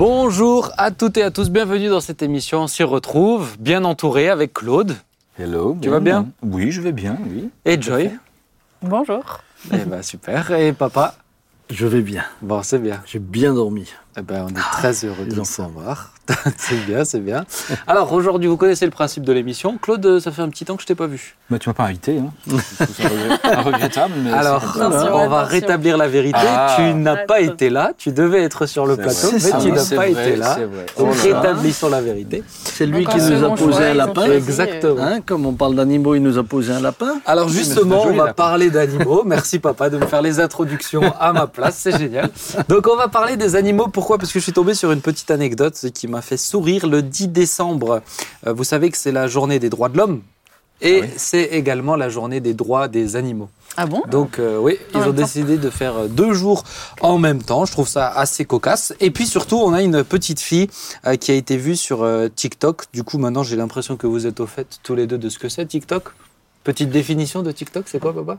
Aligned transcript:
Bonjour 0.00 0.72
à 0.78 0.92
toutes 0.92 1.18
et 1.18 1.22
à 1.22 1.30
tous, 1.30 1.50
bienvenue 1.50 1.90
dans 1.90 2.00
cette 2.00 2.22
émission. 2.22 2.60
On 2.62 2.66
s'y 2.66 2.82
retrouve, 2.82 3.58
bien 3.58 3.84
entouré 3.84 4.30
avec 4.30 4.54
Claude 4.54 4.96
Hello. 5.38 5.76
Tu 5.82 5.90
vas 5.90 6.00
bien? 6.00 6.26
Oui, 6.40 6.72
je 6.72 6.80
vais 6.80 6.92
bien, 6.92 7.18
oui. 7.28 7.50
et 7.66 7.78
Joy? 7.78 8.10
Bonjour. 8.80 9.42
Eh 9.70 9.84
ben 9.84 10.02
super. 10.02 10.52
Et 10.52 10.72
papa? 10.72 11.16
Je 11.68 11.86
vais 11.86 12.00
bien. 12.00 12.24
Bon, 12.40 12.62
c'est 12.62 12.78
bien. 12.78 13.02
J'ai 13.04 13.18
bien 13.18 13.52
dormi. 13.52 13.92
Eh 14.16 14.22
ben, 14.22 14.46
on 14.46 14.48
est 14.48 14.70
très 14.72 15.04
heureux 15.04 15.26
de 15.26 15.32
les 15.32 15.36
le 15.36 15.44
savoir. 15.44 16.14
c'est 16.56 16.86
bien, 16.86 17.04
c'est 17.04 17.20
bien. 17.20 17.44
Alors 17.86 18.12
aujourd'hui, 18.12 18.48
vous 18.48 18.56
connaissez 18.56 18.84
le 18.84 18.90
principe 18.90 19.24
de 19.24 19.32
l'émission. 19.32 19.78
Claude, 19.78 20.20
ça 20.20 20.30
fait 20.30 20.42
un 20.42 20.48
petit 20.48 20.64
temps 20.64 20.76
que 20.76 20.82
je 20.82 20.86
t'ai 20.86 20.94
pas 20.94 21.06
vu. 21.06 21.36
Mais 21.50 21.58
tu 21.58 21.68
m'as 21.68 21.74
pas 21.74 21.84
invité, 21.84 22.18
hein. 22.18 22.32
Regrettable, 23.64 24.14
mais 24.22 24.32
Alors. 24.32 24.64
Attention, 24.76 25.14
on 25.14 25.28
va 25.28 25.44
rétablir 25.44 25.96
la 25.96 26.08
vérité. 26.08 26.38
Ah. 26.42 26.74
tu 26.76 26.94
n'as 26.94 27.26
pas 27.26 27.40
été 27.40 27.70
là. 27.70 27.92
Tu 27.96 28.12
devais 28.12 28.42
être 28.42 28.66
sur 28.66 28.86
le 28.86 28.96
plateau, 28.96 29.28
mais 29.32 29.38
tu 29.38 29.48
ça. 29.48 29.58
n'as 29.58 29.84
pas 29.84 29.94
vrai, 29.96 30.12
été 30.12 30.36
là. 30.36 30.54
c'est 30.54 30.64
vrai. 30.64 30.86
Donc 30.98 31.08
Oh 31.10 31.22
rétablissons 31.22 31.88
la 31.88 32.00
vérité. 32.00 32.42
C'est 32.48 32.86
lui 32.86 33.04
Donc, 33.04 33.14
qui 33.14 33.20
nous 33.20 33.44
a 33.44 33.54
posé 33.54 33.72
choix, 33.72 33.86
un 33.86 33.94
lapin. 33.94 34.30
Exactement. 34.30 35.02
Hein, 35.02 35.20
comme 35.24 35.46
on 35.46 35.52
parle 35.52 35.74
d'animaux, 35.74 36.14
il 36.14 36.22
nous 36.22 36.38
a 36.38 36.44
posé 36.44 36.72
un 36.72 36.80
lapin. 36.80 37.20
Alors 37.26 37.48
justement, 37.48 38.04
on 38.06 38.12
va 38.12 38.32
parler 38.32 38.70
d'animaux. 38.70 39.22
Merci 39.26 39.58
papa 39.58 39.90
de 39.90 39.98
me 39.98 40.06
faire 40.06 40.22
les 40.22 40.40
introductions 40.40 41.02
à 41.18 41.32
ma 41.32 41.46
place, 41.46 41.76
c'est 41.78 41.98
génial. 41.98 42.30
Donc 42.68 42.86
on 42.90 42.96
va 42.96 43.08
parler 43.08 43.36
des 43.36 43.56
animaux. 43.56 43.88
Pourquoi? 43.88 44.18
Parce 44.18 44.32
que 44.32 44.38
je 44.38 44.44
suis 44.44 44.52
tombé 44.52 44.74
sur 44.74 44.92
une 44.92 45.00
petite 45.00 45.30
anecdote 45.30 45.74
qui 45.94 46.08
m'a 46.08 46.19
fait 46.22 46.36
sourire. 46.36 46.86
Le 46.86 47.02
10 47.02 47.28
décembre, 47.28 48.02
euh, 48.46 48.52
vous 48.52 48.64
savez 48.64 48.90
que 48.90 48.96
c'est 48.98 49.12
la 49.12 49.26
journée 49.26 49.58
des 49.58 49.70
droits 49.70 49.88
de 49.88 49.96
l'homme. 49.98 50.22
Et 50.82 51.00
Ah 51.02 51.06
oui. 51.06 51.12
c'est 51.16 51.44
également 51.44 51.94
la 51.94 52.08
journée 52.08 52.40
des 52.40 52.54
droits 52.54 52.88
des 52.88 53.14
animaux. 53.16 53.50
Ah 53.76 53.86
bon? 53.86 54.02
Donc 54.10 54.38
euh, 54.38 54.58
oui, 54.58 54.78
ils 54.94 55.00
ont 55.00 55.12
décidé 55.12 55.58
de 55.58 55.70
faire 55.70 55.94
euh, 55.96 56.08
deux 56.08 56.32
jours 56.32 56.64
en 57.02 57.18
même 57.18 57.42
temps. 57.42 57.66
Je 57.66 57.72
trouve 57.72 57.86
ça 57.86 58.08
assez 58.08 58.44
cocasse. 58.46 58.94
Et 58.98 59.10
puis 59.10 59.26
surtout, 59.26 59.56
on 59.58 59.72
a 59.74 59.82
une 59.82 60.02
petite 60.02 60.40
fille 60.40 60.68
euh, 61.06 61.16
qui 61.16 61.30
a 61.30 61.34
été 61.34 61.56
vue 61.58 61.76
sur 61.76 62.02
euh, 62.02 62.28
TikTok. 62.34 62.86
Du 62.94 63.04
coup, 63.04 63.18
maintenant, 63.18 63.42
j'ai 63.42 63.56
l'impression 63.56 63.96
que 63.96 64.06
vous 64.06 64.26
êtes 64.26 64.40
au 64.40 64.46
fait 64.46 64.78
tous 64.82 64.94
les 64.94 65.06
deux 65.06 65.18
de 65.18 65.28
ce 65.28 65.38
que 65.38 65.48
c'est 65.50 65.66
TikTok? 65.66 66.04
Petite 66.64 66.90
définition 66.90 67.42
de 67.42 67.52
TikTok, 67.52 67.84
c'est 67.88 68.00
quoi, 68.00 68.14
papa? 68.14 68.38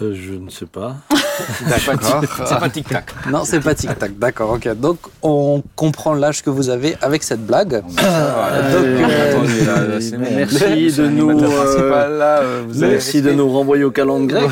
Euh, 0.00 0.14
je 0.14 0.32
ne 0.32 0.48
sais 0.48 0.66
pas. 0.66 0.96
D'accord. 1.68 2.22
C'est 2.46 2.58
pas 2.58 2.70
tic-tac. 2.70 3.04
Non, 3.30 3.44
c'est 3.44 3.60
pas 3.60 3.74
TikTok. 3.74 4.18
D'accord, 4.18 4.52
ok. 4.52 4.68
Donc, 4.76 4.98
on 5.22 5.62
comprend 5.76 6.14
l'âge 6.14 6.42
que 6.42 6.50
vous 6.50 6.70
avez 6.70 6.96
avec 7.02 7.22
cette 7.22 7.44
blague. 7.44 7.82
Merci 10.30 10.92
de 10.92 11.08
nous, 11.08 11.32
Merci 12.74 13.22
de 13.22 13.32
nous 13.32 13.50
renvoyer 13.50 13.84
au 13.84 13.90
calendrier 13.90 14.22
grec. 14.46 14.50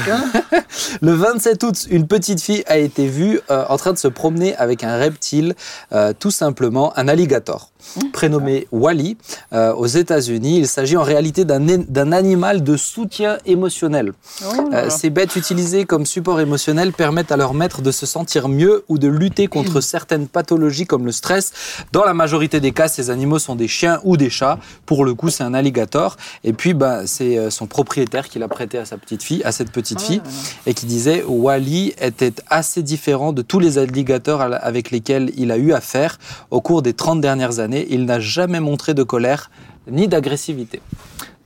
Hein 0.53 0.61
Le 1.03 1.13
27 1.13 1.63
août, 1.63 1.87
une 1.91 2.07
petite 2.07 2.41
fille 2.41 2.63
a 2.67 2.77
été 2.79 3.07
vue 3.07 3.41
euh, 3.51 3.65
en 3.69 3.77
train 3.77 3.93
de 3.93 3.99
se 3.99 4.09
promener 4.09 4.55
avec 4.57 4.85
un 4.85 4.97
reptile, 4.97 5.55
euh, 5.93 6.13
tout 6.19 6.31
simplement 6.31 6.97
un 6.99 7.09
alligator, 7.09 7.71
prénommé 8.13 8.67
Wally, 8.73 9.17
euh, 9.53 9.73
aux 9.75 9.87
États-Unis. 9.87 10.59
Il 10.59 10.69
s'agit 10.69 10.97
en 10.97 11.03
réalité 11.03 11.45
d'un 11.45 12.13
animal 12.13 12.63
de 12.63 12.77
soutien 12.77 13.39
émotionnel. 13.47 14.13
Oh 14.45 14.53
Euh, 14.73 14.91
ces 14.91 15.11
bêtes 15.11 15.37
utilisées 15.37 15.85
comme 15.85 16.07
support 16.07 16.41
émotionnel 16.41 16.93
permettent 16.93 17.33
à 17.33 17.37
leur 17.37 17.55
maître 17.55 17.83
de 17.83 17.91
se 17.91 18.07
sentir 18.07 18.49
mieux 18.49 18.85
ou 18.89 18.99
de 18.99 19.09
lutter 19.09 19.47
contre 19.47 19.81
certaines 19.81 20.29
pathologies 20.29 20.87
comme 20.87 21.05
le 21.05 21.13
stress. 21.13 21.53
Dans 21.93 22.05
la 22.05 22.15
majorité 22.15 22.61
des 22.61 22.73
cas, 22.73 22.89
ces 22.89 23.11
animaux 23.11 23.39
sont 23.39 23.57
des 23.57 23.69
chiens 23.69 24.01
ou 24.05 24.17
des 24.17 24.31
chats. 24.31 24.59
Pour 24.87 25.05
le 25.05 25.15
coup, 25.15 25.31
c'est 25.31 25.45
un 25.45 25.55
alligator. 25.55 26.17
Et 26.45 26.53
puis, 26.53 26.75
bah, 26.75 27.07
c'est 27.07 27.39
euh, 27.39 27.51
son 27.51 27.67
propriétaire 27.67 28.29
qui 28.29 28.39
l'a 28.39 28.49
prêté 28.49 28.79
à 28.79 28.85
sa 28.85 28.97
petite 28.97 29.23
fille, 29.23 29.43
à 29.45 29.53
cette 29.53 29.73
petite 29.73 30.01
fille, 30.01 30.23
et 30.67 30.75
qui 30.75 30.87
disait 30.87 31.25
Wally 31.27 31.95
était 32.01 32.35
assez 32.49 32.83
différent 32.83 33.33
de 33.33 33.43
tous 33.43 33.61
les 33.61 33.79
alligators 33.79 34.41
avec 34.41 34.91
lesquels 34.91 35.33
il 35.37 35.51
a 35.51 35.57
eu 35.57 35.73
affaire 35.73 36.19
au 36.51 36.61
cours 36.61 36.83
des 36.83 36.95
30 36.95 37.21
dernières 37.21 37.59
années. 37.59 37.70
Il 37.91 38.05
n'a 38.05 38.21
jamais 38.21 38.61
montré 38.61 38.95
de 38.95 39.03
colère 39.03 39.51
ni 39.91 40.09
d'agressivité. 40.09 40.81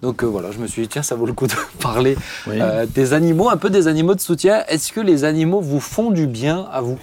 Donc 0.03 0.23
euh, 0.23 0.27
voilà, 0.27 0.51
je 0.51 0.59
me 0.59 0.67
suis 0.67 0.83
dit, 0.83 0.89
tiens, 0.89 1.03
ça 1.03 1.15
vaut 1.15 1.27
le 1.27 1.33
coup 1.33 1.47
de 1.47 1.55
parler 1.81 2.17
Oui. 2.47 2.59
euh, 2.61 2.85
des 2.87 3.13
animaux, 3.15 3.49
un 3.49 3.57
peu 3.57 3.71
des 3.71 3.87
animaux 3.89 4.15
de 4.15 4.21
soutien. 4.21 4.65
Est-ce 4.69 4.93
que 4.93 5.01
les 5.01 5.25
animaux 5.25 5.61
vous 5.61 5.81
font 5.81 6.11
du 6.11 6.27
bien 6.27 6.67
à 6.73 6.81
vous? 6.81 6.99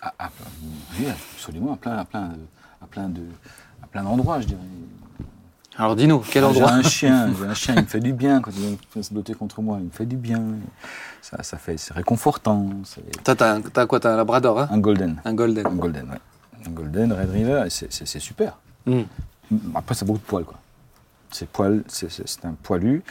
Ah, 0.00 0.12
ah, 0.18 0.30
oui, 0.98 1.06
absolument, 1.36 1.74
à 1.74 1.76
plein, 1.76 1.96
à 1.98 2.04
plein, 2.06 2.30
à 2.82 2.86
plein 2.86 3.08
de, 3.08 3.20
à 3.82 3.86
plein 3.86 4.02
d'endroits, 4.02 4.40
je 4.40 4.46
dirais. 4.46 4.60
Alors 5.76 5.96
dis-nous, 5.96 6.18
quel 6.30 6.42
J'ai 6.42 6.48
endroit 6.48 6.72
un 6.72 6.82
chien, 6.96 7.30
j'ai 7.38 7.46
un 7.46 7.54
chien, 7.54 7.74
il 7.76 7.82
me 7.82 7.86
fait 7.86 8.00
du 8.00 8.12
bien 8.14 8.40
quand 8.40 8.50
il 8.56 8.76
vient 8.94 9.02
se 9.02 9.12
doter 9.14 9.34
contre 9.34 9.60
moi, 9.62 9.76
il 9.80 9.86
me 9.86 9.90
fait 9.90 10.06
du 10.06 10.16
bien. 10.16 10.42
Ça, 11.22 11.42
ça 11.42 11.58
fait, 11.58 11.76
c'est 11.76 11.92
réconfortant. 11.94 12.70
Toi, 13.24 13.34
t'as 13.36 13.60
t'as 13.60 13.86
quoi 13.86 14.00
T'as 14.00 14.14
un 14.14 14.16
labrador, 14.16 14.58
hein? 14.60 14.68
Un 14.72 14.78
golden, 14.78 15.20
Un 15.24 15.34
golden. 15.34 15.66
un 15.66 15.70
golden, 15.74 16.08
ouais. 16.10 16.18
Golden, 16.68 17.12
Red 17.12 17.30
River, 17.30 17.64
c'est, 17.68 18.18
super. 18.18 18.58
Hmm. 18.86 19.02
Après, 19.74 19.94
c'est 19.94 20.04
beaucoup 20.04 20.18
de 20.18 20.24
poils, 20.24 20.44
quoi. 20.44 20.58
C'est 21.30 21.48
poil, 21.48 21.84
un 22.42 22.54
poilu 22.62 23.02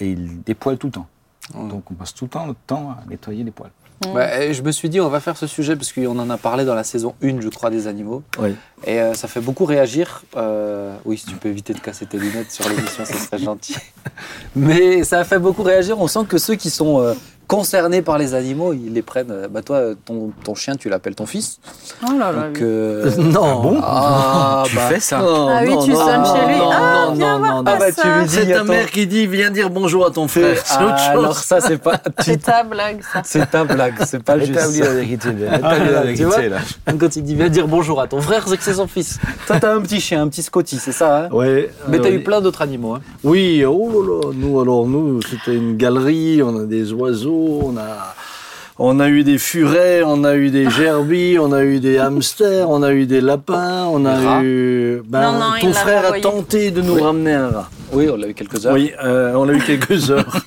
et 0.00 0.10
il 0.10 0.42
dépoile 0.42 0.78
tout 0.78 0.88
le 0.88 0.92
temps. 0.92 1.06
Hmm. 1.54 1.68
Donc 1.68 1.90
on 1.90 1.94
passe 1.94 2.12
tout 2.12 2.24
le 2.24 2.30
temps 2.30 2.46
notre 2.46 2.60
temps 2.60 2.90
à 2.90 3.08
nettoyer 3.08 3.44
les 3.44 3.52
poils. 3.52 3.70
Bah, 4.14 4.40
et 4.40 4.54
je 4.54 4.62
me 4.62 4.70
suis 4.70 4.88
dit, 4.88 5.00
on 5.00 5.08
va 5.08 5.18
faire 5.20 5.36
ce 5.36 5.46
sujet 5.46 5.74
parce 5.74 5.92
qu'on 5.92 6.18
en 6.18 6.30
a 6.30 6.36
parlé 6.36 6.64
dans 6.64 6.74
la 6.74 6.84
saison 6.84 7.14
1, 7.22 7.40
je 7.40 7.48
crois, 7.48 7.70
des 7.70 7.88
animaux. 7.88 8.22
Oui. 8.38 8.54
Et 8.86 9.00
euh, 9.00 9.14
ça 9.14 9.26
fait 9.26 9.40
beaucoup 9.40 9.64
réagir. 9.64 10.22
Euh, 10.36 10.96
oui, 11.04 11.18
si 11.18 11.26
tu 11.26 11.34
peux 11.34 11.48
éviter 11.48 11.74
de 11.74 11.80
casser 11.80 12.06
tes 12.06 12.18
lunettes 12.18 12.52
sur 12.52 12.68
l'émission, 12.68 13.04
ce 13.04 13.14
serait 13.14 13.38
gentil. 13.38 13.76
Mais 14.56 15.02
ça 15.02 15.18
a 15.18 15.24
fait 15.24 15.40
beaucoup 15.40 15.64
réagir. 15.64 16.00
On 16.00 16.06
sent 16.06 16.26
que 16.28 16.38
ceux 16.38 16.54
qui 16.54 16.70
sont 16.70 17.00
euh, 17.00 17.14
concernés 17.48 18.02
par 18.02 18.18
les 18.18 18.34
animaux, 18.34 18.72
ils 18.72 18.92
les 18.92 19.02
prennent. 19.02 19.30
euh, 19.32 19.48
Bah, 19.48 19.62
toi, 19.62 19.80
ton, 20.04 20.30
ton 20.44 20.54
chien, 20.54 20.76
tu 20.76 20.88
l'appelles 20.88 21.14
ton 21.16 21.26
fils. 21.26 21.58
Oh 22.06 22.12
là 22.18 22.30
là. 22.30 22.42
Donc, 22.48 22.56
oui. 22.56 22.62
euh, 22.62 23.10
non. 23.18 23.62
bon 23.62 23.80
Ah, 23.82 24.62
Tu 24.66 24.76
bah, 24.76 24.82
fais 24.90 25.00
ça 25.00 25.18
Non, 25.18 25.48
Ah 25.48 25.60
oui, 25.64 25.70
non, 25.70 25.82
tu 25.82 25.90
non, 25.90 25.96
sonnes 26.06 26.22
non, 26.22 26.34
chez 26.36 26.46
lui. 26.46 26.58
non, 26.58 26.70
Ah, 26.70 27.06
non, 27.08 27.14
viens 27.14 27.32
non, 27.32 27.38
voir 27.38 27.54
non, 27.54 27.64
Ah 27.66 27.76
bah, 27.78 27.86
tu 27.88 27.94
ça. 28.00 28.18
lui 28.18 28.26
dis, 28.26 28.34
C'est 28.34 28.46
ta 28.46 28.54
attends. 28.56 28.64
mère 28.66 28.90
qui 28.90 29.06
dit 29.06 29.26
viens 29.26 29.50
dire 29.50 29.70
bonjour 29.70 30.06
à 30.06 30.10
ton 30.10 30.28
frère. 30.28 30.58
C'est 30.64 30.76
autre 30.84 30.94
Ah, 30.96 31.12
chose. 31.14 31.24
alors 31.24 31.36
ça, 31.38 31.60
c'est 31.60 31.78
pas. 31.78 31.98
C'est 32.20 32.42
ta 32.42 32.62
blague, 32.62 33.00
ça. 33.12 33.22
C'est 33.24 33.50
ta 33.50 33.64
blague, 33.64 33.94
c'est 34.04 34.22
pas 34.22 34.38
juste. 34.38 34.50
Établis 34.52 34.80
la 34.80 34.92
vérité. 34.94 35.28
Ah, 35.50 35.56
Établis 35.56 35.92
la 35.92 36.02
vérité, 36.02 36.48
là. 36.50 36.58
Quand 36.98 37.16
il 37.16 37.22
dit 37.22 37.34
viens 37.34 37.48
dire 37.48 37.66
bonjour 37.66 38.00
à 38.00 38.06
ton 38.06 38.20
frère, 38.20 38.46
c'est 38.46 38.56
que 38.58 38.62
c'est 38.62 38.74
son 38.74 38.86
fils. 38.86 39.18
Toi, 39.46 39.56
t'as 39.58 39.74
un 39.74 39.80
petit 39.80 40.00
chien, 40.00 40.22
un 40.22 40.28
petit 40.28 40.42
Scotty, 40.42 40.76
c'est 40.76 40.92
ça, 40.92 41.24
hein? 41.24 41.28
Ouais, 41.32 41.70
Mais 41.88 41.98
euh, 41.98 42.02
t'as 42.02 42.08
oui. 42.10 42.16
eu 42.16 42.22
plein 42.22 42.40
d'autres 42.42 42.60
animaux. 42.62 42.94
Hein. 42.94 43.00
Oui, 43.24 43.64
oh 43.64 44.02
là 44.02 44.28
là, 44.28 44.32
nous 44.34 44.60
alors 44.60 44.86
nous 44.86 45.20
c'était 45.22 45.54
une 45.56 45.76
galerie, 45.76 46.42
on 46.42 46.60
a 46.60 46.64
des 46.64 46.92
oiseaux, 46.92 47.37
on 47.38 47.76
a 47.76 48.14
on 48.80 49.00
a 49.00 49.08
eu 49.08 49.24
des 49.24 49.38
furets, 49.38 50.02
on 50.04 50.22
a 50.22 50.36
eu 50.36 50.50
des 50.50 50.70
gerbilles, 50.78 51.38
on 51.40 51.52
a 51.52 51.64
eu 51.64 51.80
des 51.80 51.98
hamsters, 51.98 52.70
on 52.70 52.82
a 52.82 52.92
eu 52.92 53.06
des 53.06 53.20
lapins, 53.20 53.86
on 53.86 54.04
a 54.06 54.42
eu 54.42 55.02
ben, 55.04 55.32
Non, 55.32 55.38
non, 55.38 55.54
il 55.56 55.62
ton 55.62 55.68
l'a 55.68 55.74
frère 55.74 56.12
a 56.12 56.20
tenté 56.20 56.70
de 56.70 56.80
nous 56.80 56.94
ramener 56.94 57.32
un 57.32 57.48
rat. 57.48 57.70
Oui, 57.92 58.08
on 58.08 58.22
a 58.22 58.26
eu 58.28 58.34
quelques 58.34 58.64
heures. 58.66 58.74
Oui, 58.74 58.92
euh, 59.02 59.32
on 59.34 59.48
a 59.48 59.52
eu 59.52 59.58
quelques 59.60 60.10
heures. 60.10 60.44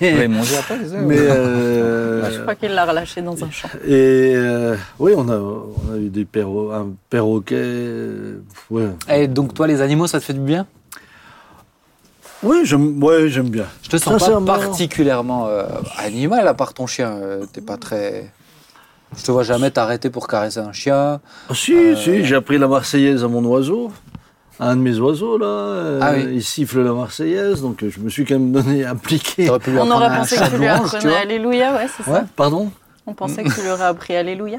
Mais 0.00 0.28
mangé 0.28 0.56
après, 0.58 0.76
ça 0.86 0.96
mais 0.98 1.18
euh, 1.18 2.30
Je 2.30 2.40
crois 2.42 2.54
qu'il 2.54 2.70
l'a 2.70 2.84
relâché 2.84 3.20
dans 3.20 3.42
un 3.42 3.50
champ. 3.50 3.68
et 3.84 4.32
euh, 4.36 4.76
oui, 5.00 5.12
on 5.16 5.28
a 5.28 5.38
on 5.38 5.94
a 5.94 5.96
eu 5.96 6.08
des 6.08 6.24
perro 6.24 6.70
un 6.70 6.90
perroquet 7.10 7.64
ouais. 8.70 8.90
Et 9.08 9.26
donc, 9.26 9.54
toi, 9.54 9.66
les 9.66 9.80
animaux, 9.80 10.06
ça 10.06 10.20
te 10.20 10.24
fait 10.24 10.34
du 10.34 10.40
bien? 10.40 10.66
Oui, 12.42 12.62
j'aime 12.64 13.02
ouais, 13.02 13.28
bien. 13.42 13.66
Je 13.82 13.88
te 13.88 13.96
sens 13.96 14.22
pas 14.28 14.40
particulièrement 14.40 15.46
euh, 15.48 15.64
animal, 15.98 16.46
à 16.48 16.54
part 16.54 16.74
ton 16.74 16.86
chien. 16.86 17.10
euh, 17.12 17.44
T'es 17.52 17.60
pas 17.60 17.76
très. 17.76 18.32
Je 19.16 19.22
te 19.22 19.30
vois 19.30 19.42
jamais 19.44 19.70
t'arrêter 19.70 20.10
pour 20.10 20.26
caresser 20.26 20.58
un 20.60 20.72
chien. 20.72 21.20
Ah, 21.48 21.54
si, 21.54 21.96
si, 21.96 22.24
j'ai 22.24 22.34
appris 22.34 22.58
la 22.58 22.66
Marseillaise 22.66 23.22
à 23.22 23.28
mon 23.28 23.44
oiseau. 23.44 23.92
À 24.58 24.70
un 24.70 24.76
de 24.76 24.80
mes 24.82 24.98
oiseaux, 24.98 25.38
là. 25.38 25.46
euh, 25.46 25.98
Ah 26.02 26.12
oui. 26.14 26.28
Il 26.34 26.42
siffle 26.44 26.82
la 26.82 26.92
Marseillaise, 26.92 27.62
donc 27.62 27.82
euh, 27.82 27.90
je 27.90 28.00
me 28.00 28.08
suis 28.08 28.24
quand 28.24 28.34
même 28.34 28.52
donné 28.52 28.84
appliqué. 28.84 29.46
T'aurais 29.46 29.58
pu 29.58 29.70
lui 29.70 29.78
On 29.78 29.90
aurait 29.90 30.08
pensé 30.16 30.36
que 30.36 30.50
tu 30.50 30.56
lui 30.58 30.68
apprenais. 30.68 31.16
Alléluia, 31.16 31.74
ouais, 31.74 31.86
c'est 31.96 32.10
Ouais. 32.10 32.20
ça. 32.20 32.26
Pardon? 32.36 32.70
On 33.06 33.14
pensait 33.14 33.42
que 33.44 33.52
tu 33.52 33.60
lui 33.62 33.70
aurais 33.70 33.84
appris 33.84 34.14
Alléluia. 34.14 34.58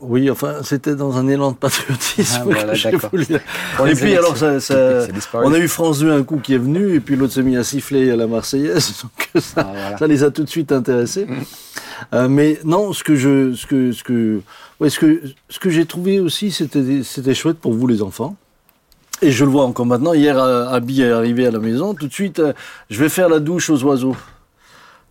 Oui, 0.00 0.30
enfin, 0.30 0.56
c'était 0.62 0.94
dans 0.94 1.16
un 1.16 1.26
élan 1.26 1.50
de 1.52 1.56
patriotisme. 1.56 2.36
Ah, 2.40 2.44
voilà, 2.44 2.72
que 2.74 3.88
Et 3.90 3.94
puis, 3.96 4.14
alors, 4.16 4.36
ça, 4.36 4.60
ça- 4.60 5.06
on 5.34 5.52
a 5.52 5.58
eu 5.58 5.66
France 5.66 5.98
2 5.98 6.12
un 6.12 6.22
coup 6.22 6.38
qui 6.38 6.54
est 6.54 6.58
venu, 6.58 6.94
et 6.94 7.00
puis 7.00 7.16
l'autre 7.16 7.32
s'est 7.32 7.42
mis 7.42 7.56
à 7.56 7.64
siffler 7.64 8.10
à 8.12 8.16
la 8.16 8.28
Marseillaise, 8.28 8.94
donc 9.02 9.42
ça, 9.42 9.54
Ah, 9.56 9.72
voilà. 9.72 9.98
ça 9.98 10.06
les 10.06 10.22
a 10.22 10.30
tout 10.30 10.44
de 10.44 10.48
suite 10.48 10.70
intéressés. 10.70 11.26
Euh, 12.14 12.28
mais 12.28 12.60
non, 12.64 12.92
ce 12.92 13.02
que 13.02 13.16
je, 13.16 13.54
ce 13.54 13.66
que, 13.66 13.90
ce 13.90 14.04
que, 14.04 14.40
ouais, 14.78 14.88
ce 14.88 15.00
que, 15.00 15.20
ce 15.48 15.58
que 15.58 15.70
j'ai 15.70 15.84
trouvé 15.84 16.20
aussi, 16.20 16.52
c'était, 16.52 17.02
c'était 17.02 17.34
chouette 17.34 17.58
pour 17.58 17.72
vous 17.72 17.86
les 17.88 18.02
enfants. 18.02 18.36
Et 19.20 19.30
je 19.32 19.44
le 19.44 19.50
vois 19.50 19.64
encore 19.64 19.86
maintenant. 19.86 20.14
Hier, 20.14 20.36
euh, 20.38 20.66
Abby 20.68 21.02
est 21.02 21.10
arrivée 21.10 21.46
à 21.46 21.50
la 21.52 21.60
maison. 21.60 21.94
Tout 21.94 22.06
de 22.08 22.12
suite, 22.12 22.38
euh, 22.40 22.52
je 22.90 22.98
vais 23.00 23.08
faire 23.08 23.28
la 23.28 23.38
douche 23.40 23.70
aux 23.70 23.82
oiseaux. 23.84 24.16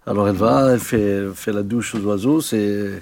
Alors 0.06 0.27
elle 0.27 0.35
va, 0.35 0.71
elle 0.73 0.79
fait, 0.79 1.00
elle 1.01 1.31
fait 1.33 1.53
la 1.53 1.63
douche 1.63 1.95
aux 1.95 2.00
oiseaux. 2.00 2.41
C'est, 2.41 3.01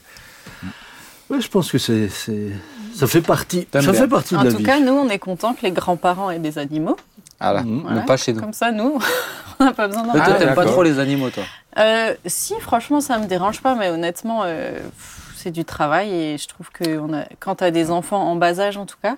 ouais, 1.29 1.41
je 1.41 1.49
pense 1.49 1.71
que 1.71 1.77
c'est, 1.77 2.07
c'est, 2.09 2.49
ça 2.95 3.07
fait 3.07 3.21
partie, 3.21 3.67
ça 3.71 3.79
bien. 3.81 3.93
fait 3.93 4.07
partie 4.07 4.35
En 4.35 4.41
de 4.41 4.45
la 4.45 4.51
tout 4.51 4.57
vie. 4.57 4.63
cas, 4.63 4.79
nous, 4.79 4.91
on 4.93 5.09
est 5.09 5.19
contents 5.19 5.53
que 5.53 5.61
les 5.63 5.71
grands-parents 5.71 6.29
aient 6.31 6.39
des 6.39 6.57
animaux. 6.57 6.97
Mhm. 7.41 7.63
Mais 7.65 7.81
Voilà. 7.83 8.01
pas 8.01 8.17
chez 8.17 8.33
nous. 8.33 8.39
Comme 8.41 8.53
ça, 8.53 8.71
nous, 8.71 8.99
on 9.59 9.63
n'a 9.65 9.73
pas 9.73 9.87
besoin 9.87 10.03
d'en 10.03 10.13
Toi, 10.13 10.33
t'aimes 10.33 10.55
pas 10.55 10.65
trop 10.65 10.83
les 10.83 10.99
animaux, 10.99 11.29
toi? 11.29 11.43
Euh, 11.77 12.13
si, 12.25 12.53
franchement, 12.59 12.99
ça 13.01 13.17
me 13.19 13.27
dérange 13.27 13.61
pas, 13.61 13.75
mais 13.75 13.89
honnêtement, 13.89 14.41
euh, 14.43 14.73
pff, 14.79 15.33
c'est 15.37 15.51
du 15.51 15.63
travail 15.63 16.11
et 16.13 16.37
je 16.37 16.47
trouve 16.47 16.69
que 16.71 16.97
on 16.99 17.13
a, 17.13 17.23
quand 17.39 17.55
tu 17.55 17.63
as 17.63 17.71
des 17.71 17.91
enfants 17.91 18.21
en 18.29 18.35
bas 18.35 18.59
âge 18.59 18.75
en 18.75 18.85
tout 18.85 18.97
cas, 19.01 19.15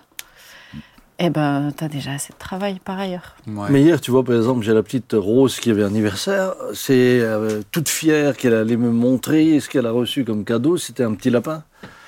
eh 1.24 1.30
ben, 1.30 1.72
tu 1.78 1.84
as 1.84 1.88
déjà 1.88 2.12
assez 2.14 2.34
de 2.34 2.38
travail 2.38 2.80
par 2.84 3.00
ailleurs. 3.00 3.36
Ouais. 3.48 3.68
Mais 3.70 3.82
hier, 3.82 4.02
tu 4.02 4.10
vois, 4.12 4.24
par 4.24 4.36
exemple, 4.36 4.64
j'ai 4.64 4.74
la 4.74 4.82
petite 4.84 5.14
Rose 5.14 5.60
qui 5.60 5.70
avait 5.72 5.84
anniversaire. 5.84 6.54
C'est 6.74 7.20
euh, 7.22 7.62
toute 7.72 7.90
fière 7.90 8.36
qu'elle 8.38 8.56
allait 8.56 8.78
me 8.78 8.90
montrer 8.92 9.60
ce 9.60 9.70
qu'elle 9.70 9.86
a 9.86 9.92
reçu 9.92 10.26
comme 10.26 10.44
cadeau. 10.46 10.78
C'était 10.78 11.04
un 11.04 11.14
petit 11.14 11.30
lapin. 11.30 11.64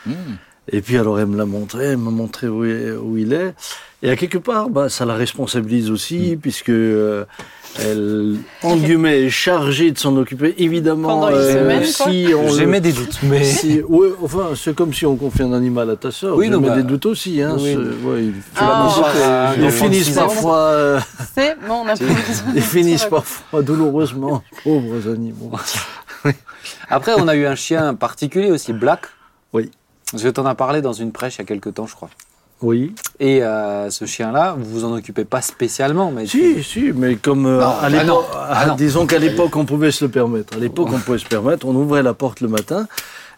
Mmh. 0.06 0.12
Et 0.72 0.82
puis 0.82 0.98
alors 0.98 1.20
elle 1.20 1.26
me 1.28 1.38
l'a 1.38 1.46
montré, 1.46 1.88
elle 1.88 1.98
m'a 1.98 2.10
montré 2.12 2.48
où, 2.48 2.64
il- 2.64 2.94
où 3.02 3.18
il 3.18 3.34
est. 3.34 3.54
Et 4.02 4.10
à 4.10 4.16
quelque 4.16 4.38
part, 4.38 4.70
bah, 4.70 4.88
ça 4.90 5.06
la 5.06 5.14
responsabilise 5.16 5.90
aussi, 5.92 6.38
puisque 6.42 6.70
euh, 6.70 7.24
elle, 7.80 8.36
en 8.62 8.76
guillemets, 8.78 9.24
est 9.24 9.30
chargée 9.30 9.92
de 9.92 9.98
s'en 9.98 10.16
occuper. 10.18 10.56
Évidemment, 10.58 11.22
semaine, 11.32 11.80
quoi. 11.98 12.06
si 12.12 12.28
on 12.34 12.50
J'aimais 12.50 12.80
des 12.82 12.92
doutes, 12.94 13.20
mais. 13.24 13.44
si, 13.44 13.82
ouais, 13.82 14.10
enfin, 14.22 14.50
c'est 14.56 14.76
comme 14.76 14.94
si 14.94 15.06
on 15.06 15.16
confie 15.16 15.44
un 15.44 15.54
animal 15.54 15.90
à 15.90 15.96
ta 15.96 16.12
sœur. 16.12 16.36
Oui, 16.38 16.50
mais 16.50 16.58
bah, 16.68 16.76
des 16.76 16.84
doutes 16.84 17.06
aussi. 17.08 17.42
Hein, 17.42 17.56
oui. 17.60 17.76
ouais, 17.76 18.26
Ah. 18.58 18.90
euh, 19.16 19.54
ils 19.58 19.64
dans 19.64 19.70
finissent 19.70 20.10
parfois, 20.12 20.58
euh, 20.58 21.00
C'est 21.34 21.56
bon, 21.68 21.84
on 21.86 21.88
a 21.88 21.96
plus 21.96 22.06
besoin 22.06 22.52
de 22.54 22.58
ils 22.58 22.62
finissent 22.62 23.06
parfois 23.06 23.62
douloureusement, 23.62 24.44
pauvres 24.64 25.10
animaux. 25.10 25.52
Après, 26.90 27.14
on 27.18 27.28
a 27.28 27.36
eu 27.36 27.46
un 27.46 27.56
chien 27.56 27.94
particulier 27.96 28.52
aussi, 28.52 28.74
Black. 28.74 29.02
Oui. 29.54 29.72
Je 30.16 30.30
t'en 30.30 30.50
ai 30.50 30.56
parlé 30.56 30.82
dans 30.82 30.94
une 30.94 31.12
prêche 31.12 31.36
il 31.36 31.40
y 31.40 31.42
a 31.42 31.46
quelques 31.46 31.74
temps, 31.74 31.88
je 31.88 31.96
crois. 31.96 32.10
Oui. 32.64 32.96
Et 33.20 33.44
euh, 33.44 33.90
ce 33.90 34.06
chien-là, 34.06 34.56
vous 34.58 34.80
vous 34.80 34.86
en 34.86 34.96
occupez 34.96 35.26
pas 35.26 35.42
spécialement, 35.42 36.12
mais 36.12 36.26
Si, 36.26 36.64
si, 36.64 36.94
mais 36.96 37.18
comme 37.18 37.46
euh, 37.46 37.60
Non, 37.60 37.68
à 37.68 37.80
ah 37.82 37.90
l'époque, 37.90 38.26
ah 38.32 38.76
disons 38.78 39.06
qu'à 39.06 39.20
l'époque 39.20 39.56
on 39.58 39.66
pouvait 39.66 39.92
se 39.92 40.06
le 40.06 40.12
permettre. 40.12 40.56
À 40.56 40.60
l'époque 40.60 40.88
on 40.94 41.00
pouvait 41.00 41.18
se 41.18 41.26
permettre, 41.26 41.68
on 41.68 41.76
ouvrait 41.76 42.04
la 42.04 42.14
porte 42.14 42.40
le 42.40 42.48
matin. 42.48 42.88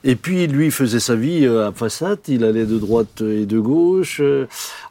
Et 0.04 0.16
puis 0.16 0.46
lui 0.46 0.66
il 0.66 0.72
faisait 0.72 1.00
sa 1.00 1.16
vie 1.16 1.46
euh, 1.46 1.70
à 1.70 1.72
façade, 1.72 2.20
il 2.28 2.44
allait 2.44 2.66
de 2.66 2.78
droite 2.78 3.22
et 3.22 3.48
de 3.48 3.60
gauche. 3.60 4.22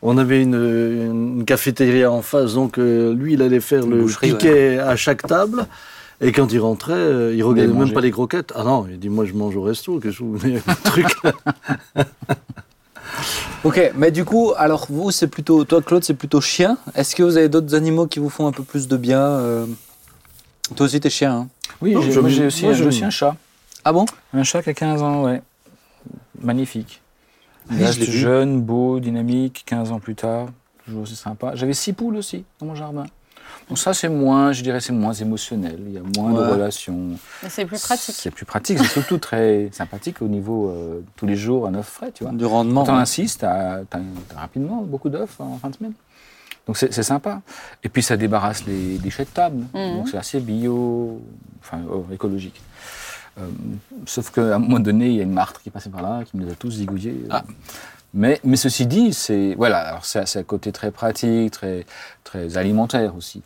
On 0.02 0.19
avait 0.19 0.42
une, 0.42 0.54
une 1.37 1.44
cafétéria 1.44 2.10
en 2.10 2.22
face, 2.22 2.54
donc 2.54 2.76
lui 2.76 3.34
il 3.34 3.42
allait 3.42 3.60
faire 3.60 3.84
Une 3.84 3.98
le 3.98 4.06
piquet 4.06 4.80
à 4.80 4.96
chaque 4.96 5.22
table. 5.22 5.66
Et 6.26 6.32
quand 6.32 6.50
il 6.53 6.59
rentrait, 6.59 6.93
euh, 6.94 7.35
il 7.35 7.43
regardait 7.44 7.69
même 7.71 7.81
manger. 7.81 7.94
pas 7.94 8.00
les 8.00 8.11
croquettes. 8.11 8.53
Ah 8.56 8.65
non, 8.65 8.87
il 8.91 8.99
dit 8.99 9.09
moi 9.11 9.25
je 9.25 9.32
mange 9.35 9.55
au 9.56 9.62
resto, 9.62 10.00
qu'est-ce 10.00 10.19
que 10.19 10.23
vous 10.25 10.37
venez 10.37 10.61
avec 10.67 10.82
truc 10.82 11.06
Ok, 13.65 13.93
mais 13.97 14.11
du 14.11 14.25
coup, 14.25 14.53
alors 14.56 14.87
vous, 14.91 15.11
c'est 15.11 15.29
plutôt, 15.29 15.65
toi 15.65 15.81
Claude, 15.81 16.05
c'est 16.05 16.15
plutôt 16.15 16.41
chien. 16.41 16.76
Est-ce 16.94 17.15
que 17.17 17.23
vous 17.23 17.37
avez 17.37 17.49
d'autres 17.49 17.75
animaux 17.75 18.06
qui 18.06 18.19
vous 18.19 18.29
font 18.29 18.47
un 18.47 18.53
peu 18.53 18.62
plus 18.62 18.88
de 18.88 18.97
bien 18.97 19.21
euh? 19.21 19.67
Toi 20.76 20.87
aussi, 20.87 21.00
t'es 21.00 21.11
chien. 21.11 21.32
Hein? 21.35 21.49
Oui, 21.81 21.94
j'ai- 22.03 22.11
j'aime- 22.12 22.21
moi, 22.23 22.31
j'ai 22.31 22.47
aussi, 22.47 22.67
aussi 22.67 23.05
un 23.05 23.11
chat. 23.11 23.37
ah 23.85 23.93
bon? 23.93 24.05
Un 24.32 24.43
chat 24.44 24.62
qui 24.62 24.71
a 24.71 24.75
15 24.75 25.03
ans, 25.03 25.23
ouais. 25.25 25.43
Magnifique. 26.43 27.00
Il 27.71 27.76
Oui, 27.79 27.85
reste 27.85 28.03
je 28.05 28.11
jeune, 28.11 28.61
beau, 28.61 29.00
dynamique, 29.00 29.62
15 29.67 29.93
ans 29.93 29.99
plus 30.00 30.15
tard. 30.15 30.49
Toujours 30.85 31.03
aussi 31.03 31.17
sympa. 31.17 31.53
J'avais 31.55 31.73
six 31.73 31.94
poules 31.94 32.17
aussi 32.17 32.44
dans 32.61 32.67
mon 32.67 32.75
jardin. 32.75 33.05
Donc 33.68 33.78
ça, 33.78 33.94
c'est 33.94 34.08
moins, 34.08 34.52
je 34.52 34.62
dirais, 34.62 34.80
c'est 34.80 34.92
moins 34.92 35.12
émotionnel. 35.12 35.78
Il 35.86 35.92
y 35.94 35.98
a 35.98 36.02
moins 36.16 36.32
Ouais. 36.32 36.46
de 36.46 36.52
relations. 36.52 37.10
Mais 37.42 37.48
c'est 37.48 37.64
plus 37.64 37.80
pratique. 37.80 38.14
C'est 38.14 38.30
plus 38.30 38.44
pratique. 38.44 38.78
C'est 38.78 38.84
surtout 38.84 39.18
très 39.18 39.70
sympathique 39.72 40.20
au 40.22 40.28
niveau 40.28 40.68
euh, 40.68 41.00
tous 41.16 41.26
les 41.26 41.36
jours, 41.36 41.66
un 41.66 41.74
œuf 41.74 41.86
frais, 41.88 42.12
tu 42.12 42.24
vois. 42.24 42.32
Du 42.32 42.44
rendement. 42.44 42.84
Quand 42.84 42.92
on 42.92 42.96
ouais. 42.96 43.02
insiste, 43.02 43.40
t'as 43.40 43.80
as, 43.80 44.38
rapidement 44.38 44.82
beaucoup 44.82 45.08
d'œufs 45.08 45.40
en 45.40 45.56
fin 45.58 45.70
de 45.70 45.76
semaine. 45.76 45.92
Donc 46.66 46.78
c'est 46.78 47.02
sympa. 47.02 47.42
Et 47.82 47.88
puis 47.90 48.02
ça 48.02 48.16
débarrasse 48.16 48.64
les 48.66 48.96
déchets 48.98 49.24
de 49.24 49.30
table. 49.30 49.64
Mhm. 49.74 49.96
Donc 49.96 50.08
c'est 50.08 50.16
assez 50.16 50.40
bio, 50.40 51.20
enfin 51.60 51.78
euh, 51.90 52.14
écologique. 52.14 52.60
Euh, 53.38 53.42
sauf 54.06 54.30
qu'à 54.30 54.56
un 54.56 54.58
moment 54.58 54.78
donné, 54.78 55.08
il 55.08 55.16
y 55.16 55.20
a 55.20 55.24
une 55.24 55.32
martre 55.32 55.60
qui 55.60 55.70
passait 55.70 55.90
par 55.90 56.02
là, 56.02 56.22
qui 56.24 56.36
me 56.36 56.44
les 56.44 56.52
a 56.52 56.54
tous 56.54 56.70
zigouillés. 56.70 57.24
Ah. 57.30 57.42
Mais, 58.14 58.40
mais 58.44 58.56
ceci 58.56 58.87
dit, 58.87 59.12
c'est 59.12 59.55
voilà, 59.56 59.99
c'est 60.02 60.37
un 60.38 60.43
côté 60.44 60.70
très 60.70 60.93
pratique, 60.93 61.50
très, 61.50 61.84
très 62.22 62.56
alimentaire 62.56 63.14
aussi. 63.16 63.43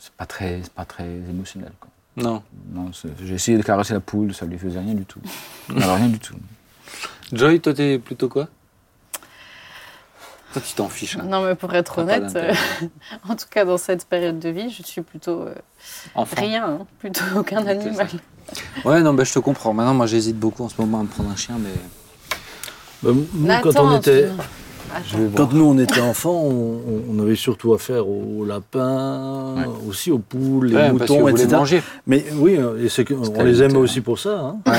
C'est 0.00 0.12
pas 0.12 0.26
très, 0.26 0.60
c'est 0.64 0.72
pas 0.72 0.84
très 0.84 1.04
émotionnel. 1.06 1.70
Quoi. 1.78 1.88
Non. 2.16 2.42
Non, 2.72 2.90
j'ai 3.22 3.34
essayé 3.34 3.56
de 3.56 3.62
caresser 3.62 3.94
la 3.94 4.00
poule, 4.00 4.34
ça 4.34 4.46
lui 4.46 4.58
faisait 4.58 4.80
rien 4.80 4.94
du 4.94 5.04
tout. 5.04 5.20
Alors 5.76 5.96
rien 5.96 6.08
du 6.08 6.18
tout. 6.18 6.34
Joy, 7.32 7.60
toi, 7.60 7.72
t'es 7.72 7.98
plutôt 7.98 8.28
quoi? 8.28 8.48
Toi, 10.52 10.62
tu 10.66 10.74
t'en 10.74 10.88
fiches. 10.88 11.16
hein. 11.16 11.24
Non, 11.24 11.44
mais 11.44 11.54
pour 11.54 11.72
être 11.74 11.98
honnête, 11.98 12.34
euh, 12.34 12.52
en 13.28 13.36
tout 13.36 13.46
cas 13.50 13.64
dans 13.64 13.78
cette 13.78 14.06
période 14.06 14.38
de 14.40 14.48
vie, 14.48 14.70
je 14.70 14.82
suis 14.82 15.02
plutôt 15.02 15.42
euh, 15.42 15.54
rien, 16.16 16.64
hein, 16.66 16.86
plutôt 16.98 17.22
aucun 17.36 17.64
animal. 17.66 18.08
Ouais, 18.84 19.02
non, 19.02 19.12
bah, 19.14 19.24
je 19.24 19.32
te 19.34 19.38
comprends. 19.38 19.74
Maintenant, 19.74 19.94
moi, 19.94 20.06
j'hésite 20.06 20.38
beaucoup 20.38 20.64
en 20.64 20.68
ce 20.70 20.80
moment 20.80 21.00
à 21.00 21.02
me 21.02 21.08
prendre 21.08 21.30
un 21.30 21.36
chien, 21.36 21.56
mais. 21.60 21.70
Bah, 23.02 23.10
Nous, 23.14 23.48
quand 23.62 23.78
on 23.80 23.96
était. 23.98 24.28
Quand 25.36 25.52
nous 25.52 25.66
on 25.66 25.78
était 25.78 26.00
enfants, 26.00 26.42
on, 26.46 26.78
on 27.14 27.20
avait 27.20 27.34
surtout 27.34 27.74
affaire 27.74 28.08
aux 28.08 28.42
lapins, 28.46 29.54
Ouais. 29.58 29.64
aussi 29.86 30.10
aux 30.10 30.18
poules, 30.18 30.68
les 30.68 30.74
Ouais, 30.76 30.90
parce 30.96 31.10
que 31.10 31.14
moutons, 31.14 31.28
etc. 31.28 31.48
manger. 31.52 31.82
Mais 32.06 32.24
oui, 32.36 32.56
euh, 32.56 32.82
et 32.82 32.88
c'est 32.88 33.04
que, 33.04 33.12
on 33.12 33.20
les 33.44 33.58
aime 33.58 33.64
alimentaire. 33.64 33.80
aussi 33.80 34.00
pour 34.00 34.18
ça. 34.18 34.40
Hein. 34.40 34.56
Ouais. 34.66 34.72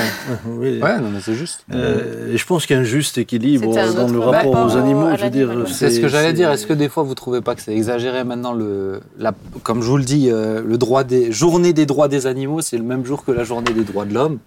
Oui. 0.58 0.80
Ouais, 0.82 0.98
non, 0.98 1.10
mais 1.12 1.20
c'est 1.22 1.34
juste. 1.34 1.64
Euh, 1.72 2.32
et 2.34 2.36
je 2.36 2.44
pense 2.44 2.66
qu'il 2.66 2.74
y 2.74 2.78
a 2.78 2.82
un 2.82 2.84
juste 2.84 3.18
équilibre 3.18 3.72
dans 3.72 4.08
le 4.08 4.18
rapport 4.18 4.50
aux 4.66 4.74
au- 4.74 4.78
animaux. 4.78 5.06
à 5.06 5.16
Je 5.16 5.24
veux 5.24 5.30
dire, 5.30 5.46
l'animal. 5.46 5.68
C'est 5.72 5.90
ce 5.90 6.00
que 6.00 6.08
j'allais 6.08 6.32
dire. 6.32 6.50
Est-ce 6.50 6.66
que 6.66 6.72
des 6.74 6.88
fois 6.88 7.04
vous 7.04 7.14
trouvez 7.14 7.40
pas 7.40 7.54
que 7.54 7.62
c'est 7.62 7.72
exagéré 7.74 8.24
maintenant 8.24 8.52
le, 8.52 9.00
la, 9.16 9.32
comme 9.62 9.80
je 9.80 9.88
vous 9.88 9.96
le 9.96 10.04
dis, 10.04 10.28
euh, 10.28 10.60
le 10.66 10.76
droit 10.76 11.04
des 11.04 11.30
journée 11.30 11.72
des 11.72 11.86
droits 11.86 12.08
des 12.08 12.26
animaux, 12.26 12.62
c'est 12.62 12.78
le 12.78 12.82
même 12.84 13.04
jour 13.06 13.24
que 13.24 13.30
la 13.30 13.44
journée 13.44 13.72
des 13.72 13.84
droits 13.84 14.06
de 14.06 14.14
l'homme. 14.14 14.38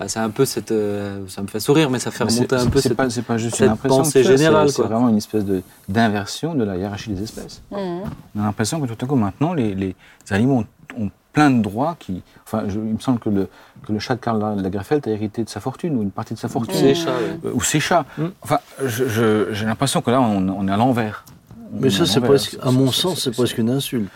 Euh, 0.00 0.04
c'est 0.06 0.18
un 0.20 0.30
peu 0.30 0.44
cette, 0.44 0.70
euh, 0.70 1.24
ça 1.28 1.42
me 1.42 1.46
fait 1.48 1.60
sourire, 1.60 1.90
mais 1.90 1.98
ça 1.98 2.10
fait 2.10 2.24
Mais 2.24 2.30
remonter 2.30 2.56
c'est- 2.58 2.64
un 2.64 2.70
peu 2.70 2.80
C'est 2.80 2.88
cette. 2.88 2.96
pas, 2.96 3.10
c'est 3.10 3.22
pas 3.22 3.36
juste 3.38 3.56
cette 3.56 3.66
une 3.66 3.72
impression. 3.72 3.98
pensée 3.98 4.22
générale, 4.22 4.70
c'est- 4.70 4.82
vraiment 4.82 5.08
une 5.08 5.16
espèce 5.16 5.44
de- 5.44 5.62
d'inversion 5.88 6.54
de 6.54 6.64
la 6.64 6.76
hiérarchie 6.76 7.10
des 7.10 7.22
espèces. 7.22 7.62
Mhm. 7.72 7.78
On 8.36 8.40
a 8.40 8.44
l'impression 8.44 8.80
que 8.80 8.86
tout 8.92 9.04
à 9.04 9.08
coup, 9.08 9.16
maintenant, 9.16 9.54
les, 9.54 9.74
les 9.74 9.96
animaux 10.30 10.64
ont, 10.96 11.04
ont 11.04 11.10
plein 11.32 11.50
de 11.50 11.60
droits 11.62 11.96
qui. 11.98 12.22
Enfin, 12.44 12.64
je- 12.68 12.78
il 12.78 12.94
me 12.94 12.98
semble 13.00 13.18
que 13.18 13.28
le, 13.28 13.48
que 13.86 13.92
le 13.92 13.98
chat 13.98 14.14
de 14.14 14.20
Karl 14.20 14.60
Lagerfeld 14.62 15.06
a 15.08 15.10
hérité 15.10 15.42
de 15.44 15.48
sa 15.48 15.60
fortune, 15.60 15.96
ou 15.96 16.02
une 16.02 16.10
partie 16.10 16.34
de 16.34 16.38
sa 16.38 16.48
fortune. 16.48 16.74
Euh, 16.76 17.50
Ou 17.54 17.60
ses 17.62 17.80
chats. 17.80 18.04
Mm. 18.18 18.24
Enfin, 18.42 18.58
je- 18.84 19.08
je- 19.08 19.48
j'ai 19.52 19.66
l'impression 19.66 20.00
que 20.00 20.10
là, 20.10 20.20
on, 20.20 20.48
on 20.48 20.68
est 20.68 20.72
à 20.72 20.76
l'envers. 20.76 21.24
On 21.74 21.80
Mais 21.80 21.90
ça, 21.90 22.06
c'est 22.06 22.20
presque, 22.20 22.56
à 22.62 22.70
mon 22.70 22.90
sens, 22.92 23.22
c'est 23.24 23.30
presque 23.32 23.58
une 23.58 23.70
insulte. 23.70 24.10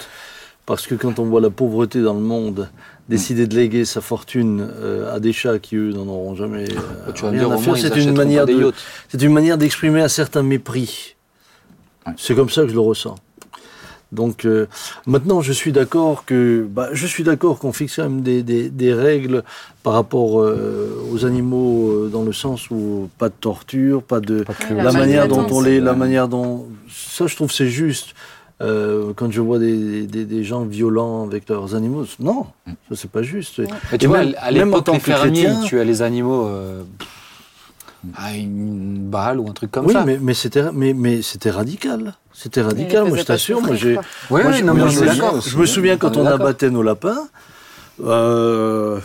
Parce 0.65 0.87
que 0.87 0.95
quand 0.95 1.19
on 1.19 1.25
voit 1.25 1.41
la 1.41 1.51
pauvreté 1.51 2.01
dans 2.01 2.15
le 2.15 2.21
monde, 2.21 2.69
décider 3.09 3.47
de 3.47 3.55
léguer 3.57 3.85
sa 3.85 4.01
fortune 4.01 4.67
euh, 4.75 5.15
à 5.15 5.21
des 5.21 5.33
chats 5.33 5.59
qui, 5.59 5.77
eux, 5.77 5.93
n'en 5.93 6.07
auront 6.07 6.35
jamais 6.35 6.65
euh, 6.71 7.13
Tu 7.15 7.23
vas 7.23 7.31
me 7.31 7.39
rien 7.39 7.49
dire, 7.49 7.53
à 7.53 7.59
faire, 7.59 7.77
c'est 7.77 7.97
une 8.01 8.15
manière 8.15 8.47
de, 8.47 8.53
yachts. 8.53 8.75
C'est 9.09 9.23
une 9.23 9.33
manière 9.33 9.59
d'exprimer 9.59 10.01
un 10.01 10.09
certain 10.09 10.43
mépris. 10.43 11.17
Ouais. 12.07 12.13
C'est 12.17 12.35
comme 12.35 12.51
ça 12.51 12.63
que 12.63 12.69
je 12.69 12.75
le 12.75 12.81
ressens. 12.81 13.17
Donc 14.13 14.45
euh, 14.45 14.67
maintenant, 15.07 15.41
je 15.41 15.53
suis 15.55 15.73
d'accord 15.73 16.27
que 16.27 16.67
bah, 16.71 16.91
je 16.93 17.07
suis 17.07 17.25
d'accord 17.25 17.59
qu'on 17.59 17.73
fixe 17.73 17.97
quand 17.97 18.03
même 18.03 18.21
des, 18.21 18.43
des- 18.43 18.69
des 18.69 18.93
règles 18.93 19.43
par 19.83 19.95
rapport 19.95 20.39
euh, 20.41 21.03
aux 21.11 21.25
animaux 21.25 21.91
euh, 21.91 22.09
dans 22.13 22.23
le 22.23 22.33
sens 22.35 22.71
où 22.71 23.09
pas 23.17 23.31
de 23.31 23.35
torture, 23.41 24.03
pas 24.03 24.21
de 24.21 24.43
Pas 24.43 24.53
de 24.53 24.59
cruauté. 24.59 24.83
la 24.83 24.93
manière 24.93 25.29
dont 25.29 25.47
on 25.51 25.63
les, 25.63 25.81
la 25.81 25.95
manière 25.95 26.29
dont 26.29 26.67
ça, 26.91 27.27
je 27.27 27.35
trouve 27.35 27.51
c'est 27.51 27.69
juste. 27.69 28.15
Euh, 28.63 29.13
quand 29.17 29.31
je 29.33 29.41
vois 29.41 29.59
des, 29.59 30.07
des, 30.07 30.25
des 30.25 30.45
gens 30.45 30.65
violents 30.65 31.25
avec 31.25 31.49
leurs 31.49 31.75
animaux, 31.75 32.05
non, 32.21 32.47
ça 32.67 32.95
c'est 32.95 33.11
pas 33.11 33.23
juste. 33.23 33.61
Mais 33.91 33.99
tu 33.99 34.05
Et 34.05 34.09
vois, 34.09 34.19
même- 34.25 34.35
à 34.41 34.51
l'époque, 34.51 34.85
tant 34.85 34.93
les 34.93 35.01
fermiers, 35.01 35.43
chrétien- 35.45 35.61
ils 35.63 35.67
tuaient 35.67 35.85
les 35.85 36.01
animaux 36.03 36.47
euh, 36.47 36.83
à 38.17 38.35
une 38.37 38.99
balle 38.99 39.41
ou 39.41 39.49
un 39.49 39.53
truc 39.53 39.71
comme 39.71 39.87
oui, 39.87 39.93
ça. 39.95 40.05
mais, 40.05 40.19
mais 40.21 40.35
c'était 40.35 40.65
mais, 40.73 40.93
mais 40.95 41.23
c'était 41.23 41.51
radical. 41.51 42.15
C'était 42.33 42.63
radical, 42.63 43.07
moi 43.09 43.17
je 43.19 43.23
t'assure. 43.25 43.61
Moi 43.63 43.75
j'ai. 43.75 43.97
Ouais, 44.31 44.43
Moi, 44.43 44.61
non, 44.63 44.75
mais 44.75 44.81
moi, 44.81 44.89
je 44.89 45.51
je 45.51 45.57
me 45.59 45.67
souviens 45.67 45.97
quand 45.97 46.17
On 46.17 46.27
abattait 46.27 46.71
nos 46.71 46.83
lapins, 46.83 47.29
euh, 48.05 48.99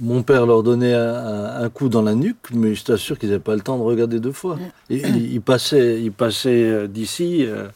mon 0.00 0.22
père 0.22 0.46
leur 0.46 0.62
donnait 0.62 0.94
un, 0.94 1.68
coup 1.70 1.88
dans 1.88 2.02
la 2.02 2.14
nuque, 2.14 2.36
mais 2.52 2.74
je 2.74 2.84
t'assure 2.84 3.18
qu'ils 3.18 3.28
n'avaient 3.30 3.40
pas 3.40 3.54
le 3.54 3.60
temps 3.62 3.78
de 3.78 3.82
regarder 3.82 4.20
deux 4.20 4.32
fois. 4.32 4.58
Et, 4.90 4.96
ils 4.98 5.32
il 5.34 5.40
passaient, 5.40 6.00
ils 6.02 6.12
passaient 6.12 6.88
d'ici. 6.88 7.44
euh, 7.46 7.66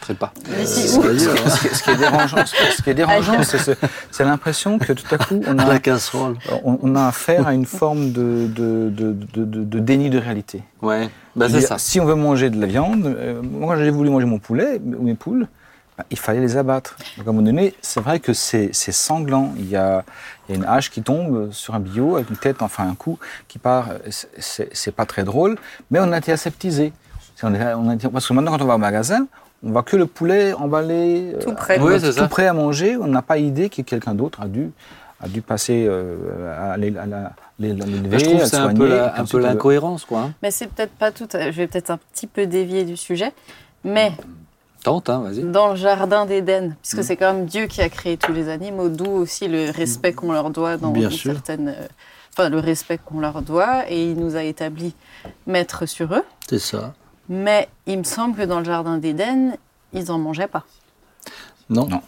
Très 0.00 0.14
pas. 0.14 0.32
Euh, 0.50 0.64
Ce 0.64 0.98
qui, 1.00 1.66
est- 1.66 1.74
ce 1.74 1.82
qui 1.82 1.90
est 1.90 1.96
dérangeant, 1.96 2.44
ce 2.46 2.82
qui 2.82 2.90
est 2.90 2.94
dérangeant, 2.94 3.42
c'est 3.42 3.58
ce- 3.58 3.72
c'est 4.10 4.24
l'impression 4.24 4.78
que 4.78 4.92
tout 4.92 5.14
à 5.14 5.18
coup, 5.18 5.42
on 5.46 5.58
a, 5.58 5.64
la 5.66 5.78
casserole. 5.78 6.36
on, 6.64 6.78
on 6.82 6.94
a 6.96 7.06
affaire 7.06 7.46
à 7.48 7.54
une 7.54 7.66
forme 7.66 8.12
de, 8.12 8.46
de, 8.46 8.88
de, 8.90 9.12
de- 9.12 9.44
de- 9.44 9.64
de 9.64 9.78
déni 9.78 10.08
de 10.10 10.18
réalité. 10.18 10.62
Ouais, 10.82 11.08
bah 11.34 11.48
c'est 11.50 11.60
ça. 11.60 11.78
Si 11.78 12.00
on 12.00 12.04
veut 12.04 12.14
manger 12.14 12.50
de 12.50 12.60
la 12.60 12.66
viande, 12.66 13.06
euh, 13.06 13.40
moi 13.42 13.76
j'ai 13.76 13.90
voulu 13.90 14.10
manger 14.10 14.26
mon 14.26 14.38
poulet 14.38 14.80
ou 14.84 15.02
mes 15.04 15.14
poules, 15.14 15.46
bah, 15.98 16.04
il 16.10 16.18
fallait 16.18 16.40
les 16.40 16.56
abattre. 16.56 16.96
Donc 17.18 17.26
à 17.26 17.30
un 17.30 17.32
moment 17.32 17.44
donné, 17.44 17.74
c'est 17.82 18.00
vrai 18.00 18.20
que 18.20 18.32
c'est 18.32 18.70
c'est 18.72 18.92
sanglant. 18.92 19.54
Il 19.58 19.68
y, 19.68 19.76
a, 19.76 20.04
il 20.48 20.52
y 20.52 20.54
a 20.54 20.58
une 20.58 20.66
hache 20.66 20.90
qui 20.90 21.02
tombe 21.02 21.50
sur 21.52 21.74
un 21.74 21.80
bio 21.80 22.16
avec 22.16 22.30
une 22.30 22.36
tête, 22.36 22.62
enfin 22.62 22.86
un 22.88 22.94
coup 22.94 23.18
qui 23.48 23.58
part. 23.58 23.88
C'est- 24.10 24.28
C'est 24.38 24.68
c'est 24.72 24.92
pas 24.94 25.04
très 25.06 25.24
drôle, 25.24 25.56
mais 25.90 25.98
on 26.00 26.12
a 26.12 26.18
été 26.18 26.32
aseptisé. 26.32 26.92
On 27.42 27.52
on 27.54 27.90
a 27.90 27.96
parce 28.10 28.26
que 28.28 28.32
maintenant, 28.32 28.52
quand 28.52 28.62
on 28.62 28.66
va 28.66 28.76
au 28.76 28.78
magasin, 28.78 29.26
on 29.64 29.70
voit 29.70 29.82
que 29.82 29.96
le 29.96 30.06
poulet 30.06 30.52
emballé, 30.52 31.32
euh, 31.34 31.38
Tout 31.42 31.52
prêt. 31.54 31.78
Oui, 31.80 32.00
tout 32.00 32.12
ça. 32.12 32.28
prêt 32.28 32.46
à 32.46 32.52
manger. 32.52 32.96
On 32.96 33.06
n'a 33.06 33.22
pas 33.22 33.38
idée 33.38 33.68
que 33.68 33.82
quelqu'un 33.82 34.14
d'autre 34.14 34.40
a 34.42 34.46
dû 34.46 34.70
a 35.18 35.28
dû 35.28 35.40
passer 35.40 35.86
euh, 35.88 36.54
à 36.58 36.72
à 36.72 36.76
l'élever, 36.76 38.08
Bah, 38.10 38.18
je 38.18 38.24
trouve 38.26 38.42
à 38.42 38.46
c'est 38.46 38.56
un 38.56 38.74
peu 38.74 38.86
la- 38.86 39.18
un 39.18 39.24
peu 39.24 39.38
l'incohérence, 39.38 40.04
quoi. 40.04 40.20
hein. 40.20 40.32
Mais 40.42 40.50
c'est 40.50 40.66
peut-être 40.66 40.92
pas 40.92 41.10
tout. 41.10 41.26
Je 41.32 41.48
vais 41.50 41.66
peut-être 41.66 41.88
un 41.90 41.96
petit 42.12 42.26
peu 42.26 42.46
dévier 42.46 42.84
du 42.84 42.98
sujet. 42.98 43.32
Mais 43.82 44.12
Tente, 44.84 45.08
hein, 45.08 45.20
vas-y. 45.24 45.42
dans 45.42 45.70
le 45.70 45.76
jardin 45.76 46.26
d'Éden, 46.26 46.68
Mm. 46.68 46.74
puisque 46.82 47.02
c'est 47.02 47.16
quand 47.16 47.32
même 47.32 47.46
Dieu 47.46 47.66
qui 47.66 47.80
a 47.80 47.88
créé 47.88 48.18
tous 48.18 48.32
les 48.32 48.50
animaux, 48.50 48.88
d'où 48.90 49.06
aussi 49.10 49.48
le 49.48 49.70
respect 49.70 50.12
qu'on 50.12 50.32
leur 50.32 50.50
doit 50.50 50.76
dans 50.76 50.90
Bien 50.90 51.08
une 51.08 51.16
sûr. 51.16 51.32
certaine. 51.32 51.68
euh, 51.68 51.86
Enfin, 52.38 52.50
le 52.50 52.58
respect 52.58 52.98
qu'on 53.02 53.18
leur 53.20 53.40
doit, 53.40 53.90
et 53.90 54.10
il 54.10 54.16
nous 54.18 54.36
a 54.36 54.42
établi 54.42 54.94
maître 55.46 55.86
sur 55.86 56.12
eux. 56.14 56.24
C'est 56.50 56.58
ça. 56.58 56.92
Mais 57.28 57.68
il 57.86 57.98
me 57.98 58.04
semble 58.04 58.36
que 58.36 58.42
dans 58.42 58.58
le 58.60 58.64
jardin 58.64 58.98
d'Éden, 58.98 59.56
ils 59.92 60.04
n'en 60.04 60.18
mangeaient 60.18 60.46
pas. 60.48 60.64
Non. 61.68 61.88
Non. 61.88 62.00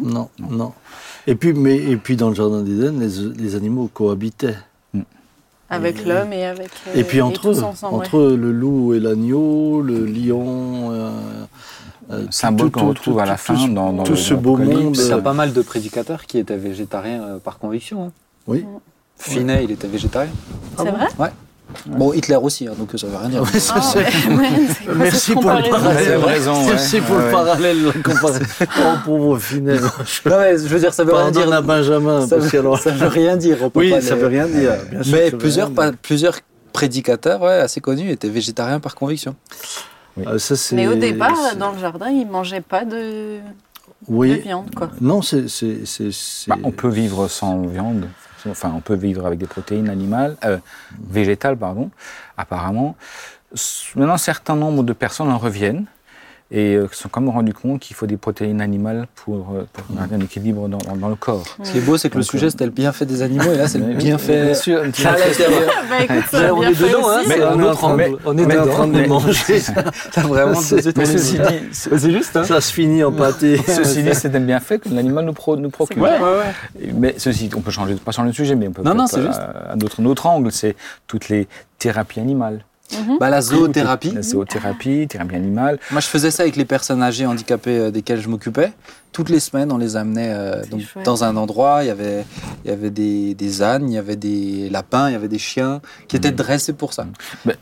Non, 0.00 0.28
non. 0.38 0.72
Et 1.26 1.34
puis, 1.34 1.52
mais, 1.54 1.76
et 1.76 1.96
puis 1.96 2.16
dans 2.16 2.28
le 2.28 2.34
jardin 2.34 2.62
d'Éden, 2.62 2.98
les, 3.00 3.42
les 3.42 3.54
animaux 3.56 3.88
cohabitaient. 3.92 4.56
Avec 5.70 6.00
Et- 6.00 6.04
l'homme 6.04 6.32
et 6.32 6.46
avec. 6.46 6.70
euh, 6.88 6.92
Et 6.94 7.04
puis 7.04 7.20
entre 7.20 7.42
tous 7.42 7.60
eux, 7.60 7.64
ensemble, 7.64 7.96
ouais. 7.96 8.06
entre 8.06 8.20
le 8.22 8.52
loup 8.52 8.94
et 8.94 9.00
l'agneau, 9.00 9.82
le 9.82 10.06
lion, 10.06 10.92
euh, 10.92 11.10
euh, 12.10 12.26
symbole 12.30 12.70
qu'on 12.70 12.80
tout- 12.80 12.88
retrouve 12.88 13.18
à 13.18 13.26
la 13.26 13.32
tout- 13.36 13.38
fin 13.42 13.54
tout- 13.54 13.74
dans, 13.74 13.92
dans 13.92 14.02
tout 14.02 14.12
le- 14.12 14.16
ce 14.18 14.32
dans 14.32 14.40
beau 14.40 14.56
monde. 14.56 14.96
Il 14.96 15.06
y 15.08 15.12
a 15.12 15.16
euh, 15.16 15.20
pas 15.20 15.34
mal 15.34 15.52
de 15.52 15.60
prédicateurs 15.60 16.24
qui 16.24 16.38
étaient 16.38 16.56
végétariens 16.56 17.22
euh, 17.22 17.38
par 17.38 17.58
conviction. 17.58 18.06
hein. 18.06 18.12
Oui. 18.46 18.64
Finet, 19.18 19.64
il 19.64 19.70
était 19.72 19.88
végétarien. 19.88 20.30
C'est 20.78 20.84
bon 20.84 20.92
vrai? 21.18 21.32
Bon, 21.86 22.12
Hitler 22.14 22.36
aussi, 22.36 22.66
hein, 22.66 22.72
donc 22.78 22.90
ça 22.98 23.06
veut 23.06 23.16
rien 23.16 23.28
dire. 23.28 23.42
Ouais, 23.42 23.60
ça, 23.60 23.74
Ah, 23.76 23.98
ouais, 23.98 24.04
Merci 24.96 25.32
pour 25.32 25.42
le 25.50 25.68
parallèle. 25.70 26.16
Raison, 26.16 26.54
ouais. 26.64 26.70
Merci 26.70 27.00
pour 27.02 27.16
Ouais, 27.16 27.24
le 27.26 27.30
parallèle, 27.30 27.84
la 27.84 27.92
comparaison. 27.92 28.40
Oh, 28.78 28.94
pauvre 29.04 29.38
Finet. 29.38 29.74
Non, 29.80 30.38
mais 30.38 30.52
je 30.56 30.66
veux 30.66 30.78
dire, 30.80 30.94
ça 30.94 31.04
veut 31.04 31.12
rien 31.12 31.24
Pardonne 31.24 31.44
dire. 31.44 31.52
à 31.52 31.60
Benjamin. 31.60 32.26
Ça 32.26 32.38
veut, 32.38 32.48
ça 32.76 32.90
veut 32.90 33.06
rien 33.08 33.36
dire. 33.36 33.58
on 33.62 33.70
peut 33.70 33.80
Oui, 33.80 33.90
pas 33.90 34.00
ça 34.00 34.14
les- 34.14 34.20
veut 34.22 34.26
rien 34.28 34.46
dire. 34.46 34.72
bien 34.90 35.02
sûr, 35.02 35.12
Mais 35.14 35.30
ça 35.30 35.36
plusieurs, 35.36 35.66
rien 35.68 35.74
pas- 35.76 35.90
dire. 35.90 35.98
plusieurs 36.02 36.34
prédicateurs 36.72 37.42
ouais, 37.42 37.58
assez 37.60 37.80
connus 37.80 38.10
étaient 38.10 38.28
végétariens 38.30 38.80
par 38.80 38.94
conviction. 38.94 39.34
Ah, 40.26 40.38
ça, 40.38 40.56
c'est- 40.56 40.74
Mais 40.74 40.86
au 40.88 40.94
départ, 40.94 41.36
dans 41.58 41.72
le 41.72 41.78
jardin, 41.78 42.08
ils 42.08 42.26
ne 42.26 42.30
mangeaient 42.32 42.60
pas 42.62 42.84
de, 42.84 42.90
de 42.96 43.38
oui. 44.08 44.40
viande, 44.40 44.74
quoi. 44.74 44.90
Non, 45.00 45.20
c'est. 45.22 45.48
c'est- 45.48 45.84
c'est- 45.84 46.12
c'est- 46.12 46.48
Bah, 46.50 46.56
on 46.64 46.70
peut 46.70 46.88
vivre 46.88 47.28
sans 47.28 47.60
viande. 47.66 48.06
On 48.46 48.80
peut 48.80 48.94
vivre 48.94 49.26
avec 49.26 49.38
des 49.38 49.46
protéines 49.46 49.88
animales, 49.88 50.36
euh, 50.44 50.58
végétales, 51.10 51.56
pardon, 51.56 51.90
apparemment. 52.36 52.96
Maintenant, 53.96 54.14
un 54.14 54.18
certain 54.18 54.56
nombre 54.56 54.82
de 54.82 54.92
personnes 54.92 55.30
en 55.30 55.38
reviennent 55.38 55.86
et 56.50 56.76
euh, 56.76 56.88
se 56.92 57.02
sont 57.02 57.08
quand 57.10 57.20
même 57.20 57.28
rendus 57.30 57.52
compte 57.52 57.80
qu'il 57.80 57.94
faut 57.94 58.06
des 58.06 58.16
protéines 58.16 58.62
animales 58.62 59.06
pour, 59.16 59.50
euh, 59.54 59.66
pour 59.70 59.84
garder 59.94 60.14
un 60.14 60.20
équilibre 60.20 60.66
dans, 60.68 60.78
dans- 60.78 60.96
dans 60.96 61.08
le 61.08 61.14
corps. 61.14 61.44
Ce 61.62 61.72
qui 61.72 61.78
est 61.78 61.80
beau, 61.82 61.98
c'est 61.98 62.08
que 62.08 62.14
le 62.16 62.22
Donc, 62.22 62.30
sujet 62.30 62.46
euh, 62.46 62.50
c'était 62.50 62.64
le 62.64 62.70
bienfait 62.70 63.04
des 63.04 63.20
animaux, 63.20 63.52
et 63.52 63.56
là 63.58 63.68
c'est 63.68 63.76
le 63.78 63.84
bienfait. 63.94 64.44
bien 64.46 64.54
sûr, 64.54 64.82
un 64.82 64.90
petit 64.90 65.06
à 65.06 65.12
bienfait. 65.14 65.28
l'intérieur. 65.28 65.70
Bah, 66.32 66.54
on 66.54 66.60
bien 66.60 66.70
est 66.70 66.74
fait 66.74 66.86
dedans, 66.88 67.08
hein, 67.10 67.22
Mais 67.28 67.42
un 67.42 67.52
on 67.54 67.60
est 67.60 67.62
autre 67.64 67.84
en 67.84 67.88
train 67.88 67.96
de- 67.98 68.02
angle. 68.04 68.18
On 68.24 68.38
est 68.38 68.44
on 68.46 68.48
est 68.50 68.56
en 68.58 68.62
dedans. 68.62 68.72
train 68.74 68.86
de 68.88 69.06
manger. 69.08 69.62
T'as 70.12 70.22
vraiment 70.22 70.60
Mais 70.96 71.04
ceci 71.06 71.34
dit, 71.34 71.42
C'est 71.72 72.10
juste, 72.10 72.34
hein 72.36 72.44
Ça 72.44 72.60
se 72.62 72.72
finit 72.72 73.04
en 73.04 73.12
pâté. 73.12 73.58
ceci 73.66 74.02
dit, 74.02 74.10
c'est 74.14 74.34
un 74.34 74.40
bienfait 74.40 74.78
que 74.78 74.88
l'animal 74.88 75.26
nous, 75.26 75.34
pro- 75.34 75.56
nous 75.56 75.68
procure. 75.70 76.02
Mais 76.94 77.14
ceci, 77.18 77.50
on 77.56 77.60
peut 77.60 77.70
changer, 77.70 77.94
pas 77.96 78.12
changer 78.12 78.30
de 78.30 78.34
sujet, 78.34 78.54
mais 78.54 78.68
on 78.68 78.72
peut 78.72 78.82
Non, 78.82 78.94
non, 78.94 79.06
c'est 79.06 79.20
juste. 79.20 79.38
un 79.70 80.04
autre 80.06 80.24
angle, 80.26 80.50
c'est 80.50 80.76
toutes 81.06 81.28
les 81.28 81.46
thérapies 81.78 82.20
animales. 82.20 82.64
Bah, 83.20 83.28
la 83.30 83.40
zoothérapie. 83.42 84.12
La 84.12 84.22
zoothérapie, 84.22 85.06
thérapie 85.08 85.34
animale. 85.36 85.78
Moi, 85.90 86.00
je 86.00 86.06
faisais 86.06 86.30
ça 86.30 86.42
avec 86.44 86.56
les 86.56 86.64
personnes 86.64 87.02
âgées 87.02 87.26
handicapées 87.26 87.78
euh, 87.78 87.90
desquelles 87.90 88.20
je 88.20 88.28
m'occupais. 88.28 88.72
Toutes 89.12 89.30
les 89.30 89.40
semaines, 89.40 89.72
on 89.72 89.78
les 89.78 89.96
amenait 89.96 90.32
euh, 90.32 90.62
donc, 90.70 90.82
dans 91.04 91.24
un 91.24 91.36
endroit. 91.36 91.82
Il 91.82 91.86
y 91.88 91.90
avait, 91.90 92.24
il 92.64 92.70
y 92.70 92.72
avait 92.72 92.90
des, 92.90 93.34
des 93.34 93.62
ânes, 93.62 93.90
il 93.90 93.94
y 93.94 93.98
avait 93.98 94.16
des 94.16 94.68
lapins, 94.70 95.08
il 95.08 95.12
y 95.12 95.16
avait 95.16 95.28
des 95.28 95.38
chiens 95.38 95.80
qui 96.08 96.16
étaient 96.16 96.30
dressés 96.32 96.72
pour 96.72 96.92
ça. 96.92 97.06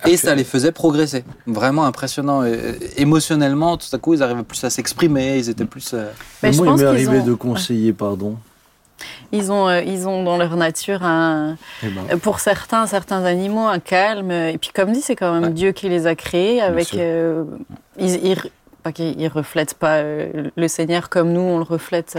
Et 0.06 0.16
ça 0.16 0.34
les 0.34 0.44
faisait 0.44 0.72
progresser. 0.72 1.24
Vraiment 1.46 1.84
impressionnant. 1.86 2.44
Et, 2.44 2.52
euh, 2.52 2.72
émotionnellement, 2.96 3.76
tout 3.76 3.86
à 3.92 3.98
coup, 3.98 4.14
ils 4.14 4.22
arrivaient 4.22 4.42
plus 4.42 4.62
à 4.64 4.70
s'exprimer. 4.70 5.38
Ils 5.38 5.48
étaient 5.48 5.64
plus. 5.64 5.90
euh, 5.94 6.10
Mais 6.42 6.52
je 6.52 6.58
Moi, 6.58 6.66
il 6.68 6.82
m'est 6.82 6.84
arrivé 6.84 7.18
ont- 7.20 7.24
de 7.26 7.34
conseiller, 7.34 7.92
pardon. 7.92 8.36
Ils 9.32 9.50
ont, 9.52 9.68
euh, 9.68 9.80
ils 9.82 10.06
ont 10.08 10.22
dans 10.24 10.36
leur 10.36 10.56
nature 10.56 11.02
un, 11.04 11.56
Eh 11.82 11.88
ben, 11.88 12.18
pour 12.18 12.40
certains, 12.40 12.86
certains 12.86 13.24
animaux, 13.24 13.66
un 13.66 13.78
calme. 13.78 14.30
Et 14.30 14.58
puis, 14.58 14.70
comme 14.74 14.92
dit, 14.92 15.02
c'est 15.02 15.16
quand 15.16 15.32
même 15.32 15.44
Ouais. 15.44 15.50
Dieu 15.50 15.72
qui 15.72 15.88
les 15.88 16.06
a 16.06 16.14
créés 16.14 16.60
avec. 16.60 16.94
euh, 16.94 17.44
ils, 17.98 18.24
ils- 18.26 18.50
pas 18.82 18.92
qu'ils 18.92 19.20
ils 19.20 19.26
reflètent 19.28 19.74
pas 19.74 19.96
euh, 19.96 20.48
le 20.56 20.68
Seigneur 20.68 21.08
comme 21.08 21.32
nous, 21.32 21.40
on 21.40 21.58
le 21.58 21.64
reflète. 21.64 22.16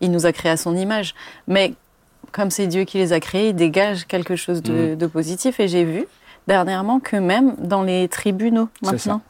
il 0.00 0.10
nous 0.12 0.26
a 0.26 0.32
créés 0.32 0.52
à 0.52 0.56
son 0.56 0.76
image. 0.76 1.14
Mais 1.48 1.74
comme 2.32 2.50
c'est 2.50 2.66
Dieu 2.68 2.84
qui 2.84 2.98
les 2.98 3.12
a 3.12 3.20
créés, 3.20 3.48
ils 3.48 3.54
dégagent 3.56 4.04
quelque 4.06 4.36
chose 4.36 4.62
de, 4.62 4.94
de 4.94 5.06
positif. 5.06 5.58
Et 5.60 5.66
j'ai 5.66 5.82
vu 5.84 6.06
dernièrement 6.46 7.00
que 7.00 7.16
même 7.16 7.54
dans 7.58 7.82
les 7.82 8.06
tribunaux 8.08 8.68
maintenant, 8.82 9.22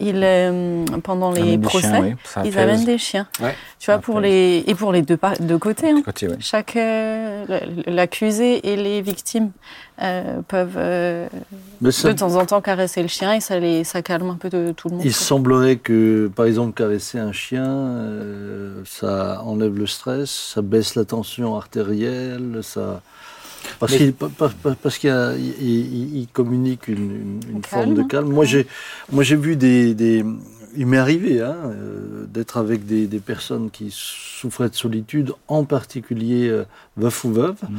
ils, 0.00 0.20
euh, 0.22 0.84
pendant 1.02 1.30
les 1.32 1.58
procès, 1.58 1.88
chiens, 1.88 2.00
oui, 2.02 2.14
ça 2.24 2.42
ils 2.44 2.56
amènent 2.58 2.84
des 2.84 2.98
chiens. 2.98 3.26
Ouais. 3.40 3.54
Tu 3.80 3.86
vois, 3.86 3.96
Ça 3.96 4.00
pour 4.00 4.20
les 4.20 4.64
et 4.66 4.74
pour 4.74 4.92
les 4.92 5.02
deux, 5.02 5.18
côtés. 5.58 5.90
hein. 5.90 6.02
Côté, 6.04 6.28
ouais. 6.28 6.36
Chaque 6.40 6.76
euh, 6.76 7.44
l'accusé 7.86 8.72
et 8.72 8.76
les 8.76 9.02
victimes 9.02 9.50
euh, 10.02 10.40
peuvent 10.46 10.76
euh, 10.76 11.26
ça- 11.90 12.12
de 12.12 12.18
temps 12.18 12.36
en 12.36 12.46
temps 12.46 12.60
caresser 12.60 13.02
le 13.02 13.08
chien 13.08 13.34
et 13.34 13.40
ça 13.40 13.58
les 13.58 13.82
ça 13.84 14.02
calme 14.02 14.30
un 14.30 14.36
peu 14.36 14.48
de 14.50 14.72
tout 14.76 14.88
le 14.88 14.96
monde. 14.96 15.04
il 15.04 15.12
quoi. 15.12 15.20
semblerait 15.20 15.76
que, 15.76 16.30
par 16.34 16.46
exemple, 16.46 16.72
caresser 16.74 17.18
un 17.18 17.32
chien, 17.32 17.66
euh, 17.68 18.82
ça 18.84 19.42
enlève 19.44 19.76
le 19.76 19.86
stress, 19.86 20.30
ça 20.54 20.62
baisse 20.62 20.94
la 20.94 21.04
tension 21.04 21.56
artérielle, 21.56 22.60
ça. 22.62 23.00
Parce 23.78 23.92
Mais- 23.92 23.98
qu'il 23.98 24.12
pa- 24.12 24.28
pa- 24.36 24.50
pa- 24.62 24.76
parce 24.82 24.98
qu'il 24.98 25.10
y 25.10 25.12
a- 25.12 25.34
il- 25.36 25.62
il- 25.62 26.16
il 26.20 26.26
communique 26.28 26.88
une, 26.88 26.96
une- 26.96 27.40
une 27.50 27.58
Un 27.58 27.62
forme 27.62 27.94
de 27.94 28.02
calme. 28.02 28.28
Moi, 28.32 28.44
j'ai, 28.44 28.66
moi, 29.12 29.22
j'ai 29.22 29.36
vu 29.36 29.56
des, 29.56 29.94
des- 29.94 30.24
il 30.76 30.86
m'est 30.86 30.98
arrivé 30.98 31.40
hein, 31.40 31.56
euh, 31.66 32.24
d'être 32.26 32.56
avec 32.56 32.86
des, 32.86 33.06
des 33.06 33.18
personnes 33.20 33.70
qui 33.70 33.88
souffraient 33.92 34.68
de 34.68 34.74
solitude, 34.74 35.32
en 35.48 35.64
particulier 35.64 36.48
euh, 36.48 36.64
veufs 36.96 37.24
ou 37.24 37.32
veuves. 37.32 37.56
Mhm. 37.68 37.76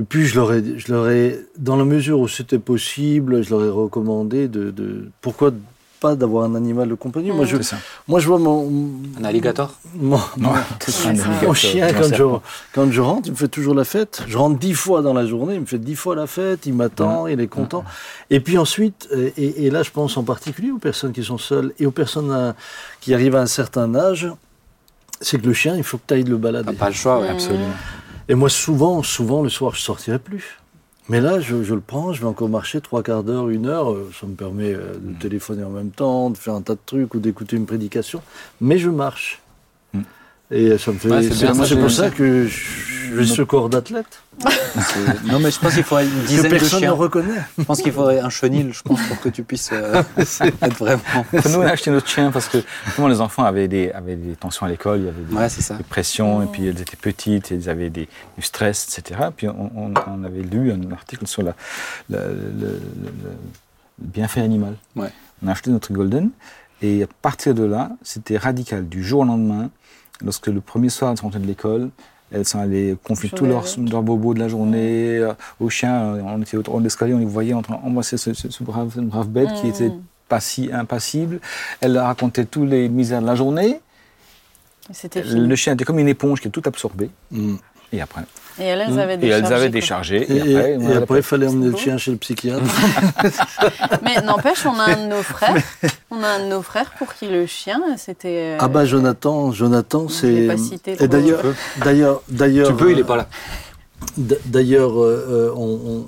Et 0.00 0.02
puis 0.04 0.26
je 0.26 0.36
leur 0.36 0.52
ai, 0.52 0.62
je 0.76 0.92
leur 0.92 1.08
ai, 1.08 1.40
dans 1.58 1.76
la 1.76 1.84
mesure 1.84 2.20
où 2.20 2.28
c'était 2.28 2.58
possible, 2.60 3.42
je 3.42 3.50
leur 3.50 3.64
ai 3.64 3.70
recommandé 3.70 4.46
de, 4.46 4.70
de 4.70 5.08
pourquoi 5.20 5.52
pas 6.00 6.14
d'avoir 6.14 6.44
un 6.44 6.54
animal 6.54 6.88
de 6.88 6.94
compagnie. 6.94 7.30
Moi, 7.30 7.44
je, 7.44 7.56
C'est 7.56 7.62
ça. 7.62 7.76
moi, 8.06 8.20
je 8.20 8.28
vois 8.28 8.38
mon, 8.38 8.70
Un 9.20 9.24
alligator 9.24 9.74
mon, 9.94 10.18
Non, 10.36 10.52
alligator, 11.06 11.42
mon 11.42 11.54
chien, 11.54 11.92
quand 11.92 12.14
je, 12.14 12.24
quand 12.72 12.90
je 12.90 13.00
rentre, 13.00 13.28
il 13.28 13.32
me 13.32 13.36
fait 13.36 13.48
toujours 13.48 13.74
la 13.74 13.84
fête. 13.84 14.22
Je 14.26 14.36
rentre 14.36 14.58
dix 14.58 14.74
fois 14.74 15.02
dans 15.02 15.14
la 15.14 15.26
journée, 15.26 15.54
il 15.54 15.60
me 15.60 15.66
fait 15.66 15.78
dix 15.78 15.96
fois 15.96 16.14
la 16.14 16.26
fête, 16.26 16.66
il 16.66 16.74
m'attend, 16.74 17.26
il 17.26 17.40
est 17.40 17.46
content. 17.48 17.84
Et 18.30 18.40
puis 18.40 18.58
ensuite, 18.58 19.08
et, 19.36 19.66
et 19.66 19.70
là 19.70 19.82
je 19.82 19.90
pense 19.90 20.16
en 20.16 20.24
particulier 20.24 20.70
aux 20.70 20.78
personnes 20.78 21.12
qui 21.12 21.24
sont 21.24 21.38
seules 21.38 21.72
et 21.78 21.86
aux 21.86 21.90
personnes 21.90 22.30
euh, 22.30 22.52
qui 23.00 23.14
arrivent 23.14 23.36
à 23.36 23.40
un 23.40 23.46
certain 23.46 23.94
âge, 23.94 24.28
c'est 25.20 25.40
que 25.40 25.46
le 25.46 25.52
chien, 25.52 25.76
il 25.76 25.82
faut 25.82 25.98
que 25.98 26.04
tu 26.06 26.14
ailles 26.14 26.22
le 26.24 26.36
balader. 26.36 26.72
T'as 26.72 26.78
pas 26.78 26.88
le 26.88 26.94
choix, 26.94 27.20
ouais. 27.20 27.28
Absolument. 27.28 27.72
Et 28.28 28.34
moi, 28.34 28.48
souvent, 28.48 29.02
souvent, 29.02 29.42
le 29.42 29.48
soir, 29.48 29.74
je 29.74 29.80
sortirai 29.80 30.18
plus. 30.18 30.58
Mais 31.08 31.20
là, 31.20 31.40
je, 31.40 31.62
je 31.62 31.74
le 31.74 31.80
prends, 31.80 32.12
je 32.12 32.20
vais 32.20 32.26
encore 32.26 32.48
marcher 32.50 32.80
trois 32.82 33.02
quarts 33.02 33.24
d'heure, 33.24 33.48
une 33.48 33.66
heure. 33.66 33.92
euh, 33.92 34.10
Ça 34.18 34.26
me 34.26 34.34
permet 34.34 34.74
euh, 34.74 34.94
de 34.94 35.10
Mm. 35.12 35.18
téléphoner 35.18 35.64
en 35.64 35.70
même 35.70 35.90
temps, 35.90 36.28
de 36.30 36.36
faire 36.36 36.54
un 36.54 36.60
tas 36.62 36.74
de 36.74 36.80
trucs 36.84 37.14
ou 37.14 37.18
d'écouter 37.20 37.56
une 37.56 37.66
prédication. 37.66 38.20
Mais 38.60 38.78
je 38.78 38.90
marche. 38.90 39.40
Et 40.50 40.78
ça 40.78 40.92
me 40.92 40.98
fait. 40.98 41.08
Ouais, 41.10 41.22
c'est 41.22 41.34
c'est 41.34 41.44
bien, 41.46 41.54
moi, 41.54 41.64
ça, 41.66 41.74
c'est 41.74 41.80
pour 41.80 41.90
ça 41.90 42.10
que 42.10 42.46
j'ai 42.46 43.26
ce 43.26 43.42
corps 43.42 43.68
d'athlète 43.68 44.20
C'est- 44.40 45.24
Non, 45.30 45.40
mais 45.40 45.50
je 45.50 45.58
pense 45.58 45.74
qu'il 45.74 45.82
faudrait 45.82 46.06
une 46.06 46.22
que 46.22 46.26
dizaine 46.26 46.44
de 46.44 46.48
personne 46.50 46.78
ne 46.80 46.84
chiens. 46.84 46.92
reconnaît. 46.92 47.40
Je 47.58 47.64
pense 47.64 47.82
qu'il 47.82 47.92
faudrait 47.92 48.20
un 48.20 48.30
chenil, 48.30 48.72
je 48.72 48.82
pense, 48.82 49.00
pour 49.08 49.20
que 49.20 49.28
tu 49.28 49.42
puisses 49.42 49.70
euh, 49.72 50.02
être 50.62 50.76
vraiment. 50.76 51.02
Nous, 51.32 51.54
on 51.56 51.60
a 51.62 51.70
acheté 51.70 51.90
notre 51.90 52.06
chien 52.08 52.30
parce 52.30 52.48
que 52.48 52.58
justement, 52.86 53.08
les 53.08 53.20
enfants 53.20 53.44
avaient 53.44 53.66
des, 53.68 53.90
avaient 53.90 54.16
des 54.16 54.36
tensions 54.36 54.64
à 54.66 54.68
l'école, 54.68 55.00
il 55.00 55.04
y 55.06 55.08
avait 55.08 55.22
des, 55.22 55.34
Ouais, 55.34 55.48
c'est 55.48 55.62
ça. 55.62 55.74
des 55.74 55.82
pressions, 55.84 56.42
et 56.42 56.46
puis 56.46 56.66
elles 56.66 56.80
étaient 56.80 56.96
petites, 56.96 57.50
et 57.52 57.56
ils 57.56 57.68
avaient 57.68 57.90
des, 57.90 58.08
du 58.36 58.42
stress, 58.44 58.96
etc. 58.98 59.20
Puis 59.36 59.48
on, 59.48 59.70
on- 59.76 59.94
on 60.06 60.24
avait 60.24 60.42
lu 60.42 60.70
un 60.72 60.90
article 60.92 61.26
sur 61.26 61.42
la, 61.42 61.54
la- 62.08 62.26
le, 62.26 62.34
le- 62.60 62.66
le- 62.68 63.12
le 64.00 64.06
bienfait 64.06 64.40
animal. 64.40 64.74
Ouais. 64.96 65.08
On 65.42 65.48
a 65.48 65.52
acheté 65.52 65.70
notre 65.70 65.92
Golden, 65.92 66.30
et 66.80 67.02
à 67.02 67.06
partir 67.22 67.54
de 67.54 67.64
là, 67.64 67.90
c'était 68.02 68.36
radical. 68.36 68.88
Du 68.88 69.02
jour 69.02 69.20
au 69.20 69.24
lendemain, 69.24 69.70
lorsque 70.24 70.46
le 70.48 70.60
premier 70.60 70.88
soir, 70.88 71.10
elles 71.10 71.16
sont 71.18 71.24
rentrées 71.24 71.40
de 71.40 71.46
l'école, 71.46 71.90
elles 72.30 72.44
sont 72.46 72.58
allées 72.58 72.96
confier 73.04 73.30
tous 73.30 73.46
leurs, 73.46 73.64
bobos 74.02 74.34
de 74.34 74.38
la 74.38 74.48
journée 74.48 75.16
euh, 75.18 75.32
aux 75.60 75.70
chiens. 75.70 76.14
Euh, 76.16 76.22
On 76.26 76.42
était 76.42 76.56
au 76.56 76.62
de 76.78 76.84
l'escalier, 76.84 77.14
on 77.14 77.18
les 77.18 77.24
voyait 77.24 77.54
en 77.54 77.62
train 77.62 77.80
d'embrasser 77.82 78.16
ce, 78.18 78.34
ce- 78.34 78.50
ce 78.50 78.62
brave, 78.62 78.92
cette 78.94 79.06
brave 79.06 79.28
bête 79.28 79.48
qui 79.60 79.66
Mm. 79.66 79.70
était 79.70 79.92
passi, 80.28 80.68
impassible. 80.72 81.40
Elle 81.80 81.94
leur 81.94 82.04
racontait 82.06 82.44
tous 82.44 82.66
les 82.66 82.88
misères 82.90 83.22
de 83.22 83.26
la 83.26 83.34
journée. 83.34 83.80
Le 85.14 85.54
chien 85.54 85.74
était 85.74 85.84
comme 85.84 85.98
une 85.98 86.08
éponge 86.08 86.40
qui 86.40 86.48
a 86.48 86.50
tout 86.50 86.62
absorbé. 86.66 87.10
Mm. 87.30 87.56
Et 87.92 88.00
après 88.00 88.22
Et 88.60 88.64
elles 88.64 88.92
Mm. 88.92 88.98
avaient 88.98 89.14
Et 89.14 89.16
déchargé. 89.18 89.44
elles 89.46 89.52
avaient 89.52 89.66
quoi. 89.66 89.68
déchargé. 89.80 90.16
Et, 90.22 90.50
Et, 90.50 90.56
après, 90.96 91.16
et 91.16 91.20
il 91.20 91.22
fallait 91.22 91.46
emmener 91.46 91.68
le 91.70 91.76
chien 91.76 91.96
chez 91.96 92.10
le 92.10 92.16
psychiatre. 92.16 92.62
Mais 94.02 94.20
n'empêche, 94.22 94.66
on 94.66 94.78
a 94.78 94.84
un 94.94 95.04
de 95.04 95.08
nos 95.08 95.22
frères. 95.34 95.56
On 96.10 96.22
a 96.22 96.26
un 96.28 96.40
de 96.44 96.50
nos 96.50 96.62
frères 96.62 96.92
pour 96.98 97.14
qui 97.14 97.28
le 97.28 97.46
chien, 97.46 97.80
c'était. 97.96 98.54
euh, 98.54 98.56
ah 98.60 98.68
bah 98.68 98.84
Jonathan, 98.84 99.52
Jonathan, 99.52 100.08
c'est. 100.08 100.48
Et 101.00 101.08
d'ailleurs, 101.08 101.42
d'ailleurs, 101.84 102.22
d'ailleurs. 102.28 102.68
Tu 102.68 102.74
peux, 102.74 102.90
il 102.90 102.98
euh, 102.98 103.00
est 103.00 103.04
pas 103.04 103.16
là. 103.16 103.28
D- 104.16 104.38
D'ailleurs, 104.46 105.00
euh, 105.02 105.26
euh, 105.30 105.52
on- 105.56 105.80
on- 105.86 106.06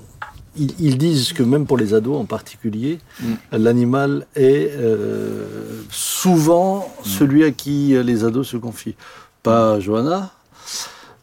ils, 0.57 0.75
ils 0.81 0.99
disent 0.99 1.33
que 1.33 1.43
même 1.45 1.65
pour 1.67 1.77
les 1.79 1.95
ados 1.95 2.19
en 2.19 2.25
particulier, 2.25 2.99
Mm. 3.21 3.27
l'animal 3.53 4.27
est 4.35 4.71
euh, 4.77 5.83
souvent 5.91 6.93
celui 7.05 7.45
à 7.45 7.51
qui 7.53 7.95
euh, 7.95 8.03
les 8.03 8.25
ados 8.25 8.49
se 8.49 8.57
confient. 8.57 8.97
Pas 9.43 9.79
Johanna. 9.81 10.31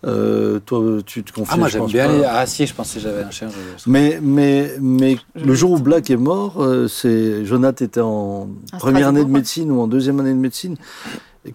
Euh, 0.06 0.60
toi, 0.60 1.00
tu 1.06 1.24
te 1.24 1.34
confies. 1.34 1.52
Ah, 1.54 1.58
moi 1.58 1.68
j'aime 1.70 1.88
bien 1.88 2.06
pas. 2.08 2.14
les. 2.18 2.24
Ah, 2.24 2.46
si, 2.46 2.68
je 2.68 2.74
pensais 2.74 2.96
que 3.00 3.04
j'avais 3.04 3.24
un 3.24 3.32
chien. 3.32 3.50
je- 3.50 3.90
Mais, 3.90 4.20
mais, 4.22 4.74
mais 4.80 5.18
Je 5.36 5.44
le 5.44 5.54
jour 5.56 5.72
où. 5.72 5.80
Black 5.80 6.10
est 6.12 6.18
mort, 6.18 6.62
euh, 6.64 6.88
c'est 6.88 7.44
Jonathan 7.46 7.84
était 7.86 8.02
en 8.02 8.48
À 8.72 8.78
première 8.78 9.08
année 9.08 9.24
de 9.26 9.30
médecine 9.30 9.72
ou 9.72 9.82
en 9.82 9.88
deuxième 9.88 10.20
année 10.20 10.34
de 10.34 10.36
médecine. 10.40 10.76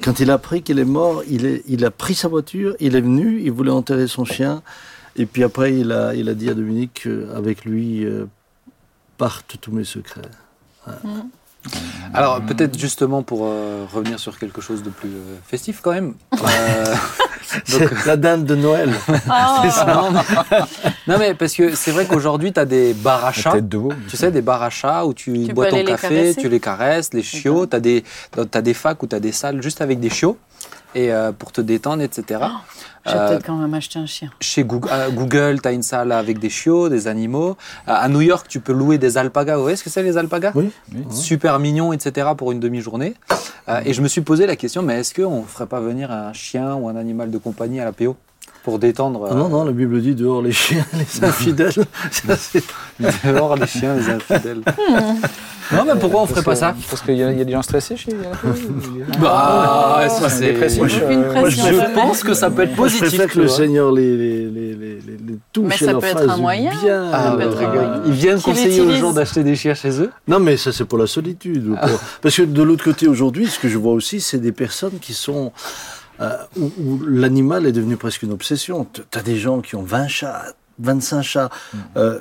Quand 0.02 0.18
il 0.20 0.30
a 0.30 0.34
appris 0.34 0.62
qu'il 0.62 0.78
est 0.78 0.84
mort, 0.84 1.22
il, 1.28 1.46
est, 1.46 1.62
il 1.68 1.84
a 1.84 1.90
pris 1.90 2.14
sa 2.14 2.26
voiture, 2.28 2.74
il 2.80 2.96
est 2.96 3.00
venu, 3.00 3.40
il 3.42 3.52
voulait 3.52 3.70
enterrer 3.70 4.08
son 4.08 4.24
chien. 4.24 4.62
Et 5.16 5.26
puis 5.26 5.44
après, 5.44 5.74
il 5.78 5.92
a, 5.92 6.14
il 6.14 6.28
a 6.28 6.34
dit 6.34 6.48
à 6.48 6.54
Dominique 6.54 7.02
qu'avec 7.04 7.64
lui 7.64 8.04
euh, 8.04 8.24
partent 9.18 9.56
tous 9.60 9.70
mes 9.72 9.84
secrets. 9.84 10.22
Alors, 12.14 12.40
peut-être 12.42 12.78
justement 12.78 13.22
pour 13.22 13.42
euh, 13.44 13.86
revenir 13.92 14.18
sur 14.18 14.38
quelque 14.38 14.60
chose 14.60 14.82
de 14.82 14.90
plus 14.90 15.08
euh, 15.08 15.36
festif 15.46 15.80
quand 15.82 15.92
même. 15.92 16.14
Euh, 17.54 17.78
donc, 17.78 18.06
La 18.06 18.16
dinde 18.16 18.44
de 18.46 18.54
Noël. 18.54 18.94
Ah, 19.28 19.62
non, 19.86 20.10
mais, 20.12 20.58
non, 21.06 21.18
mais 21.18 21.34
parce 21.34 21.54
que 21.54 21.74
c'est 21.74 21.90
vrai 21.90 22.06
qu'aujourd'hui, 22.06 22.52
tu 22.52 22.60
as 22.60 22.64
des 22.64 22.94
bars 22.94 23.24
à 23.26 23.32
chats. 23.32 23.52
tête 23.52 23.68
de 23.68 23.76
veau. 23.76 23.92
Tu 24.08 24.16
sais, 24.16 24.30
des 24.30 24.40
bars 24.40 24.62
à 24.62 24.70
chats 24.70 25.04
où 25.04 25.12
tu, 25.12 25.46
Tu 25.46 25.52
bois 25.52 25.66
ton 25.66 25.76
les 25.76 25.84
café, 25.84 26.34
tu 26.34 26.48
les 26.48 26.60
caresses, 26.60 27.12
les 27.12 27.22
chiots. 27.22 27.66
Tu 27.66 27.76
as, 27.76 27.80
des 27.80 28.04
t'as 28.50 28.62
des 28.62 28.74
facs 28.74 29.02
où 29.02 29.06
tu 29.06 29.16
as 29.16 29.20
des 29.20 29.32
salles 29.32 29.62
juste 29.62 29.82
avec 29.82 30.00
des 30.00 30.08
chiots 30.08 30.38
et 30.94 31.12
euh, 31.12 31.32
pour 31.32 31.52
te 31.52 31.60
détendre, 31.60 32.02
etc. 32.02 32.40
Je 33.04 33.10
vais 33.12 33.18
Euh, 33.18 33.28
peut-être 33.28 33.46
quand 33.46 33.56
même 33.56 33.74
acheter 33.74 33.98
un 33.98 34.06
chien. 34.06 34.30
Chez 34.40 34.62
Google, 34.64 34.88
à 34.90 35.10
Google 35.10 35.60
tu 35.60 35.68
as 35.68 35.72
une 35.72 35.82
salle 35.82 36.12
avec 36.12 36.38
des 36.38 36.50
chiots, 36.50 36.88
des 36.88 37.08
animaux. 37.08 37.56
À 37.86 37.96
à 37.96 38.08
New 38.08 38.20
York, 38.20 38.46
tu 38.48 38.60
peux 38.60 38.72
louer 38.72 38.98
des 38.98 39.18
alpagas. 39.18 39.56
Vous 39.56 39.62
voyez 39.62 39.76
ce 39.76 39.82
que 39.84 39.90
c'est 39.90 40.02
les 40.02 40.16
alpagas? 40.16 40.52
Oui. 40.54 40.70
Super 41.10 41.58
mignons, 41.58 41.92
etc. 41.92 42.28
pour 42.36 42.52
une 42.52 42.60
demi-journée. 42.60 43.14
Euh, 43.68 43.80
et 43.84 43.92
je 43.92 44.02
me 44.02 44.08
suis 44.08 44.20
posé 44.20 44.46
la 44.46 44.56
question, 44.56 44.82
mais 44.82 45.00
est-ce 45.00 45.14
qu'on 45.14 45.40
ne 45.42 45.46
ferait 45.46 45.66
pas 45.66 45.80
venir 45.80 46.10
un 46.12 46.32
chien 46.32 46.74
ou 46.74 46.88
un 46.88 46.96
animal 46.96 47.30
de 47.30 47.38
compagnie 47.38 47.80
à 47.80 47.84
la 47.84 47.92
PO 47.92 48.16
pour 48.62 48.78
détendre 48.78 49.26
Ah 49.30 49.34
non, 49.34 49.48
non, 49.48 49.64
la 49.64 49.72
Bible 49.72 50.00
dit 50.00 50.14
dehors 50.14 50.40
les 50.42 50.52
chiens, 50.52 50.84
les 50.92 51.24
infidèles. 51.24 51.72
Ça, 52.10 52.36
c'est- 52.36 52.62
euh, 53.02 53.10
dehors 53.32 53.56
les 53.56 53.66
chiens, 53.66 53.94
les 53.96 54.08
infidèles 54.08 54.60
Non, 55.72 55.84
mais 55.86 55.98
pourquoi 55.98 56.22
on 56.22 56.26
ferait 56.26 56.42
pas 56.42 56.54
ça? 56.54 56.74
Parce 56.90 57.00
qu'il 57.02 57.14
y, 57.14 57.18
y 57.18 57.22
a 57.22 57.32
des 57.44 57.52
gens 57.52 57.62
stressés 57.62 57.96
chez 57.96 58.12
Bah, 59.20 60.06
ça, 60.08 60.28
c'est-. 60.28 60.52
Moi, 60.78 60.88
je- 60.88 61.00
euh, 61.00 61.32
moi, 61.40 61.48
je 61.48 61.56
pression. 61.60 61.80
Je 61.88 61.94
pense 61.94 62.22
que 62.22 62.34
ça 62.34 62.50
peut 62.50 62.62
être 62.62 62.76
Moi, 62.76 62.88
je 62.88 62.98
positif. 62.98 63.18
préfère 63.18 63.34
que 63.34 63.40
le. 63.40 63.48
Seigneur 63.48 63.90
les, 63.92 64.16
les, 64.16 64.44
les, 64.46 64.74
les, 64.74 64.74
les, 64.74 65.16
les 65.26 65.38
touche 65.52 65.66
Mais 65.68 65.76
ça 65.76 65.94
peut 65.94 66.06
être 66.06 66.28
un 66.28 66.36
moyen. 66.36 66.70
bien. 66.82 67.10
Ah, 67.12 67.34
peut 67.36 67.42
être. 67.42 68.02
Ils 68.06 68.12
viennent 68.12 68.40
conseiller 68.40 68.80
aux 68.80 68.92
gens 68.92 69.12
d'acheter 69.12 69.42
des 69.42 69.56
chiens 69.56 69.74
chez 69.74 70.00
eux. 70.00 70.10
Non, 70.28 70.38
mais 70.38 70.56
ça, 70.56 70.72
c'est 70.72 70.84
pour 70.84 70.98
la 70.98 71.06
solitude. 71.06 71.74
pour- 71.80 72.00
Parce 72.20 72.36
que 72.36 72.42
de 72.42 72.62
l'autre 72.62 72.84
côté, 72.84 73.08
aujourd'hui, 73.08 73.46
ce 73.48 73.58
que 73.58 73.68
je 73.68 73.78
vois 73.78 73.92
aussi, 73.92 74.20
c'est 74.20 74.38
des 74.38 74.52
personnes 74.52 74.98
qui 75.00 75.14
sont. 75.14 75.52
Euh, 76.22 76.36
où, 76.58 76.70
où 76.78 77.00
l'animal 77.06 77.66
est 77.66 77.72
devenu 77.72 77.96
presque 77.96 78.22
une 78.22 78.32
obsession. 78.32 78.86
Tu 78.92 79.02
as 79.18 79.22
des 79.22 79.36
gens 79.36 79.60
qui 79.60 79.76
ont 79.76 79.82
20 79.82 80.08
chats, 80.08 80.44
25 80.78 81.22
chats. 81.22 81.50
euh, 81.96 82.18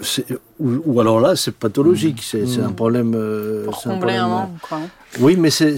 c'est- 0.00 0.26
ou, 0.58 0.70
ou 0.86 1.00
alors 1.00 1.20
là, 1.20 1.36
c'est 1.36 1.52
pathologique. 1.52 2.22
C'est 2.22 2.46
c'est 2.46 2.60
un 2.62 2.72
problème. 2.72 3.12
euh, 3.14 3.64
Pour 3.64 3.78
un 3.78 3.80
combler 3.94 4.16
un 4.16 4.26
problème, 4.26 4.28
manque, 4.28 4.60
quoi. 4.68 4.80
Oui, 5.20 5.36
mais 5.36 5.50
c'est 5.50 5.76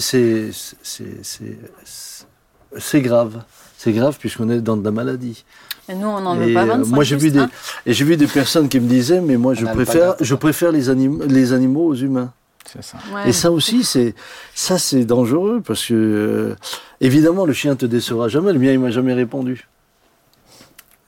grave. 3.00 3.42
C'est 3.76 3.92
grave 3.92 4.16
puisqu'on 4.18 4.48
est 4.50 4.60
dans 4.60 4.76
de 4.76 4.84
la 4.84 4.90
maladie. 4.92 5.44
Et 5.88 5.94
nous, 5.94 6.06
on 6.06 6.20
n'en 6.20 6.40
Et, 6.40 6.46
veut 6.46 6.54
pas 6.54 6.62
euh, 6.62 6.66
25. 6.78 6.94
moi 6.94 7.02
j'ai 7.04 7.16
vu 7.16 7.30
des 7.32 7.42
et 7.86 7.92
j'ai 7.92 8.04
vu 8.04 8.16
des 8.16 8.28
personnes 8.28 8.68
qui 8.68 8.78
me 8.78 8.86
disaient 8.88 9.20
mais 9.20 9.36
moi 9.36 9.54
je 9.54 9.66
préfère 9.66 10.10
alpaga. 10.12 10.24
je 10.24 10.34
préfère 10.36 10.70
les 10.70 10.88
animaux 10.88 11.24
les 11.26 11.52
animaux 11.52 11.86
aux 11.86 11.94
humains. 11.96 12.32
C'est 12.70 12.82
ça. 12.82 12.98
Ouais. 13.12 13.28
Et 13.28 13.32
ça 13.32 13.50
aussi 13.50 13.84
c'est 13.84 14.14
ça 14.54 14.78
c'est 14.78 15.04
dangereux 15.04 15.62
parce 15.64 15.86
que 15.86 15.94
euh, 15.94 16.56
évidemment 17.00 17.44
le 17.44 17.52
chien 17.52 17.76
te 17.76 17.86
décevra 17.86 18.28
jamais. 18.28 18.52
Le 18.52 18.58
mien 18.58 18.72
il 18.72 18.78
m'a 18.78 18.90
jamais 18.90 19.14
répondu. 19.14 19.68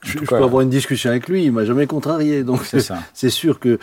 Je, 0.03 0.19
peux 0.19 0.37
avoir 0.37 0.61
une 0.61 0.69
discussion 0.69 1.09
avec 1.09 1.29
lui, 1.29 1.45
il 1.45 1.53
m'a 1.53 1.65
jamais 1.65 1.87
contrarié 1.87 2.45
donc 2.45 2.61
C'est 3.15 3.31
sûr 3.31 3.59
que 3.59 3.79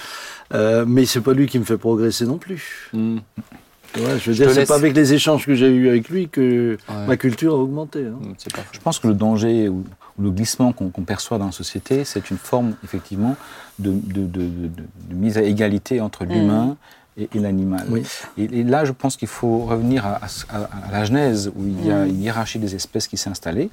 euh, 0.53 0.85
mais 0.87 1.05
c'est 1.05 1.21
pas 1.21 1.33
lui 1.33 1.47
qui 1.47 1.57
me 1.57 1.63
fait 1.63 1.77
progresser 1.77 2.25
non 2.25 2.37
plus. 2.37 2.91
Ouais, 2.93 4.17
je 4.19 4.29
veux 4.29 4.33
Je 4.33 4.43
dire 4.43 4.51
c'est 4.51 4.67
pas 4.67 4.75
avec 4.75 4.95
les 4.95 5.13
échanges 5.13 5.45
que 5.45 5.55
j'ai 5.55 5.67
eus 5.67 5.89
avec 5.89 6.09
lui 6.09 6.29
que 6.29 6.77
Ouais. 6.89 7.07
ma 7.07 7.17
culture 7.17 7.53
a 7.53 7.57
augmenté. 7.57 8.05
hein. 8.05 8.19
Mm, 8.21 8.33
pas 8.53 8.61
Je 8.71 8.79
pense 8.79 8.99
que 8.99 9.07
le 9.07 9.13
danger 9.15 9.67
ou, 9.67 9.83
ou 10.17 10.21
le 10.23 10.29
glissement 10.31 10.71
qu'on 10.73 10.89
perçoit 10.91 11.37
dans 11.39 11.47
la 11.47 11.51
société, 11.51 12.05
c'est 12.05 12.29
une 12.29 12.37
forme 12.37 12.75
effectivement 12.83 13.35
de, 13.79 13.89
de- 13.91 14.21
de- 14.21 14.27
de- 14.27 14.67
de- 14.67 14.83
de 15.09 15.15
mise 15.15 15.37
à 15.37 15.41
égalité 15.41 15.99
entre 16.01 16.23
l'humain 16.23 16.77
et, 17.21 17.29
et 17.35 17.39
l'animal. 17.39 17.85
Oui. 17.89 18.03
Et, 18.37 18.43
et 18.45 18.63
là, 18.63 18.85
je 18.85 18.91
pense 18.91 19.17
qu'il 19.17 19.27
faut 19.27 19.59
revenir 19.59 20.05
à, 20.05 20.15
à- 20.15 20.57
à- 20.57 20.87
à 20.87 20.91
la 20.91 21.03
Genèse, 21.05 21.51
où 21.55 21.65
il 21.65 21.85
y 21.85 21.91
a 21.91 22.05
une 22.05 22.21
hiérarchie 22.21 22.59
des 22.59 22.75
espèces 22.75 23.07
qui 23.07 23.17
s'est 23.17 23.29
installée. 23.29 23.69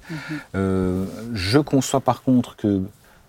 Euh, 0.54 1.04
je 1.34 1.58
conçois 1.58 2.00
par 2.00 2.22
contre 2.22 2.56
que 2.56 2.82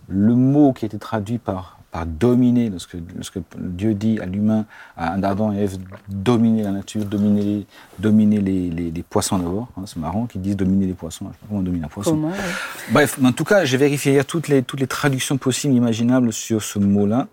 le 0.08 0.36
mot 0.36 0.74
qui 0.74 0.86
a 0.86 0.88
été 0.88 0.98
traduit 0.98 1.38
par, 1.38 1.78
par 1.92 2.06
dominer, 2.06 2.70
lorsque, 2.70 2.98
lorsque 3.16 3.40
Dieu 3.58 3.94
dit 3.94 4.20
à 4.20 4.26
l'humain, 4.26 4.66
à 4.98 5.14
Adam 5.14 5.52
et 5.54 5.58
Ève, 5.64 5.78
dominer 6.08 6.64
la 6.64 6.72
nature, 6.72 7.06
dominer 7.06 7.44
les, 7.44 7.66
dominer 8.00 8.40
les, 8.42 8.70
les- 8.70 8.92
les 8.92 9.04
poissons 9.04 9.38
d'abord. 9.38 9.68
hein, 9.78 9.84
c'est 9.86 9.98
marrant 9.98 10.26
qu'ils 10.26 10.42
disent 10.42 10.56
dominer 10.58 10.86
les 10.88 10.94
poissons. 10.94 11.26
Je 11.28 11.32
sais 11.34 11.38
pas 11.42 11.46
comment 11.48 11.60
on 11.60 11.64
domine 11.64 11.84
un 11.84 11.88
poisson. 11.88 12.12
Comment 12.12 12.30
ouais. 12.30 12.36
Bref, 12.92 13.18
mais 13.20 13.28
en 13.30 13.32
tout 13.34 13.44
cas, 13.44 13.66
j'ai 13.66 13.78
vérifié 13.78 14.14
hier 14.14 14.26
toutes 14.26 14.48
les, 14.48 14.64
toutes 14.64 14.80
les 14.80 14.88
traductions 14.88 15.38
possibles, 15.38 15.74
imaginables 15.74 16.34
sur 16.34 16.64
ce 16.64 16.80
mot-là. 16.80 17.28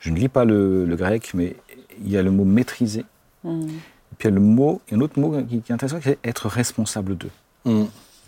Je 0.00 0.10
ne 0.10 0.16
lis 0.18 0.28
pas 0.28 0.44
le, 0.44 0.84
le 0.84 0.96
grec, 0.96 1.32
mais 1.34 1.56
il 2.04 2.10
y 2.10 2.16
a 2.18 2.22
le 2.22 2.30
mot 2.30 2.44
maîtriser. 2.44 3.04
Hmm. 3.44 3.68
Et 3.68 4.14
puis 4.18 4.28
il 4.28 4.30
y 4.30 4.32
a 4.32 4.34
le 4.34 4.40
mot, 4.40 4.80
il 4.88 4.92
y 4.92 4.94
a 4.94 4.98
un 4.98 5.00
autre 5.02 5.18
mot 5.20 5.30
qui, 5.48 5.60
qui 5.60 5.72
est 5.72 5.74
intéressant, 5.74 6.00
qui 6.00 6.10
est 6.10 6.18
être 6.24 6.48
responsable 6.48 7.16
d'eux. 7.16 7.30
Mm. 7.64 7.84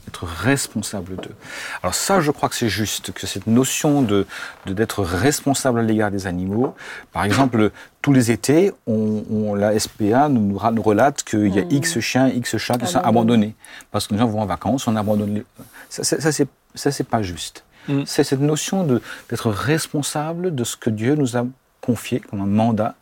Être 0.08 0.24
responsable 0.24 1.16
d'eux. 1.16 1.34
Alors 1.82 1.94
ça, 1.94 2.20
je 2.20 2.30
crois 2.30 2.48
que 2.48 2.54
c'est 2.56 2.68
juste, 2.70 3.12
que 3.12 3.26
cette 3.26 3.46
notion 3.46 4.00
de 4.02 4.26
d'être 4.66 5.02
responsable 5.02 5.80
à 5.80 5.82
l'égard 5.82 6.10
des 6.10 6.26
animaux, 6.26 6.74
par 7.12 7.24
exemple, 7.24 7.70
tous 8.02 8.12
les 8.12 8.30
étés, 8.30 8.72
on, 8.86 9.22
on- 9.30 9.54
la 9.54 9.78
SPA 9.78 10.28
nous, 10.30 10.58
nous 10.72 10.82
relate 10.82 11.22
qu'il 11.24 11.54
y 11.54 11.58
a 11.58 11.64
Mhm. 11.64 11.70
X 11.72 12.00
chiens, 12.00 12.28
X 12.28 12.56
chats 12.56 12.78
qui 12.78 12.86
sont 12.86 12.98
Abandonnés. 12.98 13.08
abandonnés. 13.08 13.54
Parce 13.90 14.06
que 14.06 14.14
les 14.14 14.20
gens 14.20 14.26
vont 14.28 14.40
en 14.40 14.46
vacances, 14.46 14.88
on 14.88 14.96
abandonne 14.96 15.34
les... 15.34 15.44
Ça, 15.90 16.02
c'est- 16.04 16.20
ça, 16.20 16.32
c'est 16.32 16.48
ça, 16.74 16.90
c'est 16.90 17.04
pas 17.08 17.22
juste. 17.22 17.64
C'est 18.06 18.24
cette 18.24 18.40
notion 18.40 18.84
de- 18.84 19.00
d'être 19.30 19.50
responsable 19.50 20.54
de 20.54 20.64
ce 20.64 20.76
que 20.76 20.90
Dieu 20.90 21.14
nous 21.14 21.36
a 21.36 21.46
confié 21.80 22.20
comme 22.20 22.40
un 22.40 22.46
mandat 22.46 22.94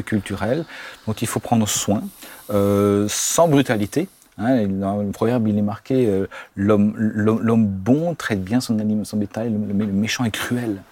culturel 0.00 0.64
dont 1.06 1.12
il 1.12 1.26
faut 1.26 1.40
prendre 1.40 1.68
soin, 1.68 2.02
euh, 2.50 3.06
sans 3.08 3.48
brutalité. 3.48 4.08
Hein, 4.38 4.66
dans 4.66 4.96
le 5.02 5.10
proverbe, 5.10 5.46
il 5.46 5.58
est 5.58 5.62
marqué 5.62 6.06
euh, 6.06 6.26
l'homme 6.56 7.66
bon 7.66 8.14
traite 8.14 8.42
bien 8.42 8.60
son 8.62 8.78
animal, 8.78 9.04
son 9.04 9.18
bétail, 9.18 9.50
le, 9.50 9.58
le- 9.84 9.92
méchant 9.92 10.24
est 10.24 10.30
cruel. 10.30 10.82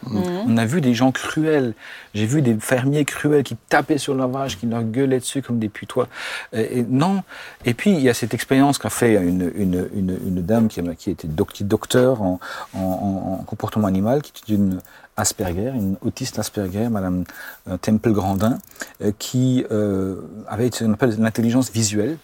On 0.47 0.57
a 0.59 0.67
vu 0.67 0.83
des 0.83 0.93
gens 0.93 1.11
cruels. 1.11 1.73
J'ai 2.13 2.27
vu 2.27 2.43
des 2.43 2.55
fermiers 2.61 3.07
cruels 3.07 3.43
qui 3.43 3.57
tapaient 3.71 3.97
sur 3.97 4.15
leurs 4.15 4.29
vaches, 4.29 4.59
qui 4.59 4.67
leur 4.67 4.83
gueulaient 4.83 5.21
dessus 5.21 5.41
comme 5.41 5.59
des 5.59 5.71
putois. 5.71 6.07
Et, 6.53 6.81
et 6.81 6.83
non. 6.89 7.23
Et 7.65 7.73
puis 7.73 7.93
il 7.93 8.01
y 8.01 8.11
a 8.11 8.15
cette 8.15 8.35
expérience 8.35 8.79
qu'a 8.79 8.91
fait 8.91 9.15
une, 9.15 9.51
une, 9.57 9.89
une, 9.95 10.19
une 10.27 10.43
dame 10.43 10.69
qui, 10.69 10.81
a- 10.81 10.95
qui 10.95 11.11
était 11.11 11.27
doc- 11.29 11.63
docteur 11.63 12.21
en, 12.21 12.41
en, 12.75 12.79
en- 12.79 13.39
en 13.41 13.45
comportement 13.45 13.87
animal, 13.87 14.21
qui 14.21 14.53
est 14.53 14.55
une 14.55 14.81
Asperger, 15.21 15.71
une 15.75 15.97
autiste 16.03 16.39
Asperger, 16.39 16.89
Madame 16.89 17.25
euh, 17.69 17.77
Temple 17.77 18.13
Grandin, 18.13 18.59
euh, 19.03 19.13
qui 19.19 19.65
euh, 19.71 20.17
avait 20.49 20.71
ce 20.73 20.85
qu'on 20.85 20.93
appelle 20.95 21.15
l'intelligence 21.19 21.71
visuelle 21.71 22.17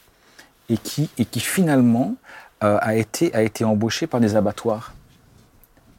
et 0.69 0.79
qui, 0.79 1.11
et 1.19 1.25
qui 1.25 1.41
finalement 1.41 2.15
a, 2.61 2.97
été, 2.97 3.33
a 3.35 3.43
été 3.43 3.65
embauchée 3.65 4.07
par 4.07 4.19
des 4.19 4.35
abattoirs. 4.35 4.95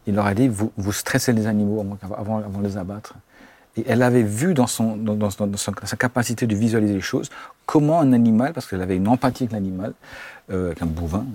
Il 0.08 0.16
leur 0.16 0.26
a 0.26 0.34
dit, 0.34 0.48
vous, 0.48 0.72
vous 0.76 0.92
stressez 0.92 1.32
les 1.32 1.46
animaux 1.46 1.86
avant, 2.02 2.40
avant, 2.40 2.60
de 2.60 2.64
les 2.64 2.78
abattre. 2.78 3.14
Et 3.78 3.86
elle 3.88 4.02
avait 4.02 4.24
vu 4.24 4.56
dans, 4.56 4.66
son, 4.66 4.98
dans, 4.98 5.30
sa 5.30 5.98
capacité 5.98 6.48
de 6.48 6.56
visualiser 6.56 6.96
les 6.96 7.02
choses, 7.02 7.30
comment 7.68 8.02
un 8.02 8.12
animal, 8.12 8.54
parce 8.54 8.66
qu'elle 8.66 8.82
avait 8.82 8.98
une 8.98 9.08
empathie 9.08 9.44
avec 9.44 9.54
l'animal, 9.54 9.94
avec 10.50 10.82
un 10.82 10.88
bovin, 10.88 11.26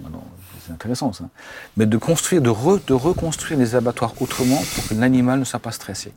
c'est 0.66 0.72
intéressant 0.72 1.12
ça, 1.12 1.25
mais 1.77 1.87
de 1.87 1.96
construire, 1.98 2.40
de, 2.42 2.51
re- 2.51 2.81
de 2.87 2.92
reconstruire 2.94 3.59
les 3.59 3.75
abattoirs 3.75 4.14
autrement 4.20 4.61
pour 4.75 4.88
que 4.88 4.94
l'animal 4.94 5.38
ne 5.40 5.44
soit 5.44 5.61
pas 5.61 5.72
stressé. 5.72 6.12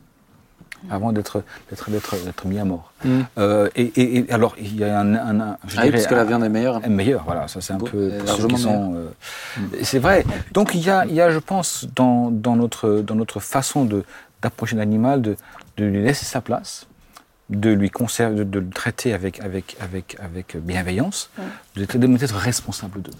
avant 0.90 1.10
d'être 1.12 1.42
d'être 1.68 1.90
d'être 1.90 2.14
d'être 2.24 2.46
mis 2.46 2.58
à 2.58 2.64
mort. 2.64 2.92
Mm. 3.04 3.08
Euh, 3.38 3.68
et, 3.74 3.86
et- 4.00 4.18
et 4.18 4.32
alors 4.32 4.54
il 4.58 4.76
y 4.76 4.84
a 4.84 5.00
un, 5.00 5.14
un, 5.14 5.40
un- 5.40 5.56
je 5.66 5.74
Ah 5.78 5.82
oui, 5.82 5.86
dirais, 5.86 5.90
parce 5.92 6.06
que 6.06 6.14
la 6.14 6.24
viande 6.24 6.44
est 6.44 6.48
meilleure. 6.48 6.80
meilleure, 6.88 7.24
voilà, 7.24 7.48
ça 7.48 7.60
c'est 7.60 7.72
un 7.72 7.78
peu 7.78 7.96
euh, 8.12 9.08
C'est 9.82 9.98
vrai. 9.98 10.24
Donc 10.52 10.74
il 10.74 10.80
y 10.84 10.90
a, 10.90 11.04
il 11.06 11.14
y 11.14 11.20
a, 11.20 11.30
je 11.30 11.38
pense, 11.38 11.86
dans, 11.96 12.30
dans 12.30 12.56
notre 12.56 13.00
dans 13.08 13.14
notre 13.16 13.40
façon 13.40 13.84
de 13.84 14.04
d'approcher 14.42 14.76
l'animal, 14.76 15.22
de, 15.22 15.36
de 15.78 15.84
lui 15.86 16.02
laisser 16.04 16.26
sa 16.26 16.40
place, 16.40 16.86
de 17.50 17.70
lui 17.70 17.90
conserver, 17.90 18.36
de, 18.38 18.44
de 18.44 18.58
le 18.58 18.70
traiter 18.70 19.12
avec 19.12 19.40
avec 19.40 19.76
avec 19.80 20.16
avec 20.20 20.56
bienveillance, 20.56 21.30
de 21.76 21.84
de 21.84 22.06
nous 22.06 22.22
être 22.24 22.34
responsable 22.36 23.02
d'eux. 23.02 23.12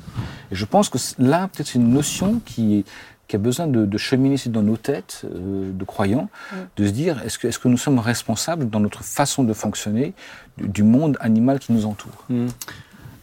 Et 0.50 0.54
je 0.56 0.64
pense 0.64 0.88
que 0.88 0.98
là, 1.18 1.48
peut-être 1.48 1.68
c'est 1.68 1.78
une 1.78 1.92
notion 1.92 2.40
qui 2.44 2.84
qui 3.28 3.34
a 3.34 3.40
besoin 3.40 3.66
de, 3.66 3.84
de 3.86 3.98
cheminer 3.98 4.36
dans 4.46 4.62
nos 4.62 4.76
têtes 4.76 5.22
euh, 5.24 5.72
de 5.72 5.84
croyants, 5.84 6.28
de 6.76 6.86
se 6.86 6.92
dire 6.92 7.20
est-ce 7.24 7.38
que, 7.40 7.48
est-ce 7.48 7.58
que 7.58 7.66
nous 7.66 7.76
sommes 7.76 7.98
responsables 7.98 8.70
dans 8.70 8.78
notre 8.78 9.02
façon 9.02 9.42
de 9.42 9.52
fonctionner 9.52 10.14
du, 10.58 10.68
du 10.68 10.82
monde 10.84 11.16
animal 11.20 11.58
qui 11.58 11.72
nous 11.72 11.86
entoure? 11.86 12.24
Mm. 12.28 12.46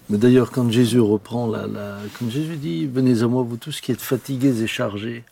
Mais 0.09 0.17
d'ailleurs, 0.17 0.51
quand 0.51 0.69
Jésus 0.69 0.99
reprend 0.99 1.47
la, 1.47 1.67
la- 1.67 1.97
quand 2.19 2.29
Jésus 2.29 2.57
dit 2.57 2.85
Venez 2.85 3.23
à 3.23 3.27
moi, 3.27 3.43
vous 3.43 3.55
tous 3.55 3.79
qui 3.79 3.93
êtes 3.93 4.01
fatigués 4.01 4.61
et 4.61 4.67
chargés, 4.67 5.23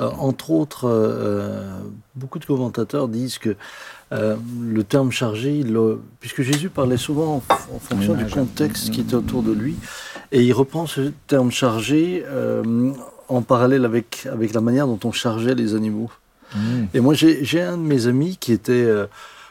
euh, 0.00 0.08
entre 0.18 0.52
autres, 0.52 0.88
euh, 0.88 1.78
beaucoup 2.14 2.38
de 2.38 2.46
commentateurs 2.46 3.08
disent 3.08 3.36
que 3.36 3.56
euh, 4.12 4.36
le 4.60 4.84
terme 4.84 5.10
chargé, 5.10 5.58
il 5.58 5.76
puisque 6.20 6.42
Jésus 6.42 6.70
parlait 6.70 6.96
souvent 6.96 7.36
en, 7.36 7.78
fonction 7.78 8.14
du 8.14 8.24
contexte 8.26 8.90
qui 8.90 9.00
était 9.02 9.14
autour 9.14 9.42
de 9.42 9.52
lui, 9.52 9.76
et 10.32 10.42
il 10.42 10.52
reprend 10.52 10.86
ce 10.86 11.12
terme 11.26 11.50
chargé 11.50 12.24
euh, 12.26 12.92
en 13.28 13.42
parallèle 13.42 13.84
avec, 13.84 14.26
avec 14.32 14.54
la 14.54 14.60
manière 14.60 14.86
dont 14.86 14.98
on 15.04 15.12
chargeait 15.12 15.54
les 15.54 15.74
animaux. 15.74 16.10
Et 16.94 17.00
moi, 17.00 17.12
j'ai 17.14 17.60
un 17.60 17.76
de 17.76 17.82
mes 17.82 18.06
amis 18.06 18.38
qui 18.40 18.52
était, 18.52 18.72
euh, 18.72 19.06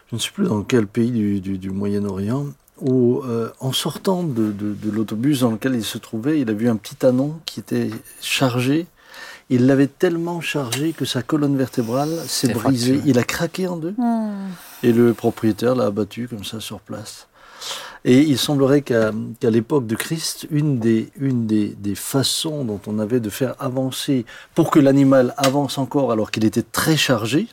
je 0.09 0.15
ne 0.15 0.19
sais 0.19 0.31
plus 0.33 0.47
dans 0.47 0.63
quel 0.63 0.87
pays 0.87 1.11
du, 1.11 1.39
du- 1.39 1.59
du 1.59 1.69
Moyen-Orient, 1.69 2.47
où, 2.81 3.21
en 3.59 3.71
sortant 3.73 4.23
de, 4.23 4.51
de- 4.51 4.73
de 4.73 4.91
l'autobus 4.91 5.41
dans 5.41 5.51
lequel 5.51 5.75
il 5.75 5.83
se 5.83 5.97
trouvait, 5.99 6.39
il 6.39 6.49
a 6.49 6.53
vu 6.53 6.67
un 6.69 6.75
petit 6.75 7.05
anon 7.05 7.35
qui 7.45 7.59
était 7.59 7.89
chargé. 8.21 8.87
Il 9.49 9.65
l'avait 9.65 9.87
tellement 9.87 10.41
chargé 10.41 10.91
que 10.93 11.05
sa 11.05 11.21
colonne 11.21 11.55
vertébrale 11.57 12.09
s'est 12.27 12.49
brisée. 12.53 12.93
fracturé. 12.95 13.09
Il 13.09 13.17
a 13.19 13.23
craqué 13.23 13.67
en 13.67 13.77
deux. 13.77 13.93
Hmm. 13.97 14.49
Et 14.83 14.91
le 14.91 15.13
propriétaire 15.13 15.73
l'a 15.75 15.85
abattu 15.85 16.27
comme 16.27 16.43
ça 16.43 16.59
sur 16.59 16.79
place. 16.81 17.27
Et 18.05 18.19
il 18.21 18.37
semblerait 18.37 18.81
qu'à 18.83 19.11
l'époque 19.43 19.87
de 19.87 19.95
Christ, 19.95 20.47
une, 20.51 20.79
des, 20.79 21.09
une 21.19 21.47
des, 21.47 21.69
des 21.79 21.95
façons 21.95 22.63
dont 22.63 22.79
on 22.87 22.99
avait 22.99 23.19
de 23.19 23.29
faire 23.29 23.55
avancer, 23.59 24.25
pour 24.53 24.69
que 24.69 24.79
l'animal 24.79 25.33
avance 25.37 25.77
encore 25.77 26.11
alors 26.11 26.29
qu'il 26.31 26.45
était 26.45 26.61
très 26.61 26.95
chargé, 26.95 27.47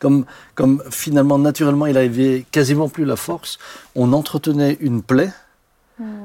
comme, 0.00 0.24
comme 0.54 0.82
finalement 0.90 1.38
naturellement 1.38 1.86
il 1.86 1.96
avait 1.96 2.44
quasiment 2.50 2.88
plus 2.88 3.04
la 3.04 3.16
force, 3.16 3.58
on 3.94 4.12
entretenait 4.12 4.76
une 4.80 5.02
plaie 5.02 5.32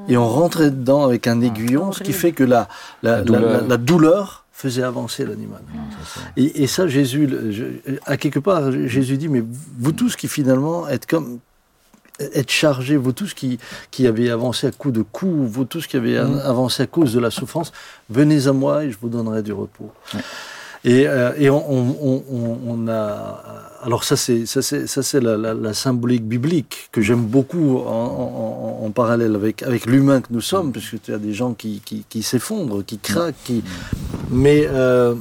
et 0.07 0.17
on 0.17 0.27
rentrait 0.27 0.69
dedans 0.69 1.03
avec 1.03 1.25
un 1.27 1.41
aiguillon, 1.41 1.91
ce 1.93 2.03
qui 2.03 2.13
fait 2.13 2.31
que 2.31 2.43
la, 2.43 2.67
la, 3.03 3.23
La 3.23 3.61
la- 3.61 3.77
douleur. 3.77 4.42
Faisait 4.63 4.83
avancer 4.83 5.25
l'animal. 5.25 5.61
Et, 6.37 6.63
et 6.63 6.67
ça, 6.67 6.87
Jésus, 6.87 7.27
je- 7.57 7.95
à 8.05 8.15
quelque 8.17 8.39
part, 8.39 8.71
Jésus 8.71 9.17
dit, 9.17 9.27
mais 9.27 9.43
vous 9.85 9.91
tous 9.91 10.15
qui 10.15 10.27
finalement 10.27 10.87
êtes 10.87 11.05
comme 11.05 11.39
êtes 12.19 12.51
chargés, 12.51 12.95
vous 12.95 13.11
tous 13.11 13.33
qui, 13.33 13.57
qui 13.91 14.07
avez 14.07 14.29
avancé 14.31 14.67
à 14.67 14.71
coup 14.71 14.91
de 14.91 15.01
coups, 15.01 15.49
vous 15.55 15.65
tous 15.65 15.85
qui 15.87 15.97
avez 15.97 16.17
Mm. 16.19 16.39
avancé 16.45 16.83
à 16.83 16.87
cause 16.87 17.11
de 17.13 17.19
la 17.19 17.31
souffrance, 17.31 17.71
venez 18.09 18.47
à 18.47 18.53
moi 18.53 18.85
et 18.85 18.91
je 18.91 18.97
vous 19.01 19.09
donnerai 19.09 19.41
du 19.43 19.51
repos. 19.51 19.91
Ouais. 20.13 20.21
Et, 20.85 21.07
euh, 21.07 21.31
et 21.37 21.49
on, 21.49 21.61
on- 21.71 21.97
on- 22.01 22.23
on- 22.31 22.59
on 22.67 22.87
a, 22.87 23.43
alors 23.85 24.03
ça 24.03 24.15
c'est 24.15 24.45
ça 24.45 24.61
c'est 24.61 24.87
ça 24.87 25.03
c'est 25.03 25.19
la, 25.21 25.35
la- 25.37 25.53
la 25.53 25.73
symbolique 25.73 26.25
biblique 26.25 26.89
que 26.91 27.01
j'aime 27.01 27.23
beaucoup 27.25 27.77
en, 27.77 27.81
en- 27.81 28.85
en- 28.85 28.91
parallèle 28.91 29.35
avec 29.35 29.63
avec 29.63 29.85
l'humain 29.85 30.21
que 30.21 30.27
nous 30.31 30.41
sommes, 30.41 30.71
parce 30.71 30.87
que 30.89 30.97
tu 30.97 31.13
as 31.13 31.17
des 31.17 31.33
gens 31.33 31.53
qui, 31.53 31.81
qui, 31.83 32.05
qui 32.09 32.21
s'effondrent, 32.23 32.83
qui 32.85 32.97
craquent, 32.99 33.35
qui, 33.43 33.63
mais 34.29 34.67
euh, 34.69 35.15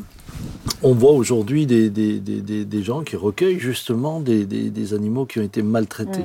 on 0.83 0.93
voit 0.95 1.13
aujourd'hui 1.13 1.65
des, 1.67 1.89
des, 1.91 2.21
des, 2.21 2.41
des- 2.41 2.65
des 2.65 2.83
gens 2.83 3.03
qui 3.03 3.17
recueillent 3.17 3.59
justement 3.61 4.21
des, 4.21 4.45
des, 4.45 4.71
des 4.71 4.95
animaux 4.95 5.25
qui 5.27 5.39
ont 5.41 5.43
été 5.45 5.63
maltraités. 5.63 6.25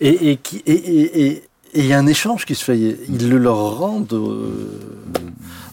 Et 0.00 0.30
et 0.30 0.36
qui- 0.36 0.62
et- 0.66 0.72
et- 0.72 1.20
et- 1.26 1.42
et 1.74 1.80
il 1.80 1.86
y 1.86 1.92
a 1.92 1.98
un 1.98 2.06
échange 2.06 2.46
qui 2.46 2.54
se 2.54 2.64
fait. 2.64 2.78
Ils 2.78 3.28
le 3.28 3.38
leur 3.38 3.78
rendent. 3.78 4.12
euh, 4.14 4.70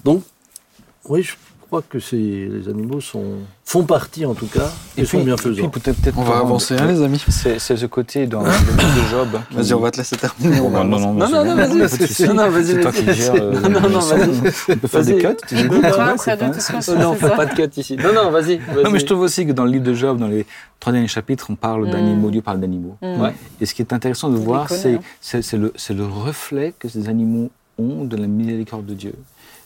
donc, 0.04 0.24
oui, 1.08 1.24
je 1.24 1.34
crois 1.74 1.84
que 1.90 1.98
les 2.16 2.70
animaux 2.70 3.02
sont, 3.02 3.24
font 3.66 3.84
partie 3.84 4.28
en 4.28 4.36
tout 4.36 4.46
cas 4.46 4.70
et, 4.96 5.06
sont 5.06 5.18
puis, 5.18 5.26
bienfaisants. 5.26 5.64
et 5.66 5.68
puis 5.70 5.80
peut-être, 5.82 6.00
peut-être 6.00 6.20
On 6.20 6.24
va 6.24 6.38
avancer, 6.38 6.76
hein, 6.78 6.86
les 6.86 7.02
amis. 7.02 7.20
C'est, 7.30 7.58
c'est 7.58 7.76
ce 7.78 7.88
côté 7.88 8.28
dans 8.28 8.44
le 8.44 8.50
livre 8.78 8.96
de 8.96 9.10
Job. 9.10 9.42
Vas-y, 9.52 9.74
on 9.74 9.80
va 9.80 9.90
te 9.90 9.98
laisser 9.98 10.16
terminer. 10.16 10.58
Non, 10.60 10.70
non, 10.70 11.00
non, 11.00 11.14
non, 11.14 11.46
non, 11.46 11.56
vas-y. 11.56 11.90
C'est 11.90 12.82
toi 12.82 12.92
qui 12.92 13.12
gères, 13.14 13.34
euh, 13.34 13.60
Non, 13.70 13.90
non, 13.90 14.00
vas-y. 14.00 14.30
On 14.70 14.76
peut 14.78 14.88
faire 14.88 15.04
des 15.04 15.18
cuts, 15.18 15.28
Non, 15.28 15.82
on 16.14 16.18
c'est 16.18 16.38
fait 17.18 17.36
pas 17.36 17.46
de 17.48 17.54
cut 17.56 17.80
ici. 17.80 17.98
Non, 17.98 18.14
non, 18.14 18.30
vas-y. 18.30 18.60
Non, 18.84 18.92
mais 18.92 19.00
je 19.00 19.06
trouve 19.08 19.22
aussi 19.22 19.48
que 19.48 19.52
dans 19.52 19.66
le 19.66 19.72
livre 19.72 19.86
de 19.86 19.96
Job, 19.96 20.20
dans 20.20 20.28
les 20.28 20.46
trois 20.80 20.94
derniers 20.94 21.08
chapitres, 21.08 21.48
on 21.50 21.56
parle 21.56 21.88
Mm. 21.88 21.92
d'animaux, 21.92 22.30
Dieu 22.30 22.42
parle 22.44 22.60
d'animaux. 22.60 22.98
Mm. 23.02 23.30
Et 23.62 23.66
ce 23.66 23.74
qui 23.74 23.82
est 23.82 23.94
intéressant 23.94 24.30
de 24.30 24.38
voir, 24.38 24.70
c'est 24.70 25.00
le 25.58 26.06
reflet 26.06 26.74
que 26.78 26.88
ces 26.88 27.10
animaux 27.10 27.50
ont 27.80 28.04
de 28.06 28.16
la 28.16 28.28
miséricorde 28.28 28.86
de 28.86 28.94
Dieu. 28.94 29.14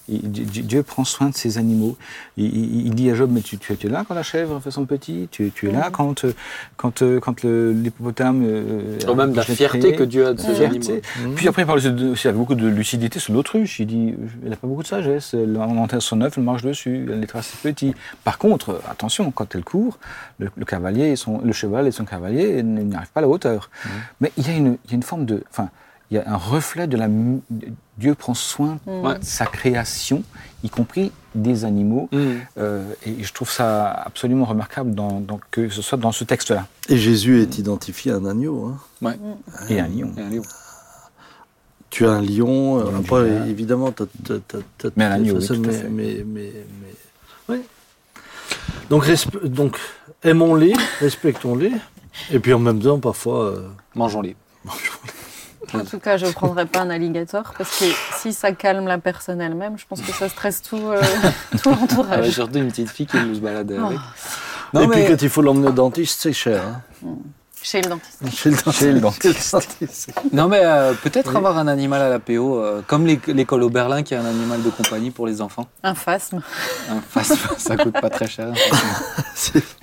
Dieu 0.10 0.84
prend 0.84 1.04
soin 1.04 1.30
de 1.30 1.36
ces 1.36 1.58
animaux. 1.58 1.98
Il, 2.38 2.94
dit 2.96 3.10
à 3.12 3.16
Job, 3.16 3.30
mais 3.32 3.42
tu, 3.42 3.58
es 3.58 3.90
là 3.90 4.06
quand 4.08 4.14
la 4.16 4.24
chèvre 4.24 4.60
fait 4.62 4.72
son 4.72 4.86
petit 4.86 5.28
Tu, 5.32 5.52
tu 5.54 5.68
es 5.68 5.72
là 5.72 5.90
quand, 5.92 6.24
euh, 6.24 6.34
quand, 6.78 7.02
euh, 7.02 7.20
quand 7.20 7.44
l'hippopotame... 7.44 8.44
euh, 8.46 8.98
Ou 9.10 9.16
même 9.16 9.32
de 9.32 9.36
la 9.38 9.44
fierté 9.44 9.80
créé. 9.80 9.96
que 9.96 10.04
Dieu 10.04 10.28
a 10.28 10.34
de 10.34 10.40
ses 10.40 10.56
fierté. 10.56 10.66
animaux. 10.78 11.02
Mhm. 11.26 11.36
Puis 11.36 11.48
après, 11.48 11.64
il 11.64 11.66
parle 11.66 11.80
aussi, 11.80 12.28
avec 12.28 12.38
beaucoup 12.38 12.56
de 12.56 12.68
lucidité 12.68 13.20
sur 13.20 13.34
l'autruche. 13.34 13.80
Il 13.80 13.88
dit, 13.88 14.14
elle 14.44 14.50
n'a 14.52 14.56
pas 14.56 14.68
beaucoup 14.68 14.84
de 14.84 14.88
sagesse. 14.88 15.34
Elle 15.34 15.58
on 15.58 15.78
enterre 15.84 16.02
son 16.02 16.22
œuf, 16.22 16.38
elle 16.38 16.44
marche 16.44 16.64
dessus, 16.64 17.06
elle 17.12 17.20
les 17.20 17.28
trace 17.28 17.52
petit. 17.62 17.94
Par 18.24 18.38
contre, 18.38 18.82
attention, 18.90 19.30
quand 19.32 19.54
elle 19.56 19.64
court, 19.64 19.98
le, 20.40 20.50
le 20.56 20.66
cavalier, 20.66 21.08
et 21.12 21.16
son, 21.16 21.42
le 21.42 21.52
cheval 21.52 21.88
et 21.88 21.92
son 21.92 22.06
cavalier 22.06 22.60
n- 22.60 22.88
n'y 22.90 22.96
arrivent 22.96 23.10
pas 23.12 23.20
à 23.20 23.22
la 23.22 23.28
hauteur. 23.28 23.70
Mais 24.22 24.32
il 24.38 24.48
y, 24.48 24.52
a 24.52 24.56
une, 24.56 24.78
il 24.86 24.92
y 24.92 24.94
a 24.94 24.96
une 24.96 25.04
forme 25.04 25.26
de, 25.26 25.44
enfin, 25.50 25.70
il 26.12 26.16
y 26.16 26.18
a 26.20 26.24
un 26.30 26.38
reflet 26.38 26.88
de 26.88 26.96
la. 26.98 27.08
Dieu 27.98 28.16
prend 28.16 28.34
soin 28.34 28.80
Mm. 28.86 29.14
De 29.20 29.24
sa 29.24 29.46
création, 29.46 30.24
y 30.64 30.70
compris 30.70 31.12
des 31.36 31.66
animaux. 31.66 32.10
Mm. 32.12 32.18
Euh, 32.58 32.84
et 33.06 33.24
je 33.24 33.34
trouve 33.34 33.50
ça 33.52 33.90
absolument 33.92 34.46
remarquable 34.46 34.94
dans, 34.96 35.20
dans- 35.20 35.40
que 35.52 35.70
ce 35.70 35.82
soit 35.82 35.98
dans 35.98 36.12
ce 36.12 36.24
texte-là. 36.24 36.68
Et 36.90 36.98
Jésus 36.98 37.42
est 37.42 37.58
identifié 37.58 38.12
à 38.12 38.16
un 38.16 38.26
agneau. 38.26 38.76
hein. 39.04 39.14
Et 39.70 39.80
un 39.80 39.88
lion. 39.88 40.12
Et 40.18 40.22
un 40.22 40.30
lion. 40.30 40.42
Tu 41.90 42.06
as 42.06 42.12
un 42.12 42.22
lion, 42.22 42.80
euh, 42.80 43.02
Juda. 43.02 43.48
évidemment, 43.48 43.92
tu 43.94 44.04
as, 44.04 44.90
Mais 44.98 45.06
un 45.06 45.12
agneau, 45.12 45.40
oui, 45.40 45.60
mais, 45.60 45.72
fait. 45.72 45.90
mais, 45.90 46.24
mais, 46.26 46.52
mais- 46.82 47.54
ouais. 47.56 47.62
Donc, 48.90 49.06
donc 49.46 49.78
aimons-les, 50.24 50.74
respectons-les, 51.00 51.72
et 52.32 52.40
puis 52.40 52.54
en 52.54 52.60
même 52.60 52.80
temps, 52.82 53.00
parfois, 53.00 53.46
euh, 53.46 53.68
Mangeons-les. 53.96 54.36
En 55.74 55.84
tout 55.84 56.00
cas, 56.00 56.18
je 56.18 56.26
ne 56.26 56.32
prendrais 56.32 56.66
pas 56.66 56.80
un 56.82 56.90
alligator 56.90 57.54
parce 57.58 57.80
que 57.80 57.86
si 58.16 58.32
ça 58.34 58.52
calme 58.54 58.88
la 58.88 58.98
personne 58.98 59.42
elle-même, 59.42 59.78
je 59.78 59.86
pense 59.88 60.02
que 60.02 60.12
ça 60.14 60.30
stresse 60.30 60.62
tout, 60.62 60.78
euh, 60.78 61.02
tout 61.62 61.70
Ah 61.70 61.70
ouais, 61.70 61.76
l'entourage. 61.82 62.30
surtout 62.32 62.60
une 62.60 62.70
petite 62.70 62.90
fille 62.90 63.06
qui 63.06 63.18
nous 63.18 63.36
se 63.36 63.40
balade 63.40 63.74
Oh, 63.78 63.86
avec. 63.86 63.98
et 63.98 64.02
Non, 64.74 64.88
puis 64.88 65.00
mais 65.02 65.08
quand 65.08 65.22
il 65.22 65.30
faut 65.30 65.42
l'emmener 65.42 65.68
au 65.68 65.72
dentiste, 65.72 66.22
c'est 66.22 66.34
cher. 66.34 66.64
hein. 67.06 67.08
Chez 67.70 67.82
le 67.82 67.90
dentiste. 67.90 68.30
Chez 68.32 68.50
le 68.50 68.56
dentiste. 68.56 68.80
Chez 68.80 68.94
le 68.94 69.00
dentiste. 69.02 69.52
dentiste. 69.52 70.12
Non, 70.32 70.48
mais 70.48 70.62
euh, 70.64 70.94
peut-être 70.94 71.36
avoir 71.36 71.58
un 71.58 71.68
animal 71.68 72.02
à 72.02 72.08
la 72.08 72.20
PO, 72.20 72.60
euh, 72.60 72.82
comme 72.88 73.06
l'é- 73.06 73.20
l'école 73.28 73.62
au 73.64 73.70
Berlin 73.70 74.04
qui 74.04 74.16
a 74.16 74.22
un 74.22 74.26
animal 74.26 74.64
de 74.64 74.70
compagnie 74.70 75.12
pour 75.12 75.28
les 75.28 75.42
enfants. 75.42 75.68
Un 75.84 75.94
phasme. 75.94 76.42
Un 76.90 77.02
phasme, 77.02 77.36
ça 77.58 77.76
coûte 77.76 78.00
pas 78.00 78.10
très 78.10 78.28
cher. 78.28 78.54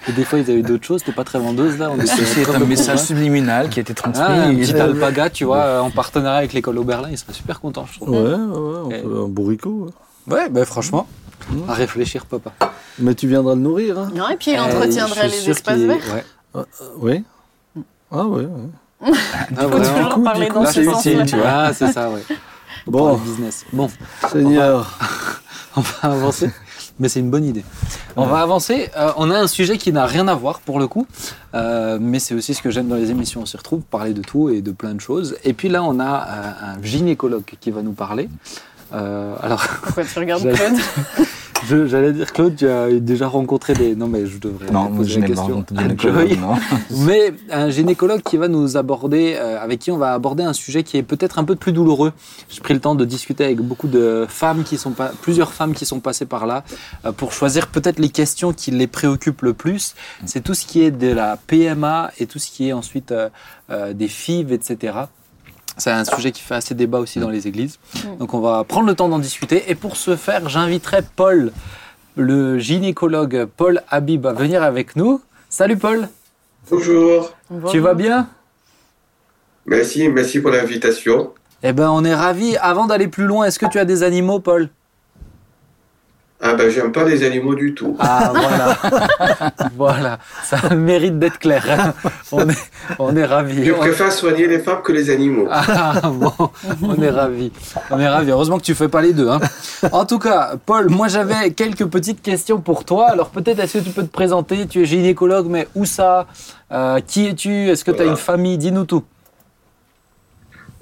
Et 0.08 0.12
des 0.12 0.24
fois, 0.24 0.38
ils 0.38 0.50
avaient 0.50 0.62
d'autres 0.62 0.84
choses, 0.86 1.00
c'était 1.00 1.12
pas 1.12 1.24
très 1.24 1.38
vendeuse 1.38 1.78
là. 1.78 1.90
On 1.90 1.98
C'est 2.06 2.48
un 2.54 2.58
message 2.60 3.00
subliminal 3.00 3.68
qui 3.68 3.80
a 3.80 3.82
été 3.82 3.92
transmis. 3.92 4.22
Ah, 4.26 4.32
un 4.44 4.50
Et- 4.52 4.60
petit 4.62 4.74
alpaga, 4.74 5.28
tu 5.28 5.44
vois, 5.44 5.58
euh, 5.58 5.80
en 5.80 5.90
partenariat 5.90 6.38
avec 6.38 6.52
l'école 6.54 6.78
au 6.78 6.84
Berlin, 6.84 7.08
il 7.10 7.18
serait 7.18 7.32
super 7.34 7.60
content, 7.60 7.84
je 7.92 7.98
trouve. 8.00 8.10
Ouais, 8.10 8.16
ouais, 8.22 8.34
on 8.34 8.88
peut- 8.88 9.22
un 9.24 9.28
bourricot. 9.28 9.88
ouais. 10.28 10.34
Ouais, 10.34 10.48
ben 10.48 10.64
franchement, 10.64 11.06
Mm. 11.50 11.68
à 11.68 11.74
réfléchir, 11.74 12.24
papa. 12.24 12.52
Mais 12.98 13.14
tu 13.14 13.26
viendras 13.28 13.54
le 13.54 13.60
nourrir, 13.60 13.98
hein 13.98 14.10
Non, 14.14 14.28
et 14.30 14.36
puis 14.36 14.52
il 14.52 14.56
Euh, 14.58 14.62
entretiendrait 14.62 15.28
les 15.28 15.50
espaces 15.50 15.78
verts. 15.80 15.98
ouais. 16.14 16.24
Euh, 16.56 16.62
Oui. 16.98 17.24
Ah 18.16 18.24
ouais. 18.26 18.44
ouais. 18.44 18.48
Ah, 19.02 19.10
faut 19.62 19.68
vraiment. 19.68 20.04
toujours 20.08 20.24
parler 20.24 20.48
dans 20.48 20.64
ce 20.66 20.82
sens-là. 20.84 21.26
tu 21.26 21.36
vois. 21.36 21.46
Ah, 21.48 21.72
c'est 21.74 21.92
ça, 21.92 22.08
ouais. 22.10 22.22
Bon. 22.86 23.16
business. 23.16 23.64
Bon, 23.72 23.88
Seigneur. 24.30 24.98
on 25.76 25.80
va 25.80 25.96
avancer. 26.02 26.50
Mais 26.98 27.08
c'est 27.08 27.18
une 27.20 27.30
bonne 27.30 27.44
idée. 27.44 27.64
On 28.14 28.26
va 28.26 28.40
avancer. 28.40 28.90
Euh, 28.96 29.10
on 29.16 29.30
a 29.30 29.38
un 29.38 29.46
sujet 29.48 29.78
qui 29.78 29.90
n'a 29.92 30.06
rien 30.06 30.28
à 30.28 30.34
voir 30.34 30.60
pour 30.60 30.78
le 30.78 30.86
coup, 30.86 31.06
Euh, 31.54 31.98
mais 32.00 32.18
c'est 32.18 32.34
aussi 32.34 32.52
ce 32.54 32.62
que 32.62 32.70
j'aime 32.70 32.88
dans 32.88 32.96
les 32.96 33.10
émissions. 33.10 33.40
On 33.42 33.46
s'y 33.46 33.56
retrouve, 33.56 33.80
parler 33.82 34.12
de 34.12 34.20
tout 34.22 34.48
et 34.50 34.60
de 34.60 34.70
plein 34.70 34.94
de 34.94 35.00
choses. 35.00 35.36
Et 35.44 35.54
puis 35.54 35.68
là, 35.68 35.82
on 35.82 35.98
a 35.98 36.04
euh, 36.28 36.52
un 36.78 36.82
gynécologue 36.82 37.44
qui 37.60 37.70
va 37.70 37.82
nous 37.82 37.92
parler. 37.94 38.28
Euh, 38.92 39.34
alors, 39.42 39.62
Pourquoi 39.82 40.04
tu 40.04 40.18
regardes 40.18 40.42
Claude? 40.54 40.74
J'allais 41.68 42.12
dire, 42.12 42.32
Claude, 42.32 42.56
tu 42.56 42.68
as 42.68 42.90
déjà 43.00 43.28
rencontré 43.28 43.74
des. 43.74 43.94
Non, 43.94 44.06
mais 44.06 44.26
je 44.26 44.38
devrais. 44.38 44.70
Non, 44.70 44.88
poser 44.88 45.14
je 45.14 45.20
n'ai 45.20 45.26
pas 45.26 45.34
question. 45.34 45.54
rencontré 45.54 45.74
de 45.76 45.80
gynécologue, 45.80 46.28
Joy. 46.28 46.38
non. 46.38 46.54
Mais 47.06 47.32
un 47.50 47.70
gynécologue 47.70 48.22
qui 48.22 48.36
va 48.36 48.48
nous 48.48 48.76
aborder, 48.76 49.36
euh, 49.36 49.60
avec 49.60 49.80
qui 49.80 49.90
on 49.90 49.96
va 49.96 50.12
aborder 50.14 50.42
un 50.42 50.52
sujet 50.52 50.82
qui 50.82 50.96
est 50.96 51.02
peut-être 51.02 51.38
un 51.38 51.44
peu 51.44 51.56
plus 51.56 51.72
douloureux. 51.72 52.12
J'ai 52.48 52.60
pris 52.60 52.74
le 52.74 52.80
temps 52.80 52.94
de 52.94 53.04
discuter 53.04 53.44
avec 53.44 53.58
beaucoup 53.60 53.88
de 53.88 54.26
femmes 54.28 54.64
qui 54.64 54.76
sont 54.76 54.92
pas, 54.92 55.12
plusieurs 55.22 55.52
femmes 55.52 55.74
qui 55.74 55.86
sont 55.86 56.00
passées 56.00 56.26
par 56.26 56.46
là, 56.46 56.64
euh, 57.04 57.12
pour 57.12 57.32
choisir 57.32 57.68
peut-être 57.68 57.98
les 57.98 58.10
questions 58.10 58.52
qui 58.52 58.70
les 58.70 58.86
préoccupent 58.86 59.42
le 59.42 59.54
plus. 59.54 59.94
C'est 60.24 60.42
tout 60.42 60.54
ce 60.54 60.66
qui 60.66 60.82
est 60.82 60.90
de 60.90 61.08
la 61.08 61.38
PMA 61.46 62.10
et 62.18 62.26
tout 62.26 62.38
ce 62.38 62.50
qui 62.50 62.68
est 62.68 62.72
ensuite 62.72 63.12
euh, 63.12 63.92
des 63.92 64.08
FIV, 64.08 64.52
etc. 64.52 64.92
C'est 65.76 65.90
un 65.90 66.04
sujet 66.04 66.30
qui 66.32 66.40
fait 66.42 66.54
assez 66.54 66.74
débat 66.74 66.98
aussi 66.98 67.18
dans 67.18 67.30
les 67.30 67.48
églises. 67.48 67.78
Donc 68.18 68.34
on 68.34 68.40
va 68.40 68.62
prendre 68.64 68.86
le 68.86 68.94
temps 68.94 69.08
d'en 69.08 69.18
discuter. 69.18 69.64
Et 69.68 69.74
pour 69.74 69.96
ce 69.96 70.16
faire, 70.16 70.48
j'inviterai 70.48 71.00
Paul, 71.16 71.52
le 72.16 72.58
gynécologue 72.58 73.46
Paul 73.56 73.82
Habib, 73.90 74.26
à 74.26 74.32
venir 74.32 74.62
avec 74.62 74.96
nous. 74.96 75.20
Salut 75.48 75.76
Paul, 75.76 76.08
Bonjour, 76.70 77.32
tu 77.70 77.78
vas 77.78 77.94
bien? 77.94 78.28
Merci, 79.66 80.08
merci 80.08 80.40
pour 80.40 80.50
l'invitation. 80.50 81.32
Eh 81.62 81.72
ben 81.72 81.90
on 81.90 82.04
est 82.04 82.14
ravis. 82.14 82.56
Avant 82.56 82.86
d'aller 82.86 83.08
plus 83.08 83.24
loin, 83.24 83.44
est-ce 83.46 83.58
que 83.58 83.66
tu 83.66 83.78
as 83.78 83.84
des 83.84 84.02
animaux 84.02 84.40
Paul? 84.40 84.68
Ah 86.46 86.52
ben 86.52 86.68
j'aime 86.68 86.92
pas 86.92 87.04
les 87.04 87.24
animaux 87.24 87.54
du 87.54 87.72
tout. 87.74 87.96
Ah 87.98 88.30
voilà, 88.34 88.76
voilà, 89.76 90.18
ça 90.44 90.74
mérite 90.74 91.18
d'être 91.18 91.38
clair. 91.38 91.64
hein. 91.70 91.94
On 92.32 92.46
est, 92.46 92.70
on 92.98 93.16
est 93.16 93.24
ravis. 93.24 93.64
Je 93.64 93.72
préfère 93.72 94.12
soigner 94.12 94.46
les 94.46 94.58
femmes 94.58 94.82
que 94.82 94.92
les 94.92 95.08
animaux. 95.08 95.46
Ah 95.50 96.02
bon, 96.12 96.30
on 96.82 97.00
est 97.00 97.08
ravis. 97.08 97.50
On 97.90 97.98
est 97.98 98.06
ravis. 98.08 98.30
Heureusement 98.30 98.58
que 98.58 98.62
tu 98.62 98.74
fais 98.74 98.88
pas 98.88 99.00
les 99.00 99.14
deux. 99.14 99.28
hein. 99.30 99.40
En 99.90 100.04
tout 100.04 100.18
cas, 100.18 100.52
Paul, 100.66 100.90
moi 100.90 101.08
j'avais 101.08 101.52
quelques 101.52 101.86
petites 101.86 102.20
questions 102.20 102.60
pour 102.60 102.84
toi. 102.84 103.08
Alors 103.10 103.30
peut-être 103.30 103.60
est-ce 103.60 103.78
que 103.78 103.84
tu 103.84 103.90
peux 103.90 104.02
te 104.02 104.12
présenter? 104.12 104.66
Tu 104.66 104.82
es 104.82 104.84
gynécologue, 104.84 105.46
mais 105.48 105.66
où 105.74 105.86
ça? 105.86 106.26
Euh, 106.72 107.00
Qui 107.06 107.26
es-tu? 107.28 107.70
Est-ce 107.70 107.84
que 107.86 107.90
tu 107.90 108.00
as 108.00 108.04
Voilà. 108.04 108.10
une 108.10 108.18
famille? 108.18 108.58
Dis-nous 108.58 108.84
tout. 108.84 109.02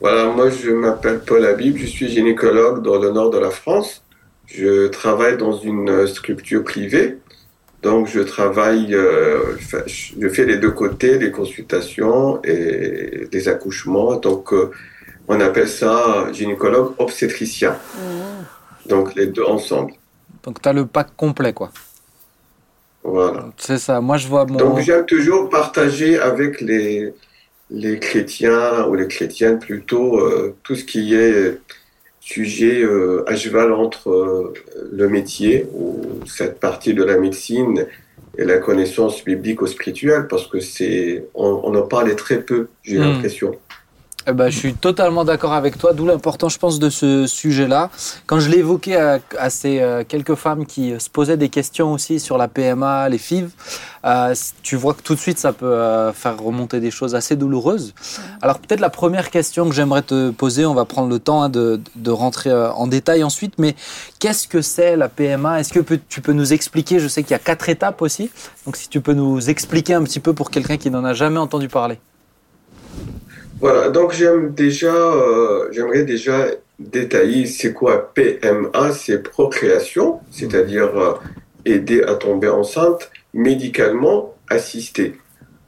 Voilà, 0.01 0.25
moi 0.25 0.46
je 0.51 0.70
m'appelle 0.72 1.20
Paul 1.20 1.46
Habib, 1.46 1.77
je 1.77 1.87
suis 1.87 2.09
gynécologue 2.09 2.83
dans 2.83 2.98
le 2.98 3.12
nord 3.12 3.31
de 3.31 3.38
la 3.38 3.51
France. 3.51 4.03
Je 4.46 4.88
travaille 4.88 5.37
dans 5.37 5.52
une 5.52 5.88
euh, 5.88 6.07
structure 6.07 6.62
privée. 6.62 7.18
Donc 7.83 8.07
je 8.07 8.20
travaille, 8.20 8.94
euh, 8.94 9.57
je 9.87 10.28
fais 10.28 10.44
les 10.44 10.57
deux 10.57 10.70
côtés, 10.70 11.18
les 11.18 11.33
consultations 11.33 12.40
et 12.44 13.28
les 13.33 13.48
accouchements. 13.48 14.16
Donc 14.16 14.52
euh, 14.52 14.70
on 15.26 15.40
appelle 15.40 15.68
ça 15.68 16.28
gynécologue 16.33 16.92
obstétricien. 16.98 17.76
Donc 18.87 19.14
les 19.16 19.26
deux 19.26 19.44
ensemble. 19.44 19.94
Donc 20.44 20.62
tu 20.62 20.68
as 20.68 20.72
le 20.72 20.87
pack 20.87 21.16
complet, 21.16 21.52
quoi. 21.52 21.70
Voilà. 23.02 23.50
C'est 23.57 23.78
ça. 23.78 24.00
Moi 24.00 24.16
je 24.16 24.28
vois 24.28 24.46
mon. 24.46 24.59
Donc 24.59 24.78
j'aime 24.78 25.05
toujours 25.05 25.48
partager 25.48 26.20
avec 26.20 26.61
les, 26.61 27.12
les 27.70 27.98
chrétiens 27.98 28.87
ou 28.87 28.94
les 28.94 29.09
chrétiennes 29.09 29.59
plutôt 29.59 30.20
euh, 30.20 30.55
tout 30.62 30.76
ce 30.76 30.85
qui 30.85 31.14
est 31.14 31.59
sujet 32.35 32.77
euh, 32.83 33.25
à 33.31 33.35
cheval 33.42 33.71
entre 33.85 34.05
euh, 34.11 34.53
le 35.01 35.07
métier 35.16 35.66
ou 35.81 35.85
cette 36.38 36.57
partie 36.66 36.95
de 37.01 37.05
la 37.11 37.16
médecine 37.25 37.77
et 38.38 38.45
la 38.53 38.59
connaissance 38.66 39.16
biblique 39.31 39.61
ou 39.62 39.66
spirituelle 39.66 40.25
parce 40.33 40.47
que 40.51 40.59
c'est 40.75 41.25
on, 41.35 41.51
on 41.68 41.73
en 41.83 41.87
parlait 41.97 42.16
très 42.25 42.40
peu 42.51 42.61
j'ai 42.87 42.99
Hmm. 42.99 43.05
l'impression 43.05 43.51
Eh 44.28 44.32
ben, 44.32 44.50
je 44.50 44.56
suis 44.56 44.74
totalement 44.74 45.24
d'accord 45.24 45.52
avec 45.52 45.78
toi, 45.78 45.92
d'où 45.92 46.06
l'importance, 46.06 46.54
je 46.54 46.58
pense, 46.58 46.78
de 46.78 46.90
ce 46.90 47.26
sujet-là. 47.26 47.90
Quand 48.26 48.38
je 48.38 48.50
l'ai 48.50 48.58
évoqué 48.58 48.96
à, 48.96 49.18
à 49.37 49.50
ces 49.50 49.80
euh, 49.80 50.04
quelques 50.06 50.37
femmes 50.37 50.64
qui 50.64 50.92
euh, 50.92 51.00
se 51.00 51.11
posaient 51.11 51.37
des 51.37 51.48
questions 51.48 51.92
aussi 51.92 52.20
sur 52.20 52.38
la 52.38 52.46
PMA, 52.46 53.08
les 53.08 53.18
FIV, 53.18 53.50
euh, 54.04 54.32
tu 54.62 54.76
vois 54.76 54.94
que 54.94 55.02
tout 55.02 55.14
de 55.14 55.18
suite, 55.18 55.38
ça 55.38 55.52
peut 55.52 55.66
euh, 55.66 56.12
faire 56.12 56.40
remonter 56.40 56.78
des 56.78 56.92
choses 56.92 57.16
assez 57.16 57.35
douloureuses. 57.35 57.94
Alors, 58.42 58.61
peut-être 58.61 58.78
la 58.78 58.90
première 58.90 59.30
question 59.30 59.68
que 59.68 59.74
j'aimerais 59.74 60.02
te 60.02 60.30
poser, 60.30 60.66
on 60.66 60.74
va 60.74 60.85
prendre 60.85 61.08
le 61.08 61.18
temps 61.18 61.42
hein, 61.42 61.48
de, 61.48 61.80
de 61.96 62.11
rentrer 62.12 62.52
en 62.52 62.87
détail 62.87 63.24
ensuite, 63.24 63.54
mais 63.58 63.74
qu'est-ce 64.20 64.46
que 64.46 64.62
c'est 64.62 64.96
la 64.96 65.08
PMA 65.08 65.58
Est-ce 65.58 65.72
que 65.72 65.94
tu 66.08 66.20
peux 66.20 66.32
nous 66.32 66.52
expliquer? 66.52 67.00
Je 67.00 67.08
sais 67.08 67.24
qu'il 67.24 67.32
y 67.32 67.35
a 67.35 67.40
quatre 67.40 67.68
étapes 67.68 68.02
aussi, 68.02 68.30
donc 68.66 68.76
si 68.76 68.88
tu 68.88 69.00
peux 69.00 69.14
nous 69.14 69.50
expliquer 69.50 69.94
un 69.94 70.04
petit 70.04 70.20
peu 70.20 70.32
pour 70.32 70.50
quelqu'un 70.50 70.76
qui 70.76 70.90
n'en 70.90 71.04
a 71.04 71.12
jamais 71.12 71.38
entendu 71.38 71.68
parler. 71.68 71.98
Voilà, 73.62 73.90
donc 73.90 74.12
j'aime 74.12 74.55
déjà, 74.55 74.92
euh, 74.92 75.68
j'aimerais 75.70 76.03
déjà 76.03 76.46
détailler 76.81 77.46
c'est 77.46 77.72
quoi 77.72 78.12
PMA, 78.12 78.90
c'est 78.92 79.22
procréation, 79.22 80.18
c'est-à-dire 80.33 80.98
euh, 80.98 81.14
aider 81.64 82.03
à 82.03 82.16
tomber 82.16 82.48
enceinte, 82.48 83.12
médicalement 83.33 84.35
assisté. 84.51 85.14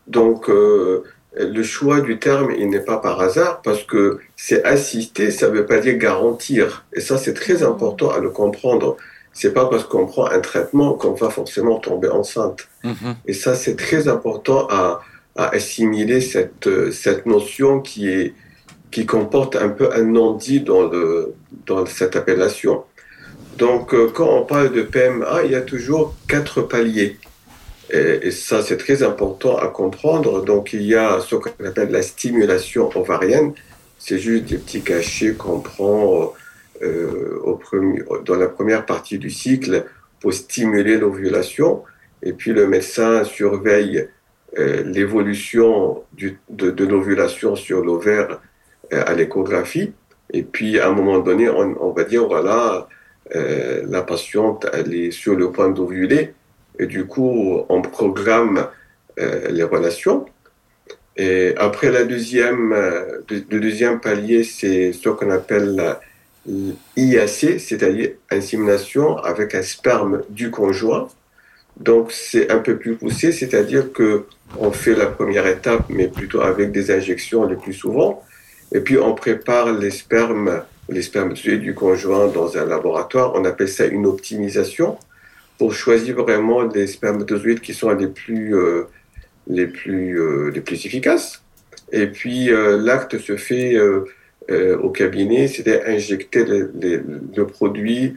Donc 0.08 0.50
euh, 0.50 1.04
le 1.38 1.62
choix 1.62 2.00
du 2.00 2.18
terme, 2.18 2.50
il 2.58 2.68
n'est 2.68 2.80
pas 2.80 2.96
par 2.96 3.20
hasard 3.20 3.62
parce 3.62 3.84
que 3.84 4.18
c'est 4.34 4.64
assisté, 4.64 5.30
ça 5.30 5.48
ne 5.48 5.54
veut 5.54 5.66
pas 5.66 5.78
dire 5.78 5.96
garantir. 5.96 6.84
Et 6.94 7.00
ça, 7.00 7.16
c'est 7.16 7.34
très 7.34 7.62
important 7.62 8.10
à 8.10 8.18
le 8.18 8.30
comprendre. 8.30 8.96
C'est 9.32 9.54
pas 9.54 9.66
parce 9.66 9.84
qu'on 9.84 10.06
prend 10.06 10.26
un 10.26 10.40
traitement 10.40 10.94
qu'on 10.94 11.12
va 11.12 11.30
forcément 11.30 11.78
tomber 11.78 12.08
enceinte. 12.08 12.68
Et 13.26 13.32
ça, 13.32 13.54
c'est 13.54 13.76
très 13.76 14.08
important 14.08 14.66
à, 14.68 15.00
à 15.36 15.48
assimiler 15.48 16.20
cette, 16.20 16.66
euh, 16.66 16.90
cette 16.90 17.26
notion 17.26 17.80
qui, 17.80 18.08
est, 18.08 18.34
qui 18.90 19.06
comporte 19.06 19.56
un 19.56 19.68
peu 19.68 19.92
un 19.92 20.04
non-dit 20.04 20.60
dans, 20.60 20.88
le, 20.88 21.34
dans 21.66 21.84
cette 21.86 22.16
appellation. 22.16 22.84
Donc, 23.58 23.94
euh, 23.94 24.10
quand 24.12 24.28
on 24.28 24.44
parle 24.44 24.72
de 24.72 24.82
PMA, 24.82 25.42
il 25.44 25.52
y 25.52 25.54
a 25.54 25.60
toujours 25.60 26.14
quatre 26.28 26.62
paliers. 26.62 27.18
Et, 27.90 28.30
ça, 28.30 28.62
c'est 28.62 28.76
très 28.76 29.02
important 29.02 29.56
à 29.56 29.68
comprendre. 29.68 30.44
Donc, 30.44 30.72
il 30.72 30.82
y 30.82 30.94
a 30.94 31.20
ce 31.20 31.36
qu'on 31.36 31.64
appelle 31.64 31.90
la 31.90 32.02
stimulation 32.02 32.90
ovarienne. 32.96 33.52
C'est 33.98 34.18
juste 34.18 34.46
des 34.46 34.56
petits 34.58 34.82
cachets 34.82 35.34
qu'on 35.34 35.60
prend 35.60 36.32
euh, 36.82 37.38
au 37.44 37.54
premier, 37.56 38.02
dans 38.24 38.34
la 38.34 38.48
première 38.48 38.84
partie 38.86 39.18
du 39.18 39.30
cycle 39.30 39.84
pour 40.20 40.32
stimuler 40.32 40.96
l'ovulation. 40.96 41.82
Et 42.22 42.32
puis, 42.32 42.52
le 42.52 42.66
médecin 42.66 43.22
surveille 43.22 43.98
euh, 43.98 44.06
l'évolution 44.84 46.02
du- 46.12 46.38
de, 46.48 46.70
de 46.70 46.84
l'ovulation 46.84 47.56
sur 47.56 47.84
l'ovaire 47.84 48.40
euh, 48.92 49.02
à 49.06 49.14
l'échographie. 49.14 49.92
Et 50.32 50.42
puis, 50.42 50.78
à 50.78 50.88
un 50.88 50.92
moment 50.92 51.18
donné, 51.18 51.48
on, 51.48 51.90
va 51.92 52.04
dire, 52.04 52.26
voilà, 52.26 52.88
euh, 53.34 53.82
la 53.88 54.02
patiente, 54.02 54.66
elle 54.72 54.94
est 54.94 55.10
sur 55.10 55.34
le 55.34 55.50
point 55.50 55.70
d'ovuler. 55.70 56.34
Et 56.78 56.86
du 56.86 57.06
coup, 57.06 57.64
on 57.68 57.82
programme 57.82 58.66
euh, 59.20 59.48
les 59.50 59.62
relations. 59.62 60.26
Et 61.16 61.54
après 61.56 61.90
la 61.90 62.04
deuxième, 62.04 62.72
euh, 62.72 63.20
le 63.30 63.60
deuxième 63.60 64.00
palier, 64.00 64.42
c'est 64.42 64.92
ce 64.92 65.08
qu'on 65.08 65.30
appelle 65.30 65.76
la 65.76 66.00
IAC, 66.96 67.60
c'est-à-dire 67.60 68.10
insémination 68.30 69.16
avec 69.18 69.54
un 69.54 69.62
sperme 69.62 70.22
du 70.28 70.50
conjoint. 70.50 71.08
Donc 71.78 72.12
c'est 72.12 72.50
un 72.50 72.58
peu 72.58 72.76
plus 72.76 72.96
poussé, 72.96 73.32
c'est-à-dire 73.32 73.92
que 73.92 74.26
on 74.58 74.70
fait 74.70 74.94
la 74.94 75.06
première 75.06 75.46
étape, 75.46 75.84
mais 75.88 76.08
plutôt 76.08 76.40
avec 76.40 76.72
des 76.72 76.90
injections 76.90 77.44
le 77.44 77.56
plus 77.56 77.72
souvent. 77.72 78.22
Et 78.72 78.80
puis 78.80 78.98
on 78.98 79.14
prépare 79.14 79.72
les 79.72 79.90
spermes, 79.90 80.62
les 80.88 81.02
spermatozoïdes 81.02 81.60
du 81.60 81.74
conjoint 81.74 82.28
dans 82.28 82.56
un 82.56 82.66
laboratoire. 82.66 83.32
On 83.34 83.44
appelle 83.44 83.68
ça 83.68 83.86
une 83.86 84.06
optimisation 84.06 84.98
pour 85.58 85.72
choisir 85.72 86.16
vraiment 86.16 86.62
les 86.62 86.86
spermatozoïdes 86.86 87.60
qui 87.60 87.74
sont 87.74 87.90
les 87.90 88.08
plus, 88.08 88.56
euh, 88.56 88.84
les 89.46 89.66
plus, 89.66 90.20
euh, 90.20 90.50
les 90.50 90.60
plus 90.60 90.84
efficaces. 90.86 91.42
Et 91.92 92.06
puis 92.06 92.50
euh, 92.50 92.78
l'acte 92.78 93.18
se 93.18 93.36
fait 93.36 93.78
au 94.50 94.90
cabinet, 94.90 95.48
c'est-à-dire 95.48 95.82
injecter 95.86 96.44
le, 96.44 97.46
produit 97.46 98.14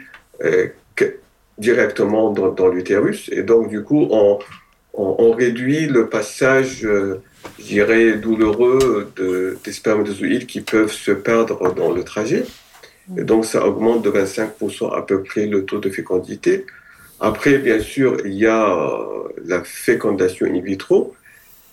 directement 1.58 2.32
dans, 2.32 2.50
dans 2.50 2.67
l'utérus. 2.67 3.30
Et 3.32 3.43
donc, 3.43 3.69
du 3.69 3.82
coup, 3.82 4.08
on, 4.12 4.39
on, 4.98 5.16
on 5.20 5.32
réduit 5.32 5.86
le 5.86 6.10
passage, 6.10 6.84
euh, 6.84 7.22
je 7.60 7.64
dirais, 7.64 8.14
douloureux 8.14 9.12
de, 9.16 9.58
des 9.64 9.72
spermatozoïdes 9.72 10.48
qui 10.48 10.62
peuvent 10.62 10.92
se 10.92 11.12
perdre 11.12 11.74
dans 11.74 11.92
le 11.92 12.04
trajet. 12.04 12.44
Et 13.18 13.24
donc, 13.24 13.46
ça 13.46 13.66
augmente 13.66 14.02
de 14.04 14.10
25% 14.10 14.94
à 14.94 15.02
peu 15.02 15.24
près 15.24 15.46
le 15.46 15.64
taux 15.64 15.80
de 15.80 15.90
fécondité. 15.90 16.66
Après, 17.20 17.58
bien 17.60 17.80
sûr, 17.80 18.18
il 18.26 18.34
y 18.34 18.46
a 18.46 18.70
euh, 18.70 19.30
la 19.46 19.64
fécondation 19.64 20.46
in 20.48 20.60
vitro. 20.60 21.16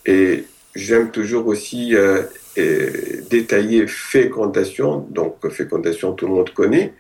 Et 0.07 0.45
j'aime 0.75 1.11
toujours 1.11 1.47
aussi 1.49 1.97
euh, 1.97 2.23
euh, 2.59 2.91
détailler 3.31 3.87
fécondation. 3.87 5.07
Donc, 5.11 5.49
fécondation, 5.51 6.13
tout 6.13 6.27
le 6.27 6.35
monde 6.35 6.51
connaît 6.51 6.93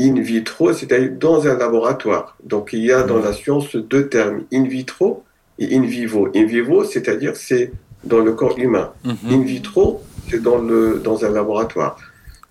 in 0.00 0.20
vitro, 0.20 0.72
c'est-à-dire 0.72 1.12
dans 1.12 1.46
un 1.46 1.56
laboratoire. 1.56 2.36
Donc 2.44 2.70
il 2.72 2.84
y 2.84 2.92
a 2.92 3.02
dans 3.02 3.18
la 3.18 3.32
science 3.32 3.74
deux 3.76 4.08
termes, 4.08 4.42
in 4.52 4.64
vitro 4.64 5.24
et 5.58 5.76
in 5.76 5.82
vivo. 5.82 6.28
In 6.34 6.44
vivo, 6.44 6.84
c'est-à-dire 6.84 7.36
c'est 7.36 7.72
dans 8.04 8.20
le 8.20 8.32
corps 8.32 8.58
humain. 8.58 8.92
In 9.04 9.40
vitro, 9.42 10.02
c'est 10.28 10.42
dans, 10.42 10.58
le, 10.58 11.00
dans 11.02 11.24
un 11.24 11.30
laboratoire. 11.30 11.96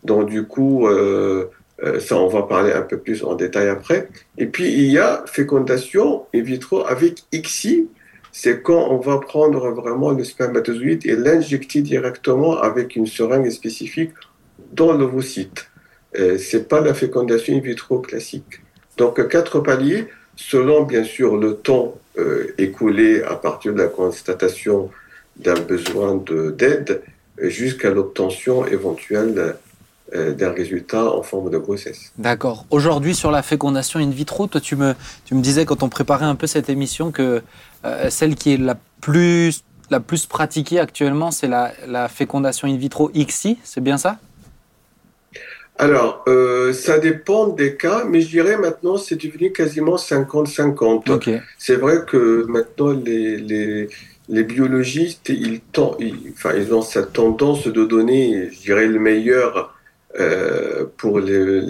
Donc 0.04 0.30
du 0.30 0.46
coup, 0.46 0.88
euh, 0.88 1.50
Euh, 1.84 2.00
ça, 2.00 2.18
on 2.18 2.28
va 2.28 2.44
parler 2.44 2.72
un 2.72 2.82
peu 2.82 2.98
plus 2.98 3.24
en 3.24 3.36
détail 3.36 3.68
après. 3.68 4.08
Et 4.38 4.46
puis, 4.46 4.72
il 4.72 4.92
y 4.92 4.98
a 4.98 5.24
fécondation 5.28 6.26
in 6.34 6.42
vitro 6.42 6.86
avec 6.86 7.24
ICSI. 7.32 7.90
C'est 8.32 8.62
quand 8.62 8.90
on 8.90 8.98
va 8.98 9.18
prendre 9.20 9.72
vraiment 9.72 10.12
le 10.12 10.24
spermatozoïde 10.24 11.06
et 11.06 11.16
l'injecter 11.16 11.82
directement 11.82 12.58
avec 12.60 12.96
une 12.96 13.08
seringue 13.08 13.50
spécifique 13.50 14.12
dans 14.74 14.94
l'ovocyte. 14.94 15.70
Euh, 16.18 16.38
c'est 16.38 16.68
pas 16.68 16.82
la 16.82 16.94
fécondation 16.94 17.56
in 17.56 17.60
vitro 17.60 18.00
classique. 18.00 18.62
Donc, 18.98 19.26
quatre 19.28 19.60
paliers, 19.60 20.08
selon 20.36 20.84
bien 20.84 21.04
sûr 21.04 21.38
le 21.38 21.56
temps 21.56 21.96
euh, 22.18 22.54
écoulé 22.58 23.22
à 23.24 23.36
partir 23.36 23.74
de 23.74 23.80
la 23.80 23.88
constatation 23.88 24.90
d'un 25.38 25.60
besoin 25.60 26.24
d'aide 26.58 27.02
jusqu'à 27.38 27.90
l'obtention 27.90 28.66
éventuelle 28.66 29.56
euh, 30.14 30.34
d'un 30.34 30.52
résultat 30.52 31.12
en 31.12 31.24
forme 31.24 31.50
de 31.50 31.58
grossesse. 31.58 32.12
D'accord. 32.20 32.68
Aujourd'hui, 32.70 33.16
sur 33.16 33.32
la 33.32 33.42
fécondation 33.42 34.00
in 34.00 34.12
vitro, 34.12 34.46
toi, 34.46 34.62
tu 34.62 34.76
me, 34.76 34.94
tu 35.26 35.34
me 35.34 35.42
disais 35.42 35.66
quand 35.66 35.82
on 35.82 35.90
préparait 35.90 36.26
un 36.26 36.36
peu 36.36 36.46
cette 36.46 36.70
émission 36.70 37.12
que 37.12 37.42
euh, 37.86 38.10
celle 38.12 38.36
qui 38.36 38.54
est 38.54 38.58
la 38.58 38.78
plus, 39.02 39.64
la 39.90 40.00
plus 40.00 40.28
pratiquée 40.28 40.80
actuellement, 40.80 41.32
c'est 41.32 41.48
la, 41.48 41.74
la, 41.88 42.08
fécondation 42.08 42.68
in 42.68 42.78
vitro 42.78 43.10
XI, 43.16 43.58
c'est 43.64 43.82
bien 43.82 43.98
ça? 43.98 44.20
Alors, 45.78 46.24
euh, 46.28 46.72
ça 46.72 47.00
dépend 47.00 47.48
des 47.48 47.76
cas, 47.76 48.06
mais 48.06 48.22
je 48.22 48.30
dirais 48.30 48.58
maintenant 48.58 48.98
c'est 48.98 49.22
devenu 49.22 49.52
quasiment 49.52 49.98
50-50. 49.98 51.12
Okay. 51.12 51.42
C'est 51.58 51.76
vrai 51.76 52.06
que 52.08 52.46
maintenant 52.48 52.92
les, 52.92 53.38
les, 53.38 53.90
les 54.30 54.44
biologistes, 54.44 55.30
ils, 55.30 55.62
ils, 56.00 56.32
enfin, 56.32 56.54
ils 56.56 56.74
ont 56.74 56.82
cette 56.82 57.12
tendance 57.12 57.68
de 57.68 57.86
donner, 57.86 58.50
je 58.52 58.62
dirais, 58.62 58.88
le 58.88 59.00
meilleur 59.00 59.76
euh, 60.18 60.86
pour, 60.98 61.20
les, 61.20 61.62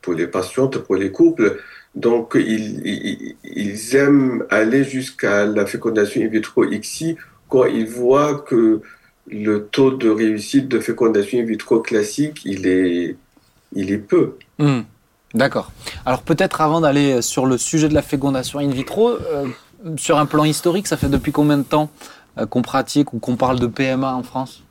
pour 0.00 0.14
les 0.14 0.26
patientes, 0.26 0.78
pour 0.78 0.96
les 0.96 1.12
couples. 1.12 1.58
Donc, 1.94 2.32
ils, 2.34 2.84
ils, 2.84 3.36
ils 3.44 3.96
aiment 3.96 4.44
aller 4.50 4.82
jusqu'à 4.82 5.44
la 5.44 5.66
fécondation 5.66 6.20
in 6.22 6.26
vitro 6.26 6.66
XI 6.66 7.16
quand 7.48 7.66
ils 7.66 7.86
voient 7.86 8.40
que 8.40 8.80
le 9.30 9.66
taux 9.66 9.92
de 9.92 10.08
réussite 10.08 10.68
de 10.68 10.80
fécondation 10.80 11.38
in 11.38 11.44
vitro 11.44 11.80
classique, 11.80 12.42
il 12.44 12.66
est, 12.66 13.16
il 13.74 13.92
est 13.92 13.98
peu. 13.98 14.36
Mmh. 14.58 14.80
D'accord. 15.34 15.72
Alors 16.04 16.22
peut-être 16.22 16.60
avant 16.60 16.80
d'aller 16.80 17.22
sur 17.22 17.46
le 17.46 17.56
sujet 17.56 17.88
de 17.88 17.94
la 17.94 18.02
fécondation 18.02 18.58
in 18.58 18.68
vitro, 18.68 19.10
euh, 19.10 19.46
sur 19.96 20.18
un 20.18 20.26
plan 20.26 20.44
historique, 20.44 20.86
ça 20.86 20.96
fait 20.96 21.08
depuis 21.08 21.32
combien 21.32 21.58
de 21.58 21.62
temps 21.62 21.90
euh, 22.38 22.46
qu'on 22.46 22.62
pratique 22.62 23.12
ou 23.14 23.18
qu'on 23.18 23.36
parle 23.36 23.58
de 23.58 23.66
PMA 23.66 24.14
en 24.14 24.22
France? 24.22 24.62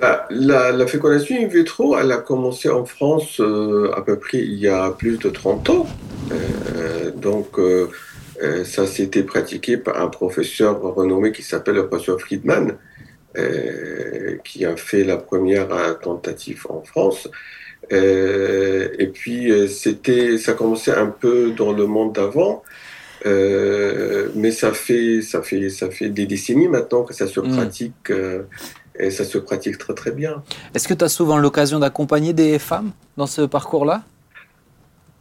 Bah, 0.00 0.26
la, 0.30 0.72
la, 0.72 0.86
fécondation 0.86 1.36
in 1.36 1.46
vitro, 1.46 1.98
elle 1.98 2.10
a 2.10 2.16
commencé 2.16 2.70
en 2.70 2.86
France 2.86 3.38
euh, 3.38 3.92
à 3.94 4.00
peu 4.00 4.18
près 4.18 4.38
il 4.38 4.54
y 4.54 4.66
a 4.66 4.90
plus 4.90 5.18
de 5.18 5.28
30 5.28 5.68
ans. 5.70 5.86
Euh, 6.32 7.10
donc, 7.10 7.58
euh, 7.58 7.88
ça 8.64 8.86
s'était 8.86 9.24
pratiqué 9.24 9.76
par 9.76 10.00
un 10.00 10.08
professeur 10.08 10.80
renommé 10.80 11.32
qui 11.32 11.42
s'appelle 11.42 11.74
le 11.74 11.86
professeur 11.86 12.18
Friedman, 12.18 12.78
qui 14.44 14.64
a 14.64 14.76
fait 14.76 15.04
la 15.04 15.16
première 15.16 15.68
tentative 16.00 16.66
en 16.68 16.82
France. 16.82 17.28
et 17.90 19.10
puis, 19.12 19.68
c'était, 19.68 20.38
ça 20.38 20.52
commençait 20.54 20.94
un 20.94 21.06
peu 21.06 21.52
dans 21.52 21.72
le 21.72 21.86
monde 21.86 22.14
d'avant. 22.14 22.62
mais 23.24 24.50
ça 24.50 24.72
fait, 24.72 25.22
ça, 25.22 25.42
fait, 25.42 25.70
ça 25.70 25.90
fait 25.90 26.08
des 26.08 26.26
décennies 26.26 26.68
maintenant 26.68 27.04
que 27.04 27.14
ça 27.14 27.26
se 27.26 27.40
pratique 27.40 28.10
mmh 28.10 28.44
et 29.00 29.10
ça 29.10 29.24
se 29.24 29.38
pratique 29.38 29.78
très 29.78 29.94
très 29.94 30.10
bien. 30.10 30.42
Est-ce 30.74 30.86
que 30.86 30.94
tu 30.94 31.04
as 31.04 31.08
souvent 31.08 31.38
l'occasion 31.38 31.78
d'accompagner 31.78 32.32
des 32.32 32.58
femmes 32.58 32.92
dans 33.16 33.26
ce 33.26 33.42
parcours-là? 33.42 34.02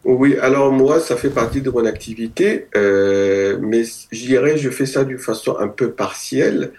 Oui, 0.05 0.37
alors 0.41 0.71
moi, 0.71 0.99
ça 0.99 1.17
fait 1.17 1.29
partie 1.29 1.61
de 1.61 1.69
mon 1.69 1.85
activité, 1.85 2.67
euh, 2.75 3.57
mais 3.61 3.83
je 3.83 4.25
dirais 4.25 4.57
je 4.57 4.69
fais 4.69 4.85
ça 4.85 5.03
d'une 5.03 5.17
façon 5.17 5.57
un 5.59 5.67
peu 5.67 5.91
partielle, 5.91 6.71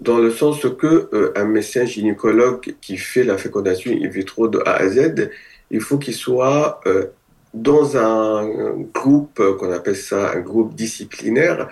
dans 0.00 0.18
le 0.18 0.30
sens 0.30 0.60
que 0.78 1.08
euh, 1.12 1.32
un 1.36 1.44
médecin 1.44 1.84
gynécologue 1.84 2.74
qui 2.80 2.96
fait 2.96 3.24
la 3.24 3.38
fécondation 3.38 3.90
in 3.92 4.08
vitro 4.08 4.48
de 4.48 4.58
A 4.66 4.74
à 4.76 4.88
Z, 4.88 5.30
il 5.70 5.80
faut 5.80 5.98
qu'il 5.98 6.14
soit 6.14 6.80
euh, 6.86 7.06
dans 7.54 7.96
un 7.96 8.48
groupe 8.92 9.40
qu'on 9.58 9.72
appelle 9.72 9.96
ça 9.96 10.32
un 10.32 10.40
groupe 10.40 10.74
disciplinaire, 10.74 11.68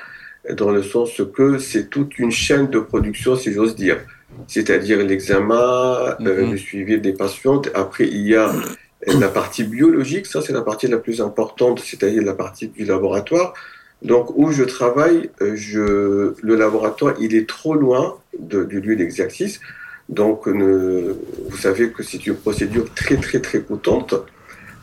dans 0.51 0.71
le 0.71 0.83
sens 0.83 1.21
que 1.35 1.59
c'est 1.59 1.89
toute 1.91 2.19
une 2.19 2.31
chaîne 2.31 2.69
de 2.69 2.79
production, 2.79 3.37
si 3.37 3.53
j'ose 3.53 3.75
dire 3.75 3.99
c'est-à-dire 4.47 4.99
l'examen, 4.99 6.17
mm 6.19 6.25
-hmm. 6.25 6.29
euh, 6.29 6.51
le 6.53 6.57
suivi 6.57 7.01
des 7.01 7.13
patientes. 7.13 7.67
Après, 7.75 8.07
il 8.19 8.27
y 8.33 8.37
a 8.37 8.47
la 9.25 9.29
partie 9.29 9.65
biologique, 9.65 10.27
ça 10.27 10.41
c'est 10.45 10.53
la 10.53 10.63
partie 10.63 10.89
la 10.89 10.99
plus 10.99 11.21
importante, 11.21 11.79
c'est-à-dire 11.81 12.23
la 12.23 12.35
partie 12.35 12.69
du 12.69 12.85
laboratoire. 12.85 13.55
Donc 14.05 14.37
où 14.37 14.53
je 14.53 14.65
travaille, 14.65 15.31
euh, 15.41 15.57
je, 15.57 16.35
le 16.43 16.55
laboratoire, 16.57 17.15
il 17.21 17.35
est 17.35 17.49
trop 17.49 17.75
loin 17.75 18.19
de, 18.39 18.63
du 18.63 18.81
lieu 18.81 18.97
d'exercice. 18.97 19.61
Donc 20.11 20.47
ne, 20.47 21.17
vous 21.49 21.57
savez 21.57 21.91
que 21.91 22.03
c'est 22.03 22.27
une 22.27 22.37
procédure 22.37 22.93
très 22.95 23.17
très 23.17 23.41
très 23.41 23.61
coûtante. 23.61 24.15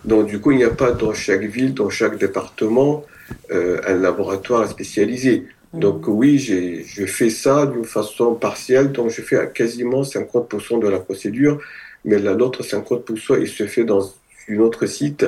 Donc 0.05 0.25
du 0.25 0.39
coup, 0.39 0.51
il 0.51 0.57
n'y 0.57 0.63
a 0.63 0.71
pas 0.71 0.91
dans 0.91 1.13
chaque 1.13 1.43
ville, 1.43 1.75
dans 1.75 1.91
chaque 1.91 2.17
département, 2.17 3.05
euh, 3.51 3.79
un 3.85 3.95
laboratoire 3.95 4.67
spécialisé. 4.67 5.45
Donc 5.73 6.07
oui, 6.07 6.37
je 6.39 7.05
fais 7.05 7.29
ça 7.29 7.65
d'une 7.65 7.85
façon 7.85 8.33
partielle, 8.33 8.91
donc 8.91 9.09
je 9.09 9.21
fais 9.21 9.49
quasiment 9.53 10.01
50% 10.01 10.81
de 10.81 10.87
la 10.89 10.99
procédure, 10.99 11.61
mais 12.03 12.19
l'autre 12.19 12.63
50%, 12.63 13.39
il 13.39 13.47
se 13.47 13.65
fait 13.67 13.85
dans 13.85 14.13
un 14.49 14.57
autre 14.57 14.85
site 14.85 15.25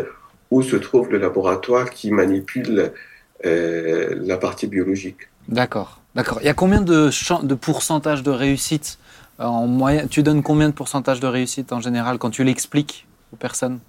où 0.52 0.62
se 0.62 0.76
trouve 0.76 1.12
le 1.12 1.18
laboratoire 1.18 1.90
qui 1.92 2.12
manipule 2.12 2.92
la 3.44 4.38
partie 4.38 4.68
biologique. 4.68 5.30
D'accord, 5.48 6.02
d'accord. 6.16 6.40
Il 6.42 6.46
y 6.46 6.50
a 6.50 6.54
combien 6.54 6.82
de, 6.82 7.10
de 7.44 7.56
pourcentage 7.56 8.24
de 8.24 8.32
réussite 8.32 8.98
en 9.40 9.68
moyenne 9.68 10.08
Tu 10.10 10.24
donnes 10.24 10.44
combien 10.44 10.70
de 10.70 10.74
pourcentage 10.74 11.20
de 11.20 11.28
réussite 11.28 11.74
en 11.74 11.82
général 11.82 12.18
quand 12.18 12.30
tu 12.30 12.44
l'expliques 12.44 13.06
aux 13.34 13.36
personnes? 13.36 13.80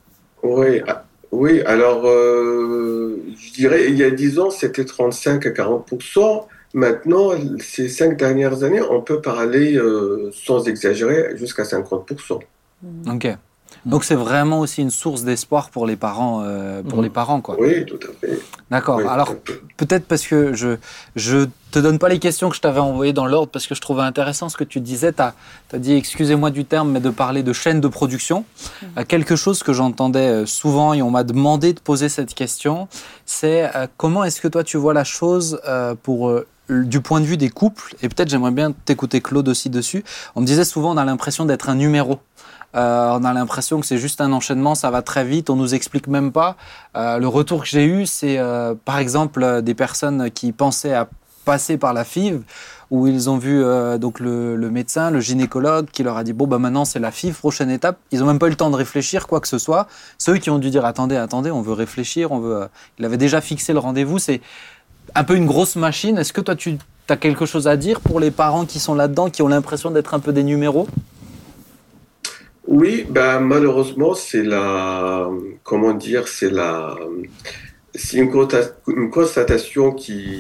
Oui, 0.43 0.83
oui, 1.31 1.63
alors 1.63 2.07
euh, 2.07 3.23
je 3.39 3.53
dirais 3.53 3.87
il 3.89 3.97
y 3.97 4.05
a 4.05 4.11
10 4.11 4.39
ans 4.39 4.51
c'était 4.51 4.85
35 4.85 5.47
à 5.47 5.51
40% 5.51 6.45
Maintenant, 6.75 7.31
ces 7.61 7.89
cinq 7.89 8.17
dernières 8.17 8.65
années, 8.65 8.83
on 8.83 9.01
peut 9.01 9.21
parler 9.21 9.77
euh, 9.77 10.33
sans 10.33 10.67
exagérer 10.67 11.37
jusqu'à 11.37 11.63
50% 11.63 12.41
Ok. 13.07 13.29
Donc 13.87 14.05
c'est 14.05 14.15
vraiment 14.15 14.61
aussi 14.61 14.83
une 14.83 14.91
source 14.91 15.25
d'espoir 15.25 15.71
pour 15.71 15.87
les 15.87 15.97
parents, 15.97 16.43
euh, 16.45 16.83
pour 16.83 17.03
les 17.03 17.11
parents 17.11 17.41
quoi. 17.41 17.57
Oui, 17.59 17.85
tout 17.85 17.99
à 18.03 18.27
fait. 18.27 18.41
D'accord. 18.71 18.97
Oui, 18.97 19.05
Alors 19.09 19.35
peut-être 19.77 20.07
parce 20.07 20.27
que 20.27 20.55
je 20.55 20.77
je 21.17 21.47
te 21.71 21.79
donne 21.79 21.99
pas 21.99 22.09
les 22.09 22.19
questions 22.19 22.49
que 22.49 22.57
je 22.57 22.61
t'avais 22.61 22.81
envoyées 22.81 23.13
dans 23.13 23.27
l'ordre 23.27 23.51
parce 23.51 23.67
que 23.67 23.75
je 23.75 23.81
trouvais 23.81 24.03
intéressant 24.03 24.49
ce 24.49 24.57
que 24.57 24.65
tu 24.65 24.81
disais. 24.81 25.13
Tu 25.13 25.23
as, 25.23 25.79
dit, 25.79 25.95
excusez-moi 25.95 26.51
du 26.51 26.65
terme, 26.65 26.93
mais 26.93 27.01
de 27.01 27.11
parler 27.11 27.43
de 27.43 27.53
chaîne 27.53 27.81
de 27.81 27.89
production. 27.89 28.45
Euh, 28.97 29.05
quelque 29.05 29.37
chose 29.37 29.63
que 29.63 29.73
j'entendais 29.73 30.29
euh, 30.29 30.47
souvent 30.47 30.95
et 30.95 31.03
on 31.03 31.11
m'a 31.11 31.25
demandé 31.25 31.73
de 31.73 31.81
poser 31.81 32.09
cette 32.09 32.35
question, 32.35 32.89
c'est 33.27 33.75
euh, 33.75 33.87
comment 33.97 34.25
est-ce 34.25 34.41
que 34.41 34.49
toi 34.49 34.65
tu 34.65 34.77
vois 34.77 34.95
la 34.95 35.05
chose 35.05 35.61
euh, 35.67 35.95
pour 36.01 36.29
euh, 36.29 36.47
du 36.69 37.01
point 37.01 37.21
de 37.21 37.27
vue 37.27 37.37
des 37.37 37.51
couples, 37.51 37.95
et 38.03 38.09
peut-être 38.09 38.31
j'aimerais 38.31 38.51
bien 38.51 38.73
t'écouter 38.73 39.21
Claude 39.21 39.49
aussi 39.49 39.69
dessus, 39.69 40.03
on 40.35 40.41
me 40.41 40.47
disait 40.47 40.65
souvent 40.65 40.95
on 40.95 40.97
a 40.97 41.05
l'impression 41.05 41.45
d'être 41.45 41.69
un 41.69 41.75
numéro. 41.75 42.21
Euh, 42.75 43.19
on 43.19 43.25
a 43.25 43.33
l'impression 43.33 43.81
que 43.81 43.87
c'est 43.87 43.99
juste 43.99 44.21
un 44.21 44.33
enchaînement, 44.33 44.75
ça 44.75 44.91
va 44.91 45.03
très 45.03 45.25
vite, 45.25 45.51
on 45.51 45.57
nous 45.57 45.75
explique 45.75 46.09
même 46.09 46.33
pas. 46.33 46.57
Euh, 46.97 47.19
le 47.19 47.29
retour 47.29 47.63
que 47.63 47.69
j'ai 47.69 47.85
eu, 47.85 48.07
c'est 48.07 48.39
euh, 48.39 48.75
par 48.85 48.99
exemple 48.99 49.63
des 49.63 49.75
personnes 49.75 50.31
qui 50.31 50.53
pensaient 50.53 50.95
à 50.95 51.09
passer 51.45 51.77
par 51.77 51.93
la 51.93 52.05
FIV, 52.05 52.43
où 52.91 53.07
ils 53.07 53.29
ont 53.29 53.37
vu 53.37 53.63
donc 53.99 54.19
le, 54.19 54.57
le, 54.57 54.71
médecin, 54.71 55.11
le 55.11 55.21
gynécologue, 55.21 55.87
qui 55.93 56.03
leur 56.03 56.17
a 56.17 56.25
dit 56.25 56.33
bon 56.33 56.47
bah 56.47 56.59
maintenant 56.59 56.87
c'est 56.87 56.99
la 56.99 57.11
FIV, 57.11 57.35
prochaine 57.35 57.71
étape. 57.71 57.99
Ils 58.13 58.23
ont 58.23 58.27
même 58.27 58.39
pas 58.39 58.47
eu 58.47 58.51
le 58.51 58.57
temps 58.57 58.71
de 58.71 58.77
réfléchir 58.77 59.27
quoi 59.27 59.41
que 59.41 59.49
ce 59.49 59.59
soit. 59.59 59.87
Ceux 60.17 60.39
qui 60.39 60.49
ont 60.49 60.59
dû 60.59 60.71
dire 60.71 60.87
attendez, 60.87 61.17
attendez, 61.17 61.51
on 61.51 61.61
veut 61.61 61.75
réfléchir, 61.75 62.33
on 62.33 62.39
veut. 62.39 62.67
Il 62.99 63.05
avait 63.05 63.19
déjà 63.19 63.43
fixé 63.43 63.75
le 63.75 63.79
rendez-vous. 63.79 64.19
C'est 64.19 64.41
un 65.15 65.25
peu 65.25 65.37
une 65.37 65.47
grosse 65.47 65.77
machine. 65.77 66.17
Est-ce 66.17 66.33
que 66.33 66.41
toi 66.41 66.57
tu 66.57 66.79
as 67.11 67.17
quelque 67.17 67.45
chose 67.45 67.69
à 67.69 67.77
dire 67.77 68.01
pour 68.01 68.21
les 68.21 68.31
parents 68.31 68.65
qui 68.65 68.81
sont 68.81 68.95
là-dedans, 68.95 69.29
qui 69.29 69.43
ont 69.43 69.49
l'impression 69.49 69.91
d'être 69.91 70.15
un 70.15 70.21
peu 70.21 70.33
des 70.33 70.45
numéros? 70.45 70.89
Oui, 72.67 73.07
ben 73.09 73.41
malheureusement, 73.41 74.15
c'est 74.15 74.43
la, 74.43 75.29
comment 75.63 75.93
dire, 75.93 76.29
c'est 76.29 76.51
la, 76.51 76.97
c'est 77.95 78.17
une, 78.19 78.31
une, 78.89 79.11
constatation 79.11 79.93
qui, 79.93 80.39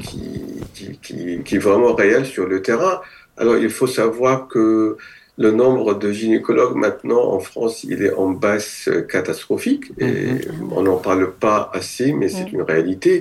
qui, 0.00 0.98
qui, 1.00 1.42
qui, 1.44 1.54
est 1.54 1.58
vraiment 1.58 1.94
réelle 1.94 2.26
sur 2.26 2.46
le 2.46 2.62
terrain. 2.62 3.00
Alors, 3.36 3.56
il 3.56 3.70
faut 3.70 3.86
savoir 3.86 4.48
que 4.48 4.96
le 5.38 5.50
nombre 5.52 5.94
de 5.94 6.12
gynécologues 6.12 6.76
maintenant 6.76 7.32
en 7.32 7.40
France, 7.40 7.84
il 7.84 8.02
est 8.02 8.12
en 8.12 8.30
baisse 8.30 8.90
catastrophique 9.08 9.84
et 9.98 10.34
-hmm. 10.34 10.76
on 10.76 10.82
n'en 10.82 10.98
parle 10.98 11.32
pas 11.46 11.70
assez, 11.72 12.12
mais 12.12 12.28
c'est 12.28 12.44
-hmm. 12.44 12.54
une 12.56 12.62
réalité. 12.72 13.14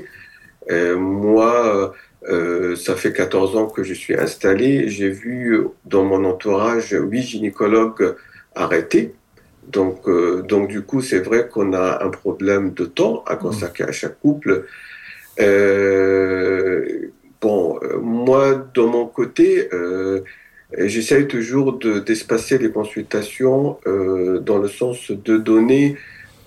Euh, 0.70 0.98
moi, 0.98 1.94
euh, 2.30 2.76
ça 2.76 2.96
fait 2.96 3.14
14 3.14 3.56
ans 3.56 3.68
que 3.76 3.84
je 3.84 3.94
suis 3.94 4.16
installé. 4.16 4.90
J'ai 4.90 5.10
vu 5.10 5.38
dans 5.86 6.04
mon 6.04 6.22
entourage 6.26 6.90
huit 7.10 7.24
gynécologues 7.24 8.16
arrêtés 8.56 9.14
Donc, 9.72 10.08
euh, 10.08 10.42
donc 10.42 10.68
du 10.70 10.82
coup, 10.82 11.02
c'est 11.02 11.20
vrai 11.20 11.48
qu'on 11.48 11.74
a 11.74 12.04
un 12.04 12.10
problème 12.10 12.74
de 12.74 12.86
temps 12.86 13.24
à 13.28 13.36
consacrer 13.36 13.84
à 13.86 13.92
chaque 13.92 14.20
couple. 14.20 14.66
Euh, 15.40 17.08
bon, 17.42 17.80
euh, 17.84 17.98
moi, 18.00 18.68
de 18.74 18.82
mon 18.82 19.06
côté, 19.06 19.70
euh, 19.74 20.22
j'essaye 20.78 21.28
toujours 21.28 21.74
de- 21.74 22.00
d'espacer 22.00 22.58
les 22.58 22.72
consultations 22.72 23.78
dans 24.50 24.58
le 24.58 24.68
sens 24.68 25.12
de 25.12 25.38
donner 25.38 25.98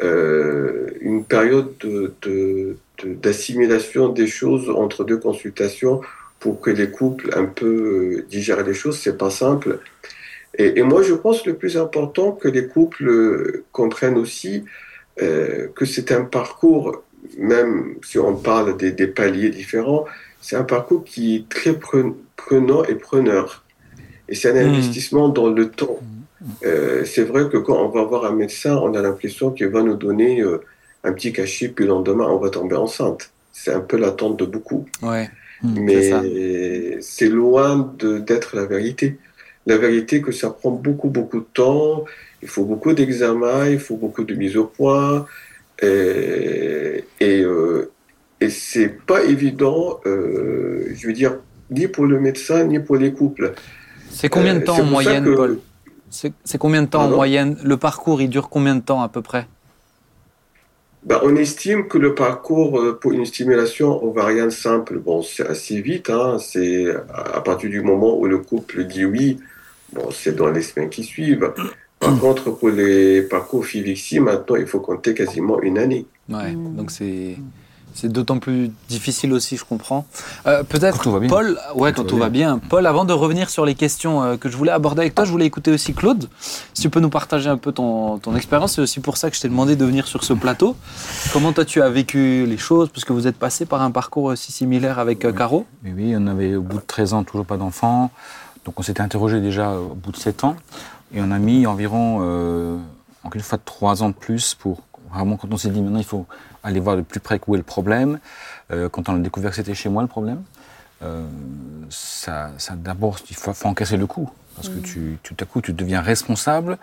une 0.00 1.24
période 1.24 1.70
de- 1.80 2.12
de- 2.22 2.76
de- 3.02 3.14
d'assimilation 3.14 4.08
des 4.08 4.26
choses 4.26 4.68
entre 4.70 5.04
deux 5.04 5.18
consultations 5.18 6.00
pour 6.40 6.60
que 6.60 6.70
les 6.70 6.90
couples 6.90 7.30
un 7.36 7.46
peu 7.46 8.24
digèrent 8.28 8.64
les 8.64 8.74
choses. 8.74 8.98
C'est 8.98 9.16
pas 9.18 9.30
simple. 9.30 9.78
Et, 10.58 10.78
et 10.78 10.82
moi, 10.82 11.02
je 11.02 11.14
pense 11.14 11.44
le 11.46 11.54
plus 11.54 11.76
important 11.76 12.32
que 12.32 12.48
les 12.48 12.66
couples 12.66 13.08
euh, 13.08 13.64
comprennent 13.72 14.18
aussi 14.18 14.64
euh, 15.22 15.68
que 15.74 15.84
c'est 15.84 16.12
un 16.12 16.24
parcours, 16.24 17.02
même 17.38 17.96
si 18.02 18.18
on 18.18 18.36
parle 18.36 18.76
des, 18.76 18.92
des 18.92 19.06
paliers 19.06 19.50
différents, 19.50 20.04
c'est 20.40 20.56
un 20.56 20.64
parcours 20.64 21.04
qui 21.04 21.36
est 21.36 21.48
très 21.48 21.72
pre- 21.72 22.14
prenant 22.36 22.84
et 22.84 22.94
preneur. 22.94 23.64
Et 24.28 24.34
c'est 24.34 24.50
un 24.50 24.54
Mhm. 24.54 24.68
investissement 24.70 25.28
dans 25.28 25.50
le 25.50 25.70
temps. 25.70 25.98
Euh, 26.66 27.04
c'est 27.04 27.22
vrai 27.24 27.48
que 27.50 27.56
quand 27.56 27.78
on 27.86 27.88
va 27.88 28.02
voir 28.04 28.26
un 28.26 28.32
médecin, 28.34 28.76
on 28.76 28.94
a 28.94 29.02
l'impression 29.02 29.50
qu'il 29.50 29.68
va 29.68 29.82
nous 29.82 29.96
donner 29.96 30.40
euh, 30.40 30.58
un 31.04 31.12
petit 31.12 31.32
cachet, 31.32 31.68
puis 31.68 31.84
le 31.84 31.90
lendemain, 31.90 32.26
on 32.28 32.38
va 32.38 32.50
tomber 32.50 32.76
enceinte. 32.76 33.30
C'est 33.52 33.72
un 33.72 33.80
peu 33.80 33.96
l'attente 33.96 34.38
de 34.38 34.44
beaucoup. 34.44 34.86
Ouais. 35.02 35.30
Mais 35.62 36.98
c'est 37.00 37.28
loin 37.28 37.94
d'être 37.98 38.56
la 38.56 38.66
vérité. 38.66 39.18
La 39.66 39.78
vérité 39.78 40.20
que 40.20 40.32
ça 40.32 40.50
prend 40.50 40.70
beaucoup, 40.72 41.08
beaucoup 41.08 41.40
de 41.40 41.46
temps, 41.54 42.04
il 42.42 42.48
faut 42.48 42.64
beaucoup 42.64 42.92
d'examens, 42.92 43.66
il 43.68 43.78
faut 43.78 43.96
beaucoup 43.96 44.24
de 44.24 44.34
mise 44.34 44.56
au 44.56 44.66
point, 44.66 45.26
et, 45.82 47.04
et, 47.20 47.40
euh, 47.42 47.90
et 48.40 48.50
c'est 48.50 48.88
pas 49.06 49.24
évident, 49.24 50.00
euh, 50.06 50.86
je 50.94 51.06
veux 51.06 51.12
dire, 51.14 51.38
ni 51.70 51.88
pour 51.88 52.06
le 52.06 52.20
médecin, 52.20 52.64
ni 52.64 52.78
pour 52.78 52.96
les 52.96 53.12
couples. 53.12 53.54
C'est 54.10 54.28
combien 54.28 54.54
de 54.54 54.60
Euh, 54.60 54.64
temps 54.66 54.78
en 54.78 54.84
moyenne, 54.84 55.24
que- 55.24 55.36
Paul? 55.36 55.58
C'est 56.10 56.58
combien 56.58 56.82
de 56.82 56.88
temps 56.88 57.04
en 57.04 57.10
moyenne? 57.10 57.56
Le 57.64 57.76
parcours, 57.76 58.20
il 58.22 58.28
dure 58.28 58.48
combien 58.48 58.76
de 58.76 58.80
temps 58.82 59.02
à 59.02 59.08
peu 59.08 59.22
près? 59.22 59.46
Ben, 61.02 61.20
on 61.22 61.36
estime 61.36 61.86
que 61.86 61.98
le 61.98 62.14
parcours 62.14 62.80
euh, 62.80 62.98
pour 62.98 63.12
une 63.12 63.26
stimulation 63.26 64.02
ovarienne 64.02 64.50
simple, 64.50 64.98
bon, 64.98 65.20
c'est 65.22 65.46
assez 65.46 65.80
vite. 65.82 66.08
Hein, 66.08 66.38
c'est 66.38 66.94
à 67.12 67.40
partir 67.42 67.68
du 67.68 67.82
moment 67.82 68.18
où 68.18 68.26
le 68.26 68.38
couple 68.38 68.84
dit 68.84 69.04
oui, 69.04 69.38
bon, 69.94 70.08
c'est 70.12 70.34
dans 70.36 70.48
les 70.50 70.62
semaines 70.62 70.90
qui 70.90 71.04
suivent. 71.04 71.52
Par 72.00 72.18
contre, 72.18 72.50
pour 72.50 72.68
les 72.70 73.22
parcours 73.22 73.64
FIVIXI, 73.64 74.20
maintenant, 74.20 74.56
il 74.56 74.66
faut 74.66 74.80
compter 74.80 75.14
quasiment 75.14 75.60
une 75.62 75.78
année. 75.78 76.06
Ouais, 76.28 76.52
Mm. 76.52 76.76
donc 76.76 76.90
c'est 76.90 77.36
c'est 77.96 78.10
d'autant 78.10 78.40
plus 78.40 78.72
difficile 78.88 79.32
aussi, 79.32 79.56
je 79.56 79.64
comprends. 79.64 80.04
Euh, 80.48 80.64
Peut-être, 80.64 80.96
Quand 80.96 81.02
tout 81.04 81.12
va 81.12 81.20
bien. 81.20 81.28
Paul, 81.28 81.56
ouais, 81.76 81.92
quand, 81.92 82.02
tout 82.02 82.16
va 82.16 82.28
bien. 82.28 82.58
Paul, 82.68 82.84
avant 82.86 83.04
de 83.04 83.12
revenir 83.12 83.48
sur 83.50 83.64
les 83.64 83.76
questions 83.76 84.20
euh, 84.20 84.36
que 84.36 84.48
je 84.48 84.56
voulais 84.56 84.72
aborder 84.72 85.02
avec 85.02 85.14
toi, 85.14 85.24
je 85.24 85.30
voulais 85.30 85.46
écouter 85.46 85.70
aussi 85.70 85.94
Claude. 85.94 86.28
Si 86.74 86.82
tu 86.82 86.90
peux 86.90 86.98
nous 86.98 87.08
partager 87.08 87.48
un 87.48 87.56
peu 87.56 87.70
ton, 87.70 88.18
ton 88.18 88.34
expérience, 88.34 88.74
c'est 88.74 88.80
aussi 88.80 88.98
pour 88.98 89.16
ça 89.16 89.30
que 89.30 89.36
je 89.36 89.42
t'ai 89.42 89.48
demandé 89.48 89.76
de 89.76 89.84
venir 89.84 90.08
sur 90.08 90.24
ce 90.24 90.32
plateau. 90.32 90.74
Comment 91.32 91.52
toi 91.52 91.64
tu 91.64 91.82
as 91.82 91.88
vécu 91.88 92.46
les 92.46 92.58
choses, 92.58 92.88
parce 92.88 93.04
que 93.04 93.12
vous 93.12 93.28
êtes 93.28 93.36
passé 93.36 93.64
par 93.64 93.80
un 93.80 93.92
parcours 93.92 94.24
aussi 94.24 94.50
similaire 94.50 94.98
avec 94.98 95.24
euh, 95.24 95.30
Caro. 95.32 95.64
Oui, 95.84 95.92
oui, 95.96 96.14
on 96.18 96.26
avait 96.26 96.56
au 96.56 96.62
bout 96.62 96.78
de 96.78 96.84
13 96.84 97.12
ans 97.14 97.22
toujours 97.22 97.46
pas 97.46 97.58
d'enfants. 97.58 98.10
Donc 98.64 98.78
on 98.78 98.82
s'était 98.82 99.00
interrogé 99.00 99.40
déjà 99.40 99.72
au 99.72 99.94
bout 99.94 100.12
de 100.12 100.16
7 100.16 100.44
ans. 100.44 100.56
Et 101.12 101.20
on 101.20 101.30
a 101.30 101.38
mis 101.38 101.66
environ, 101.66 102.18
euh, 102.22 102.76
en 103.22 103.30
quelque 103.30 103.44
fois, 103.44 103.58
3 103.62 104.02
ans 104.02 104.08
de 104.08 104.14
plus 104.14 104.54
pour 104.54 104.82
vraiment, 105.12 105.36
quand 105.36 105.52
on 105.52 105.56
s'est 105.56 105.70
dit 105.70 105.80
maintenant 105.80 105.98
il 105.98 106.04
faut 106.04 106.26
aller 106.62 106.80
voir 106.80 106.96
de 106.96 107.02
plus 107.02 107.20
près 107.20 107.40
où 107.46 107.54
est 107.54 107.58
le 107.58 107.64
problème. 107.64 108.18
Euh, 108.72 108.88
quand 108.88 109.08
on 109.08 109.14
a 109.14 109.18
découvert 109.18 109.50
que 109.50 109.56
c'était 109.56 109.74
chez 109.74 109.88
moi 109.88 110.02
le 110.02 110.08
problème, 110.08 110.42
euh, 111.02 111.26
ça, 111.90 112.50
ça 112.58 112.74
d'abord, 112.74 113.18
il 113.30 113.36
faut, 113.36 113.52
faut 113.52 113.68
encaisser 113.68 113.96
le 113.96 114.06
coup. 114.06 114.30
Parce 114.56 114.68
que 114.68 114.78
tu, 114.78 115.18
tout 115.24 115.34
à 115.40 115.44
coup, 115.44 115.60
tu 115.60 115.72
deviens 115.72 116.00
responsable 116.00 116.78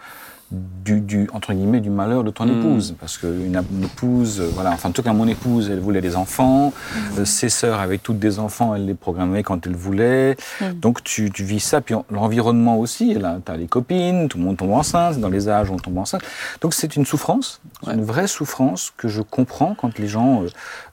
du, 0.51 0.99
du, 0.99 1.29
entre 1.33 1.53
guillemets, 1.53 1.79
du 1.79 1.89
malheur 1.89 2.23
de 2.23 2.29
ton 2.31 2.45
Mm. 2.45 2.59
épouse. 2.59 2.95
Parce 2.99 3.17
qu'une 3.17 3.55
une 3.71 3.83
épouse, 3.83 4.41
euh, 4.41 4.49
voilà, 4.53 4.71
enfin, 4.71 4.89
en 4.89 4.91
tout 4.91 5.01
cas, 5.01 5.13
mon 5.13 5.27
épouse, 5.27 5.69
elle 5.71 5.79
voulait 5.79 6.01
des 6.01 6.15
enfants. 6.15 6.73
Euh, 7.17 7.23
ses 7.25 7.47
sœurs 7.49 7.79
avaient 7.79 7.97
toutes 7.97 8.19
des 8.19 8.37
enfants, 8.39 8.75
elle 8.75 8.85
les 8.85 8.93
programmait 8.93 9.43
quand 9.43 9.65
elle 9.65 9.75
voulait. 9.75 10.35
Mm. 10.59 10.71
Donc, 10.81 11.03
tu, 11.03 11.31
tu 11.31 11.43
vis 11.43 11.59
ça. 11.61 11.79
Puis 11.81 11.95
en- 11.95 12.05
l'environnement 12.11 12.77
aussi, 12.77 13.13
là, 13.13 13.39
tu 13.45 13.51
as 13.51 13.57
les 13.57 13.67
copines, 13.67 14.27
tout 14.27 14.37
le 14.37 14.43
monde 14.43 14.57
tombe 14.57 14.71
enceinte, 14.71 15.19
dans 15.19 15.29
les 15.29 15.47
âges 15.47 15.69
on 15.71 15.77
tombe 15.77 15.97
enceinte. 15.97 16.21
Donc, 16.61 16.73
c'est 16.73 16.95
une 16.95 17.05
souffrance, 17.05 17.61
Ouais. 17.87 17.93
une 17.93 18.03
vraie 18.03 18.27
souffrance 18.27 18.91
que 18.97 19.07
je 19.07 19.21
comprends 19.21 19.73
quand 19.75 19.97
les 19.99 20.07
gens, 20.07 20.43
euh, 20.43 20.47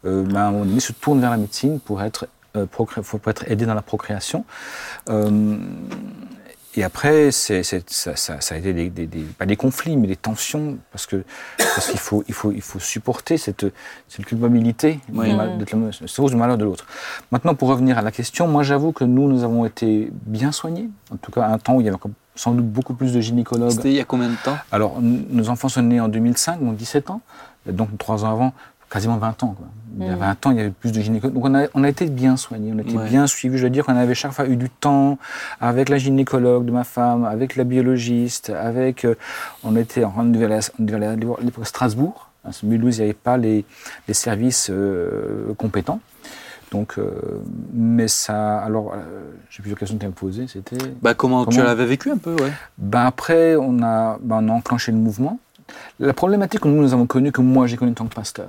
euh, 0.07 0.23
ben, 0.23 0.37
à 0.37 0.45
un 0.47 0.51
moment 0.53 0.65
donné, 0.65 0.81
se 0.81 0.93
tournent 0.93 1.21
vers 1.21 1.31
la 1.31 1.37
médecine 1.37 1.81
pour 1.81 2.03
être, 2.03 2.29
pour 2.73 2.89
être 3.27 3.45
aidés 3.51 3.67
dans 3.67 3.75
la 3.75 3.83
procréation. 3.83 4.45
Et 6.79 6.85
après, 6.85 7.33
c'est, 7.33 7.65
c'est- 7.65 7.91
ça, 7.91 8.15
ça- 8.15 8.41
ça 8.41 8.55
a 8.55 8.59
été 8.59 8.73
des, 8.73 8.89
des- 8.89 9.09
des- 9.09 9.23
pas 9.37 9.47
des 9.47 9.57
conflits, 9.57 9.97
mais 9.97 10.07
des 10.07 10.15
tensions, 10.15 10.79
parce 10.93 11.07
que 11.07 11.25
parce 11.57 11.89
qu'il 11.89 11.99
faut, 11.99 12.23
il 12.29 12.35
faut, 12.35 12.53
il 12.53 12.63
faut 12.63 12.79
supporter 12.79 13.37
cette, 13.37 13.67
cette 14.07 14.25
culpabilité 14.27 15.01
Oui. 15.13 15.31
du 15.31 15.35
mal- 15.35 15.59
d'être 15.59 15.73
le- 15.75 15.91
c'est 15.93 16.15
cause 16.23 16.31
du 16.31 16.37
malheur 16.37 16.57
de 16.57 16.65
l'autre. 16.65 16.87
Maintenant, 17.33 17.57
pour 17.57 17.69
revenir 17.69 17.99
à 17.99 18.03
la 18.03 18.13
question, 18.13 18.47
moi 18.47 18.63
j'avoue 18.63 18.93
que 18.93 19.03
nous, 19.03 19.27
nous 19.29 19.43
avons 19.43 19.65
été 19.65 20.11
bien 20.27 20.53
soignés. 20.53 20.89
En 21.11 21.17
tout 21.17 21.33
cas, 21.33 21.43
à 21.47 21.53
un 21.53 21.59
temps 21.59 21.75
où 21.75 21.81
il 21.81 21.85
y 21.85 21.89
avait 21.89 21.97
encore 21.97 22.13
sans 22.37 22.53
doute 22.53 22.67
beaucoup 22.69 22.95
plus 22.95 23.13
de 23.13 23.21
gynécologues. 23.21 23.71
C'était 23.73 23.91
il 23.91 23.97
y 23.97 24.01
a 24.01 24.05
combien 24.05 24.29
de 24.29 24.37
temps? 24.45 24.57
Alors, 24.71 24.99
n- 24.99 25.25
nos 25.31 25.49
enfants 25.49 25.69
sont 25.69 25.83
nés 25.83 26.01
en 26.01 26.07
2005, 26.07 26.61
donc 26.61 26.77
17 26.77 27.11
ans. 27.11 27.21
Donc, 27.67 27.89
trois 27.99 28.25
ans 28.25 28.31
avant, 28.31 28.53
quasiment 28.91 29.17
20 29.19 29.43
ans. 29.43 29.55
Quoi. 29.57 29.67
Il 30.01 30.07
y 30.07 30.09
a 30.11 30.15
Mm. 30.17 30.19
20 30.21 30.47
ans, 30.47 30.51
il 30.53 30.57
y 30.59 30.61
avait 30.61 30.71
plus 30.71 30.93
de 30.93 31.01
gynécologues. 31.01 31.35
Donc, 31.35 31.45
on 31.47 31.55
a, 31.55 31.67
on 31.75 31.83
a 31.83 31.89
été 31.89 32.07
bien 32.07 32.37
soignés, 32.37 32.73
on 32.75 32.79
a 32.79 32.83
été 32.83 32.97
Ouais. 32.97 33.09
bien 33.09 33.27
suivis. 33.27 33.59
Je 33.59 33.65
veux 33.65 33.71
dire 33.71 33.85
qu'on 33.85 33.97
avait 33.97 34.15
chaque 34.15 34.33
fois 34.33 34.47
eu 34.47 34.57
du 34.57 34.71
temps 34.71 35.19
avec 35.61 35.89
la 35.89 35.99
gynécologue 35.99 36.65
de 36.65 36.71
ma 36.71 36.85
femme, 36.85 37.25
avec 37.25 37.57
la 37.57 37.65
biologiste, 37.65 38.51
avec. 38.51 39.05
euh, 39.05 39.15
on 39.65 39.75
était. 39.77 40.05
À- 40.05 40.13
on 40.17 40.25
devait 40.25 40.45
aller 40.47 41.07
à 41.07 41.61
à 41.61 41.65
Strasbourg. 41.65 42.31
À 42.45 42.51
Mulhouse, 42.63 42.99
il 42.99 43.01
n'y 43.01 43.05
avait 43.07 43.13
pas 43.15 43.37
les, 43.37 43.65
les 44.07 44.15
services 44.15 44.69
euh, 44.71 45.53
compétents. 45.59 46.01
Donc, 46.71 46.95
euh, 46.99 47.11
mais 47.75 48.09
ça. 48.09 48.59
Alors, 48.59 48.93
euh, 48.95 49.23
j'ai 49.51 49.63
plusieurs 49.63 49.79
questions 49.79 49.97
que 49.97 50.03
tu 50.03 50.07
me 50.07 50.13
posées. 50.13 50.47
C'était. 50.49 50.77
bah, 51.03 51.15
comment, 51.15 51.45
tu 51.47 51.59
l'avais 51.63 51.87
vécu 51.87 52.11
un 52.11 52.19
peu, 52.19 52.35
ouais. 52.35 52.53
Ben 52.79 53.05
après, 53.07 53.57
on 53.57 53.83
a, 53.83 54.19
ben 54.23 54.41
on 54.43 54.49
a 54.51 54.53
enclenché 54.53 54.93
le 54.93 54.99
mouvement. 54.99 55.39
La 55.99 56.13
problématique 56.15 56.61
que 56.61 56.69
nous, 56.69 56.81
nous 56.81 56.93
avons 56.95 57.07
connue, 57.07 57.33
que 57.33 57.41
moi 57.43 57.67
j'ai 57.67 57.77
connue 57.77 57.91
en 57.91 57.95
tant 57.95 58.07
que 58.07 58.15
pasteur, 58.15 58.49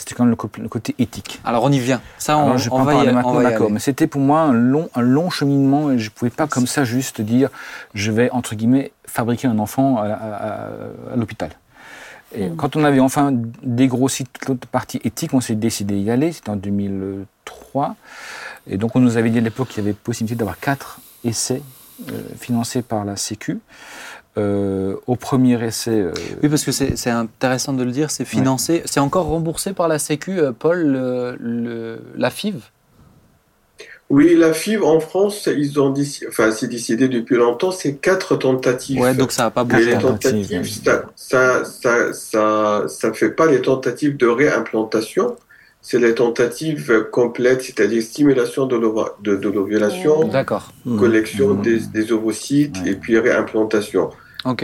c'était 0.00 0.14
quand 0.14 0.24
même 0.24 0.30
le, 0.30 0.36
co- 0.36 0.50
le 0.58 0.68
côté 0.68 0.94
éthique. 0.98 1.40
Alors 1.44 1.62
on 1.64 1.70
y 1.70 1.78
vient. 1.78 2.00
Ça, 2.18 2.36
on, 2.38 2.46
Alors, 2.46 2.58
je 2.58 2.68
on 2.70 2.76
pas 2.76 2.82
en 2.82 2.84
va 2.84 2.92
y, 2.92 2.96
parler 2.96 3.10
on 3.10 3.14
maintenant, 3.14 3.40
y 3.40 3.44
d'accord, 3.44 3.66
aller. 3.66 3.74
mais 3.74 3.80
c'était 3.80 4.06
pour 4.06 4.20
moi 4.22 4.40
un 4.40 4.52
long, 4.52 4.88
un 4.94 5.02
long 5.02 5.30
cheminement 5.30 5.90
et 5.92 5.98
je 5.98 6.06
ne 6.10 6.14
pouvais 6.14 6.30
pas 6.30 6.46
comme 6.46 6.66
ça 6.66 6.84
juste 6.84 7.20
dire 7.20 7.50
je 7.94 8.10
vais, 8.10 8.30
entre 8.30 8.54
guillemets, 8.54 8.92
fabriquer 9.06 9.46
un 9.48 9.58
enfant 9.58 9.98
à, 9.98 10.06
à- 10.06 10.12
à- 10.12 10.68
à 11.12 11.16
l'hôpital. 11.16 11.50
Et 12.34 12.48
Mm. 12.48 12.56
quand 12.56 12.76
on 12.76 12.84
avait 12.84 13.00
enfin 13.00 13.32
dégrossi 13.62 14.24
toute 14.24 14.48
l'autre 14.48 14.66
partie 14.68 15.00
éthique, 15.04 15.34
on 15.34 15.40
s'est 15.40 15.56
décidé 15.56 15.96
d'y 16.00 16.10
aller, 16.10 16.32
c'était 16.32 16.50
en 16.50 16.56
2003. 16.56 17.96
Et 18.66 18.76
donc 18.76 18.94
on 18.96 19.00
nous 19.00 19.16
avait 19.16 19.30
dit 19.30 19.38
à 19.38 19.42
l'époque 19.42 19.68
qu'il 19.68 19.82
y 19.84 19.86
avait 19.86 19.94
possibilité 19.94 20.38
d'avoir 20.38 20.58
quatre 20.58 21.00
essais 21.24 21.62
euh, 22.10 22.20
financés 22.38 22.82
par 22.82 23.04
la 23.04 23.16
Sécu. 23.16 23.58
Euh, 24.38 24.94
au 25.08 25.16
premier 25.16 25.62
essai, 25.64 25.90
euh, 25.90 26.12
Oui, 26.42 26.48
parce 26.48 26.64
que 26.64 26.70
c'est 26.70 27.10
intéressant 27.10 27.72
de 27.72 27.82
le 27.82 27.90
dire, 27.90 28.10
c'est 28.10 28.24
financé, 28.24 28.82
c'est 28.84 29.00
encore 29.00 29.26
remboursé 29.26 29.72
par 29.72 29.88
la 29.88 29.98
Sécu, 29.98 30.38
euh, 30.38 30.52
Paul, 30.52 30.82
le, 30.86 31.36
le- 31.40 32.00
la 32.16 32.30
FIV? 32.30 32.62
Oui, 34.08 34.34
la 34.36 34.52
FIV 34.52 34.84
en 34.84 34.98
France, 35.00 35.48
ils 35.56 35.80
ont 35.80 35.90
décidé, 35.90 36.26
enfin, 36.28 36.50
c'est 36.50 36.66
décidé 36.68 37.08
depuis 37.08 37.36
longtemps, 37.36 37.70
c'est 37.70 37.94
quatre 37.96 38.36
tentatives. 38.36 39.00
Ouais, 39.00 39.14
donc 39.14 39.30
ça 39.30 39.44
n'a 39.44 39.50
pas 39.50 39.62
bougé. 39.64 39.94
les 39.94 39.98
tentatives, 39.98 40.68
ça, 41.16 41.64
ça, 41.64 42.12
ça, 42.12 42.84
ça 42.88 43.12
fait 43.12 43.30
pas 43.30 43.46
les 43.46 43.62
tentatives 43.62 44.16
de 44.16 44.26
réimplantation, 44.26 45.36
c'est 45.82 45.98
les 45.98 46.14
tentatives 46.14 47.06
complètes, 47.10 47.62
c'est-à-dire 47.62 48.02
stimulation 48.02 48.66
de 48.66 48.76
l'ova- 48.76 49.16
de- 49.22 49.36
de 49.36 49.48
l'ovulation, 49.48 50.28
D'accord. 50.28 50.72
collection 50.98 51.54
Mhm. 51.54 51.62
des, 51.62 51.78
des 51.78 52.12
ovocytes 52.12 52.78
Ouais. 52.82 52.90
et 52.90 52.94
puis 52.94 53.18
réimplantation. 53.18 54.10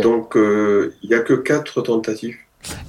Donc, 0.03 0.37
euh, 0.37 0.95
il 1.03 1.11
y 1.11 1.15
a 1.15 1.21
que 1.21 1.35
quatre 1.35 1.83
tentatives. 1.83 2.37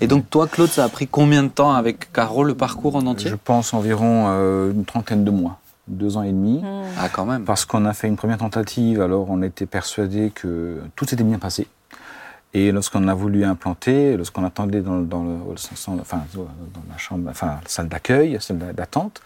Et 0.02 0.08
donc 0.08 0.30
toi, 0.30 0.48
Claude, 0.48 0.70
ça 0.70 0.86
a 0.86 0.90
pris 0.90 1.08
combien 1.08 1.44
de 1.44 1.50
temps 1.50 1.74
avec 1.74 2.12
Caro 2.12 2.44
le 2.44 2.56
parcours 2.56 2.96
en 2.96 3.06
entier? 3.06 3.30
Je 3.30 3.36
pense 3.36 3.74
environ 3.74 4.26
euh, 4.30 4.72
une 4.72 4.86
trentaine 4.86 5.24
de 5.24 5.30
mois, 5.32 5.60
deux 5.88 6.18
ans 6.18 6.24
et 6.24 6.32
demi. 6.32 6.60
Mm. 6.60 6.66
Ah, 7.00 7.10
quand 7.10 7.26
même. 7.26 7.44
Parce 7.46 7.66
qu'on 7.66 7.86
a 7.86 7.94
fait 7.94 8.08
une 8.08 8.16
première 8.16 8.38
tentative, 8.40 9.02
alors 9.02 9.28
on 9.30 9.42
était 9.44 9.66
persuadé 9.68 10.32
que 10.34 10.78
tout 10.96 11.06
s'était 11.06 11.24
bien 11.24 11.38
passé. 11.40 11.68
Et 12.54 12.72
lorsqu'on 12.72 13.08
a 13.08 13.14
voulu 13.14 13.44
implanter, 13.44 14.18
lorsqu'on 14.18 14.44
attendait 14.46 14.82
dans, 14.82 15.00
dans 15.00 15.24
le, 15.24 15.36
enfin, 16.02 16.24
dans 16.34 16.84
la 16.90 16.98
chambre, 16.98 17.30
enfin, 17.30 17.60
la 17.62 17.70
salle 17.70 17.88
d'accueil, 17.88 18.38
salle 18.40 18.58
d'attente, 18.74 19.22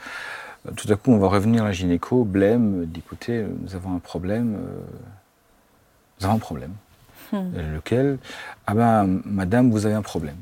euh, 0.67 0.71
tout 0.75 0.91
à 0.91 0.95
coup, 0.95 1.11
on 1.11 1.17
va 1.17 1.27
revenir 1.27 1.63
à 1.63 1.67
la 1.67 1.71
gynéco, 1.71 2.23
blême, 2.23 2.85
dit 2.85 2.99
écoutez, 2.99 3.37
euh, 3.37 3.47
nous 3.61 3.75
avons 3.75 3.95
un 3.95 3.99
problème, 3.99 4.55
euh, 4.55 4.79
nous 6.19 6.25
avons 6.25 6.35
un 6.35 6.39
problème. 6.39 6.73
Euh, 7.33 7.75
Lequel? 7.75 8.17
Ah 8.67 8.73
ben, 8.73 9.21
madame, 9.25 9.71
vous 9.71 9.85
avez 9.85 9.95
un 9.95 10.01
problème. 10.01 10.35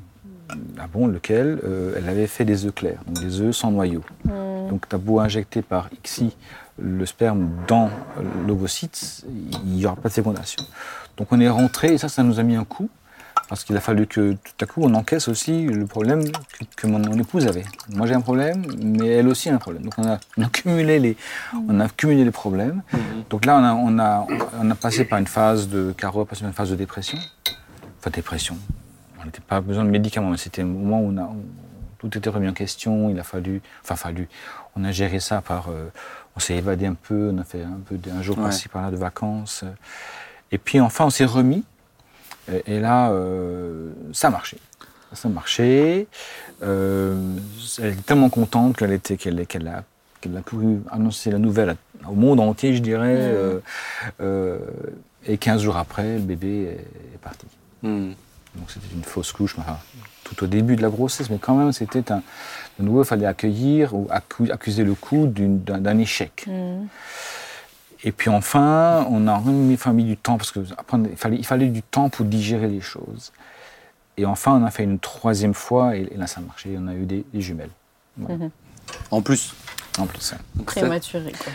Ah 0.79 0.87
bon, 0.91 1.05
lequel? 1.05 1.59
Euh, 1.63 1.93
Elle 1.95 2.09
avait 2.09 2.25
fait 2.25 2.45
des 2.45 2.65
œufs 2.65 2.73
clairs, 2.73 2.99
donc 3.05 3.19
des 3.19 3.39
œufs 3.41 3.55
sans 3.55 3.69
noyau. 3.69 4.03
Donc, 4.25 4.89
tu 4.89 4.95
as 4.95 4.97
beau 4.97 5.19
injecter 5.19 5.61
par 5.61 5.89
XI 6.03 6.35
le 6.81 7.05
sperme 7.05 7.49
dans 7.67 7.89
l'ovocyte, 8.47 9.25
il 9.65 9.71
n'y 9.71 9.85
aura 9.85 9.95
pas 9.95 10.09
de 10.09 10.13
fécondation. 10.13 10.63
Donc, 11.17 11.27
on 11.31 11.39
est 11.39 11.49
rentré, 11.49 11.93
et 11.93 11.97
ça, 11.97 12.09
ça 12.09 12.23
nous 12.23 12.39
a 12.39 12.43
mis 12.43 12.55
un 12.55 12.63
coup, 12.63 12.89
parce 13.47 13.63
qu'il 13.63 13.75
a 13.75 13.81
fallu 13.81 14.05
que 14.07 14.33
tout 14.33 14.53
à 14.61 14.65
coup, 14.65 14.81
on 14.83 14.93
encaisse 14.93 15.27
aussi 15.27 15.65
le 15.65 15.85
problème 15.85 16.23
que, 16.75 16.87
mon, 16.87 17.01
épouse 17.19 17.47
avait. 17.47 17.65
Moi, 17.89 18.05
j'ai 18.07 18.13
un 18.13 18.21
problème, 18.21 18.63
mais 18.81 19.07
elle 19.07 19.27
aussi 19.27 19.49
a 19.49 19.55
un 19.55 19.57
problème. 19.57 19.83
Donc, 19.83 19.93
on 19.97 20.07
a, 20.07 20.49
cumulé 20.49 20.99
les, 20.99 21.17
on 21.67 21.79
a 21.79 21.89
cumulé 21.89 22.23
les 22.23 22.31
problèmes. 22.31 22.83
Donc 23.29 23.45
là, 23.45 23.57
on 23.57 23.63
a, 23.63 23.73
on, 23.73 23.99
a, 23.99 24.27
on 24.61 24.69
a 24.69 24.75
passé 24.75 25.03
par 25.03 25.19
une 25.19 25.27
phase 25.27 25.67
de, 25.67 25.93
Caro 25.97 26.21
a 26.21 26.25
passé 26.25 26.41
par 26.41 26.49
une 26.49 26.55
phase 26.55 26.69
de 26.69 26.75
dépression. 26.75 27.17
Enfin, 27.99 28.11
dépression. 28.11 28.57
On 29.21 29.25
n'était 29.25 29.41
pas 29.41 29.61
besoin 29.61 29.83
de 29.83 29.89
médicaments, 29.89 30.29
mais 30.29 30.37
c'était 30.37 30.61
un 30.61 30.65
moment 30.65 31.01
où 31.01 31.13
tout 31.97 32.17
était 32.17 32.29
remis 32.29 32.47
en 32.47 32.53
question. 32.53 33.09
Il 33.09 33.19
a 33.19 33.23
fallu, 33.23 33.61
enfin, 33.83 33.95
fallu, 33.95 34.29
on 34.75 34.83
a 34.83 34.91
géré 34.91 35.19
ça 35.19 35.41
par, 35.41 35.69
euh, 35.69 35.89
on 36.39 36.41
s'est 36.41 36.55
évadé 36.55 36.85
un 36.85 36.93
peu, 36.93 37.31
on 37.33 37.37
a 37.39 37.43
fait 37.43 37.61
un 37.63 37.81
peu 37.85 37.97
de- 37.97 38.09
un 38.11 38.21
jour 38.21 38.37
Ouais. 38.37 38.43
par-ci 38.45 38.69
par-là 38.69 38.91
de 38.91 38.95
vacances. 38.95 39.65
Et 40.53 40.57
puis 40.57 40.79
enfin, 40.79 41.05
on 41.05 41.09
s'est 41.09 41.25
remis. 41.25 41.65
Et, 42.49 42.75
et 42.75 42.79
là, 42.79 43.11
euh, 43.11 43.91
ça 44.13 44.27
a 44.27 44.31
marché. 44.31 44.57
Ça 45.13 45.27
a 45.27 45.31
marché. 45.31 46.07
Euh, 46.63 47.35
elle 47.79 47.89
était 47.93 48.01
tellement 48.03 48.29
contente 48.29 48.77
qu'elle 48.77 48.93
était, 48.93 49.17
qu'elle, 49.17 49.45
qu'elle 49.47 49.67
a, 49.67 49.83
qu'elle 50.21 50.37
a 50.37 50.41
couru 50.41 50.79
annoncer 50.89 51.29
la 51.29 51.39
nouvelle 51.39 51.75
au 52.07 52.13
monde 52.15 52.39
entier, 52.39 52.73
je 52.73 52.81
dirais. 52.81 53.17
euh, 53.19 53.59
euh, 54.21 54.59
et 55.25 55.37
15 55.37 55.61
jours 55.61 55.75
après, 55.75 56.13
le 56.15 56.19
bébé 56.21 56.63
est, 56.63 57.15
est 57.15 57.17
parti. 57.21 57.45
Hmm. 57.83 58.11
Donc 58.55 58.71
c'était 58.71 58.87
une 58.95 59.03
fausse 59.03 59.33
couche, 59.33 59.55
enfin, 59.59 59.77
tout 60.23 60.41
au 60.43 60.47
début 60.47 60.75
de 60.77 60.81
la 60.81 60.89
grossesse, 60.89 61.29
mais 61.29 61.37
quand 61.37 61.55
même 61.55 61.73
c'était 61.73 62.11
un. 62.13 62.23
De 62.79 62.83
nouveau, 62.85 63.03
il 63.03 63.05
fallait 63.05 63.25
accueillir 63.25 63.93
ou 63.93 64.07
accu- 64.09 64.51
accuser 64.51 64.83
le 64.83 64.93
coup 64.95 65.27
d'un 65.27 65.97
échec. 65.97 66.45
Mm. 66.47 66.85
Et 68.05 68.11
puis 68.13 68.29
enfin, 68.29 69.05
on 69.09 69.27
a 69.27 69.33
enfin, 69.33 69.91
mis 69.91 70.05
du 70.05 70.15
temps 70.15 70.37
parce 70.37 70.51
que 70.51 70.61
après, 70.77 70.97
il 71.11 71.17
fallait, 71.17 71.35
il 71.37 71.45
fallait 71.45 71.67
du 71.67 71.81
temps 71.83 72.09
pour 72.09 72.25
digérer 72.25 72.67
les 72.69 72.79
choses. 72.81 73.33
Et 74.15 74.25
enfin, 74.25 74.53
on 74.61 74.65
a 74.65 74.71
fait 74.71 74.83
une 74.83 74.99
troisième 74.99 75.53
fois 75.53 75.97
et, 75.97 76.07
et 76.11 76.15
là, 76.17 76.25
ça 76.27 76.39
a 76.39 76.43
marché. 76.43 76.69
On 76.77 76.87
a 76.87 76.93
eu 76.93 77.05
des, 77.05 77.25
des 77.33 77.41
jumelles. 77.41 77.69
Voilà. 78.17 78.45
En 79.11 79.21
plus. 79.21 79.53
En 79.97 80.05
plus, 80.05 80.31
hein. 80.33 80.37
Prématuré, 80.65 81.31
quoi. 81.33 81.51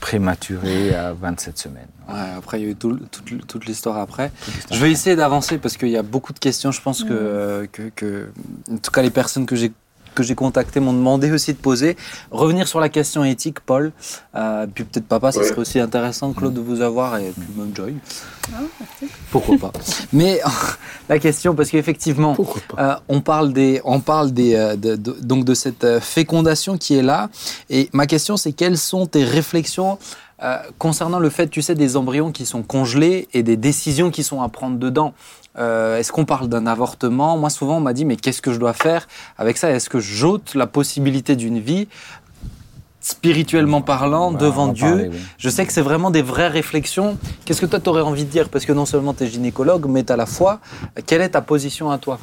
prématuré 0.00 0.94
à 0.94 1.14
27 1.14 1.56
semaines. 1.56 1.86
Ouais, 2.08 2.14
après, 2.36 2.60
il 2.60 2.64
y 2.64 2.68
a 2.68 2.70
eu 2.72 2.76
tout 2.76 2.96
toute, 3.10 3.46
toute 3.46 3.64
l'histoire 3.64 3.96
après. 3.96 4.30
Je 4.70 4.78
vais 4.78 4.90
essayer 4.90 5.16
d'avancer 5.16 5.56
parce 5.56 5.78
qu'il 5.78 5.88
y 5.88 5.96
a 5.96 6.02
beaucoup 6.02 6.34
de 6.34 6.38
questions. 6.38 6.72
Je 6.72 6.82
pense 6.82 7.04
que, 7.04 7.66
que, 7.72 7.88
que- 7.94 8.28
en 8.70 8.76
tout 8.76 8.90
cas, 8.90 9.00
les 9.02 9.10
personnes 9.10 9.46
que 9.46 9.56
j'ai 9.56 9.72
que 10.16 10.24
j'ai 10.24 10.34
contactées 10.34 10.80
m'ont 10.80 10.92
demandé 10.92 11.30
aussi 11.30 11.52
de 11.52 11.58
poser. 11.58 11.96
Revenir 12.32 12.66
sur 12.66 12.80
la 12.80 12.88
question 12.88 13.22
éthique, 13.22 13.60
Paul. 13.60 13.92
Euh, 14.34 14.66
puis 14.74 14.82
peut-être 14.82 15.06
papa, 15.06 15.30
ça 15.30 15.40
Ouais. 15.40 15.46
serait 15.46 15.60
aussi 15.60 15.78
intéressant, 15.78 16.32
Claude, 16.32 16.54
de 16.54 16.60
vous 16.60 16.80
avoir 16.80 17.18
et 17.18 17.30
puis 17.30 17.46
même 17.56 17.70
Joy. 17.76 17.94
Pourquoi 19.30 19.56
pas. 19.58 19.72
Mais 20.12 20.40
la 21.08 21.18
question, 21.18 21.54
parce 21.54 21.70
qu'effectivement, 21.70 22.36
euh, 22.78 22.94
on 23.08 23.20
parle 23.20 23.52
des, 23.52 23.80
on 23.84 24.00
parle 24.00 24.32
des, 24.32 24.54
euh, 24.54 24.76
de, 24.76 24.96
de- 24.96 25.16
donc 25.20 25.44
de 25.44 25.54
cette 25.54 25.84
euh, 25.84 26.00
fécondation 26.00 26.78
qui 26.78 26.96
est 26.96 27.02
là. 27.02 27.28
Et 27.70 27.88
ma 27.92 28.06
question, 28.06 28.36
c'est 28.36 28.52
quelles 28.52 28.78
sont 28.78 29.06
tes 29.06 29.24
réflexions 29.24 29.98
euh, 30.42 30.56
concernant 30.78 31.18
le 31.18 31.30
fait, 31.30 31.48
tu 31.48 31.62
sais, 31.62 31.74
des 31.74 31.96
embryons 31.96 32.30
qui 32.32 32.44
sont 32.46 32.62
congelés 32.62 33.26
et 33.32 33.42
des 33.42 33.56
décisions 33.56 34.10
qui 34.10 34.22
sont 34.22 34.42
à 34.42 34.48
prendre 34.48 34.78
dedans? 34.78 35.14
Euh, 35.58 35.96
Est-ce 35.98 36.12
qu'on 36.12 36.24
parle 36.24 36.48
d'un 36.48 36.66
avortement? 36.66 37.36
Moi, 37.38 37.50
souvent, 37.50 37.78
on 37.78 37.80
m'a 37.80 37.92
dit, 37.94 38.04
mais 38.04 38.16
qu'est-ce 38.16 38.42
que 38.42 38.52
je 38.52 38.58
dois 38.58 38.72
faire 38.74 39.08
avec 39.38 39.56
ça? 39.56 39.70
Est-ce 39.70 39.88
que 39.88 40.00
j'ôte 40.00 40.54
la 40.54 40.66
possibilité 40.66 41.34
d'une 41.36 41.58
vie? 41.60 41.88
Spirituellement 43.00 43.82
parlant, 43.82 44.32
Bah, 44.32 44.38
devant 44.40 44.68
Dieu 44.68 44.88
parler, 44.88 45.08
oui. 45.12 45.16
Je 45.38 45.48
sais 45.48 45.64
que 45.64 45.72
c'est 45.72 45.80
vraiment 45.82 46.10
des 46.10 46.22
vraies 46.22 46.48
réflexions. 46.48 47.16
Qu'est-ce 47.44 47.60
que 47.60 47.66
toi, 47.66 47.78
tu 47.78 47.88
aurais 47.88 48.02
envie 48.02 48.24
de 48.24 48.30
dire? 48.30 48.48
Parce 48.48 48.64
que 48.66 48.72
non 48.72 48.84
seulement 48.84 49.14
tu 49.14 49.24
es 49.24 49.26
gynécologue, 49.28 49.86
mais 49.88 50.02
tu 50.02 50.12
as 50.12 50.16
la 50.16 50.26
foi. 50.26 50.60
Quelle 51.06 51.20
est 51.22 51.30
ta 51.30 51.40
position 51.40 51.90
à 51.90 51.98
toi? 51.98 52.18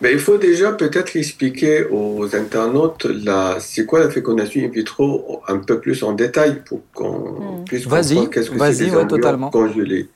Mais 0.00 0.12
il 0.12 0.20
faut 0.20 0.38
déjà 0.38 0.70
peut-être 0.70 1.16
expliquer 1.16 1.84
aux 1.90 2.32
internautes 2.36 3.06
la, 3.06 3.56
c'est 3.58 3.84
quoi 3.84 3.98
la 3.98 4.08
fécondation 4.10 4.62
in 4.64 4.68
vitro 4.68 5.42
un 5.48 5.58
peu 5.58 5.80
plus 5.80 6.04
en 6.04 6.12
détail 6.12 6.62
pour 6.64 6.82
qu'on 6.94 7.18
Mm. 7.62 7.64
puisse 7.64 7.84
comprendre 7.84 8.30
qu'est-ce 8.30 8.50
que 8.50 8.56
vas-y, 8.58 8.74
c'est 8.76 8.84
les 8.84 8.90
ouais, 8.90 8.96
embryons 9.02 9.08
totalement. 9.08 9.50
congelés. 9.50 10.08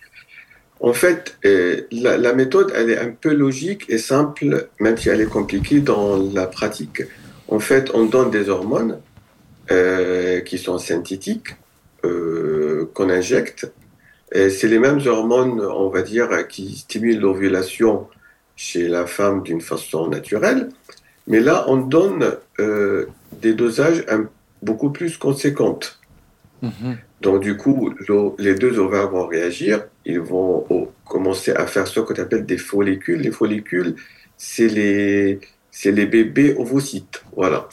En 0.83 0.93
fait, 0.93 1.39
euh, 1.45 1.83
la, 1.93 2.35
méthode, 2.35 2.73
elle 2.75 2.91
est 2.91 2.99
un 2.99 3.13
peu 3.13 3.33
logique 3.33 3.85
et 3.89 3.99
simple, 3.99 4.69
même 4.81 4.97
si 4.97 5.09
elle 5.09 5.21
est 5.21 5.27
compliquée 5.31 5.79
dans 5.79 6.17
la 6.17 6.47
pratique. 6.47 7.03
En 7.47 7.61
fait, 7.61 7.91
on 7.95 8.05
donne 8.07 8.33
des 8.33 8.49
hormones 8.49 9.01
euh, 9.71 10.41
qui 10.41 10.59
sont 10.59 10.79
synthétiques, 10.79 11.55
euh, 12.05 12.91
qu'on 12.95 13.11
injecte. 13.11 13.71
C'est 14.35 14.67
les 14.67 14.79
mêmes 14.79 15.01
hormones, 15.07 15.61
on 15.61 15.89
va 15.89 16.03
dire, 16.03 16.49
qui 16.49 16.75
stimulent 16.77 17.21
l'ovulation 17.21 18.09
chez 18.57 18.89
la 18.89 19.07
femme 19.07 19.43
d'une 19.43 19.61
façon 19.61 20.09
naturelle. 20.09 20.71
Mais 21.29 21.41
là, 21.41 21.65
on 21.69 21.77
donne 21.77 22.37
euh, 22.59 23.07
des 23.41 23.53
dosages 23.53 24.05
un- 24.09 24.29
beaucoup 24.63 24.91
plus 24.91 25.17
conséquentes. 25.17 26.01
Donc, 27.21 27.43
du 27.43 27.57
coup, 27.57 27.95
les 28.39 28.55
deux 28.55 28.79
ovaires 28.79 29.11
vont 29.11 29.27
réagir. 29.27 29.85
Ils 30.05 30.21
vont 30.21 30.89
commencer 31.07 31.53
à 31.53 31.67
faire 31.67 31.87
ce 31.87 32.01
qu'on 32.01 32.15
appelle 32.15 32.47
des 32.47 32.59
follicules. 32.59 33.21
Les 33.21 33.31
follicules, 33.31 33.97
c'est 34.37 34.69
les, 34.69 36.07
bébés 36.07 36.55
ovocytes. 36.59 37.25
Voilà. 37.37 37.69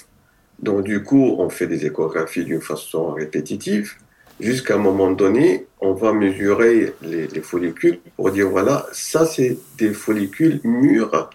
Donc, 0.59 0.83
du 0.83 1.03
coup, 1.03 1.35
on 1.37 1.49
fait 1.49 1.67
des 1.67 1.85
échographies 1.85 2.45
d'une 2.45 2.61
façon 2.61 3.11
répétitive. 3.11 3.93
Jusqu'à 4.39 4.75
un 4.75 4.79
moment 4.79 5.11
donné, 5.11 5.65
on 5.81 5.93
va 5.93 6.13
mesurer 6.13 6.93
les, 7.01 7.27
les 7.27 7.41
follicules 7.41 7.99
pour 8.15 8.31
dire 8.31 8.49
voilà, 8.49 8.87
ça, 8.93 9.25
c'est 9.25 9.57
des 9.77 9.93
follicules 9.93 10.61
mûrs. 10.63 11.29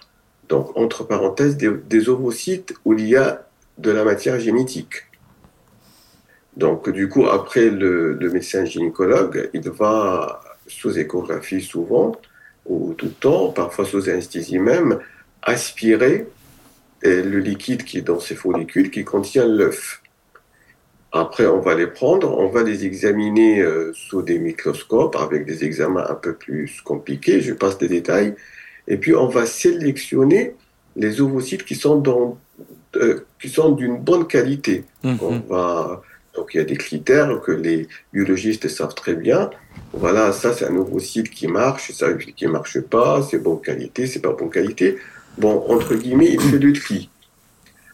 Donc, 0.49 0.75
entre 0.75 1.03
parenthèses, 1.03 1.57
des, 1.57 1.69
des 1.69 2.09
ovocytes 2.09 2.73
où 2.83 2.93
il 2.93 3.07
y 3.07 3.15
a 3.15 3.47
de 3.77 3.91
la 3.91 4.03
matière 4.03 4.39
génétique. 4.39 5.05
Donc, 6.55 6.89
du 6.89 7.09
coup, 7.09 7.25
après, 7.25 7.69
le, 7.69 8.13
le 8.13 8.29
médecin 8.29 8.65
gynécologue, 8.65 9.49
il 9.53 9.69
va, 9.69 10.41
sous 10.67 10.97
échographie 10.97 11.61
souvent, 11.61 12.15
ou 12.65 12.93
tout 12.93 13.07
le 13.07 13.11
temps, 13.11 13.49
parfois 13.49 13.85
sous 13.85 14.09
anesthésie 14.09 14.59
même, 14.59 14.99
aspirer 15.41 16.27
euh, 17.05 17.23
le 17.23 17.39
liquide 17.39 17.83
qui 17.83 17.99
est 17.99 18.01
dans 18.01 18.19
ces 18.19 18.35
follicules 18.35 18.89
qui 18.89 19.03
contient 19.03 19.45
l'œuf. 19.45 20.01
Après, 21.11 21.45
on 21.45 21.59
va 21.59 21.75
les 21.75 21.87
prendre, 21.87 22.37
on 22.37 22.49
va 22.49 22.63
les 22.63 22.85
examiner 22.85 23.61
euh, 23.61 23.91
sous 23.93 24.21
des 24.21 24.39
microscopes 24.39 25.15
avec 25.15 25.45
des 25.45 25.63
examens 25.63 26.05
un 26.09 26.15
peu 26.15 26.33
plus 26.33 26.81
compliqués, 26.81 27.41
je 27.41 27.53
passe 27.53 27.77
des 27.77 27.87
détails, 27.87 28.35
et 28.87 28.97
puis 28.97 29.15
on 29.15 29.27
va 29.27 29.45
sélectionner 29.45 30.55
les 30.95 31.21
ovocytes 31.21 31.63
qui 31.63 31.75
sont 31.75 31.97
dans, 31.97 32.37
euh, 32.95 33.25
qui 33.41 33.49
sont 33.49 33.71
d'une 33.71 33.97
bonne 33.97 34.27
qualité. 34.27 34.83
On 35.03 35.39
va, 35.47 36.01
donc 36.35 36.53
il 36.53 36.57
y 36.57 36.59
a 36.59 36.65
des 36.65 36.77
critères 36.77 37.39
que 37.41 37.51
les 37.51 37.87
biologistes 38.13 38.67
savent 38.67 38.95
très 38.95 39.15
bien. 39.15 39.49
Voilà, 39.93 40.31
ça 40.31 40.53
c'est 40.53 40.65
un 40.65 40.75
ovocyte 40.75 41.29
qui 41.29 41.47
marche, 41.47 41.91
ça 41.91 42.13
qui 42.13 42.47
marche 42.47 42.79
pas, 42.81 43.21
c'est 43.29 43.39
bonne 43.39 43.61
qualité, 43.61 44.07
c'est 44.07 44.21
pas 44.21 44.31
bonne 44.31 44.49
qualité. 44.49 44.97
Bon, 45.37 45.65
entre 45.69 45.95
guillemets, 45.95 46.31
il 46.31 46.39
fait 46.39 46.59
le 46.59 46.73
tri. 46.73 47.09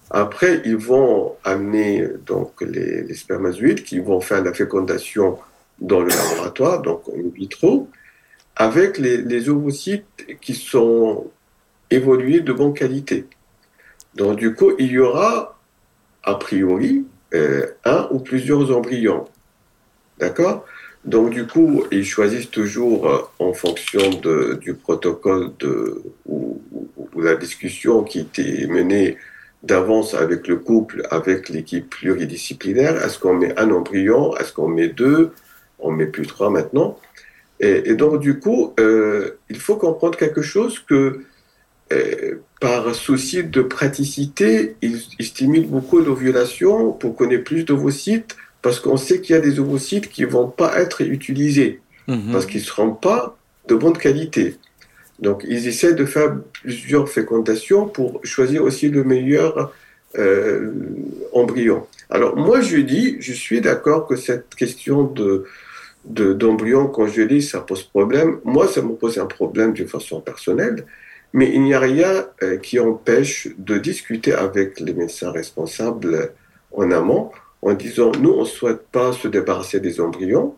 Après, 0.10 0.62
ils 0.66 0.76
vont 0.76 1.36
amener 1.44 2.06
donc 2.26 2.62
les, 2.62 3.04
les 3.04 3.14
spermatozoïdes 3.14 3.84
qui 3.84 4.00
vont 4.00 4.20
faire 4.20 4.44
la 4.44 4.54
fécondation 4.54 5.40
dans 5.80 6.02
le 6.02 6.10
laboratoire, 6.10 6.82
donc 6.82 7.02
in 7.10 7.30
vitro, 7.34 7.90
avec 8.56 8.98
les, 8.98 9.50
ovocytes 9.50 10.38
qui 10.40 10.54
sont 10.54 11.32
évolués 11.90 12.42
de 12.42 12.54
bonne 12.54 12.74
qualité. 12.74 13.26
Donc 14.16 14.38
du 14.38 14.54
coup, 14.54 14.72
il 14.78 14.92
y 14.92 15.00
aura 15.00 15.58
a 16.24 16.36
priori 16.36 17.06
euh, 17.34 17.66
plusieurs 18.24 18.76
embryons. 18.76 19.26
D'accord? 20.20 20.66
Donc 21.04 21.32
du 21.32 21.48
coup, 21.48 21.84
ils 21.92 22.06
choisissent 22.06 22.52
toujours 22.52 23.10
euh, 23.10 23.18
en 23.40 23.54
fonction 23.54 24.12
de, 24.22 24.60
du 24.62 24.76
protocole 24.76 25.52
de, 25.60 26.04
ou, 26.26 26.62
ou- 26.72 27.22
la 27.22 27.36
discussion 27.36 28.04
qui 28.04 28.20
était 28.20 28.68
menée 28.68 29.18
d'avance 29.64 30.14
avec 30.14 30.48
le 30.48 30.58
couple, 30.58 31.04
avec 31.10 31.50
l'équipe 31.50 31.90
pluridisciplinaire. 31.90 33.04
Est-ce 33.04 33.18
qu'on 33.20 33.34
met 33.34 33.58
un 33.60 33.70
embryon? 33.72 34.36
Est-ce 34.38 34.54
qu'on 34.54 34.68
met 34.68 34.90
deux? 34.90 35.32
On 35.80 35.92
met 35.92 36.06
plus 36.06 36.28
trois 36.28 36.50
maintenant. 36.50 37.00
Et, 37.60 37.94
donc 37.94 38.20
du 38.20 38.40
coup, 38.40 38.74
euh, 38.80 39.38
il 39.50 39.60
faut 39.60 39.76
comprendre 39.76 40.18
quelque 40.18 40.42
chose 40.42 40.80
que 40.80 41.22
par 42.60 42.94
souci 42.96 43.44
de 43.44 43.62
praticité, 43.62 44.76
il, 44.82 45.00
il 45.20 45.26
stimule 45.26 45.66
beaucoup 45.68 46.00
l'ovulation 46.00 46.92
pour 46.92 47.16
qu'on 47.16 47.30
ait 47.30 47.38
plus 47.40 47.64
d'ovocytes, 47.66 48.36
parce 48.62 48.80
qu'on 48.80 48.98
sait 48.98 49.22
qu'il 49.22 49.36
y 49.36 49.38
a 49.38 49.42
des 49.42 49.60
ovocytes 49.60 50.10
qui 50.10 50.24
vont 50.24 50.48
pas 50.48 50.80
être 50.80 51.02
utilisés, 51.02 51.80
Mhm. 52.08 52.32
parce 52.32 52.46
qu'ils 52.46 52.62
seront 52.62 52.94
pas 52.94 53.38
de 53.68 53.76
bonne 53.76 53.98
qualité. 53.98 54.58
Donc, 55.20 55.46
ils 55.48 55.68
essaient 55.68 55.94
de 55.94 56.06
faire 56.06 56.36
plusieurs 56.64 57.08
fécondations 57.08 57.88
pour 57.88 58.20
choisir 58.24 58.64
aussi 58.64 58.90
le 58.90 59.04
meilleur 59.04 59.72
euh, 60.18 60.72
embryon. 61.32 61.86
Alors, 62.10 62.36
moi, 62.36 62.60
je 62.62 62.78
dis, 62.78 63.18
je 63.20 63.34
suis 63.34 63.62
d'accord 63.62 64.08
que 64.08 64.16
cette 64.16 64.56
question 64.56 65.04
de 65.04 65.46
d'embryon 66.06 66.88
congelé, 66.88 67.42
ça 67.42 67.60
pose 67.62 67.84
problème. 67.84 68.40
Moi, 68.44 68.68
ça 68.68 68.82
me 68.82 68.94
pose 68.94 69.20
un 69.20 69.28
problème 69.28 69.74
de 69.74 69.86
façon 69.86 70.20
personnelle, 70.20 70.86
mais 71.34 71.52
il 71.54 71.64
n'y 71.64 71.74
a 71.74 71.80
rien 71.80 72.28
euh, 72.44 72.58
qui 72.58 72.80
empêche 72.80 73.48
de 73.58 73.78
discuter 73.78 74.34
avec 74.34 74.80
les 74.80 74.94
médecins 74.94 75.32
responsables 75.32 76.34
en 76.72 76.92
amont 76.92 77.32
en 77.62 77.74
disant, 77.74 78.12
nous, 78.20 78.32
on 78.32 78.42
ne 78.42 78.46
souhaite 78.46 78.88
pas 78.92 79.14
se 79.14 79.28
débarrasser 79.28 79.80
des 79.80 80.02
embryons, 80.02 80.56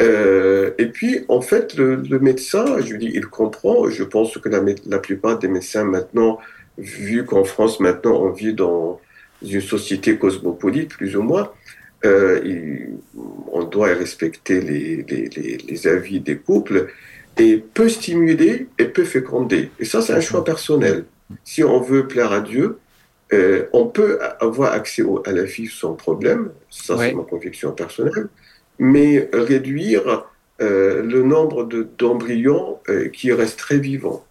euh, 0.00 0.72
et 0.78 0.86
puis, 0.86 1.24
en 1.28 1.40
fait, 1.40 1.74
le, 1.76 2.18
médecin, 2.18 2.80
je 2.80 2.96
dis, 2.96 3.10
il 3.14 3.26
comprend. 3.26 3.88
Je 3.88 4.02
pense 4.02 4.36
que 4.38 4.48
la, 4.48 4.98
plupart 4.98 5.38
des 5.38 5.48
médecins 5.48 5.84
maintenant, 5.84 6.38
vu 6.78 7.24
qu'en 7.24 7.44
France 7.44 7.78
maintenant 7.78 8.20
on 8.20 8.30
vit 8.30 8.52
dans 8.52 9.00
une 9.42 9.60
société 9.60 10.18
cosmopolite, 10.18 10.90
plus 10.90 11.16
ou 11.16 11.22
moins, 11.22 11.52
euh, 12.04 12.88
on 13.52 13.62
doit 13.64 13.88
respecter 13.88 14.60
les, 14.60 15.86
avis 15.86 16.20
des 16.20 16.36
couples 16.36 16.88
et 17.38 17.58
peut 17.58 17.88
stimuler 17.88 18.68
et 18.78 18.84
peut 18.84 19.04
féconder. 19.04 19.70
Et 19.78 19.84
ça, 19.84 20.00
c'est 20.00 20.12
un 20.12 20.20
choix 20.20 20.44
personnel. 20.44 21.04
Si 21.42 21.64
on 21.64 21.80
veut 21.80 22.06
plaire 22.06 22.32
à 22.32 22.40
Dieu, 22.40 22.78
euh, 23.32 23.64
on 23.72 23.86
peut 23.86 24.18
avoir 24.40 24.72
accès 24.72 25.02
à 25.24 25.32
la 25.32 25.44
vie 25.44 25.66
sans 25.66 25.94
problème. 25.94 26.50
Ça, 26.70 26.96
c'est 26.98 27.14
ma 27.14 27.22
conviction 27.22 27.72
personnelle 27.72 28.28
mais 28.78 29.28
réduire 29.32 30.26
euh, 30.60 31.02
le 31.02 31.22
nombre 31.22 31.64
d'embryons 31.98 32.78
euh, 32.88 33.08
qui 33.08 33.32
resteraient 33.32 33.78
vivants. 33.78 34.24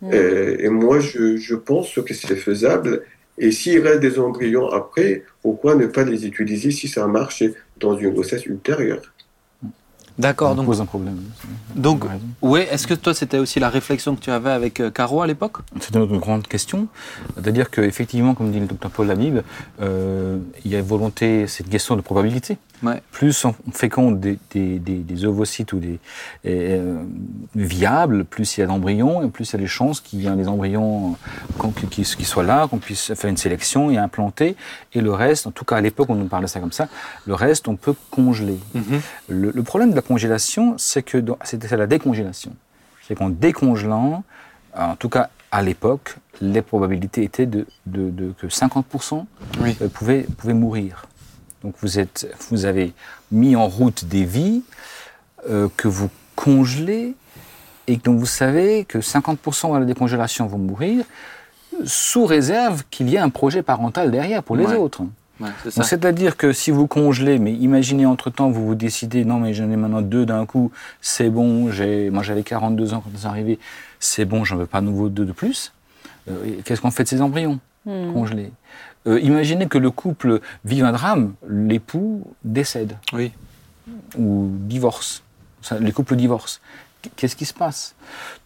Mm. 0.00 0.10
Euh, 0.12 0.56
et 0.58 0.68
moi, 0.68 1.00
je, 1.00 1.36
je 1.36 1.54
pense 1.54 1.94
que 1.94 2.14
c'est 2.14 2.36
faisable. 2.36 3.02
Et 3.38 3.52
s'il 3.52 3.80
reste 3.80 4.00
des 4.00 4.18
embryons 4.18 4.68
après, 4.68 5.24
pourquoi 5.42 5.74
ne 5.74 5.86
pas 5.86 6.04
les 6.04 6.26
utiliser 6.26 6.70
si 6.70 6.88
ça 6.88 7.06
marche 7.06 7.42
dans 7.78 7.96
une 7.96 8.10
grossesse 8.10 8.46
ultérieure? 8.46 9.02
D'accord. 10.18 10.54
donc 10.54 10.66
pose 10.66 10.80
un 10.80 10.86
problème. 10.86 11.20
Donc, 11.74 12.04
oui, 12.42 12.60
est-ce 12.70 12.86
que 12.86 12.94
toi, 12.94 13.12
c'était 13.14 13.38
aussi 13.38 13.60
la 13.60 13.68
réflexion 13.68 14.16
que 14.16 14.20
tu 14.20 14.30
avais 14.30 14.50
avec 14.50 14.80
euh, 14.80 14.90
Caro 14.90 15.20
à 15.22 15.26
l'époque? 15.26 15.58
C'était 15.80 15.98
une 15.98 16.18
grande 16.18 16.46
question. 16.46 16.88
C'est-à-dire 17.34 17.70
qu'effectivement, 17.70 18.34
comme 18.34 18.50
dit 18.50 18.60
le 18.60 18.66
docteur 18.66 18.90
Paul 18.90 19.08
Labib, 19.08 19.40
euh, 19.80 20.38
il 20.64 20.70
y 20.70 20.76
a 20.76 20.82
volonté, 20.82 21.46
c'est 21.46 21.64
une 21.64 21.70
question 21.70 21.96
de 21.96 22.00
probabilité. 22.00 22.58
Plus 23.10 23.44
on 23.44 23.54
féconde 23.72 24.20
des, 24.20 24.38
des, 24.50 24.78
des, 24.78 25.24
ovocytes 25.24 25.72
ou 25.72 25.78
des 25.78 25.98
euh, 26.46 27.02
viables, 27.54 28.24
plus 28.24 28.56
il 28.56 28.60
y 28.60 28.62
a 28.62 28.66
d'embryons, 28.66 29.24
et 29.24 29.28
plus 29.28 29.50
il 29.50 29.52
y 29.54 29.56
a 29.56 29.58
des 29.60 29.66
chances 29.66 30.00
qu'il 30.00 30.20
y 30.20 30.26
ait 30.26 30.36
des 30.36 30.48
embryons 30.48 31.16
qui, 31.90 32.02
qui, 32.02 32.24
soient 32.24 32.44
là, 32.44 32.66
qu'on 32.68 32.78
puisse 32.78 33.14
faire 33.14 33.30
une 33.30 33.36
sélection 33.36 33.90
et 33.90 33.98
implanter. 33.98 34.56
Et 34.92 35.00
le 35.00 35.12
reste, 35.12 35.46
en 35.46 35.50
tout 35.50 35.64
cas 35.64 35.76
à 35.76 35.80
l'époque, 35.80 36.10
on 36.10 36.14
nous 36.14 36.26
parlait 36.26 36.48
ça 36.48 36.60
comme 36.60 36.72
ça, 36.72 36.88
le 37.26 37.34
reste, 37.34 37.68
on 37.68 37.76
peut 37.76 37.94
congeler. 38.10 38.58
Mhm. 38.74 39.00
le, 39.28 39.50
le, 39.50 39.62
problème 39.62 39.90
de 39.90 39.96
la 39.96 40.02
congélation, 40.02 40.74
c'est 40.78 41.02
que 41.02 41.22
c'est 41.44 41.70
la 41.72 41.86
décongélation. 41.86 42.54
C'est 43.06 43.14
qu'en 43.14 43.30
décongelant, 43.30 44.24
en 44.76 44.96
tout 44.96 45.08
cas 45.08 45.30
à 45.50 45.62
l'époque, 45.62 46.16
les 46.40 46.62
probabilités 46.62 47.22
étaient 47.22 47.46
de, 47.46 47.66
de, 47.86 48.32
que 48.38 48.46
50% 48.46 49.24
euh, 49.60 49.88
pouvaient, 49.88 50.26
pouvaient 50.36 50.54
mourir. 50.54 51.06
Donc 51.66 51.74
vous, 51.82 51.98
êtes, 51.98 52.32
vous 52.50 52.64
avez 52.64 52.92
mis 53.32 53.56
en 53.56 53.66
route 53.66 54.04
des 54.04 54.24
vies 54.24 54.62
euh, 55.50 55.66
que 55.76 55.88
vous 55.88 56.08
congelez 56.36 57.16
et 57.88 57.96
donc 57.96 58.20
vous 58.20 58.26
savez 58.26 58.84
que 58.84 58.98
50% 58.98 59.74
de 59.74 59.78
la 59.80 59.84
décongélation 59.84 60.46
vont 60.46 60.58
mourir 60.58 61.04
sous 61.84 62.24
réserve 62.24 62.84
qu'il 62.88 63.10
y 63.10 63.16
ait 63.16 63.18
un 63.18 63.30
projet 63.30 63.62
parental 63.62 64.12
derrière 64.12 64.44
pour 64.44 64.54
les 64.54 64.66
autres. 64.74 65.02
C'est-à-dire 65.68 66.36
que 66.36 66.52
si 66.52 66.70
vous 66.70 66.86
congelez, 66.86 67.40
mais 67.40 67.52
imaginez 67.52 68.06
entre-temps, 68.06 68.48
vous 68.48 68.64
vous 68.64 68.76
décidez, 68.76 69.24
non 69.24 69.40
mais 69.40 69.52
j'en 69.52 69.68
ai 69.68 69.76
maintenant 69.76 70.02
deux 70.02 70.24
d'un 70.24 70.46
coup, 70.46 70.70
c'est 71.00 71.30
bon, 71.30 71.68
moi 72.12 72.22
j'avais 72.22 72.42
42 72.44 72.94
ans 72.94 73.00
quand 73.00 73.10
ils 73.12 73.18
sont 73.18 73.28
arrivés, 73.28 73.58
c'est 73.98 74.24
bon, 74.24 74.44
j'en 74.44 74.56
veux 74.56 74.66
pas 74.66 74.80
nouveau 74.80 75.08
deux 75.08 75.24
de 75.24 75.32
plus. 75.32 75.72
Euh, 76.30 76.60
qu'est-ce 76.64 76.80
qu'on 76.80 76.92
fait 76.92 77.02
de 77.02 77.08
ces 77.08 77.20
embryons 77.20 77.58
hmm. 77.86 78.12
congelés? 78.12 78.52
Euh, 79.06 79.20
Imaginez 79.20 79.66
que 79.66 79.78
le 79.78 79.90
couple 79.90 80.40
vive 80.64 80.84
un 80.84 80.92
drame, 80.92 81.34
l'époux 81.48 82.24
décède. 82.44 82.96
Oui. 83.12 83.32
Ou 84.18 84.50
divorce. 84.50 85.22
Les 85.80 85.92
couples 85.92 86.16
divorcent 86.16 86.60
qu'est-ce 87.14 87.36
qui 87.36 87.44
se 87.44 87.54
passe? 87.54 87.94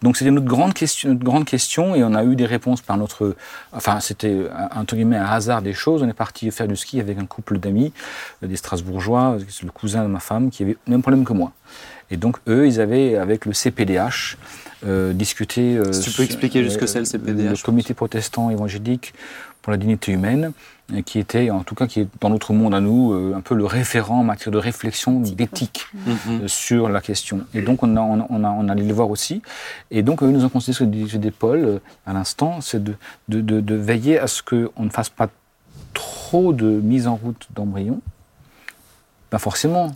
Donc 0.02 0.16
c'était 0.16 0.30
notre 0.30 0.46
grande 0.46 0.74
question, 0.74 1.10
notre 1.10 1.24
grande 1.24 1.44
question, 1.44 1.94
et 1.94 2.04
on 2.04 2.14
a 2.14 2.24
eu 2.24 2.36
des 2.36 2.46
réponses 2.46 2.80
par 2.80 2.96
notre, 2.96 3.36
enfin 3.72 4.00
c'était 4.00 4.46
entre 4.74 4.96
guillemets 4.96 5.16
un 5.16 5.26
hasard 5.26 5.62
des 5.62 5.72
choses. 5.72 6.02
On 6.02 6.08
est 6.08 6.12
parti 6.12 6.50
faire 6.50 6.68
du 6.68 6.76
ski 6.76 7.00
avec 7.00 7.18
un 7.18 7.26
couple 7.26 7.58
d'amis, 7.58 7.92
euh, 8.42 8.46
des 8.46 8.56
Strasbourgeois, 8.56 9.38
le 9.62 9.70
cousin 9.70 10.02
de 10.02 10.08
ma 10.08 10.20
femme, 10.20 10.50
qui 10.50 10.62
avait 10.62 10.76
le 10.86 10.90
même 10.90 11.02
problème 11.02 11.24
que 11.24 11.32
moi. 11.32 11.52
Et 12.10 12.16
donc 12.16 12.38
eux, 12.48 12.66
ils 12.66 12.80
avaient 12.80 13.16
avec 13.16 13.46
le 13.46 13.52
CPDH 13.52 14.36
euh, 14.84 15.12
discuté. 15.12 15.76
Euh, 15.76 15.92
tu 15.92 16.10
peux 16.10 16.24
expliquer 16.24 16.62
juste 16.64 16.74
ce 16.74 16.78
que 16.78 16.86
c'est 16.86 16.98
le 16.98 17.04
CPDH 17.04 17.50
Le 17.50 17.62
Comité 17.62 17.94
protestant 17.94 18.50
évangélique 18.50 19.14
pour 19.62 19.70
la 19.70 19.76
dignité 19.76 20.12
humaine, 20.12 20.52
qui 21.04 21.18
était, 21.18 21.50
en 21.50 21.62
tout 21.62 21.74
cas, 21.74 21.86
qui 21.86 22.00
est 22.00 22.08
dans 22.20 22.30
notre 22.30 22.52
monde 22.52 22.74
à 22.74 22.80
nous, 22.80 23.12
euh, 23.12 23.34
un 23.36 23.40
peu 23.40 23.54
le 23.54 23.64
référent 23.64 24.20
en 24.20 24.24
matière 24.24 24.52
de 24.52 24.58
réflexion, 24.58 25.20
d'éthique 25.20 25.86
mhm. 25.94 26.16
euh, 26.42 26.48
sur 26.48 26.88
la 26.88 27.00
question. 27.00 27.46
Et 27.54 27.62
donc, 27.62 27.82
on 27.82 27.96
a, 27.96 28.00
on, 28.00 28.44
a, 28.44 28.48
on 28.48 28.68
a 28.68 28.72
allé 28.72 28.84
le 28.84 28.94
voir 28.94 29.10
aussi. 29.10 29.42
Et 29.90 30.02
donc, 30.02 30.22
nous 30.22 30.40
avons 30.40 30.48
conseillé 30.48 30.74
ce 30.74 30.84
que 30.84 30.88
disait 30.88 31.30
Paul 31.30 31.58
euh, 31.58 31.78
à 32.06 32.12
l'instant, 32.12 32.60
c'est 32.60 32.82
de, 32.82 32.94
de, 33.28 33.40
de, 33.40 33.74
veiller 33.74 34.18
à 34.18 34.26
ce 34.26 34.42
qu'on 34.42 34.82
ne 34.82 34.90
fasse 34.90 35.08
pas 35.08 35.28
trop 35.94 36.52
de 36.52 36.66
mise 36.66 37.06
en 37.06 37.16
route 37.16 37.46
d'embryons. 37.54 38.00
Pas 39.30 39.38
forcément, 39.38 39.92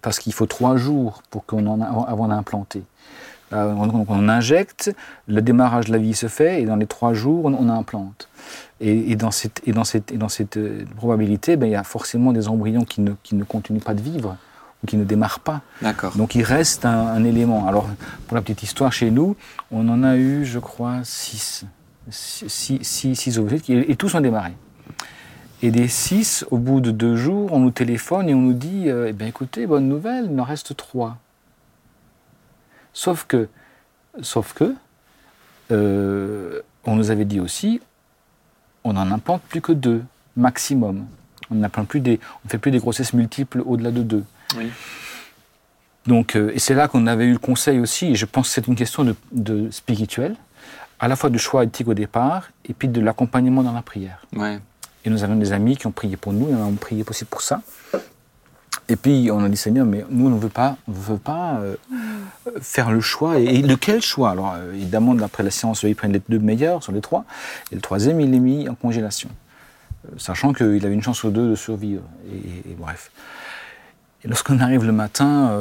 parce 0.00 0.20
qu'il 0.20 0.32
faut 0.32 0.46
trois 0.46 0.76
jours 0.76 1.22
pour 1.30 1.44
qu'on 1.44 1.66
en 1.66 1.82
a, 1.82 2.08
avant 2.08 2.28
d'implanter. 2.28 2.82
Donc 3.50 4.08
on 4.08 4.28
injecte, 4.28 4.94
le 5.26 5.42
démarrage 5.42 5.86
de 5.86 5.92
la 5.92 5.98
vie 5.98 6.14
se 6.14 6.28
fait, 6.28 6.62
et 6.62 6.66
dans 6.66 6.76
les 6.76 6.86
trois 6.86 7.14
jours, 7.14 7.46
on, 7.46 7.68
implante. 7.68 8.28
Et, 8.80 9.16
dans 9.16 9.30
cette, 9.30 9.60
et 9.66 9.72
dans 9.72 9.84
cette, 9.84 10.12
et 10.12 10.16
dans 10.16 10.28
cette 10.28 10.56
euh, 10.56 10.84
probabilité, 10.96 11.56
ben, 11.56 11.66
il 11.66 11.72
y 11.72 11.76
a 11.76 11.82
forcément 11.82 12.32
des 12.32 12.48
embryons 12.48 12.84
qui 12.84 13.00
ne, 13.00 13.12
qui 13.22 13.34
ne 13.34 13.44
continuent 13.44 13.80
pas 13.80 13.94
de 13.94 14.00
vivre 14.00 14.36
ou 14.82 14.86
qui 14.86 14.96
ne 14.96 15.04
démarrent 15.04 15.40
pas. 15.40 15.62
D'accord. 15.82 16.16
Donc 16.16 16.34
il 16.34 16.42
reste 16.42 16.84
un, 16.84 17.22
élément. 17.24 17.66
Alors, 17.66 17.88
pour 18.26 18.36
la 18.36 18.40
petite 18.40 18.62
histoire, 18.62 18.92
chez 18.92 19.10
nous, 19.10 19.36
on 19.70 19.88
en 19.88 20.02
a 20.02 20.16
eu, 20.16 20.44
je 20.44 20.58
crois, 20.58 21.00
six. 21.02 21.64
Six, 22.10 22.78
six, 22.82 23.14
six 23.14 23.38
ovocytes, 23.38 23.68
et, 23.70 23.94
tous 23.94 24.14
ont 24.14 24.20
démarré. 24.20 24.52
Et 25.62 25.70
des 25.70 25.86
six, 25.86 26.44
au 26.50 26.56
bout 26.56 26.80
de 26.80 26.90
deux 26.90 27.14
jours, 27.16 27.52
on 27.52 27.60
nous 27.60 27.70
téléphone 27.70 28.28
et 28.28 28.34
on 28.34 28.40
nous 28.40 28.54
dit 28.54 28.88
euh, 28.88 29.08
Eh 29.10 29.12
bien, 29.12 29.26
écoutez, 29.26 29.66
bonne 29.66 29.86
nouvelle, 29.86 30.28
il 30.32 30.40
en 30.40 30.44
reste 30.44 30.74
trois. 30.76 31.18
Sauf 32.92 33.24
que, 33.26 33.48
sauf 34.22 34.52
que, 34.52 34.74
euh, 35.70 36.60
on 36.84 36.96
nous 36.96 37.10
avait 37.10 37.24
dit 37.24 37.40
aussi, 37.40 37.80
on 38.84 38.94
n'en 38.94 39.10
implante 39.10 39.42
plus 39.42 39.60
que 39.60 39.72
deux, 39.72 40.02
maximum. 40.36 41.06
On 41.50 41.56
n'implante 41.56 41.88
plus 41.88 42.00
des, 42.00 42.20
on 42.44 42.48
fait 42.48 42.58
plus 42.58 42.70
des 42.70 42.78
grossesses 42.78 43.12
multiples 43.12 43.62
au-delà 43.64 43.90
de 43.90 44.02
deux. 44.02 44.24
Donc, 46.06 46.34
euh, 46.34 46.50
et 46.54 46.58
c'est 46.58 46.74
là 46.74 46.88
qu'on 46.88 47.06
avait 47.06 47.26
eu 47.26 47.32
le 47.32 47.38
conseil 47.38 47.78
aussi, 47.78 48.06
et 48.06 48.14
je 48.14 48.26
pense 48.26 48.48
que 48.48 48.54
c'est 48.54 48.66
une 48.66 48.74
question 48.74 49.04
de, 49.04 49.14
de, 49.32 49.70
spirituel, 49.70 50.34
à 50.98 51.08
la 51.08 51.16
fois 51.16 51.30
du 51.30 51.38
choix 51.38 51.64
éthique 51.64 51.88
au 51.88 51.94
départ, 51.94 52.50
et 52.68 52.72
puis 52.72 52.88
de 52.88 53.00
l'accompagnement 53.00 53.62
dans 53.62 53.72
la 53.72 53.82
prière. 53.82 54.26
Et 55.04 55.10
nous 55.10 55.22
avons 55.24 55.36
des 55.36 55.52
amis 55.52 55.76
qui 55.76 55.86
ont 55.86 55.92
prié 55.92 56.16
pour 56.16 56.32
nous, 56.32 56.48
et 56.48 56.54
on 56.54 56.72
a 56.72 56.76
prié 56.76 57.04
aussi 57.08 57.24
pour 57.24 57.42
ça. 57.42 57.62
Et 58.90 58.96
puis 58.96 59.30
on 59.32 59.44
a 59.44 59.48
dit 59.48 59.56
Seigneur, 59.56 59.86
mais 59.86 60.04
nous 60.10 60.26
on 60.26 60.30
ne 60.30 60.38
veut 60.38 60.48
pas, 60.48 60.76
on 60.88 60.92
veut 60.92 61.16
pas 61.16 61.60
euh, 61.60 61.76
faire 62.60 62.90
le 62.90 63.00
choix. 63.00 63.38
Et, 63.38 63.62
de 63.62 63.74
quel 63.76 64.02
choix? 64.02 64.30
Alors 64.30 64.54
euh, 64.56 64.72
évidemment, 64.72 65.14
d'après 65.14 65.44
la 65.44 65.52
science, 65.52 65.84
ils 65.84 65.94
prennent 65.94 66.12
les 66.12 66.22
deux 66.28 66.40
meilleurs 66.40 66.82
sur 66.82 66.90
les 66.90 67.00
trois, 67.00 67.24
et 67.70 67.76
le 67.76 67.80
troisième 67.80 68.20
il 68.20 68.34
est 68.34 68.40
mis 68.40 68.68
en 68.68 68.74
congélation, 68.74 69.30
euh, 70.06 70.14
sachant 70.18 70.52
qu'il 70.52 70.84
avait 70.84 70.92
une 70.92 71.04
chance 71.04 71.18
sur 71.18 71.30
deux 71.30 71.50
de 71.50 71.54
survivre. 71.54 72.02
Et, 72.32 72.74
bref. 72.76 73.12
Et 74.24 74.28
lorsqu'on 74.28 74.58
arrive 74.58 74.84
le 74.84 74.92
matin 74.92 75.56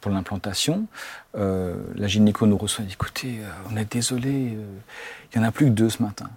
pour 0.00 0.10
l'implantation, 0.12 0.86
la 1.34 2.06
gynéco 2.06 2.46
nous 2.46 2.56
reçoit 2.56 2.84
et 2.84 2.86
dit 2.86 2.94
écoutez, 2.94 3.40
on 3.70 3.76
est 3.76 3.92
désolé, 3.92 4.56
il 5.34 5.38
n'y 5.38 5.44
en 5.44 5.46
a 5.46 5.50
plus 5.50 5.66
que 5.66 5.70
deux 5.72 5.90
ce 5.90 6.02
matin. 6.02 6.30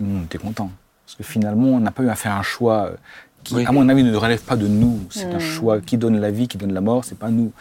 Nous, 0.00 0.18
on 0.18 0.24
était 0.24 0.38
contents. 0.38 0.72
Parce 1.06 1.16
que 1.16 1.22
finalement, 1.22 1.68
on 1.68 1.80
n'a 1.80 1.92
pas 1.92 2.02
eu 2.02 2.08
à 2.08 2.16
faire 2.16 2.32
un 2.32 2.42
choix 2.42 2.90
qui, 3.44 3.64
à 3.64 3.72
mon 3.72 3.88
avis, 3.88 4.02
ne 4.02 4.16
relève 4.16 4.42
pas 4.42 4.56
de 4.56 4.66
nous. 4.66 5.00
C'est 5.10 5.26
un 5.26 5.36
hmm. 5.36 5.40
choix 5.40 5.80
qui 5.80 5.98
donne 5.98 6.18
la 6.20 6.30
vie, 6.30 6.48
qui 6.48 6.58
donne 6.58 6.72
la 6.72 6.80
mort, 6.80 7.04
c'est 7.04 7.18
pas 7.18 7.30
nous. 7.30 7.52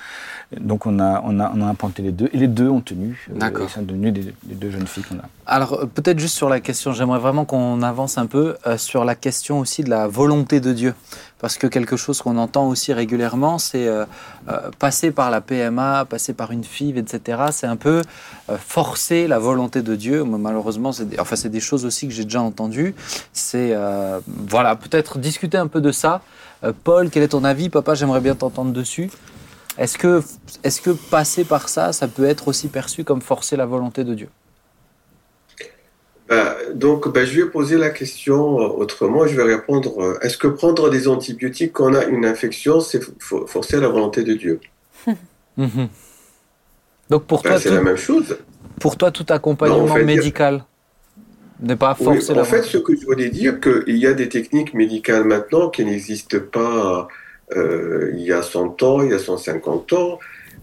Donc 0.59 0.86
on 0.86 0.99
a, 0.99 1.21
on 1.25 1.39
a, 1.39 1.51
on 1.55 1.61
a 1.61 1.65
implanté 1.65 2.01
les 2.01 2.11
deux, 2.11 2.29
et 2.31 2.38
les 2.38 2.47
deux 2.47 2.69
ont 2.69 2.81
tenu. 2.81 3.27
Euh, 3.31 3.38
D'accord. 3.38 3.67
Ils 3.69 3.73
sont 3.73 3.81
devenus 3.81 4.13
des, 4.13 4.34
les 4.47 4.55
deux 4.55 4.71
jeunes 4.71 4.88
filles 4.88 5.03
qu'on 5.03 5.15
a. 5.15 5.29
Alors 5.45 5.73
euh, 5.73 5.86
peut-être 5.86 6.19
juste 6.19 6.36
sur 6.36 6.49
la 6.49 6.59
question, 6.59 6.91
j'aimerais 6.93 7.19
vraiment 7.19 7.45
qu'on 7.45 7.81
avance 7.81 8.17
un 8.17 8.25
peu 8.25 8.55
euh, 8.67 8.77
sur 8.77 9.05
la 9.05 9.15
question 9.15 9.59
aussi 9.59 9.84
de 9.84 9.89
la 9.89 10.07
volonté 10.07 10.59
de 10.59 10.73
Dieu. 10.73 10.93
Parce 11.43 11.57
que 11.57 11.67
quelque 11.67 11.97
chose 11.97 12.21
qu'on 12.21 12.37
entend 12.37 12.69
aussi 12.69 12.93
régulièrement, 12.93 13.57
c'est 13.57 13.85
euh, 13.85 14.05
euh, 14.47 14.71
passer 14.79 15.11
par 15.11 15.29
la 15.29 15.41
PMA, 15.41 16.05
passer 16.05 16.31
par 16.31 16.53
une 16.53 16.63
FIV, 16.63 16.97
etc. 16.97 17.41
C'est 17.51 17.67
un 17.67 17.75
peu 17.75 18.01
euh, 18.49 18.57
forcer 18.57 19.27
la 19.27 19.39
volonté 19.39 19.81
de 19.81 19.93
Dieu. 19.97 20.23
Malheureusement, 20.23 20.93
c'est 20.93 21.03
des, 21.03 21.19
enfin, 21.19 21.35
c'est 21.35 21.49
des 21.49 21.59
choses 21.59 21.83
aussi 21.83 22.07
que 22.07 22.13
j'ai 22.13 22.23
déjà 22.23 22.41
entendues. 22.41 22.95
C'est 23.33 23.75
voilà, 24.47 24.77
peut-être 24.77 25.19
discuter 25.19 25.57
un 25.57 25.67
peu 25.67 25.81
de 25.81 25.91
ça. 25.91 26.21
Paul, 26.85 27.09
quel 27.09 27.23
est 27.23 27.27
ton 27.27 27.43
avis? 27.43 27.67
Papa, 27.67 27.93
j'aimerais 27.93 28.21
bien 28.21 28.35
t'entendre 28.35 28.71
dessus. 28.71 29.11
Est-ce 29.77 29.97
que, 29.97 30.91
passer 31.11 31.43
par 31.43 31.67
ça, 31.67 31.91
ça 31.91 32.07
peut 32.07 32.23
être 32.23 32.47
aussi 32.47 32.69
perçu 32.69 33.03
comme 33.03 33.21
forcer 33.21 33.57
la 33.57 33.65
volonté 33.65 34.05
de 34.05 34.13
Dieu? 34.13 34.29
Donc, 36.73 37.11
bah, 37.13 37.25
je 37.25 37.41
vais 37.41 37.49
poser 37.49 37.77
la 37.77 37.89
question 37.89 38.59
euh, 38.59 38.67
autrement. 38.67 39.27
Je 39.27 39.36
vais 39.36 39.43
répondre 39.55 40.01
euh, 40.01 40.19
est-ce 40.21 40.38
que 40.38 40.47
prendre 40.47 40.89
des 40.89 41.07
antibiotiques 41.07 41.73
quand 41.73 41.91
on 41.91 41.95
a 41.95 42.05
une 42.05 42.25
infection, 42.25 42.79
c'est 42.79 43.01
fo- 43.19 43.45
forcer 43.47 43.79
la 43.79 43.88
volonté 43.89 44.23
de 44.23 44.34
Dieu? 44.34 44.59
Mhm. 45.57 45.88
Donc 47.11 47.25
pour 47.25 47.43
Bah, 47.43 47.49
toi, 47.51 47.59
C'est 47.59 47.69
tout, 47.69 47.75
la 47.75 47.81
même 47.81 47.97
chose. 47.97 48.38
pour 48.79 48.97
toi, 48.97 49.11
tout 49.11 49.25
accompagnement 49.29 49.86
Non, 49.86 49.91
en 49.91 49.95
fait, 49.95 50.03
médical 50.03 50.65
n'est 51.61 51.75
pas 51.75 51.95
Oui, 51.99 52.05
forcer 52.05 52.34
la 52.34 52.41
en 52.41 52.45
fait, 52.45 52.63
ce 52.63 52.77
que 52.79 52.95
je 52.99 53.05
voulais 53.05 53.29
dire, 53.29 53.59
qu'il 53.59 53.97
y 53.97 54.07
a 54.07 54.13
des 54.13 54.29
techniques 54.29 54.73
médicales 54.73 55.25
maintenant 55.25 55.69
qui 55.69 55.86
n'existent 55.86 56.39
pas 56.51 57.07
euh, 57.55 58.11
il 58.15 58.21
y 58.21 58.31
a 58.31 58.41
100 58.41 58.81
ans, 58.81 59.01
il 59.03 59.11
y 59.11 59.13
a 59.13 59.19
150 59.19 59.93
ans. 59.93 60.19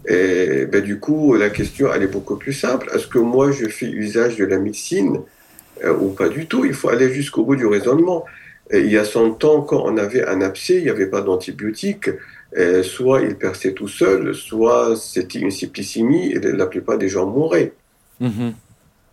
Et 0.07 0.65
ben, 0.65 0.81
du 0.81 0.99
coup, 0.99 1.35
la 1.35 1.49
question, 1.51 1.87
elle 1.93 2.03
est 2.03 2.07
beaucoup 2.07 2.35
plus 2.35 2.53
simple. 2.53 2.89
Est-ce 2.93 3.07
que 3.07 3.19
moi, 3.19 3.51
je 3.51 3.67
fais 3.67 3.85
usage 3.85 4.35
de 4.35 4.45
la 4.45 4.57
médecine 4.57 5.17
euh, 5.17 5.19
ou 5.89 6.09
pas 6.09 6.29
du 6.29 6.47
tout 6.47 6.65
Il 6.65 6.73
faut 6.73 6.89
aller 6.89 7.11
jusqu'au 7.11 7.43
bout 7.43 7.55
du 7.55 7.65
raisonnement. 7.65 8.25
Et 8.69 8.79
il 8.79 8.91
y 8.91 8.97
a 8.97 9.03
100 9.03 9.43
ans, 9.43 9.61
quand 9.61 9.83
on 9.85 9.97
avait 9.97 10.25
un 10.25 10.41
abcès, 10.41 10.77
il 10.77 10.83
n'y 10.83 10.89
avait 10.89 11.07
pas 11.07 11.21
d'antibiotiques. 11.21 12.09
Et 12.55 12.83
soit 12.83 13.21
il 13.21 13.35
perçait 13.35 13.73
tout 13.73 13.87
seul, 13.87 14.35
soit 14.35 14.95
c'était 14.95 15.39
une 15.39 15.51
septicémie 15.51 16.31
et 16.31 16.39
la 16.39 16.65
plupart 16.65 16.97
des 16.97 17.07
gens 17.07 17.25
mouraient. 17.25 17.73
Mhm. 18.19 18.53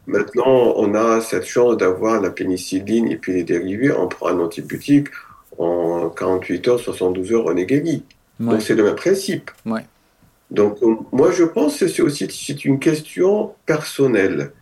Maintenant, 0.06 0.74
on 0.76 0.94
a 0.94 1.20
cette 1.20 1.44
chance 1.44 1.76
d'avoir 1.76 2.20
la 2.20 2.30
pénicilline 2.30 3.08
et 3.08 3.16
puis 3.16 3.34
les 3.34 3.44
dérivés. 3.44 3.92
On 3.92 4.08
prend 4.08 4.28
un 4.28 4.40
antibiotique, 4.40 5.08
en 5.58 6.08
48 6.08 6.68
heures, 6.68 6.80
72 6.80 7.32
heures, 7.32 7.46
on 7.46 7.56
est 7.56 7.66
guéri. 7.66 8.02
Ouais. 8.40 8.52
Donc 8.52 8.62
c'est 8.62 8.74
le 8.74 8.84
même 8.84 8.94
principe. 8.94 9.50
Ouais. 9.66 9.84
Donc 10.50 10.78
euh, 10.82 10.94
moi 11.12 11.30
je 11.30 11.44
pense 11.44 11.78
que 11.78 11.88
c'est 11.88 12.02
aussi 12.02 12.24
une 12.64 12.78
question 12.78 13.52
personnelle. 13.66 14.52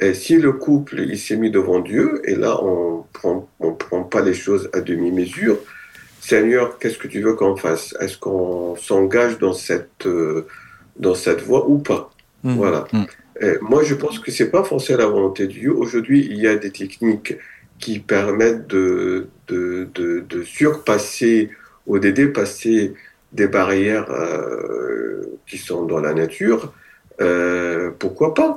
Et 0.00 0.14
si 0.14 0.38
le 0.38 0.52
couple 0.52 1.00
il 1.00 1.18
s'est 1.18 1.36
mis 1.36 1.50
devant 1.50 1.80
Dieu 1.80 2.20
et 2.24 2.34
là 2.34 2.62
on 2.62 3.04
prend 3.12 3.48
on 3.60 3.72
prend 3.72 4.02
pas 4.02 4.22
les 4.22 4.34
choses 4.34 4.68
à 4.72 4.80
demi 4.80 5.12
mesure. 5.12 5.58
Seigneur, 6.20 6.78
qu'est-ce 6.78 6.96
que 6.96 7.06
tu 7.06 7.20
veux 7.20 7.34
qu'on 7.34 7.54
fasse? 7.54 7.94
Est-ce 8.00 8.16
qu'on 8.16 8.76
s'engage 8.76 9.38
dans 9.38 9.52
cette 9.52 10.06
euh, 10.06 10.46
dans 10.96 11.14
cette 11.14 11.42
voie 11.42 11.68
ou 11.68 11.78
pas? 11.78 12.10
Mhm. 12.42 12.56
Voilà. 12.56 12.86
Mm. 12.92 13.04
Et 13.40 13.52
moi, 13.60 13.82
je 13.82 13.94
pense 13.94 14.18
que 14.20 14.30
c'est 14.30 14.50
pas 14.50 14.64
forcément 14.64 15.00
la 15.00 15.06
volonté 15.06 15.46
de 15.46 15.52
Dieu. 15.52 15.72
Aujourd'hui, 15.74 16.26
il 16.30 16.38
y 16.38 16.46
a 16.46 16.56
des 16.56 16.70
techniques 16.70 17.36
qui 17.78 17.98
permettent 17.98 18.66
de, 18.68 19.26
de, 19.48 19.88
de, 19.94 20.20
de 20.20 20.42
surpasser 20.44 21.50
ou 21.86 21.98
de 21.98 22.10
dépasser 22.10 22.94
des 23.32 23.48
barrières 23.48 24.10
euh, 24.10 25.38
qui 25.46 25.58
sont 25.58 25.84
dans 25.84 25.98
la 26.00 26.14
nature. 26.14 26.72
Euh, 27.20 27.90
pourquoi 27.98 28.32
pas? 28.34 28.56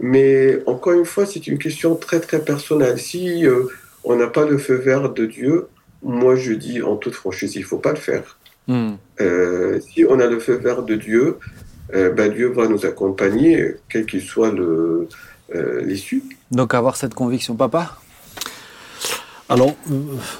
Mais 0.00 0.62
encore 0.66 0.94
une 0.94 1.04
fois, 1.04 1.26
c'est 1.26 1.46
une 1.46 1.58
question 1.58 1.94
très 1.94 2.20
très 2.20 2.40
personnelle. 2.40 2.98
Si 2.98 3.46
euh, 3.46 3.64
on 4.02 4.16
n'a 4.16 4.26
pas 4.26 4.46
le 4.46 4.58
feu 4.58 4.74
vert 4.74 5.10
de 5.12 5.26
Dieu, 5.26 5.68
moi 6.02 6.36
je 6.36 6.52
dis 6.52 6.82
en 6.82 6.96
toute 6.96 7.14
franchise, 7.14 7.54
il 7.56 7.64
faut 7.64 7.78
pas 7.78 7.90
le 7.90 7.98
faire. 7.98 8.38
Mhm. 8.66 8.96
Euh, 9.20 9.80
si 9.80 10.04
on 10.08 10.18
a 10.20 10.26
le 10.26 10.38
feu 10.38 10.54
vert 10.54 10.82
de 10.82 10.94
Dieu, 10.94 11.38
euh, 11.94 12.10
ben 12.10 12.32
Dieu 12.32 12.48
va 12.48 12.68
nous 12.68 12.86
accompagner, 12.86 13.74
quel 13.88 14.06
qu'il 14.06 14.22
soit 14.22 14.52
le, 14.52 15.08
euh, 15.54 15.82
l'issue. 15.82 16.22
Donc 16.50 16.74
avoir 16.74 16.96
cette 16.96 17.14
conviction, 17.14 17.56
papa? 17.56 17.98
Alors, 19.48 19.74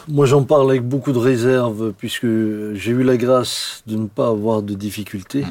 moi 0.06 0.24
j'en 0.26 0.44
parle 0.44 0.70
avec 0.70 0.82
beaucoup 0.82 1.10
de 1.10 1.18
réserve 1.18 1.92
puisque 1.98 2.26
j'ai 2.74 2.92
eu 2.92 3.02
la 3.02 3.16
grâce 3.16 3.82
de 3.86 3.96
ne 3.96 4.06
pas 4.06 4.28
avoir 4.28 4.62
de 4.62 4.74
difficultés. 4.74 5.44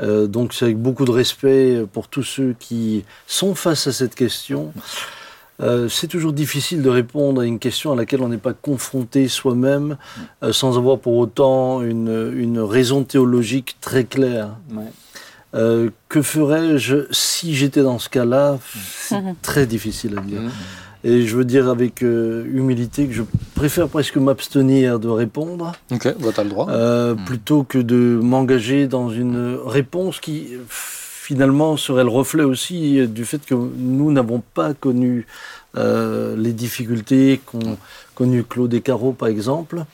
Euh, 0.00 0.26
donc 0.26 0.54
c'est 0.54 0.66
avec 0.66 0.78
beaucoup 0.78 1.04
de 1.04 1.10
respect 1.10 1.84
pour 1.92 2.08
tous 2.08 2.22
ceux 2.22 2.54
qui 2.58 3.04
sont 3.26 3.54
face 3.54 3.86
à 3.86 3.92
cette 3.92 4.14
question. 4.14 4.72
Euh, 5.60 5.88
c'est 5.88 6.06
toujours 6.06 6.32
difficile 6.32 6.82
de 6.82 6.88
répondre 6.88 7.40
à 7.40 7.44
une 7.44 7.58
question 7.58 7.92
à 7.92 7.96
laquelle 7.96 8.22
on 8.22 8.28
n'est 8.28 8.38
pas 8.38 8.52
confronté 8.52 9.26
soi-même 9.26 9.96
euh, 10.44 10.52
sans 10.52 10.78
avoir 10.78 11.00
pour 11.00 11.16
autant 11.16 11.82
une, 11.82 12.32
une 12.36 12.60
raison 12.60 13.02
théologique 13.02 13.76
très 13.80 14.04
claire. 14.04 14.50
Ouais. 14.72 15.90
Que 16.08 16.22
ferais-je 16.22 17.10
si 17.10 17.54
j'étais 17.54 17.82
dans 17.82 17.98
ce 17.98 18.08
cas-là? 18.10 18.58
C'est 18.92 19.16
très 19.42 19.66
difficile 19.66 20.18
à 20.18 20.20
dire. 20.20 20.42
Et 21.04 21.26
je 21.26 21.36
veux 21.36 21.44
dire 21.44 21.68
avec 21.68 22.02
euh, 22.02 22.44
humilité 22.52 23.06
que 23.06 23.12
je 23.12 23.22
préfère 23.54 23.88
presque 23.88 24.16
m'abstenir 24.16 24.98
de 24.98 25.08
répondre 25.08 25.72
Ok, 25.92 26.12
bah, 26.18 26.28
t'as 26.34 26.42
le 26.44 26.50
droit. 26.50 26.66
euh, 26.70 27.14
plutôt 27.14 27.62
que 27.62 27.78
de 27.78 28.18
m'engager 28.22 28.86
dans 28.88 29.08
une 29.10 29.56
réponse 29.64 30.18
qui 30.20 30.48
euh, 30.54 30.58
finalement 30.68 31.76
serait 31.76 32.02
le 32.04 32.10
reflet 32.10 32.42
aussi 32.42 33.06
du 33.06 33.24
fait 33.24 33.44
que 33.44 33.54
nous 33.54 34.10
n'avons 34.12 34.42
pas 34.54 34.74
connu 34.74 35.26
euh, 35.76 36.34
les 36.36 36.52
difficultés 36.52 37.40
qu'ont 37.46 37.76
connu 38.14 38.42
Claude 38.42 38.70
Descarreaux 38.70 39.12
par 39.12 39.28
exemple. 39.28 39.84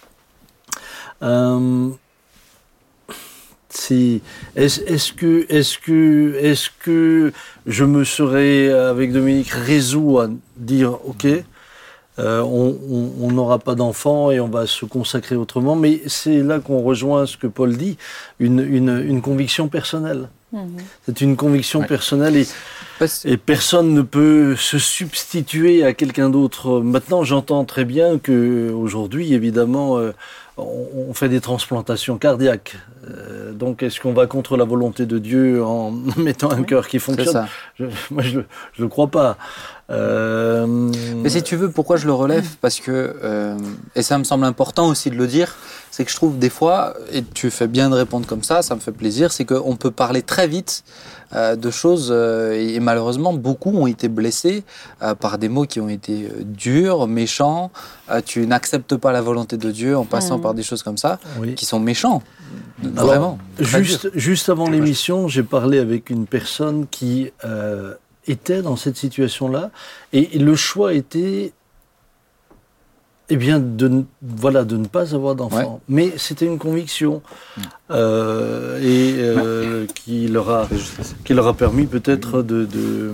C'est- 3.76 4.20
Est-ce 4.56 5.12
que, 5.12 5.46
est 5.48 5.80
que, 5.80 6.36
est 6.40 6.70
que 6.78 7.32
je 7.66 7.84
me 7.84 8.04
serais, 8.04 8.70
avec 8.70 9.12
Dominique, 9.12 9.50
résolu 9.50 10.18
à 10.20 10.28
dire, 10.56 10.92
OK, 11.06 11.26
euh, 12.20 12.40
on 12.42 13.32
n'aura 13.32 13.58
pas 13.58 13.74
d'enfants 13.74 14.30
et 14.30 14.38
on 14.38 14.46
va 14.48 14.68
se 14.68 14.84
consacrer 14.84 15.34
autrement. 15.34 15.74
Mais 15.74 16.00
c'est 16.06 16.40
là 16.42 16.60
qu'on 16.60 16.82
rejoint 16.82 17.26
ce 17.26 17.36
que 17.36 17.48
Paul 17.48 17.76
dit, 17.76 17.96
une, 18.38 18.60
une, 18.60 19.02
une 19.04 19.20
conviction 19.20 19.66
personnelle. 19.66 20.28
Mhm. 20.52 20.76
C'est 21.04 21.20
une 21.20 21.34
conviction 21.36 21.80
Ouais. 21.80 21.86
personnelle 21.88 22.36
et 22.36 23.36
personne 23.36 23.92
ne 23.92 24.02
peut 24.02 24.54
se 24.54 24.78
substituer 24.78 25.82
à 25.82 25.92
quelqu'un 25.94 26.30
d'autre. 26.30 26.80
Maintenant, 26.80 27.24
j'entends 27.24 27.64
très 27.64 27.84
bien 27.84 28.18
que 28.20 28.70
aujourd'hui, 28.70 29.34
évidemment, 29.34 29.98
euh, 29.98 30.12
on, 30.56 30.86
on 31.08 31.14
fait 31.14 31.28
des 31.28 31.40
transplantations 31.40 32.16
cardiaques. 32.18 32.76
Euh, 33.10 33.52
donc, 33.52 33.82
est-ce 33.82 34.00
qu'on 34.00 34.12
va 34.12 34.26
contre 34.26 34.56
la 34.56 34.64
volonté 34.64 35.04
de 35.06 35.18
Dieu 35.18 35.64
en 35.64 35.90
mettant 36.16 36.50
un 36.50 36.60
Oui. 36.60 36.66
cœur 36.66 36.86
qui 36.88 36.98
fonctionne 36.98 37.32
ça. 37.32 37.48
Je- 37.78 37.86
Moi, 38.10 38.22
je 38.22 38.40
ne 38.82 38.86
crois 38.88 39.08
pas. 39.08 39.36
Euh, 39.90 40.66
Mais 41.16 41.28
si 41.28 41.42
tu 41.42 41.56
veux, 41.56 41.70
pourquoi 41.70 41.96
je 41.96 42.06
le 42.06 42.12
relève? 42.12 42.46
Parce 42.60 42.80
que, 42.80 43.16
euh, 43.22 43.56
et 43.94 44.02
ça 44.02 44.16
me 44.18 44.24
semble 44.24 44.44
important 44.44 44.88
aussi 44.88 45.10
de 45.10 45.16
le 45.16 45.26
dire, 45.26 45.56
c'est 45.94 46.04
que 46.04 46.10
je 46.10 46.16
trouve 46.16 46.40
des 46.40 46.50
fois, 46.50 46.94
et 47.12 47.22
tu 47.22 47.50
fais 47.52 47.68
bien 47.68 47.88
de 47.88 47.94
répondre 47.94 48.26
comme 48.26 48.42
ça, 48.42 48.62
ça 48.62 48.74
me 48.74 48.80
fait 48.80 48.90
plaisir, 48.90 49.30
c'est 49.30 49.44
qu'on 49.44 49.76
peut 49.76 49.92
parler 49.92 50.22
très 50.22 50.48
vite 50.48 50.82
euh, 51.36 51.54
de 51.54 51.70
choses, 51.70 52.08
euh, 52.10 52.52
et 52.74 52.80
malheureusement, 52.80 53.32
beaucoup 53.32 53.70
ont 53.82 53.86
été 53.86 54.08
blessés 54.08 54.64
euh, 55.02 55.14
par 55.14 55.38
des 55.38 55.48
mots 55.48 55.66
qui 55.66 55.78
ont 55.80 55.88
été 55.88 56.24
euh, 56.24 56.42
durs, 56.42 57.06
méchants. 57.06 57.70
Euh, 58.10 58.20
tu 58.24 58.44
n'acceptes 58.44 58.96
pas 58.96 59.12
la 59.12 59.22
volonté 59.22 59.56
de 59.56 59.70
Dieu 59.70 59.96
en 59.96 60.04
passant 60.04 60.38
Mhm. 60.38 60.42
par 60.42 60.54
des 60.54 60.64
choses 60.64 60.82
comme 60.82 60.98
ça, 60.98 61.20
oui. 61.40 61.54
qui 61.54 61.64
sont 61.64 61.78
méchants. 61.78 62.22
Alors, 62.96 63.06
Vraiment. 63.06 63.38
Juste, 63.60 64.10
juste 64.14 64.48
avant 64.48 64.68
l'émission, 64.68 65.28
j'ai 65.28 65.44
parlé 65.44 65.78
avec 65.78 66.10
une 66.10 66.26
personne 66.26 66.86
qui 66.90 67.30
euh, 67.44 67.94
était 68.26 68.62
dans 68.62 68.76
cette 68.76 68.96
situation-là, 68.96 69.70
et 70.12 70.38
le 70.40 70.56
choix 70.56 70.92
était, 70.92 71.52
eh 73.30 73.36
bien, 73.36 73.58
de, 73.58 73.88
ne- 73.88 74.02
voilà, 74.22 74.64
de 74.64 74.76
ne 74.76 74.86
pas 74.86 75.14
avoir 75.14 75.34
d'enfant. 75.34 75.80
Mais 75.88 76.12
c'était 76.16 76.46
une 76.46 76.58
conviction, 76.58 77.22
euh, 77.90 78.78
et 78.80 79.14
euh, 79.18 79.86
qui 79.94 80.28
leur 80.28 80.50
a, 80.50 80.68
qui 81.24 81.34
leur 81.34 81.46
a 81.46 81.54
permis 81.54 81.86
peut-être 81.86 82.42
de, 82.42 82.64
de- 82.64 83.10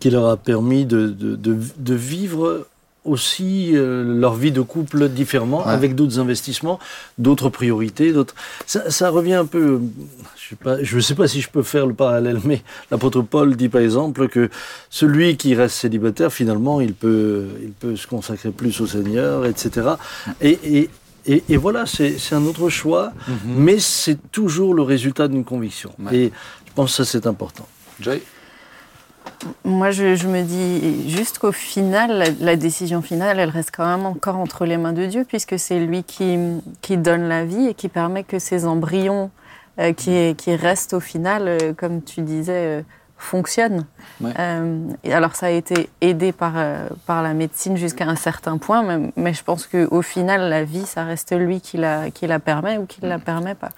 qui 0.00 0.10
leur 0.10 0.26
a 0.28 0.36
permis 0.36 0.84
de, 0.86 1.08
de, 1.08 1.36
de, 1.36 1.56
de 1.76 1.94
vivre 1.94 2.66
aussi 3.04 3.72
euh, 3.74 4.02
leur 4.18 4.34
vie 4.34 4.50
de 4.52 4.62
couple 4.62 5.08
différemment, 5.10 5.58
Ouais. 5.66 5.72
avec 5.72 5.94
d'autres 5.94 6.18
investissements, 6.18 6.78
d'autres 7.18 7.50
priorités, 7.50 8.12
d'autres. 8.12 8.34
Ça, 8.66 8.90
ça 8.90 9.10
revient 9.10 9.34
un 9.34 9.44
peu. 9.44 9.80
Je 10.50 10.84
je 10.84 11.00
sais 11.00 11.14
pas 11.14 11.26
si 11.28 11.40
je 11.40 11.48
peux 11.48 11.62
faire 11.62 11.86
le 11.86 11.94
parallèle, 11.94 12.38
mais 12.44 12.62
l'apôtre 12.90 13.22
Paul 13.22 13.56
dit 13.56 13.68
par 13.68 13.80
exemple 13.80 14.28
que 14.28 14.50
celui 14.90 15.36
qui 15.36 15.54
reste 15.54 15.76
célibataire, 15.76 16.32
finalement, 16.32 16.80
il 16.80 16.92
peut, 16.94 17.46
il 17.62 17.70
peut 17.72 17.96
se 17.96 18.06
consacrer 18.06 18.50
plus 18.50 18.80
au 18.80 18.86
Seigneur, 18.86 19.46
etc. 19.46 19.90
Et, 20.40 20.58
et, 20.64 20.90
et, 21.26 21.44
et 21.48 21.56
voilà, 21.56 21.84
c'est 21.86 22.16
un 22.32 22.44
autre 22.44 22.68
choix, 22.68 23.12
Mhm. 23.28 23.54
mais 23.56 23.78
c'est 23.78 24.18
toujours 24.30 24.74
le 24.74 24.82
résultat 24.82 25.28
d'une 25.28 25.44
conviction. 25.44 25.90
Ouais. 25.98 26.16
Et 26.16 26.32
je 26.66 26.72
pense 26.74 26.90
que 26.96 27.04
ça 27.04 27.10
c'est 27.10 27.26
important. 27.26 27.66
Joy? 28.00 28.20
Moi, 29.64 29.90
je, 29.90 30.14
je 30.16 30.26
me 30.28 30.42
dis 30.42 31.08
juste 31.10 31.38
qu'au 31.38 31.52
final, 31.52 32.10
la, 32.18 32.26
la 32.40 32.56
décision 32.56 33.00
finale, 33.02 33.38
elle 33.38 33.48
reste 33.48 33.70
quand 33.74 33.86
même 33.86 34.04
encore 34.06 34.36
entre 34.36 34.66
les 34.66 34.76
mains 34.76 34.92
de 34.92 35.06
Dieu, 35.06 35.24
puisque 35.26 35.58
c'est 35.58 35.80
lui 35.80 36.02
qui, 36.04 36.36
qui 36.82 36.96
donne 36.98 37.28
la 37.28 37.44
vie 37.44 37.68
et 37.68 37.74
qui 37.74 37.88
permet 37.88 38.22
que 38.24 38.38
ces 38.38 38.66
embryons 38.66 39.30
euh, 39.78 39.92
qui, 39.92 40.34
qui 40.36 40.54
restent 40.54 40.94
au 40.94 41.00
final, 41.00 41.48
euh, 41.48 41.72
comme 41.76 42.02
tu 42.02 42.20
disais, 42.22 42.80
euh. 42.80 42.82
Ouais. 44.20 44.32
Et 45.02 45.14
alors, 45.14 45.34
ça 45.34 45.46
a 45.46 45.50
été 45.50 45.88
aidé 46.02 46.32
par, 46.32 46.54
par 47.06 47.22
la 47.22 47.32
médecine 47.32 47.74
jusqu'à 47.76 48.04
un 48.06 48.16
certain 48.16 48.58
point, 48.58 48.82
mais, 48.82 49.12
mais 49.16 49.32
je 49.32 49.42
pense 49.42 49.66
qu'au 49.66 50.02
final, 50.02 50.50
la 50.50 50.64
vie, 50.64 50.84
ça 50.84 51.04
reste 51.04 51.32
lui 51.32 51.62
qui 51.62 51.78
la, 51.78 52.10
qui 52.10 52.26
la 52.26 52.38
permet 52.38 52.76
ou 52.76 52.84
qui 52.84 53.02
ne 53.02 53.08
la 53.08 53.18
permet 53.18 53.54
pas. 53.54 53.70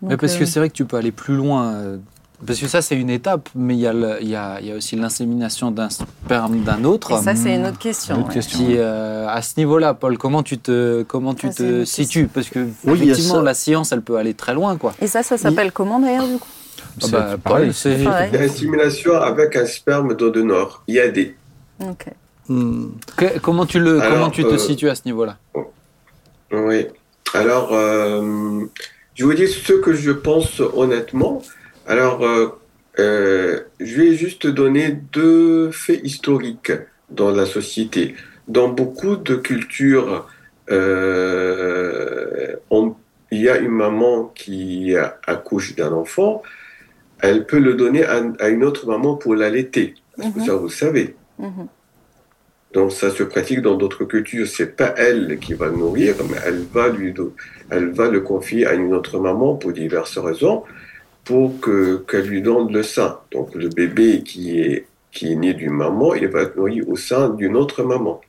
Mais 0.00 0.16
parce 0.16 0.36
que 0.36 0.46
c'est 0.46 0.58
vrai 0.58 0.68
que 0.68 0.74
tu 0.74 0.84
peux 0.84 0.96
aller 0.96 1.12
plus 1.12 1.36
loin. 1.36 1.98
Parce 2.44 2.58
que 2.58 2.66
ça, 2.66 2.82
c'est 2.82 2.96
une 2.96 3.10
étape, 3.10 3.48
mais 3.54 3.74
il 3.74 3.80
y, 3.80 3.86
a 3.86 3.92
le- 3.92 4.18
il 4.20 4.28
y, 4.28 4.34
a, 4.34 4.58
il 4.60 4.66
y 4.66 4.72
a 4.72 4.74
aussi 4.74 4.96
l'insémination 4.96 5.70
d'un 5.70 5.88
sperme 5.90 6.60
d'un 6.64 6.82
autre. 6.84 7.12
et 7.12 7.22
ça, 7.22 7.34
c'est 7.36 7.54
une 7.54 7.66
autre 7.66 7.78
question. 7.78 8.14
Une 8.16 8.20
autre 8.22 8.28
ouais. 8.30 8.34
question. 8.34 8.58
Qui, 8.58 8.78
euh, 8.78 9.28
à 9.28 9.42
ce 9.42 9.52
niveau-là, 9.58 9.94
Paul, 9.94 10.18
comment 10.18 10.42
tu 10.42 10.58
te, 10.58 11.02
comment 11.04 11.34
tu 11.34 11.46
Ça, 11.48 11.54
te 11.54 11.84
situes? 11.84 12.26
Parce 12.26 12.48
que, 12.48 12.66
effectivement, 12.88 13.40
la 13.42 13.54
science, 13.54 13.92
elle 13.92 14.02
peut 14.02 14.16
aller 14.16 14.34
très 14.34 14.54
loin, 14.54 14.76
quoi. 14.76 14.92
Et 15.00 15.06
ça, 15.06 15.22
ça 15.22 15.38
s'appelle 15.38 15.70
comment 15.72 16.00
d'ailleurs 16.00 16.26
du 16.26 16.38
coup? 16.38 16.48
Ah 17.02 17.06
bah, 17.12 17.26
C'est 17.30 17.40
Paul, 17.40 17.52
pareil. 17.52 17.72
c'est. 17.72 18.02
Pareil. 18.02 18.30
L'insémination 18.32 19.14
avec 19.14 19.54
un 19.56 19.66
sperme 19.66 20.14
d'eau 20.16 20.30
de 20.30 20.42
nord, 20.42 20.82
IAD. 20.88 21.34
Ok. 21.80 22.06
Hmm. 22.48 22.86
Que- 23.16 23.38
comment 23.38 23.66
tu, 23.66 23.78
le, 23.78 24.00
Alors, 24.00 24.14
comment 24.14 24.30
tu 24.30 24.42
te 24.42 24.48
euh, 24.54 24.58
situes 24.58 24.88
à 24.90 24.94
ce 24.96 25.02
niveau-là? 25.06 25.36
Oui. 26.50 26.86
Alors, 27.34 27.68
euh, 27.72 28.64
je 29.14 29.24
vous 29.24 29.32
dis 29.32 29.46
ce 29.46 29.72
que 29.74 29.94
je 29.94 30.10
pense 30.10 30.60
honnêtement. 30.74 31.40
Alors, 31.86 32.22
euh, 32.24 32.48
euh, 32.98 33.60
je 33.80 33.96
vais 34.00 34.14
juste 34.14 34.46
donner 34.46 34.92
deux 35.12 35.70
faits 35.70 36.00
historiques 36.04 36.72
dans 37.10 37.30
la 37.30 37.46
société. 37.46 38.14
Dans 38.48 38.68
beaucoup 38.68 39.16
de 39.16 39.36
cultures, 39.36 40.26
euh, 40.70 42.56
on- 42.70 42.94
il 43.30 43.40
y 43.42 43.48
a 43.48 43.58
une 43.58 43.70
maman 43.70 44.26
qui 44.34 44.94
accouche 45.26 45.74
d'un 45.74 45.92
enfant, 45.92 46.42
elle 47.20 47.46
peut 47.46 47.58
le 47.58 47.74
donner 47.74 48.04
à, 48.04 48.22
à 48.40 48.48
une 48.48 48.64
autre 48.64 48.86
maman 48.86 49.16
pour 49.16 49.34
l'allaiter. 49.34 49.94
Est-ce 50.18 50.28
que 50.34 50.38
Mhm. 50.40 50.44
ça, 50.46 50.54
vous 50.54 50.64
le 50.64 50.70
savez? 50.70 51.16
Mhm. 51.38 51.66
donc 52.74 52.90
ça 52.90 53.10
se 53.10 53.22
pratique 53.22 53.60
dans 53.60 53.74
d'autres 53.74 54.06
cultures. 54.06 54.46
C'est 54.48 54.74
pas 54.76 54.94
elle 54.96 55.38
qui 55.38 55.52
va 55.52 55.66
le 55.68 55.76
nourrir, 55.76 56.14
mais 56.30 56.38
elle 56.46 56.62
va 56.72 56.88
lui, 56.88 57.12
elle 57.70 57.90
va 57.90 58.08
le 58.08 58.20
confier 58.20 58.64
à 58.66 58.72
une 58.72 58.94
autre 58.94 59.18
maman 59.18 59.56
pour 59.56 59.72
diverses 59.72 60.16
raisons, 60.16 60.64
pour 61.24 61.60
que 61.60 62.04
qu'elle 62.08 62.26
lui 62.26 62.42
donne 62.42 62.72
le 62.72 62.82
sein. 62.82 63.20
Donc 63.30 63.54
le 63.54 63.68
bébé 63.68 64.22
qui 64.22 64.60
est 64.60 64.86
qui 65.10 65.32
est 65.32 65.36
né 65.36 65.52
d'une 65.54 65.72
maman, 65.74 66.14
il 66.14 66.26
va 66.28 66.42
être 66.42 66.56
nourri 66.56 66.80
au 66.82 66.96
sein 66.96 67.28
d'une 67.28 67.56
autre 67.56 67.82
maman. 67.82 68.20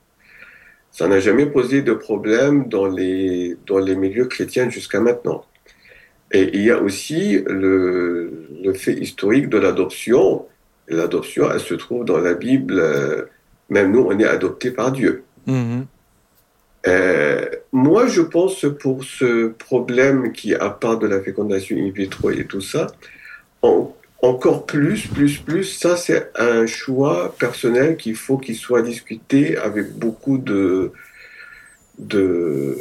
Ça 0.91 1.07
n'a 1.07 1.19
jamais 1.19 1.45
posé 1.45 1.81
de 1.81 1.93
problème 1.93 2.67
dans 2.67 2.85
les 2.87 3.57
dans 3.65 3.79
les 3.79 3.95
milieux 3.95 4.25
chrétiens 4.25 4.69
jusqu'à 4.69 4.99
maintenant. 4.99 5.45
Et 6.31 6.49
il 6.53 6.63
y 6.63 6.71
a 6.71 6.81
aussi 6.81 7.43
le, 7.47 8.47
le 8.63 8.73
fait 8.73 8.93
historique 8.93 9.49
de 9.49 9.57
l'adoption. 9.57 10.45
L'adoption, 10.87 11.49
elle 11.51 11.59
se 11.59 11.75
trouve 11.75 12.05
dans 12.05 12.17
la 12.17 12.33
Bible. 12.33 12.81
même 13.69 13.91
nous, 13.91 14.01
on 14.09 14.17
est 14.19 14.25
adoptés 14.25 14.71
par 14.71 14.91
Dieu. 14.91 15.23
Mhm. 15.47 15.85
Euh, 16.87 17.45
moi, 17.71 18.07
je 18.07 18.21
pense 18.21 18.65
pour 18.79 19.03
ce 19.03 19.47
problème 19.47 20.31
qui, 20.33 20.53
à 20.53 20.69
part 20.69 20.97
de 20.99 21.07
la 21.07 21.21
fécondation 21.21 21.77
in 21.77 21.91
vitro 21.91 22.29
et 22.31 22.45
tout 22.45 22.61
ça, 22.61 22.87
en- 23.61 23.95
encore 24.21 24.65
plus, 24.65 25.07
plus, 25.07 25.37
plus, 25.37 25.63
ça 25.63 25.95
c'est 25.97 26.29
un 26.35 26.65
choix 26.65 27.35
personnel 27.39 27.97
qu'il 27.97 28.15
faut 28.15 28.37
qu'il 28.37 28.55
soit 28.55 28.81
discuté 28.81 29.57
avec 29.57 29.93
beaucoup 29.97 30.37
de, 30.37 30.91
de 31.99 32.77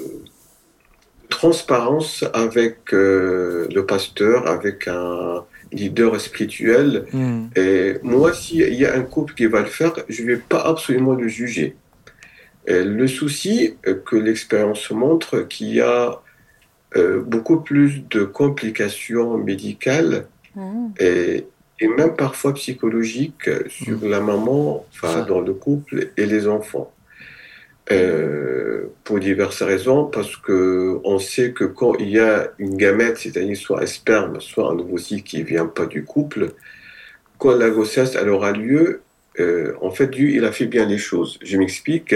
transparence 1.29 2.25
avec 2.35 2.93
euh, 2.93 3.67
le 3.75 3.87
pasteur, 3.87 4.47
avec 4.47 4.89
un 4.89 5.45
leader 5.73 6.21
spirituel. 6.21 7.07
Mhm. 7.13 7.51
Et 7.57 7.95
moi, 8.03 8.33
s'il 8.33 8.75
y 8.75 8.85
a 8.85 8.95
un 8.95 9.03
couple 9.03 9.35
qui 9.35 9.47
va 9.47 9.61
le 9.61 9.67
faire, 9.67 9.95
je 10.09 10.23
ne 10.23 10.29
vais 10.29 10.37
pas 10.37 10.61
absolument 10.61 11.15
le 11.15 11.29
juger. 11.29 11.77
Et 12.67 12.85
le 12.85 13.09
souci 13.09 13.75
euh, 13.87 13.95
que 13.95 14.17
l'expérience 14.17 14.91
montre 14.91 15.41
qu'il 15.41 15.75
y 15.75 15.81
a 15.81 16.21
euh, 16.97 17.21
beaucoup 17.21 17.61
plus 17.61 18.03
de 18.11 18.25
complications 18.25 19.37
médicales 19.39 20.27
Mhm. 20.55 20.93
et, 21.01 21.47
et 21.81 21.89
même 21.89 22.15
parfois 22.15 22.53
psychologiques 22.55 23.49
sur 23.69 24.07
la 24.07 24.21
maman, 24.21 24.85
enfin 24.93 25.23
dans 25.23 25.41
le 25.41 25.55
couple 25.55 26.11
et 26.17 26.27
les 26.27 26.47
enfants. 26.47 26.93
Euh, 27.91 28.85
pour 29.03 29.19
diverses 29.19 29.63
raisons, 29.63 30.05
parce 30.07 30.37
que 30.37 31.01
on 31.05 31.19
sait 31.19 31.53
que 31.53 31.65
quand 31.65 31.95
il 31.99 32.11
y 32.11 32.19
a 32.21 32.53
une 32.59 32.77
gamète, 32.77 33.19
c'est-à-dire 33.19 33.57
soit 33.57 33.83
un 33.83 33.87
sperme, 33.87 34.41
soit 34.41 34.71
un 34.71 34.79
ovocyte 34.79 35.25
qui 35.25 35.43
vient 35.43 35.67
pas 35.67 35.87
du 35.87 36.05
couple, 36.05 36.53
quand 37.39 37.57
la 37.57 37.71
grossesse 37.71 38.15
elle 38.15 38.29
aura 38.29 38.53
lieu, 38.53 39.03
euh, 39.41 39.75
en 39.81 39.91
fait 39.91 40.07
Dieu 40.09 40.29
il 40.31 40.45
a 40.45 40.53
fait 40.53 40.67
bien 40.67 40.87
les 40.87 40.99
choses. 40.99 41.39
Je 41.43 41.57
m'explique. 41.59 42.15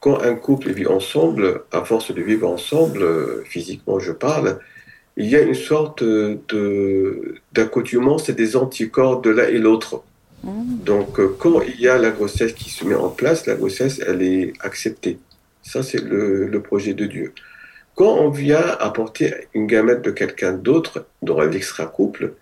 Quand 0.00 0.20
un 0.20 0.34
couple 0.34 0.70
vit 0.70 0.86
ensemble, 0.86 1.62
à 1.72 1.84
force 1.84 2.14
de 2.14 2.22
vivre 2.22 2.48
ensemble, 2.48 3.02
euh, 3.02 3.42
physiquement 3.44 3.98
je 3.98 4.12
parle, 4.12 4.58
il 5.16 5.26
y 5.26 5.34
a 5.34 5.40
une 5.40 5.54
sorte 5.54 6.04
de 6.04 7.34
d'accoutumance 7.52 8.28
et 8.28 8.32
des 8.32 8.56
anticorps 8.56 9.20
de 9.20 9.30
l'un 9.30 9.48
et 9.48 9.58
l'autre. 9.58 10.02
Mhm. 10.44 10.78
Donc, 10.84 11.18
euh, 11.18 11.34
quand 11.38 11.62
il 11.62 11.80
y 11.80 11.88
a 11.88 11.98
la 11.98 12.10
grossesse 12.10 12.52
qui 12.52 12.70
se 12.70 12.84
met 12.84 12.94
en 12.94 13.08
place, 13.08 13.46
la 13.46 13.56
grossesse, 13.56 14.00
elle 14.06 14.22
est 14.22 14.52
acceptée. 14.60 15.18
Ça, 15.62 15.82
c'est 15.82 16.02
le, 16.02 16.46
le 16.46 16.60
projet 16.62 16.94
de 16.94 17.06
Dieu. 17.06 17.32
Quand 17.96 18.14
on 18.18 18.30
vient 18.30 18.64
apporter 18.78 19.34
une 19.54 19.66
gamète 19.66 20.02
de 20.02 20.12
quelqu'un 20.12 20.52
d'autre 20.52 21.06
dans 21.22 21.40
l'extra-couple, 21.40 22.34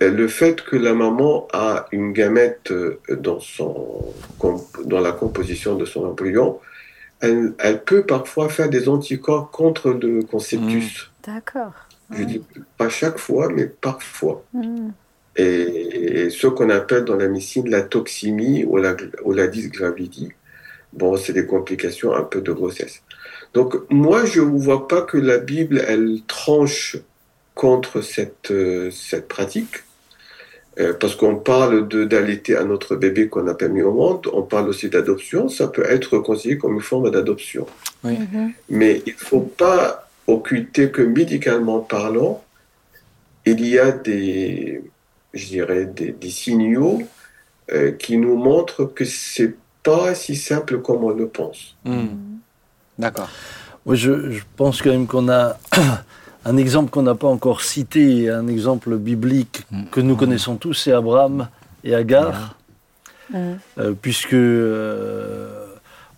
le 0.00 0.28
fait 0.28 0.62
que 0.62 0.76
la 0.76 0.94
maman 0.94 1.48
a 1.52 1.86
une 1.92 2.12
gamète 2.12 2.70
euh, 2.70 3.00
dans, 3.10 3.40
son, 3.40 4.14
dans 4.84 5.00
la 5.00 5.12
composition 5.12 5.74
de 5.74 5.84
son 5.84 6.04
embryon, 6.04 6.58
elle, 7.20 7.52
elle 7.58 7.82
peut 7.82 8.02
parfois 8.02 8.48
faire 8.48 8.68
des 8.68 8.88
anticorps 8.88 9.50
contre 9.50 9.90
le 9.90 10.22
conceptus. 10.22 11.10
D'accord. 11.26 11.72
Je 12.10 12.22
dis 12.24 12.42
pas 12.76 12.88
chaque 12.88 13.18
fois, 13.18 13.48
mais 13.48 13.66
parfois 13.66 14.44
Mhm. 14.54 14.92
et 15.36 16.30
ce 16.30 16.46
qu'on 16.46 16.70
appelle 16.70 17.04
dans 17.04 17.16
la 17.16 17.28
médecine 17.28 17.68
la 17.68 17.82
toxémie 17.82 18.64
ou 18.64 18.76
la, 18.76 18.96
ou 19.24 19.32
la. 19.32 19.46
Bon, 20.94 21.16
c'est 21.16 21.32
des 21.32 21.46
complications 21.46 22.14
un 22.14 22.22
peu 22.22 22.40
de 22.40 22.50
grossesse. 22.52 23.02
Donc, 23.52 23.76
moi, 23.90 24.24
je 24.24 24.40
ne 24.40 24.58
vois 24.58 24.88
pas 24.88 25.02
que 25.02 25.18
la 25.18 25.38
Bible, 25.38 25.82
elle 25.86 26.20
tranche 26.26 26.96
contre 27.54 28.00
cette, 28.00 28.50
euh, 28.50 28.90
cette 28.90 29.28
pratique. 29.28 29.82
Euh, 30.80 30.92
parce 30.92 31.16
qu'on 31.16 31.34
parle 31.36 31.88
de- 31.88 32.04
d'allaiter 32.04 32.56
un 32.56 32.70
autre 32.70 32.94
bébé 32.94 33.28
qu'on 33.28 33.42
n'a 33.42 33.54
pas 33.54 33.66
mis 33.66 33.82
au 33.82 33.92
monde, 33.92 34.28
on 34.32 34.42
parle 34.42 34.68
aussi 34.68 34.88
d'adoption, 34.88 35.48
ça 35.48 35.66
peut 35.66 35.84
être 35.84 36.18
considéré 36.18 36.56
comme 36.58 36.74
une 36.74 36.80
forme 36.80 37.10
d'adoption. 37.10 37.66
Mhm. 38.04 38.52
Mais 38.70 39.02
il 39.04 39.12
ne 39.14 39.18
faut 39.18 39.40
pas 39.40 40.08
occulter 40.28 40.90
que 40.92 41.02
médicalement 41.02 41.80
parlant, 41.80 42.44
il 43.44 43.66
y 43.66 43.76
a 43.78 43.90
des, 43.90 44.82
je 45.34 45.46
dirais, 45.46 45.86
des, 45.86 46.12
des 46.12 46.30
signaux 46.30 47.02
euh, 47.72 47.90
qui 47.92 48.16
nous 48.16 48.36
montrent 48.36 48.84
que 48.84 49.04
c'est 49.04 49.54
pas 49.82 50.14
si 50.14 50.36
simple 50.36 50.80
comme 50.80 51.02
on 51.02 51.10
le 51.10 51.26
pense. 51.26 51.74
Mhm. 51.84 52.38
D'accord. 52.98 53.30
Je 53.90 54.40
pense 54.56 54.80
quand 54.82 54.90
même 54.90 55.06
qu'on 55.08 55.28
a 55.28 55.56
un 56.50 56.56
exemple 56.56 56.88
qu'on 56.90 57.02
n'a 57.02 57.14
pas 57.14 57.28
encore 57.28 57.60
cité, 57.62 58.30
un 58.30 58.48
exemple 58.48 58.96
biblique 58.96 59.56
que 59.92 60.00
nous 60.00 60.16
connaissons 60.16 60.56
tous, 60.56 60.74
c'est 60.82 60.92
Abraham 60.92 61.48
et 61.84 61.94
Agar, 61.94 62.56
euh, 63.34 63.92
puisque 64.00 64.32
euh, 64.34 65.66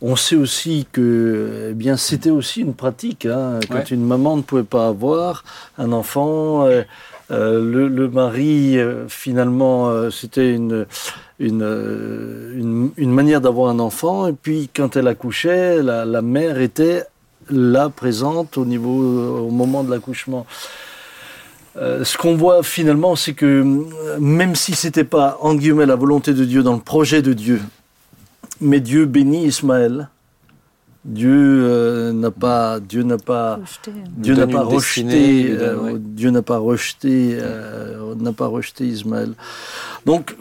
on 0.01 0.15
sait 0.17 0.37
aussi 0.37 0.87
que 0.93 1.69
eh 1.71 1.75
bien, 1.75 1.97
c'était 1.97 2.31
aussi 2.31 2.61
une 2.61 2.75
pratique. 2.75 3.27
hein, 3.27 3.59
quand 3.69 3.79
Ouais. 3.91 3.97
une 3.99 4.07
maman 4.07 4.37
ne 4.37 4.43
pouvait 4.43 4.63
pas 4.79 4.87
avoir 4.89 5.33
un 5.79 5.91
enfant, 5.93 6.65
euh, 6.67 6.83
euh, 7.33 7.63
le, 7.75 7.89
le 7.89 8.09
mari, 8.09 8.79
euh, 8.79 9.09
finalement, 9.09 9.89
euh, 9.89 10.11
c'était 10.11 10.53
une, 10.55 10.87
une, 11.39 11.63
une, 12.63 12.91
une 12.97 13.13
manière 13.13 13.41
d'avoir 13.41 13.71
un 13.71 13.79
enfant. 13.79 14.27
Et 14.29 14.33
puis, 14.33 14.69
quand 14.75 14.97
elle 14.97 15.09
accouchait, 15.09 15.83
la, 15.83 16.05
la 16.05 16.23
mère 16.23 16.61
était 16.61 17.05
là, 17.51 17.89
présente 17.89 18.57
au, 18.59 18.65
niveau, 18.65 19.03
euh, 19.03 19.41
au 19.41 19.51
moment 19.51 19.83
de 19.85 19.91
l'accouchement. 19.91 20.47
Euh, 21.77 22.05
ce 22.05 22.19
qu'on 22.19 22.35
voit 22.37 22.63
finalement, 22.63 23.15
c'est 23.17 23.33
que 23.35 23.47
euh, 23.47 24.19
même 24.19 24.55
si 24.57 24.75
c'était 24.75 25.05
pas, 25.05 25.39
en 25.41 25.55
guillemets, 25.55 25.87
la 25.87 25.95
volonté 25.97 26.35
de 26.35 26.45
Dieu 26.45 26.63
dans 26.63 26.75
le 26.75 26.81
projet 26.81 27.23
de 27.23 27.33
Dieu, 27.33 27.61
mais 28.61 28.81
Dieu 28.81 29.07
bénit 29.07 29.45
Ismaël. 29.47 30.09
Dieu 31.03 31.31
euh, 31.33 32.13
n'a 32.13 32.31
pas, 32.31 32.79
Dieu 32.79 33.03
n'a 33.05 33.17
pas, 33.17 33.55
Rejeté. 33.55 33.91
Dieu 34.19 34.35
n'a 34.35 34.47
pas 34.47 34.67
destinée, 34.67 35.45
rejeté, 35.45 35.57
euh. 35.59 35.97
Dieu 35.99 36.31
n'a 36.31 36.43
pas 36.43 36.59
rejeté, 36.59 37.39
euh, 37.41 38.15
n'a 38.17 38.35
pas 38.35 38.49
rejeté 38.49 38.85
Ismaël. 38.87 39.33
Donc, 40.05 40.37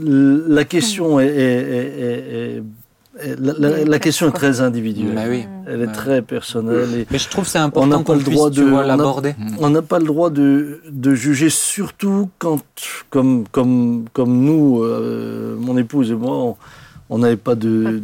la 0.00 0.64
question 0.64 1.18
est, 1.18 1.26
est- 1.26 1.32
est- 1.32 2.00
est- 2.00 2.56
est- 2.58 2.62
la, 3.40 3.52
la- 3.58 3.84
la 3.84 3.98
question 3.98 4.28
est 4.28 4.32
très 4.32 4.60
individuelle. 4.60 5.12
Mais 5.14 5.28
oui. 5.28 5.44
Elle 5.66 5.82
est 5.82 5.92
très 5.92 6.22
personnelle. 6.22 6.88
et 6.96 7.06
Mais 7.10 7.18
je 7.18 7.28
trouve 7.28 7.44
que 7.44 7.50
c'est 7.50 7.58
On 7.58 7.62
important 7.64 7.98
n'a 7.98 8.04
pas 8.04 8.14
le 8.14 8.22
droit 8.22 8.50
de- 8.50 8.62
on 8.64 8.80
l'aborder. 8.82 9.34
On 9.58 9.70
n'a 9.70 9.82
pas 9.82 9.98
le 9.98 10.04
droit 10.06 10.30
de, 10.30 10.80
de 10.90 11.14
juger, 11.14 11.48
surtout 11.50 12.28
quand, 12.38 12.60
comme, 13.10 13.44
comme, 13.50 14.04
comme 14.12 14.40
nous, 14.44 14.82
euh, 14.82 15.56
mon 15.58 15.76
épouse 15.78 16.10
et 16.10 16.14
moi, 16.14 16.36
on- 16.36 16.56
on 17.08 17.18
n'avait 17.18 17.36
pas 17.36 17.54
de, 17.54 18.00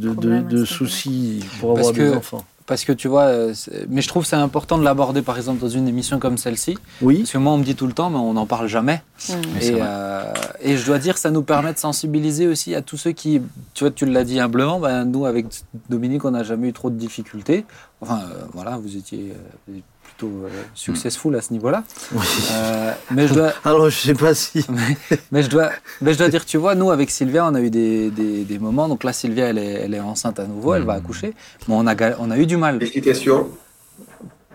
Pas 0.60 0.64
soucis 0.64 1.44
pour 1.60 1.74
Parce 1.74 1.88
avoir 1.88 1.92
des 2.06 2.12
que- 2.12 2.16
enfants. 2.16 2.44
Parce 2.66 2.84
que 2.84 2.92
tu 2.92 3.08
vois, 3.08 3.24
euh, 3.24 3.54
mais 3.88 4.02
je 4.02 4.08
trouve 4.08 4.22
que 4.22 4.28
c'est 4.28 4.36
important 4.36 4.78
de 4.78 4.84
l'aborder 4.84 5.22
par 5.22 5.36
exemple 5.36 5.60
dans 5.60 5.68
une 5.68 5.88
émission 5.88 6.18
comme 6.18 6.38
celle-ci. 6.38 6.78
Oui, 7.00 7.18
Parce 7.18 7.32
que 7.32 7.38
moi, 7.38 7.52
on 7.52 7.58
me 7.58 7.64
dit 7.64 7.74
tout 7.74 7.86
le 7.86 7.92
temps, 7.92 8.10
mais 8.10 8.18
on 8.18 8.34
n'en 8.34 8.46
parle 8.46 8.68
jamais. 8.68 9.02
Mm. 9.28 9.32
Et, 9.60 9.72
euh, 9.80 10.32
et 10.60 10.76
je 10.76 10.86
dois 10.86 10.98
dire, 10.98 11.18
ça 11.18 11.30
nous 11.30 11.42
permet 11.42 11.72
de 11.72 11.78
sensibiliser 11.78 12.46
aussi 12.46 12.74
à 12.74 12.82
tous 12.82 12.96
ceux 12.96 13.12
qui, 13.12 13.42
tu 13.74 13.84
vois, 13.84 13.90
tu 13.90 14.06
l'as 14.06 14.24
dit 14.24 14.38
humblement, 14.40 14.78
ben, 14.78 15.04
nous, 15.04 15.26
avec 15.26 15.46
Dominique, 15.88 16.24
on 16.24 16.30
n'a 16.30 16.44
jamais 16.44 16.68
eu 16.68 16.72
trop 16.72 16.90
de 16.90 16.96
difficultés. 16.96 17.64
Enfin, 18.00 18.20
euh, 18.20 18.44
voilà, 18.52 18.76
vous 18.76 18.96
étiez, 18.96 19.32
euh, 19.32 19.34
vous 19.68 19.80
plutôt 20.23 20.45
euh, 20.47 20.49
successful 20.75 21.35
à 21.37 21.41
ce 21.41 21.53
niveau-là. 21.53 21.83
oui. 22.14 22.20
Euh, 22.53 22.93
mais 23.11 23.27
je 23.27 23.35
dois, 23.35 23.53
Alors, 23.64 23.91
je 23.91 23.99
sais 23.99 24.14
pas 24.14 24.35
si. 24.35 24.64
mais 25.33 25.43
je 25.43 25.49
dois, 25.51 25.70
mais 26.01 26.12
je 26.12 26.18
dois 26.18 26.29
dire, 26.29 26.45
tu 26.45 26.57
vois, 26.59 26.75
nous 26.75 26.91
avec 26.91 27.11
Sylvia, 27.11 27.47
on 27.47 27.55
a 27.55 27.61
eu 27.61 27.70
des, 27.70 28.11
des, 28.11 28.45
des 28.45 28.59
moments. 28.59 28.89
Donc 28.89 29.05
là, 29.05 29.12
Sylvia, 29.12 29.47
elle 29.47 29.59
est, 29.59 29.73
elle 29.85 29.95
est 29.95 30.01
enceinte 30.01 30.39
à 30.39 30.45
nouveau, 30.47 30.75
elle 30.75 30.85
va 30.85 30.95
accoucher. 30.95 31.35
Mais 31.68 31.75
on 31.77 31.87
a, 31.87 31.95
on 32.18 32.31
a 32.31 32.39
eu 32.39 32.47
du 32.47 32.57
mal. 32.57 32.79
Félicitations. 32.79 33.49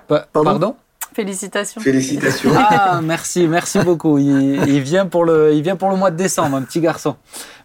Pa- 0.08 0.28
Pardon? 0.32 0.50
Pardon? 0.52 0.76
Félicitations. 1.18 1.82
Félicitations. 1.82 2.52
Ah, 2.56 3.02
merci, 3.04 3.48
merci 3.48 3.80
beaucoup. 3.80 4.20
Il, 4.20 4.62
il 4.70 4.82
vient 4.82 5.08
pour 5.08 5.26
le, 5.26 5.52
il 5.56 5.64
vient 5.64 5.76
pour 5.76 5.90
le 5.90 5.96
mois 5.96 6.12
de 6.12 6.16
décembre, 6.16 6.56
un 6.58 6.62
petit 6.62 6.80
garçon. 6.80 7.16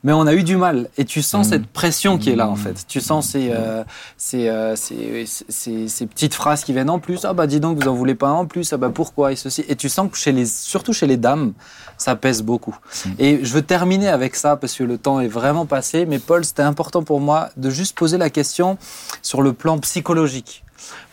Mais 0.05 0.13
on 0.13 0.27
a 0.27 0.33
eu 0.33 0.43
du 0.43 0.57
mal. 0.57 0.89
Et 0.97 1.05
tu 1.05 1.21
sens 1.21 1.51
cette 1.51 1.67
pression 1.67 2.17
qui 2.17 2.31
est 2.31 2.35
là, 2.35 2.49
en 2.49 2.57
fait. 2.57 2.87
Tu 2.89 3.03
sens 3.03 3.29
ces, 3.33 3.51
euh, 3.53 3.85
ces, 4.17 4.49
euh, 4.49 4.75
ces, 4.75 5.25
ces- 5.51 5.87
ces 5.87 6.07
petites 6.07 6.33
phrases 6.33 6.65
qui 6.65 6.73
viennent 6.73 6.89
en 6.89 6.99
plus. 6.99 7.27
Ah 7.27 7.35
bah 7.35 7.47
dis 7.47 7.61
donc, 7.61 7.79
vous 7.83 7.89
en 7.91 7.95
voulez 7.95 8.15
pas 8.15 8.29
un 8.29 8.33
en 8.33 8.47
plus. 8.47 8.73
Ah 8.73 8.79
bah 8.79 8.91
pourquoi 8.93 9.33
et 9.33 9.37
ceci. 9.37 9.67
Et 9.69 9.77
tu 9.77 9.91
sens 9.91 10.11
que 10.11 10.17
chez 10.17 10.33
les, 10.33 10.47
surtout 10.47 10.95
chez 10.95 11.07
les 11.07 11.19
dames, 11.19 11.53
ça 11.99 12.17
pèse 12.17 12.41
beaucoup. 12.43 12.75
Et 13.19 13.41
je 13.45 13.53
veux 13.53 13.63
terminer 13.63 14.09
avec 14.09 14.35
ça 14.35 14.57
parce 14.57 14.73
que 14.75 14.83
le 14.85 14.97
temps 14.97 15.21
est 15.21 15.29
vraiment 15.29 15.67
passé. 15.67 16.07
Mais 16.07 16.19
Paul, 16.19 16.43
c'était 16.47 16.63
important 16.63 17.03
pour 17.03 17.21
moi 17.21 17.51
de 17.59 17.69
juste 17.69 17.97
poser 17.99 18.17
la 18.17 18.31
question 18.31 18.79
sur 19.21 19.43
le 19.43 19.53
plan 19.53 19.79
psychologique. 19.79 20.65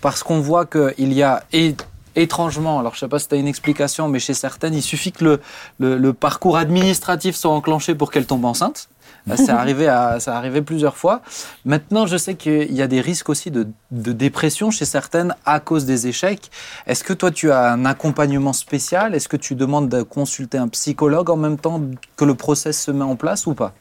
Parce 0.02 0.24
qu'on 0.24 0.40
voit 0.40 0.66
qu'il 0.66 1.12
y 1.14 1.22
a, 1.22 1.44
et 1.52 1.76
étrangement, 2.16 2.80
alors 2.80 2.96
je 2.96 3.00
sais 3.00 3.08
pas 3.08 3.20
si 3.20 3.28
tu 3.28 3.36
as 3.36 3.38
une 3.38 3.48
explication, 3.48 4.08
mais 4.10 4.20
chez 4.20 4.34
certaines, 4.34 4.74
il 4.74 4.82
suffit 4.82 5.12
que 5.12 5.24
le, 5.24 5.42
le, 5.80 5.98
le 5.98 6.14
parcours 6.14 6.58
administratif 6.58 7.36
soit 7.36 7.52
enclenché 7.52 7.96
pour 7.96 8.12
qu'elle 8.12 8.26
tombe 8.26 8.46
enceinte. 8.46 8.90
Euh, 9.30 9.36
C'est 9.38 9.50
arrivé, 9.64 9.88
à, 9.88 10.20
ça 10.20 10.36
arrivé 10.38 10.62
plusieurs 10.62 10.96
fois. 10.98 11.22
Maintenant, 11.66 12.08
je 12.08 12.16
sais 12.18 12.36
qu'il 12.36 12.72
y 12.74 12.82
a 12.82 12.88
des 12.88 13.02
risques 13.02 13.30
aussi 13.30 13.52
de, 13.52 13.68
de 13.92 14.12
dépression 14.12 14.72
chez 14.72 14.86
certaines 14.86 15.36
à 15.46 15.60
cause 15.60 15.86
des 15.86 16.08
échecs. 16.08 16.50
Est-ce 16.88 17.04
que 17.04 17.14
toi, 17.14 17.30
tu 17.32 17.52
as 17.52 17.72
un 17.74 17.86
accompagnement 17.86 18.54
spécial? 18.54 19.14
Est-ce 19.16 19.28
que 19.28 19.38
tu 19.38 19.56
demandes 19.56 19.90
de 19.90 20.02
consulter 20.04 20.58
un 20.58 20.68
psychologue 20.70 21.30
en 21.30 21.38
même 21.38 21.58
temps 21.58 21.82
que 22.16 22.26
le 22.26 22.36
process 22.36 22.82
se 22.82 22.92
met 22.92 23.04
en 23.04 23.16
place 23.16 23.46
ou 23.46 23.54
pas? 23.54 23.74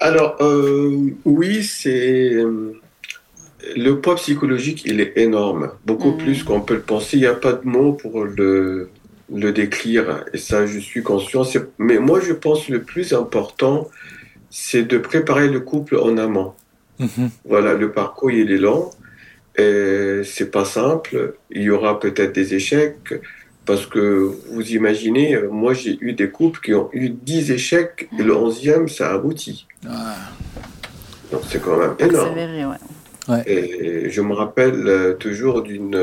Alors, 0.00 0.36
euh, 0.40 1.14
oui, 1.24 1.64
c'est. 1.64 2.34
euh, 2.34 2.80
Le 3.76 4.00
poids 4.00 4.16
psychologique, 4.16 4.82
il 4.86 5.00
est 5.00 5.12
énorme, 5.16 5.70
beaucoup 5.86 6.10
Mhm. 6.12 6.18
plus 6.18 6.42
qu'on 6.42 6.60
peut 6.60 6.74
le 6.74 6.80
penser. 6.82 7.16
Il 7.16 7.20
n'y 7.20 7.26
a 7.26 7.34
pas 7.34 7.52
de 7.52 7.66
mots 7.66 7.92
pour 7.92 8.24
le, 8.24 8.90
le 9.34 9.52
décrire, 9.52 10.24
et 10.32 10.38
ça, 10.38 10.66
je 10.66 10.78
suis 10.78 11.02
conscient. 11.02 11.44
C'est- 11.44 11.66
Mais 11.78 11.98
moi, 11.98 12.20
je 12.20 12.32
pense 12.32 12.66
que 12.66 12.72
le 12.72 12.82
plus 12.82 13.12
important, 13.14 13.88
c'est 14.50 14.82
de 14.82 14.98
préparer 14.98 15.48
le 15.48 15.60
couple 15.60 15.96
en 15.98 16.16
amont. 16.18 16.52
Voilà, 17.44 17.74
le 17.74 17.90
parcours, 17.90 18.30
il 18.30 18.50
est 18.52 18.58
long, 18.58 18.90
et 19.58 20.20
c'est 20.24 20.50
pas 20.50 20.64
simple. 20.64 21.34
Il 21.50 21.62
y 21.62 21.70
aura 21.70 21.98
peut-être 21.98 22.32
des 22.34 22.54
échecs, 22.54 23.14
parce 23.66 23.86
que 23.86 24.30
vous 24.50 24.72
imaginez, 24.72 25.38
moi, 25.50 25.72
j'ai 25.74 25.96
eu 26.00 26.12
des 26.12 26.28
couples 26.30 26.60
qui 26.60 26.74
ont 26.74 26.90
eu 26.92 27.08
10 27.10 27.50
échecs, 27.50 28.08
et 28.18 28.22
le 28.22 28.34
11e, 28.36 28.88
ça 28.88 29.12
aboutit. 29.12 29.66
Donc 31.32 31.42
c'est 31.48 31.60
quand 31.62 31.78
même 31.78 31.94
énorme. 31.98 32.34
Persévérer, 32.34 32.66
ouais. 32.66 32.76
Et 33.46 34.10
je 34.10 34.20
me 34.20 34.34
rappelle 34.34 34.86
euh, 34.88 35.14
toujours 35.14 35.62
d'une 35.62 35.96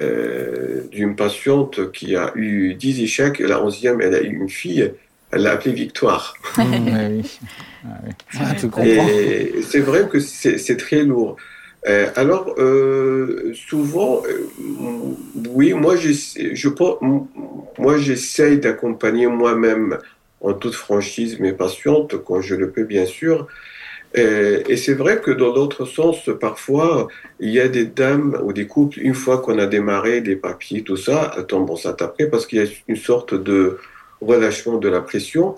euh, 0.00 0.82
d'une 0.92 1.16
patiente 1.16 1.90
qui 1.92 2.14
a 2.16 2.32
eu 2.36 2.74
10 2.74 3.00
échecs, 3.02 3.40
et 3.40 3.46
la 3.46 3.62
11e, 3.62 4.00
elle 4.00 4.14
a 4.14 4.22
eu 4.22 4.32
une 4.32 4.48
fille, 4.48 4.92
elle 5.32 5.42
l'a 5.42 5.52
appelée 5.52 5.72
Victoire. 5.72 6.34
Ouais, 6.58 7.20
oui. 7.22 7.38
Ah, 7.84 7.98
oui. 8.04 8.12
Ah, 8.38 8.84
Et 8.84 9.62
c'est 9.62 9.80
vrai 9.80 10.08
que 10.08 10.20
c'est 10.20 10.76
très 10.76 11.02
lourd. 11.02 11.36
Euh, 11.88 12.08
alors, 12.16 12.54
euh, 12.58 13.52
souvent, 13.54 14.22
euh, 14.26 14.50
oui, 15.50 15.72
moi, 15.72 15.96
je, 15.96 16.68
pense- 16.68 16.98
moi, 17.78 17.98
j'essaye 17.98 18.58
d'accompagner 18.58 19.26
moi-même 19.26 19.98
en 20.40 20.52
toute 20.54 20.74
franchise 20.74 21.38
mes 21.40 21.52
patientes 21.52 22.16
quand 22.24 22.40
je 22.40 22.54
le 22.54 22.70
peux, 22.70 22.84
bien 22.84 23.06
sûr. 23.06 23.46
Euh, 24.16 24.62
et 24.68 24.76
c'est 24.76 24.94
vrai 24.94 25.20
que 25.20 25.30
dans 25.30 25.54
l'autre 25.54 25.84
sens, 25.84 26.30
parfois, 26.40 27.08
il 27.40 27.50
y 27.50 27.60
a 27.60 27.68
des 27.68 27.84
dames 27.84 28.40
ou 28.42 28.52
des 28.52 28.66
couples, 28.66 28.98
une 29.00 29.14
fois 29.14 29.38
qu'on 29.38 29.58
a 29.58 29.66
démarré 29.66 30.20
les 30.20 30.36
papiers, 30.36 30.82
tout 30.82 30.96
ça, 30.96 31.32
elles 31.36 31.46
tombent 31.46 31.70
enceintes 31.70 32.00
après 32.02 32.28
parce 32.28 32.46
qu'il 32.46 32.58
y 32.58 32.66
a 32.66 32.70
une 32.88 32.96
sorte 32.96 33.34
de 33.34 33.78
relâchement 34.20 34.78
de 34.78 34.88
la 34.88 35.00
pression. 35.00 35.54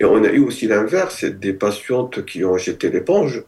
Et 0.00 0.04
on 0.04 0.24
a 0.24 0.30
eu 0.30 0.40
aussi 0.40 0.66
l'inverse, 0.66 1.24
des 1.24 1.52
patientes 1.52 2.24
qui 2.24 2.44
ont 2.44 2.58
jeté 2.58 2.90
l'éponge. 2.90 3.44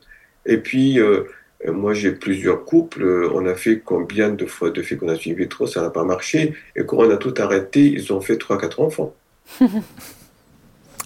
Et 0.46 0.58
puis, 0.58 1.00
euh, 1.00 1.24
moi, 1.66 1.94
j'ai 1.94 2.12
plusieurs 2.12 2.64
couples. 2.64 3.28
On 3.34 3.46
a 3.46 3.54
fait 3.54 3.80
combien 3.84 4.30
de 4.30 4.46
fois 4.46 4.70
de 4.70 4.82
fécondation 4.82 5.32
in 5.32 5.34
vitro, 5.34 5.66
ça 5.66 5.82
n'a 5.82 5.90
pas 5.90 6.04
marché. 6.04 6.54
Et 6.76 6.84
quand 6.86 6.98
on 6.98 7.10
a 7.10 7.16
tout 7.16 7.34
arrêté, 7.38 7.86
ils 7.86 8.12
ont 8.12 8.20
fait 8.20 8.36
3-4 8.36 8.82
enfants. 8.82 9.14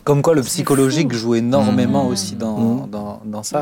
Comme 0.09 0.23
quoi 0.23 0.35
le 0.35 0.41
psychologique 0.51 1.13
joue 1.13 1.35
énormément 1.35 2.05
Mmh. 2.07 2.13
aussi 2.13 2.35
dans, 2.45 2.59
Mmh. 2.59 2.91
dans, 2.91 3.21
dans 3.27 3.43
ça. 3.43 3.61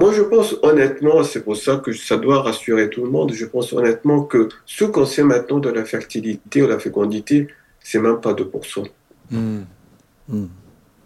Moi, 0.00 0.10
je 0.12 0.22
pense 0.22 0.56
honnêtement, 0.62 1.22
c'est 1.22 1.42
pour 1.44 1.56
ça 1.56 1.76
que 1.76 1.92
ça 1.92 2.16
doit 2.16 2.42
rassurer 2.42 2.90
tout 2.90 3.04
le 3.04 3.10
monde. 3.16 3.30
Je 3.32 3.46
pense 3.46 3.72
honnêtement 3.72 4.18
que 4.24 4.48
ce 4.66 4.84
qu'on 4.84 5.06
sait 5.06 5.22
maintenant 5.22 5.60
de 5.60 5.68
la 5.68 5.84
fertilité 5.84 6.64
ou 6.64 6.66
la 6.66 6.80
fécondité, 6.80 7.46
c'est 7.80 8.00
même 8.00 8.20
pas 8.20 8.32
2%. 8.34 8.88
Mmh. 9.30 9.58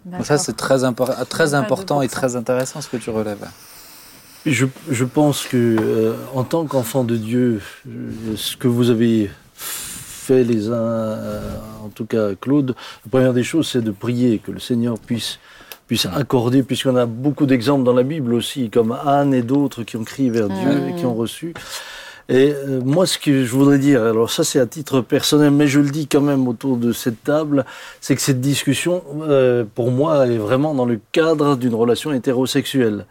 D'accord. 0.07 0.25
Ça, 0.27 0.39
c'est 0.39 0.57
très, 0.57 0.85
impor- 0.85 1.27
très 1.27 1.53
important 1.53 2.01
et 2.01 2.07
2%. 2.07 2.11
très 2.11 2.35
intéressant 2.37 2.81
ce 2.81 2.89
que 2.89 2.97
tu 2.97 3.11
relèves. 3.11 3.47
Je, 4.47 4.65
je 4.91 5.05
pense 5.05 5.45
que, 5.45 5.77
euh, 5.79 6.15
en 6.35 6.45
tant 6.45 6.65
qu'enfant 6.65 7.05
de 7.05 7.17
Dieu, 7.19 7.61
euh, 7.87 8.11
ce 8.37 8.57
que 8.57 8.69
vous 8.69 8.89
avez 8.89 9.31
fait 10.29 10.45
les 10.45 10.69
uns, 10.69 10.75
euh, 10.75 11.41
en 11.85 11.89
tout 11.89 12.05
cas 12.05 12.35
Claude, 12.39 12.75
la 13.07 13.11
première 13.11 13.33
des 13.33 13.43
choses, 13.43 13.67
c'est 13.69 13.81
de 13.81 13.91
prier 13.91 14.39
que 14.39 14.51
le 14.51 14.61
Seigneur 14.61 14.99
puisse 14.99 15.39
puisse 15.87 16.05
accorder, 16.05 16.63
puisqu'on 16.63 16.97
a 16.97 17.07
beaucoup 17.07 17.47
d'exemples 17.47 17.83
dans 17.83 17.95
la 17.95 18.03
Bible 18.03 18.35
aussi, 18.35 18.69
comme 18.69 18.93
Anne 19.07 19.33
et 19.33 19.41
d'autres 19.41 19.85
qui 19.85 19.97
ont 19.97 20.05
crié 20.05 20.29
vers 20.29 20.49
Dieu 20.51 20.89
et 20.89 20.93
qui 20.99 21.07
ont 21.07 21.15
reçu. 21.15 21.55
Et 22.29 22.53
euh, 22.53 22.83
moi, 22.85 23.07
ce 23.07 23.17
que 23.17 23.43
je 23.43 23.51
voudrais 23.51 23.79
dire, 23.79 24.03
alors 24.03 24.31
ça 24.31 24.45
c'est 24.45 24.61
à 24.61 24.67
titre 24.67 25.01
personnel, 25.01 25.51
mais 25.51 25.67
je 25.67 25.81
le 25.81 25.89
dis 25.89 26.07
quand 26.07 26.21
même 26.21 26.47
autour 26.47 26.77
de 26.77 26.93
cette 26.93 27.25
table, 27.25 27.65
c'est 28.03 28.15
que 28.17 28.21
cette 28.21 28.43
discussion, 28.43 29.03
euh, 29.23 29.65
pour 29.75 29.91
moi, 29.91 30.27
est 30.27 30.37
vraiment 30.37 30.75
dans 30.75 30.85
le 30.85 31.01
cadre 31.13 31.57
d'une 31.57 31.75
relation 31.75 32.13
hétérosexuelle. 32.13 33.07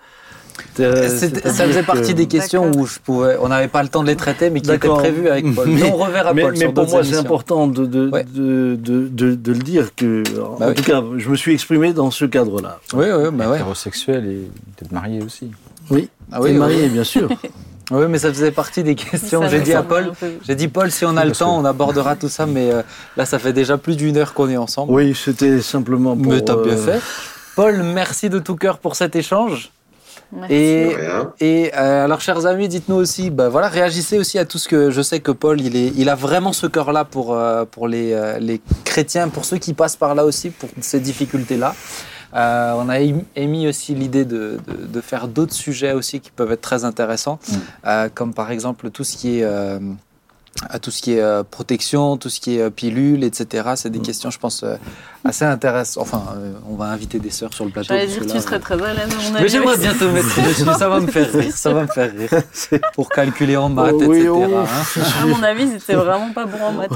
Euh, 0.79 1.07
ça 1.09 1.65
faisait 1.65 1.81
que- 1.81 1.85
partie 1.85 2.13
des 2.13 2.27
questions 2.27 2.71
où 2.75 2.85
je 2.85 2.99
pouvais, 2.99 3.37
on 3.41 3.47
n'avait 3.47 3.67
pas 3.67 3.81
le 3.83 3.89
temps 3.89 4.03
de 4.03 4.07
les 4.07 4.15
traiter, 4.15 4.49
mais 4.49 4.61
qui 4.61 4.71
étaient 4.71 4.87
prévues 4.87 5.27
avec 5.29 5.53
Paul. 5.55 5.67
Mais, 5.69 5.81
Mais- 5.81 5.91
on 5.91 5.95
reverra 5.97 6.33
mais, 6.33 6.41
Paul 6.43 6.51
mais 6.53 6.59
sur 6.59 6.73
pour 6.73 6.87
moi, 6.89 7.03
c'est 7.03 7.15
important 7.17 7.67
de, 7.67 7.85
de, 7.85 8.09
Ouais. 8.09 8.23
de, 8.23 8.77
de, 8.79 9.07
de- 9.07 9.35
de 9.35 9.51
le 9.51 9.59
dire 9.59 9.95
que, 9.95 10.23
en 10.41 10.57
Bah 10.59 10.65
oui. 10.69 10.73
tout 10.75 10.83
cas, 10.83 11.01
je 11.17 11.29
me 11.29 11.35
suis 11.35 11.53
exprimé 11.53 11.93
dans 11.93 12.11
ce 12.11 12.25
cadre-là. 12.25 12.79
Oui, 12.93 13.05
oui, 13.11 13.29
bah 13.33 13.49
ouais. 13.49 13.55
Hétérosexuel 13.55 14.25
et 14.25 14.47
peut-être 14.77 14.91
marié 14.91 15.21
aussi. 15.23 15.51
Oui, 15.89 16.09
Ah 16.31 16.39
oui, 16.41 16.53
marié, 16.53 16.87
bien 16.89 17.03
sûr. 17.03 17.29
Oui, 17.89 18.03
mais 18.09 18.17
ça 18.17 18.27
faisait 18.33 18.51
partie 18.51 18.83
des 18.83 18.95
questions. 18.95 19.47
J'ai 19.47 19.61
dit 19.61 19.73
à 19.73 19.81
Paul, 19.81 20.11
j'ai 20.45 20.55
dit 20.55 20.67
Paul, 20.67 20.91
si 20.91 21.05
on 21.05 21.15
a 21.15 21.23
le 21.23 21.31
temps, 21.31 21.57
on 21.57 21.63
abordera 21.63 22.17
tout 22.17 22.27
ça, 22.27 22.45
mais 22.45 22.69
euh, 22.69 22.81
là, 23.15 23.25
ça 23.25 23.39
fait 23.39 23.53
déjà 23.53 23.77
plus 23.77 23.95
d'une 23.95 24.17
heure 24.17 24.33
qu'on 24.33 24.49
est 24.49 24.57
ensemble. 24.57 24.91
Oui, 24.91 25.15
c'était 25.15 25.61
simplement 25.61 26.17
pour. 26.17 26.33
mais 26.33 26.41
t'as 26.41 26.57
bien 26.61 26.73
euh, 26.73 26.85
fait. 26.85 26.99
Paul, 27.55 27.81
merci 27.83 28.29
de 28.29 28.39
tout 28.39 28.57
cœur 28.57 28.79
pour 28.79 28.97
cet 28.97 29.15
échange. 29.15 29.71
Merci. 30.31 30.53
Et, 30.55 30.95
Rien. 30.95 31.33
et 31.39 31.71
euh, 31.75 32.03
alors, 32.05 32.19
chers 32.21 32.45
amis, 32.45 32.67
dites-nous 32.67 32.95
aussi, 32.95 33.29
bah, 33.29 33.47
voilà, 33.49 33.69
réagissez 33.69 34.17
aussi 34.19 34.37
à 34.37 34.45
tout 34.45 34.57
ce 34.57 34.67
que 34.67 34.91
je 34.91 35.01
sais 35.01 35.19
que 35.21 35.31
Paul, 35.31 35.61
il, 35.61 35.75
est, 35.75 35.93
il 35.95 36.09
a 36.09 36.15
vraiment 36.15 36.51
ce 36.53 36.67
cœur-là 36.67 37.05
pour, 37.05 37.33
euh, 37.33 37.63
pour 37.65 37.87
les, 37.87 38.11
euh, 38.13 38.37
les 38.39 38.59
chrétiens, 38.83 39.29
pour 39.29 39.45
ceux 39.45 39.57
qui 39.57 39.73
passent 39.73 39.95
par 39.95 40.15
là 40.15 40.25
aussi, 40.25 40.49
pour 40.49 40.69
ces 40.81 40.99
difficultés-là. 40.99 41.73
Euh, 42.35 42.73
on 42.75 42.89
a 42.89 42.99
émi- 42.99 43.23
émis 43.37 43.69
aussi 43.69 43.95
l'idée 43.95 44.25
de, 44.25 44.59
de- 44.67 44.85
de 44.85 45.01
faire 45.01 45.29
d'autres 45.29 45.53
sujets 45.53 45.93
aussi 45.93 46.19
qui 46.19 46.29
peuvent 46.29 46.51
être 46.51 46.61
très 46.61 46.83
intéressants, 46.83 47.39
Mm. 47.49 47.55
euh, 47.87 48.09
comme 48.13 48.33
par 48.33 48.51
exemple 48.51 48.89
tout 48.91 49.05
ce 49.05 49.15
qui 49.15 49.39
est 49.39 49.43
euh, 49.45 49.79
à 50.69 50.79
tout 50.79 50.91
ce 50.91 51.01
qui 51.01 51.13
est 51.13 51.21
euh, 51.21 51.43
protection, 51.43 52.17
tout 52.17 52.29
ce 52.29 52.39
qui 52.39 52.57
est 52.57 52.61
euh, 52.61 52.69
pilule, 52.69 53.23
etc. 53.23 53.69
C'est 53.75 53.89
des 53.89 53.99
questions, 53.99 54.29
je 54.31 54.39
pense, 54.39 54.63
euh, 54.63 54.75
assez 55.23 55.45
intéressantes. 55.45 56.01
Enfin, 56.01 56.23
euh, 56.35 56.53
on 56.69 56.75
va 56.75 56.85
inviter 56.85 57.19
des 57.19 57.29
sœurs 57.29 57.53
sur 57.53 57.65
le 57.65 57.71
plateau. 57.71 57.89
J'allais 57.89 58.07
dire, 58.07 58.19
que 58.19 58.25
tu 58.25 58.33
là, 58.33 58.41
serais 58.41 58.59
très 58.59 58.73
à 58.81 58.93
l'aise, 58.93 59.09
à 59.11 59.29
mon 59.29 59.35
avis. 59.35 59.43
mais 59.43 59.49
j'aimerais 59.49 59.77
bien 59.77 59.93
te 59.93 60.03
mettre 60.05 60.77
ça 60.77 60.89
va 60.89 60.99
me 60.99 61.07
faire 61.07 61.31
rire, 61.31 61.53
ça 61.55 61.73
va 61.73 61.81
me 61.83 61.87
faire 61.87 62.11
rire. 62.11 62.81
Pour 62.93 63.09
calculer 63.09 63.57
en 63.57 63.69
maths, 63.69 63.93
Oh, 63.97 64.03
oui, 64.07 64.17
etc. 64.19 64.31
oh. 64.33 64.55
hein. 64.57 65.01
À 65.21 65.25
mon 65.25 65.43
avis, 65.43 65.69
c'était 65.79 65.95
vraiment 65.95 66.31
pas 66.33 66.45
bon 66.45 66.63
en 66.63 66.71
maths. 66.71 66.89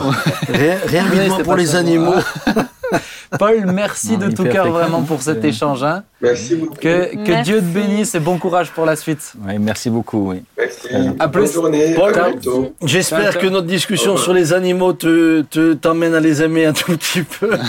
Rien, 0.49 0.77
rien 0.87 1.37
c'est 1.37 1.43
pour 1.43 1.55
les 1.55 1.75
animaux. 1.75 2.13
Paul, 3.39 3.65
merci 3.73 4.17
Non, 4.17 4.27
de 4.27 4.31
tout 4.35 4.43
cœur 4.43 4.69
vraiment 4.71 5.01
pour 5.03 5.21
cet 5.21 5.43
échange. 5.45 5.83
hein. 5.83 6.03
Merci 6.21 6.55
beaucoup. 6.55 6.75
Que, 6.75 7.11
que 7.15 7.27
Merci. 7.31 7.43
Dieu 7.51 7.59
te 7.59 7.65
bénisse 7.65 8.13
et 8.15 8.19
bon 8.19 8.37
courage 8.37 8.71
pour 8.71 8.85
la 8.85 8.95
suite. 8.95 9.33
Merci 9.59 9.89
beaucoup. 9.89 10.29
Oui. 10.31 10.43
Merci. 10.57 10.87
À 11.19 11.27
Bonne 11.27 11.43
plus. 11.43 11.53
journée. 11.53 11.93
Paul, 11.95 12.17
à 12.17 12.29
bientôt. 12.31 12.73
J'espère 12.83 13.37
que 13.39 13.47
notre 13.47 13.67
discussion 13.67 14.17
sur 14.17 14.33
les 14.33 14.53
animaux 14.53 14.93
te, 14.93 15.41
te- 15.43 15.73
t'emmène 15.73 16.13
à 16.15 16.19
les 16.19 16.41
aimer 16.43 16.65
un 16.65 16.73
tout 16.73 16.91
petit 16.97 17.23
peu. 17.23 17.51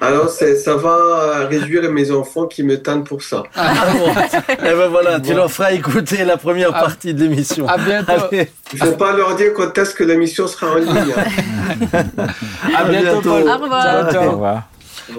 Alors, 0.00 0.28
c'est- 0.30 0.56
ça 0.56 0.76
va 0.76 1.46
réduire 1.48 1.90
mes 1.90 2.10
enfants 2.10 2.46
qui 2.46 2.62
me 2.62 2.80
tannent 2.82 3.04
pour 3.04 3.22
ça. 3.22 3.42
Ah 3.56 3.72
bon. 3.92 4.12
Eh 4.50 4.74
ben 4.74 4.88
voilà, 4.88 5.20
tu 5.20 5.34
leur 5.34 5.50
feras 5.50 5.72
écouter 5.72 6.24
la 6.24 6.36
première 6.36 6.70
Ah. 6.74 6.80
partie 6.80 7.12
de 7.14 7.22
l'émission. 7.22 7.66
À 7.68 7.78
bientôt. 7.78 8.12
Allez, 8.30 8.50
Il 8.72 8.78
faut 8.78 8.92
pas 8.92 9.12
leur 9.16 9.34
dire 9.36 9.52
quand 9.56 9.76
est-ce 9.78 9.94
que 9.94 10.04
l'émission 10.04 10.46
sera 10.46 10.72
en 10.72 10.76
ligne. 10.76 10.88
hein. 11.16 12.04
À 12.76 12.84
bientôt, 12.84 13.20
bientôt. 13.20 13.30
Paul. 13.30 13.48
Au 13.48 13.58
revoir. 13.62 13.82
Ciao, 13.82 14.06
Au 14.08 14.12
ciao. 14.12 14.30
revoir. 14.32 14.62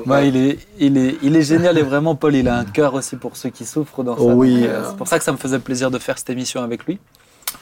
Ouais, 0.05 0.27
il, 0.29 0.37
est, 0.37 0.59
il, 0.79 0.97
est, 0.97 1.15
il 1.21 1.35
est 1.35 1.41
génial 1.41 1.77
et 1.77 1.81
vraiment, 1.81 2.15
Paul, 2.15 2.33
il 2.35 2.47
a 2.47 2.55
un 2.57 2.63
cœur 2.65 2.93
aussi 2.93 3.17
pour 3.17 3.35
ceux 3.35 3.49
qui 3.49 3.65
souffrent 3.65 4.03
dans 4.03 4.15
ça. 4.15 4.21
Oh 4.23 4.31
oui. 4.35 4.63
Euh, 4.65 4.83
C'est 4.87 4.95
pour 4.95 5.07
ça 5.07 5.17
que 5.17 5.23
ça 5.25 5.33
me 5.33 5.37
faisait 5.37 5.59
plaisir 5.59 5.91
de 5.91 5.99
faire 5.99 6.17
cette 6.17 6.29
émission 6.29 6.63
avec 6.63 6.85
lui. 6.85 6.97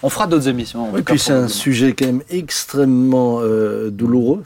On 0.04 0.10
fera 0.10 0.28
d'autres 0.28 0.48
émissions. 0.48 0.92
en 0.94 0.98
Et 0.98 1.02
puis 1.02 1.18
c'est 1.18 1.34
un 1.34 1.48
sujet 1.48 1.94
quand 1.98 2.06
même 2.06 2.22
extrêmement 2.30 3.40
euh, 3.42 3.90
douloureux. 3.90 4.44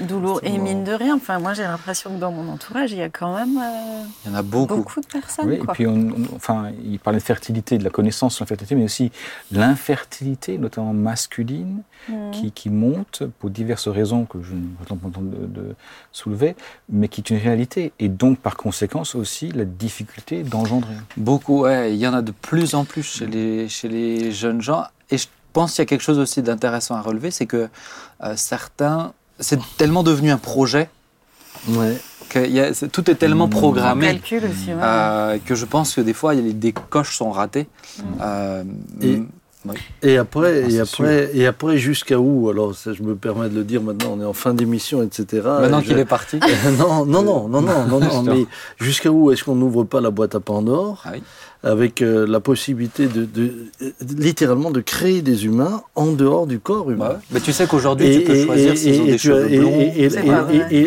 Douloureux. 0.00 0.40
Et 0.42 0.58
mine 0.58 0.82
de 0.84 0.92
rien, 0.92 1.14
enfin, 1.16 1.38
moi 1.38 1.54
j'ai 1.54 1.62
l'impression 1.62 2.10
que 2.14 2.18
dans 2.20 2.32
mon 2.32 2.52
entourage, 2.52 2.90
il 2.92 2.98
y 2.98 3.02
a 3.02 3.08
quand 3.08 3.34
même 3.36 3.56
euh, 3.58 4.02
Il 4.24 4.32
y 4.32 4.34
en 4.34 4.36
a 4.38 4.42
beaucoup. 4.42 4.76
beaucoup 4.76 5.00
de 5.00 5.06
personnes. 5.06 5.48
Oui, 5.48 5.54
et 5.56 5.66
puis, 5.72 5.86
on, 5.86 5.92
on- 5.96 6.34
enfin, 6.36 6.70
il 6.84 6.98
parlait 6.98 7.20
de 7.20 7.24
fertilité, 7.24 7.78
de 7.78 7.84
la 7.84 7.90
connaissance 7.90 8.34
sur 8.34 8.44
la 8.44 8.48
fertilité, 8.48 8.74
mais 8.74 8.84
aussi 8.84 9.12
l'infertilité, 9.52 10.58
notamment 10.58 10.92
masculine, 10.92 11.82
Mm. 12.08 12.30
qui, 12.32 12.52
qui 12.52 12.68
monte 12.68 13.22
pour 13.38 13.48
diverses 13.48 13.88
raisons 13.88 14.26
que 14.26 14.42
je 14.42 14.52
ne 14.52 14.60
vais 14.60 14.84
pas 14.86 14.94
entendre 14.94 15.22
de, 15.30 15.46
de 15.46 15.74
soulever, 16.12 16.54
mais 16.90 17.08
qui 17.08 17.22
est 17.22 17.30
une 17.30 17.38
réalité. 17.38 17.92
Et 17.98 18.10
donc, 18.10 18.40
par 18.40 18.58
conséquence, 18.58 19.14
aussi 19.14 19.50
la 19.52 19.64
difficulté 19.64 20.42
d'engendrer. 20.42 20.92
Beaucoup, 21.16 21.60
ouais. 21.62 21.94
Il 21.94 21.98
y 21.98 22.06
en 22.06 22.12
a 22.12 22.20
de 22.20 22.32
plus 22.32 22.74
en 22.74 22.84
plus 22.84 23.02
chez 23.04 23.26
les, 23.26 23.70
chez 23.70 23.88
les 23.88 24.32
jeunes 24.32 24.60
gens. 24.60 24.84
Et 25.10 25.16
je 25.16 25.28
pense 25.54 25.72
qu'il 25.72 25.80
y 25.80 25.84
a 25.84 25.86
quelque 25.86 26.02
chose 26.02 26.18
aussi 26.18 26.42
d'intéressant 26.42 26.94
à 26.94 27.00
relever, 27.00 27.30
c'est 27.30 27.46
que 27.46 27.70
euh, 28.22 28.36
certains, 28.36 29.14
c'est 29.40 29.58
tellement 29.76 30.02
devenu 30.02 30.30
un 30.30 30.38
projet 30.38 30.88
Ouais. 31.68 31.96
que 32.28 32.38
y 32.46 32.60
a- 32.60 32.72
tout 32.92 33.10
est 33.10 33.14
tellement 33.14 33.46
Mmh. 33.46 33.50
Programmé 33.50 34.20
aussi. 34.20 34.68
ouais. 34.68 34.74
euh, 34.82 35.38
que 35.44 35.54
je 35.54 35.64
pense 35.64 35.94
que 35.94 36.00
des 36.00 36.12
fois, 36.14 36.32
a 36.32 36.34
des 36.36 36.72
coches 36.72 37.16
sont 37.16 37.30
ratées. 37.30 37.66
Mm. 37.98 38.02
Euh, 38.22 38.64
Et- 39.02 39.22
Et 40.02 40.18
après, 40.18 40.62
Ah, 40.66 40.70
et 40.70 40.78
après, 40.80 41.30
et 41.32 41.46
après 41.46 41.78
jusqu'à 41.78 42.18
où? 42.18 42.50
Alors, 42.50 42.74
ça, 42.74 42.92
je 42.92 43.02
me 43.02 43.14
permets 43.16 43.48
de 43.48 43.54
le 43.54 43.64
dire 43.64 43.80
maintenant, 43.82 44.10
on 44.12 44.20
est 44.20 44.24
en 44.26 44.34
fin 44.34 44.52
d'émission, 44.52 45.02
etc. 45.02 45.40
maintenant 45.42 45.80
qu'il 45.80 45.98
est 45.98 46.04
parti. 46.04 46.38
non, 46.78 47.06
non, 47.06 47.22
non, 47.22 47.48
non, 47.48 47.62
non, 47.62 47.86
non, 47.88 47.98
non, 48.00 48.22
mais 48.24 48.44
jusqu'à 48.78 49.10
où 49.10 49.32
est-ce 49.32 49.42
qu'on 49.42 49.54
n'ouvre 49.54 49.84
pas 49.84 50.02
la 50.02 50.10
boîte 50.10 50.34
à 50.34 50.40
Pandore? 50.40 51.00
Ah 51.06 51.10
oui. 51.14 51.22
Avec 51.64 52.02
euh, 52.02 52.26
la 52.28 52.40
possibilité 52.40 53.06
de, 53.06 53.24
de- 53.24 53.52
littéralement 54.18 54.70
de 54.70 54.80
créer 54.80 55.22
des 55.22 55.46
humains 55.46 55.82
en 55.94 56.12
dehors 56.12 56.46
du 56.46 56.58
corps 56.60 56.90
humain 56.90 57.08
Ouais. 57.08 57.16
Mais 57.32 57.40
tu 57.40 57.52
sais 57.52 57.66
qu'aujourd'hui, 57.66 58.18
tu 58.18 58.24
peux 58.24 58.44
choisir 58.44 58.76
s'ils 58.76 59.00
ont 59.00 59.04
des 59.06 59.14
as- 59.14 59.18
cheveux 59.18 59.52
et- 59.52 59.58
blonds. 59.58 59.78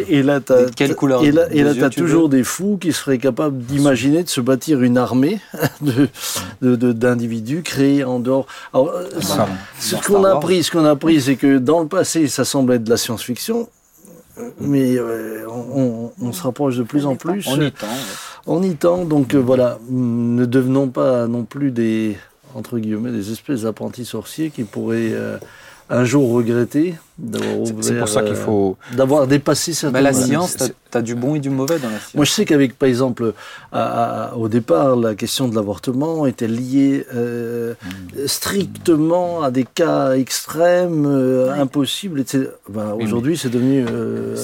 et- 0.09 0.23
là, 0.23 0.39
tu 0.39 1.89
toujours 2.01 2.29
des 2.29 2.43
fous 2.43 2.77
qui 2.79 2.93
seraient 2.93 3.17
capables 3.17 3.57
d'imaginer 3.57 4.23
de 4.23 4.29
se 4.29 4.39
bâtir 4.41 4.81
une 4.81 4.97
armée 4.97 5.39
d'individus 6.61 7.61
créés 7.63 8.03
en 8.03 8.19
dehors. 8.19 8.45
Alors, 8.73 8.89
euh, 8.89 9.03
ce 9.79 9.95
qu'on 9.95 10.23
a 10.23 10.31
appris, 10.35 10.63
ce 10.63 10.71
qu'on 10.71 10.85
a 10.85 10.91
appris, 10.91 11.21
c'est 11.21 11.35
que 11.35 11.57
dans 11.57 11.81
le 11.81 11.87
passé, 11.87 12.27
ça 12.27 12.45
semblait 12.45 12.75
être 12.77 12.83
de 12.83 12.89
la 12.89 12.97
science-fiction, 12.97 13.67
mais 14.59 14.97
euh, 14.97 15.45
on, 15.49 16.11
on- 16.21 16.27
on 16.27 16.31
se 16.31 16.41
rapproche 16.43 16.77
de 16.77 16.83
plus 16.83 17.05
en 17.05 17.15
plus. 17.15 17.45
On 17.47 17.59
y 17.61 17.71
tend. 17.71 17.87
ouais. 17.87 17.93
On 18.45 18.63
y 18.63 18.75
tend, 18.75 19.05
donc 19.05 19.33
euh, 19.33 19.39
voilà, 19.39 19.77
ne 19.89 20.45
devenons 20.45 20.87
pas 20.89 21.27
non 21.27 21.43
plus 21.43 21.71
des 21.71 22.17
entre 22.55 22.79
guillemets 22.79 23.11
des 23.11 23.31
espèces 23.31 23.63
d'apprentis 23.63 24.05
sorciers 24.05 24.49
qui 24.49 24.63
pourraient 24.63 25.11
euh, 25.11 25.37
un 25.89 26.03
jour 26.05 26.31
regretter 26.33 26.95
d'avoir 27.17 27.65
c'est- 27.65 27.71
ouvert, 27.73 27.83
c'est 27.83 27.99
pour 27.99 28.09
ça 28.09 28.21
qu'il 28.23 28.33
euh, 28.33 28.35
faut. 28.35 28.77
d'avoir 28.95 29.25
dépassé 29.25 29.73
certaines 29.73 29.93
Mais 29.93 30.01
la 30.01 30.13
science, 30.13 30.57
tu 30.91 30.97
as, 30.97 31.01
du 31.01 31.15
bon 31.15 31.35
et 31.35 31.39
du 31.39 31.49
mauvais 31.49 31.79
dans 31.79 31.89
la 31.89 31.97
science. 31.99 32.13
Moi, 32.13 32.25
je 32.25 32.31
sais 32.31 32.45
qu'avec, 32.45 32.77
par 32.77 32.89
exemple, 32.89 33.33
à- 33.71 34.29
à- 34.31 34.35
au 34.35 34.49
départ, 34.49 34.95
la 34.97 35.15
question 35.15 35.47
de 35.47 35.55
l'avortement 35.55 36.25
était 36.25 36.47
liée 36.47 37.05
euh, 37.15 37.73
strictement 38.25 39.41
à 39.41 39.51
des 39.51 39.63
cas 39.63 40.13
extrêmes, 40.13 41.05
euh, 41.07 41.51
impossibles, 41.53 42.19
etc. 42.19 42.49
Ben, 42.69 42.93
aujourd'hui, 43.01 43.37
c'est 43.37 43.49
devenu 43.49 43.85
euh, 43.89 44.35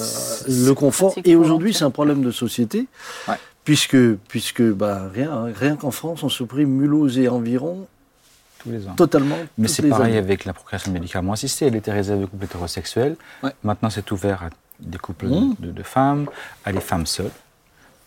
le 0.47 0.73
confort. 0.73 1.13
Et 1.25 1.35
aujourd'hui, 1.35 1.73
c'est 1.73 1.83
un 1.83 1.91
problème 1.91 2.21
de 2.23 2.31
société. 2.31 2.87
Ouais. 3.27 3.35
Puisque, 3.65 3.97
puisque 4.27 4.61
bah, 4.61 5.03
rien, 5.13 5.45
rien 5.57 5.75
qu'en 5.77 5.91
France, 5.91 6.23
on 6.23 6.29
supprime 6.29 6.69
Mulhouse 6.69 7.17
et 7.17 7.29
environ 7.29 7.85
Tous 8.63 8.69
les 8.71 8.87
ans. 8.87 8.93
totalement. 8.95 9.35
Mais 9.57 9.67
c'est 9.67 9.83
pareil 9.89 10.11
années. 10.11 10.17
avec 10.17 10.45
la 10.45 10.53
procréation 10.53 10.91
médicalement 10.91 11.33
assistée. 11.33 11.67
Elle 11.67 11.75
était 11.75 11.91
réservée 11.91 12.23
aux 12.23 12.27
couples 12.27 12.45
hétérosexuels. 12.45 13.15
Ouais. 13.43 13.51
Maintenant, 13.63 13.89
c'est 13.89 14.09
ouvert 14.11 14.43
à 14.43 14.49
des 14.79 14.97
couples 14.97 15.27
de- 15.29 15.35
Mmh. 15.35 15.55
de, 15.59 15.71
de 15.71 15.83
femmes, 15.83 16.27
à 16.65 16.71
des 16.71 16.79
femmes 16.81 17.05
seules. 17.05 17.31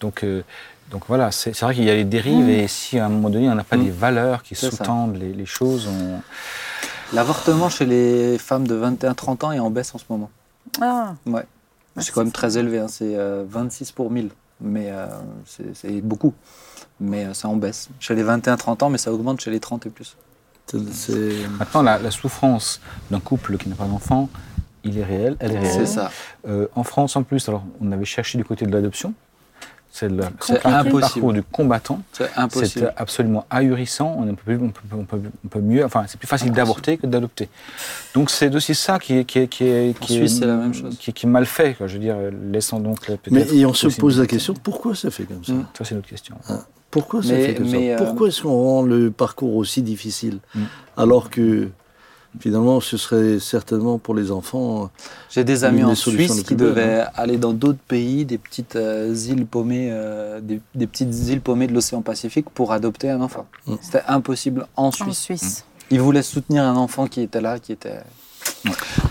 Donc, 0.00 0.24
euh, 0.24 0.42
donc 0.90 1.02
voilà, 1.08 1.30
c'est 1.30 1.58
vrai 1.60 1.74
qu'il 1.74 1.84
y 1.84 1.90
a 1.90 1.94
les 1.94 2.04
dérives 2.04 2.46
Mmh. 2.46 2.50
et 2.50 2.68
si 2.68 2.98
à 2.98 3.06
un 3.06 3.08
moment 3.08 3.30
donné, 3.30 3.48
on 3.48 3.54
n'a 3.54 3.64
pas 3.64 3.76
Mmh. 3.76 3.84
des 3.84 3.90
valeurs 3.90 4.42
qui 4.42 4.54
ça. 4.54 4.70
sous-tendent 4.70 5.16
les, 5.16 5.32
les 5.32 5.46
choses, 5.46 5.86
on... 5.88 6.20
L'avortement 7.14 7.68
chez 7.68 7.86
les 7.86 8.36
femmes 8.38 8.66
de 8.66 8.74
21-30 8.74 9.44
ans 9.44 9.52
est 9.52 9.58
en 9.60 9.70
baisse 9.70 9.94
en 9.94 9.98
ce 9.98 10.04
moment. 10.08 10.30
Ah, 10.80 11.14
Ouais. 11.26 11.44
C'est 11.98 12.12
quand 12.12 12.20
même 12.22 12.32
très 12.32 12.58
élevé, 12.58 12.78
hein, 12.78 12.88
c'est 12.88 13.16
euh, 13.16 13.44
26 13.48 13.92
pour 13.92 14.10
1000. 14.10 14.28
Mais 14.60 14.90
euh, 14.90 15.06
c'est 15.74 16.00
beaucoup. 16.02 16.34
Mais 17.00 17.24
euh, 17.24 17.32
c'est 17.32 17.46
en 17.46 17.56
baisse. 17.56 17.88
Chez 18.00 18.14
les 18.14 18.22
21-30 18.24 18.82
ans, 18.84 18.90
mais 18.90 18.98
ça 18.98 19.12
augmente 19.12 19.40
chez 19.40 19.50
les 19.50 19.60
30 19.60 19.86
et 19.86 19.90
plus. 19.90 20.16
C'est- 20.66 20.92
c'est- 20.92 21.48
Maintenant, 21.58 21.82
la, 21.82 21.98
la 21.98 22.10
souffrance 22.10 22.80
d'un 23.10 23.20
couple 23.20 23.56
qui 23.56 23.68
n'a 23.68 23.76
pas 23.76 23.84
d'enfant, 23.86 24.28
il 24.84 24.98
est 24.98 25.04
réel, 25.04 25.36
elle 25.40 25.52
est 25.52 25.58
Ouais. 25.58 25.64
C'est 25.64 25.72
réelle. 25.74 25.88
ça. 25.88 26.10
Euh, 26.48 26.66
en 26.74 26.82
France, 26.84 27.16
en 27.16 27.22
plus, 27.22 27.48
alors, 27.48 27.64
on 27.80 27.92
avait 27.92 28.04
cherché 28.04 28.36
du 28.38 28.44
côté 28.44 28.66
de 28.66 28.72
l'adoption. 28.72 29.14
C'est 29.92 30.10
le, 30.10 30.24
C'est 30.40 30.66
un 30.66 30.74
impossible. 30.74 31.00
parcours 31.00 31.32
du 31.32 31.42
combattant. 31.42 32.02
C'est 32.12 32.24
C'est 32.26 32.38
impossible. 32.38 32.92
absolument 32.98 33.46
ahurissant. 33.48 34.14
On, 34.18 34.26
peut, 34.26 34.42
plus- 34.44 34.56
on, 34.60 34.68
peut, 34.68 34.82
on, 34.92 35.04
peut, 35.04 35.20
on 35.44 35.48
peut 35.48 35.60
mieux. 35.60 35.84
Enfin, 35.86 36.04
c'est 36.06 36.18
plus 36.18 36.26
facile 36.26 36.52
d'avorter 36.52 36.98
que 36.98 37.06
d'adopter. 37.06 37.48
Donc 38.14 38.28
c'est 38.28 38.54
aussi 38.54 38.74
ça 38.74 38.98
qui 38.98 39.16
est 39.18 39.24
qui 39.24 39.38
est 39.38 39.48
qui 39.48 39.64
est 39.64 39.90
En 39.90 40.04
qui 40.04 40.12
Suisse, 40.14 40.36
est, 40.36 40.40
c'est 40.40 40.46
la 40.46 40.56
même 40.56 40.74
chose. 40.74 40.98
Qui, 40.98 41.14
qui 41.14 41.24
est 41.24 41.28
mal 41.30 41.46
fait. 41.46 41.72
Quoi. 41.74 41.86
Je 41.86 41.94
veux 41.94 42.00
dire, 42.00 42.16
laissant 42.52 42.78
donc 42.78 43.08
euh, 43.08 43.16
peut-être. 43.16 43.30
Mais 43.30 43.46
et 43.56 43.64
on 43.64 43.72
se 43.72 43.86
pose 43.86 44.20
la 44.20 44.26
question 44.26 44.52
pourquoi 44.52 44.94
ça 44.94 45.10
fait 45.10 45.24
comme 45.24 45.42
ça? 45.42 45.52
Mm. 45.54 45.66
Ça 45.78 45.84
c'est 45.86 45.94
notre 45.94 46.08
question. 46.08 46.34
Pourquoi 47.00 47.22
ça 47.22 47.34
fait 47.36 47.54
comme 47.54 47.68
mais, 47.70 47.96
ça 47.96 48.02
euh, 48.02 48.04
Pourquoi 48.06 48.28
est-ce 48.28 48.42
qu'on 48.42 48.50
rend 48.50 48.82
le 48.82 49.10
parcours 49.10 49.54
aussi 49.56 49.82
difficile 49.82 50.38
Mm. 50.54 50.60
alors 50.96 51.30
que 51.30 51.68
finalement 52.40 52.80
ce 52.80 52.96
serait 52.96 53.38
certainement 53.38 53.98
pour 53.98 54.14
les 54.14 54.30
enfants 54.30 54.90
J'ai 55.30 55.44
des 55.44 55.64
amis 55.64 55.84
en 55.84 55.90
des 55.90 55.94
Suisse 55.94 56.42
qui 56.42 56.54
devaient 56.54 57.04
aller 57.14 57.36
dans 57.38 57.52
d'autres 57.52 57.78
pays, 57.86 58.24
des 58.24 58.38
petites 58.38 58.76
euh, 58.76 59.14
îles 59.14 59.46
paumées, 59.46 59.88
euh, 59.90 60.40
des, 60.40 60.60
des 60.74 60.86
petites 60.86 61.14
îles 61.28 61.40
paumées 61.40 61.66
de 61.66 61.72
l'océan 61.74 62.02
Pacifique 62.02 62.48
pour 62.50 62.72
adopter 62.72 63.10
un 63.10 63.20
enfant. 63.20 63.46
Mm. 63.66 63.74
C'était 63.80 64.02
impossible 64.08 64.66
en 64.76 64.86
en 64.86 64.90
Suisse. 64.92 65.18
Suisse. 65.18 65.64
Ils 65.90 66.00
voulaient 66.00 66.22
soutenir 66.22 66.64
un 66.64 66.76
enfant 66.76 67.06
qui 67.06 67.20
était 67.20 67.40
là, 67.40 67.58
qui 67.58 67.72
était. 67.72 68.00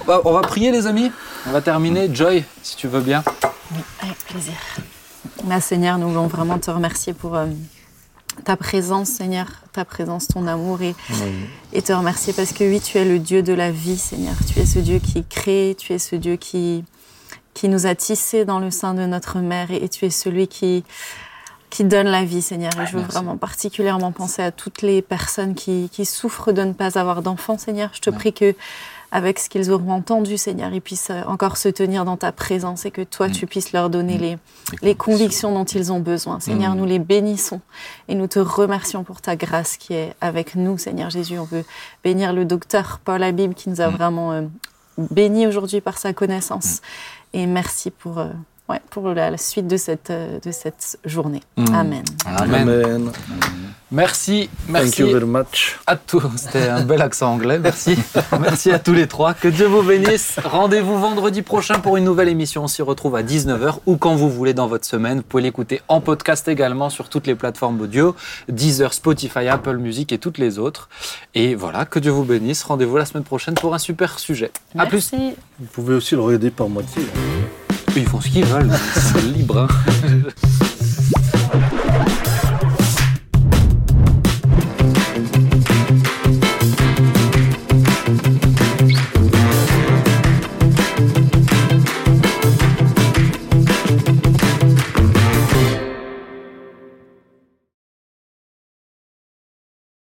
On 0.01 0.05
va, 0.05 0.21
on 0.25 0.33
va 0.33 0.41
prier 0.41 0.71
les 0.71 0.87
amis. 0.87 1.11
On 1.47 1.51
va 1.51 1.61
terminer. 1.61 2.13
Joy, 2.13 2.43
si 2.63 2.75
tu 2.75 2.87
veux 2.87 3.01
bien. 3.01 3.23
Oui, 3.71 3.79
avec 4.01 4.17
plaisir. 4.25 4.53
Ma 5.45 5.61
Seigneur, 5.61 5.97
nous 5.97 6.09
voulons 6.09 6.27
vraiment 6.27 6.59
te 6.59 6.69
remercier 6.71 7.13
pour 7.13 7.35
euh, 7.35 7.45
ta 8.43 8.57
présence, 8.57 9.09
Seigneur, 9.09 9.47
ta 9.73 9.85
présence, 9.85 10.27
ton 10.27 10.47
amour 10.47 10.81
et, 10.81 10.95
et 11.73 11.81
te 11.81 11.93
remercier 11.93 12.33
parce 12.33 12.51
que 12.53 12.63
oui, 12.63 12.81
tu 12.81 12.97
es 12.97 13.05
le 13.05 13.19
Dieu 13.19 13.43
de 13.43 13.53
la 13.53 13.71
vie, 13.71 13.97
Seigneur. 13.97 14.35
Tu 14.51 14.59
es 14.59 14.65
ce 14.65 14.79
Dieu 14.79 14.99
qui 14.99 15.23
crée, 15.23 15.75
tu 15.77 15.93
es 15.93 15.99
ce 15.99 16.15
Dieu 16.15 16.35
qui, 16.35 16.83
qui 17.53 17.69
nous 17.69 17.85
a 17.85 17.95
tissés 17.95 18.45
dans 18.45 18.59
le 18.59 18.71
sein 18.71 18.93
de 18.93 19.05
notre 19.05 19.39
mère 19.39 19.71
et, 19.71 19.83
et 19.83 19.89
tu 19.89 20.05
es 20.05 20.09
celui 20.09 20.47
qui, 20.47 20.83
qui 21.69 21.83
donne 21.83 22.07
la 22.07 22.23
vie, 22.23 22.41
Seigneur. 22.41 22.71
Et 22.79 22.85
je 22.85 22.93
veux 22.93 22.99
merci. 22.99 23.13
vraiment 23.13 23.37
particulièrement 23.37 24.11
penser 24.11 24.41
à 24.41 24.51
toutes 24.51 24.81
les 24.81 25.01
personnes 25.01 25.55
qui, 25.55 25.89
qui 25.91 26.05
souffrent 26.05 26.51
de 26.51 26.61
ne 26.63 26.73
pas 26.73 26.97
avoir 26.97 27.21
d'enfants, 27.21 27.57
Seigneur. 27.57 27.89
Je 27.93 28.01
te 28.01 28.09
prie 28.09 28.33
que 28.33 28.55
avec 29.15 29.39
ce 29.39 29.47
qu'ils 29.47 29.71
auront 29.71 29.93
entendu, 29.93 30.37
Seigneur, 30.37 30.73
ils 30.73 30.81
puissent 30.81 31.09
euh, 31.09 31.23
encore 31.27 31.55
se 31.55 31.69
tenir 31.69 32.03
dans 32.03 32.17
ta 32.17 32.33
présence 32.33 32.85
et 32.85 32.91
que 32.91 33.01
toi, 33.01 33.29
tu 33.29 33.47
puisses 33.47 33.71
leur 33.71 33.89
donner 33.89 34.17
les, 34.17 34.37
les 34.81 34.93
convictions 34.93 35.53
dont 35.53 35.63
ils 35.63 35.93
ont 35.93 36.01
besoin. 36.01 36.41
Seigneur, 36.41 36.75
nous 36.75 36.83
les 36.83 36.99
bénissons 36.99 37.61
et 38.09 38.15
nous 38.15 38.27
te 38.27 38.39
remercions 38.39 39.05
pour 39.05 39.21
ta 39.21 39.37
grâce 39.37 39.77
qui 39.77 39.93
est 39.93 40.13
avec 40.19 40.55
nous, 40.55 40.77
Seigneur 40.77 41.09
Jésus. 41.11 41.39
On 41.39 41.45
veut 41.45 41.63
bénir 42.03 42.33
le 42.33 42.43
docteur 42.43 42.99
Paul 43.05 43.23
Habib 43.23 43.53
qui 43.53 43.69
nous 43.69 43.79
a 43.79 43.87
vraiment 43.87 44.33
euh, 44.33 44.41
bénis 44.97 45.47
aujourd'hui 45.47 45.79
par 45.79 45.97
sa 45.97 46.11
connaissance. 46.11 46.81
Et 47.31 47.45
merci 47.45 47.91
pour, 47.91 48.19
euh, 48.19 48.27
ouais, 48.69 48.79
pour 48.89 49.09
la, 49.09 49.31
la 49.31 49.37
suite 49.37 49.67
de 49.67 49.77
cette, 49.77 50.09
euh, 50.09 50.39
de 50.39 50.51
cette 50.51 50.97
journée. 51.05 51.41
Amen. 51.57 52.03
Amen. 52.25 52.61
Amen. 52.69 53.11
Merci, 53.91 54.49
Thank 54.65 54.69
merci 54.71 55.01
you 55.01 55.11
very 55.11 55.25
much. 55.25 55.79
à 55.85 55.95
tous. 55.95 56.23
C'était 56.37 56.67
un 56.67 56.83
bel 56.83 57.01
accent 57.03 57.31
anglais, 57.31 57.59
merci. 57.59 57.95
merci 58.41 58.71
à 58.71 58.79
tous 58.79 58.93
les 58.93 59.07
trois. 59.07 59.35
Que 59.35 59.47
Dieu 59.47 59.67
vous 59.67 59.83
bénisse. 59.83 60.37
Rendez-vous 60.43 60.99
vendredi 60.99 61.43
prochain 61.43 61.79
pour 61.79 61.95
une 61.95 62.03
nouvelle 62.03 62.27
émission. 62.27 62.63
On 62.63 62.67
s'y 62.67 62.81
retrouve 62.81 63.15
à 63.15 63.21
19h 63.23 63.75
ou 63.85 63.95
quand 63.97 64.15
vous 64.15 64.29
voulez 64.29 64.53
dans 64.55 64.67
votre 64.67 64.85
semaine. 64.85 65.17
Vous 65.17 65.23
pouvez 65.23 65.43
l'écouter 65.43 65.81
en 65.87 66.01
podcast 66.01 66.47
également 66.47 66.89
sur 66.89 67.09
toutes 67.09 67.27
les 67.27 67.35
plateformes 67.35 67.79
audio, 67.79 68.15
Deezer, 68.49 68.91
Spotify, 68.93 69.47
Apple 69.47 69.77
Music 69.77 70.11
et 70.11 70.17
toutes 70.17 70.39
les 70.39 70.57
autres. 70.57 70.89
Et 71.35 71.53
voilà, 71.53 71.85
que 71.85 71.99
Dieu 71.99 72.11
vous 72.11 72.25
bénisse. 72.25 72.63
Rendez-vous 72.63 72.97
la 72.97 73.05
semaine 73.05 73.23
prochaine 73.23 73.53
pour 73.53 73.75
un 73.75 73.79
super 73.79 74.17
sujet. 74.19 74.51
À 74.77 74.87
plus. 74.87 75.11
Vous 75.13 75.67
pouvez 75.71 75.93
aussi 75.93 76.15
le 76.15 76.21
regarder 76.21 76.49
par 76.49 76.67
moitié. 76.69 77.03
Ils 77.95 78.05
font 78.05 78.19
ce 78.19 78.27
qu'ils 78.29 78.45
veulent. 78.45 78.69
Ils 78.95 79.01
sont 79.01 79.31
libres. 79.33 79.67
hein. 79.69 80.29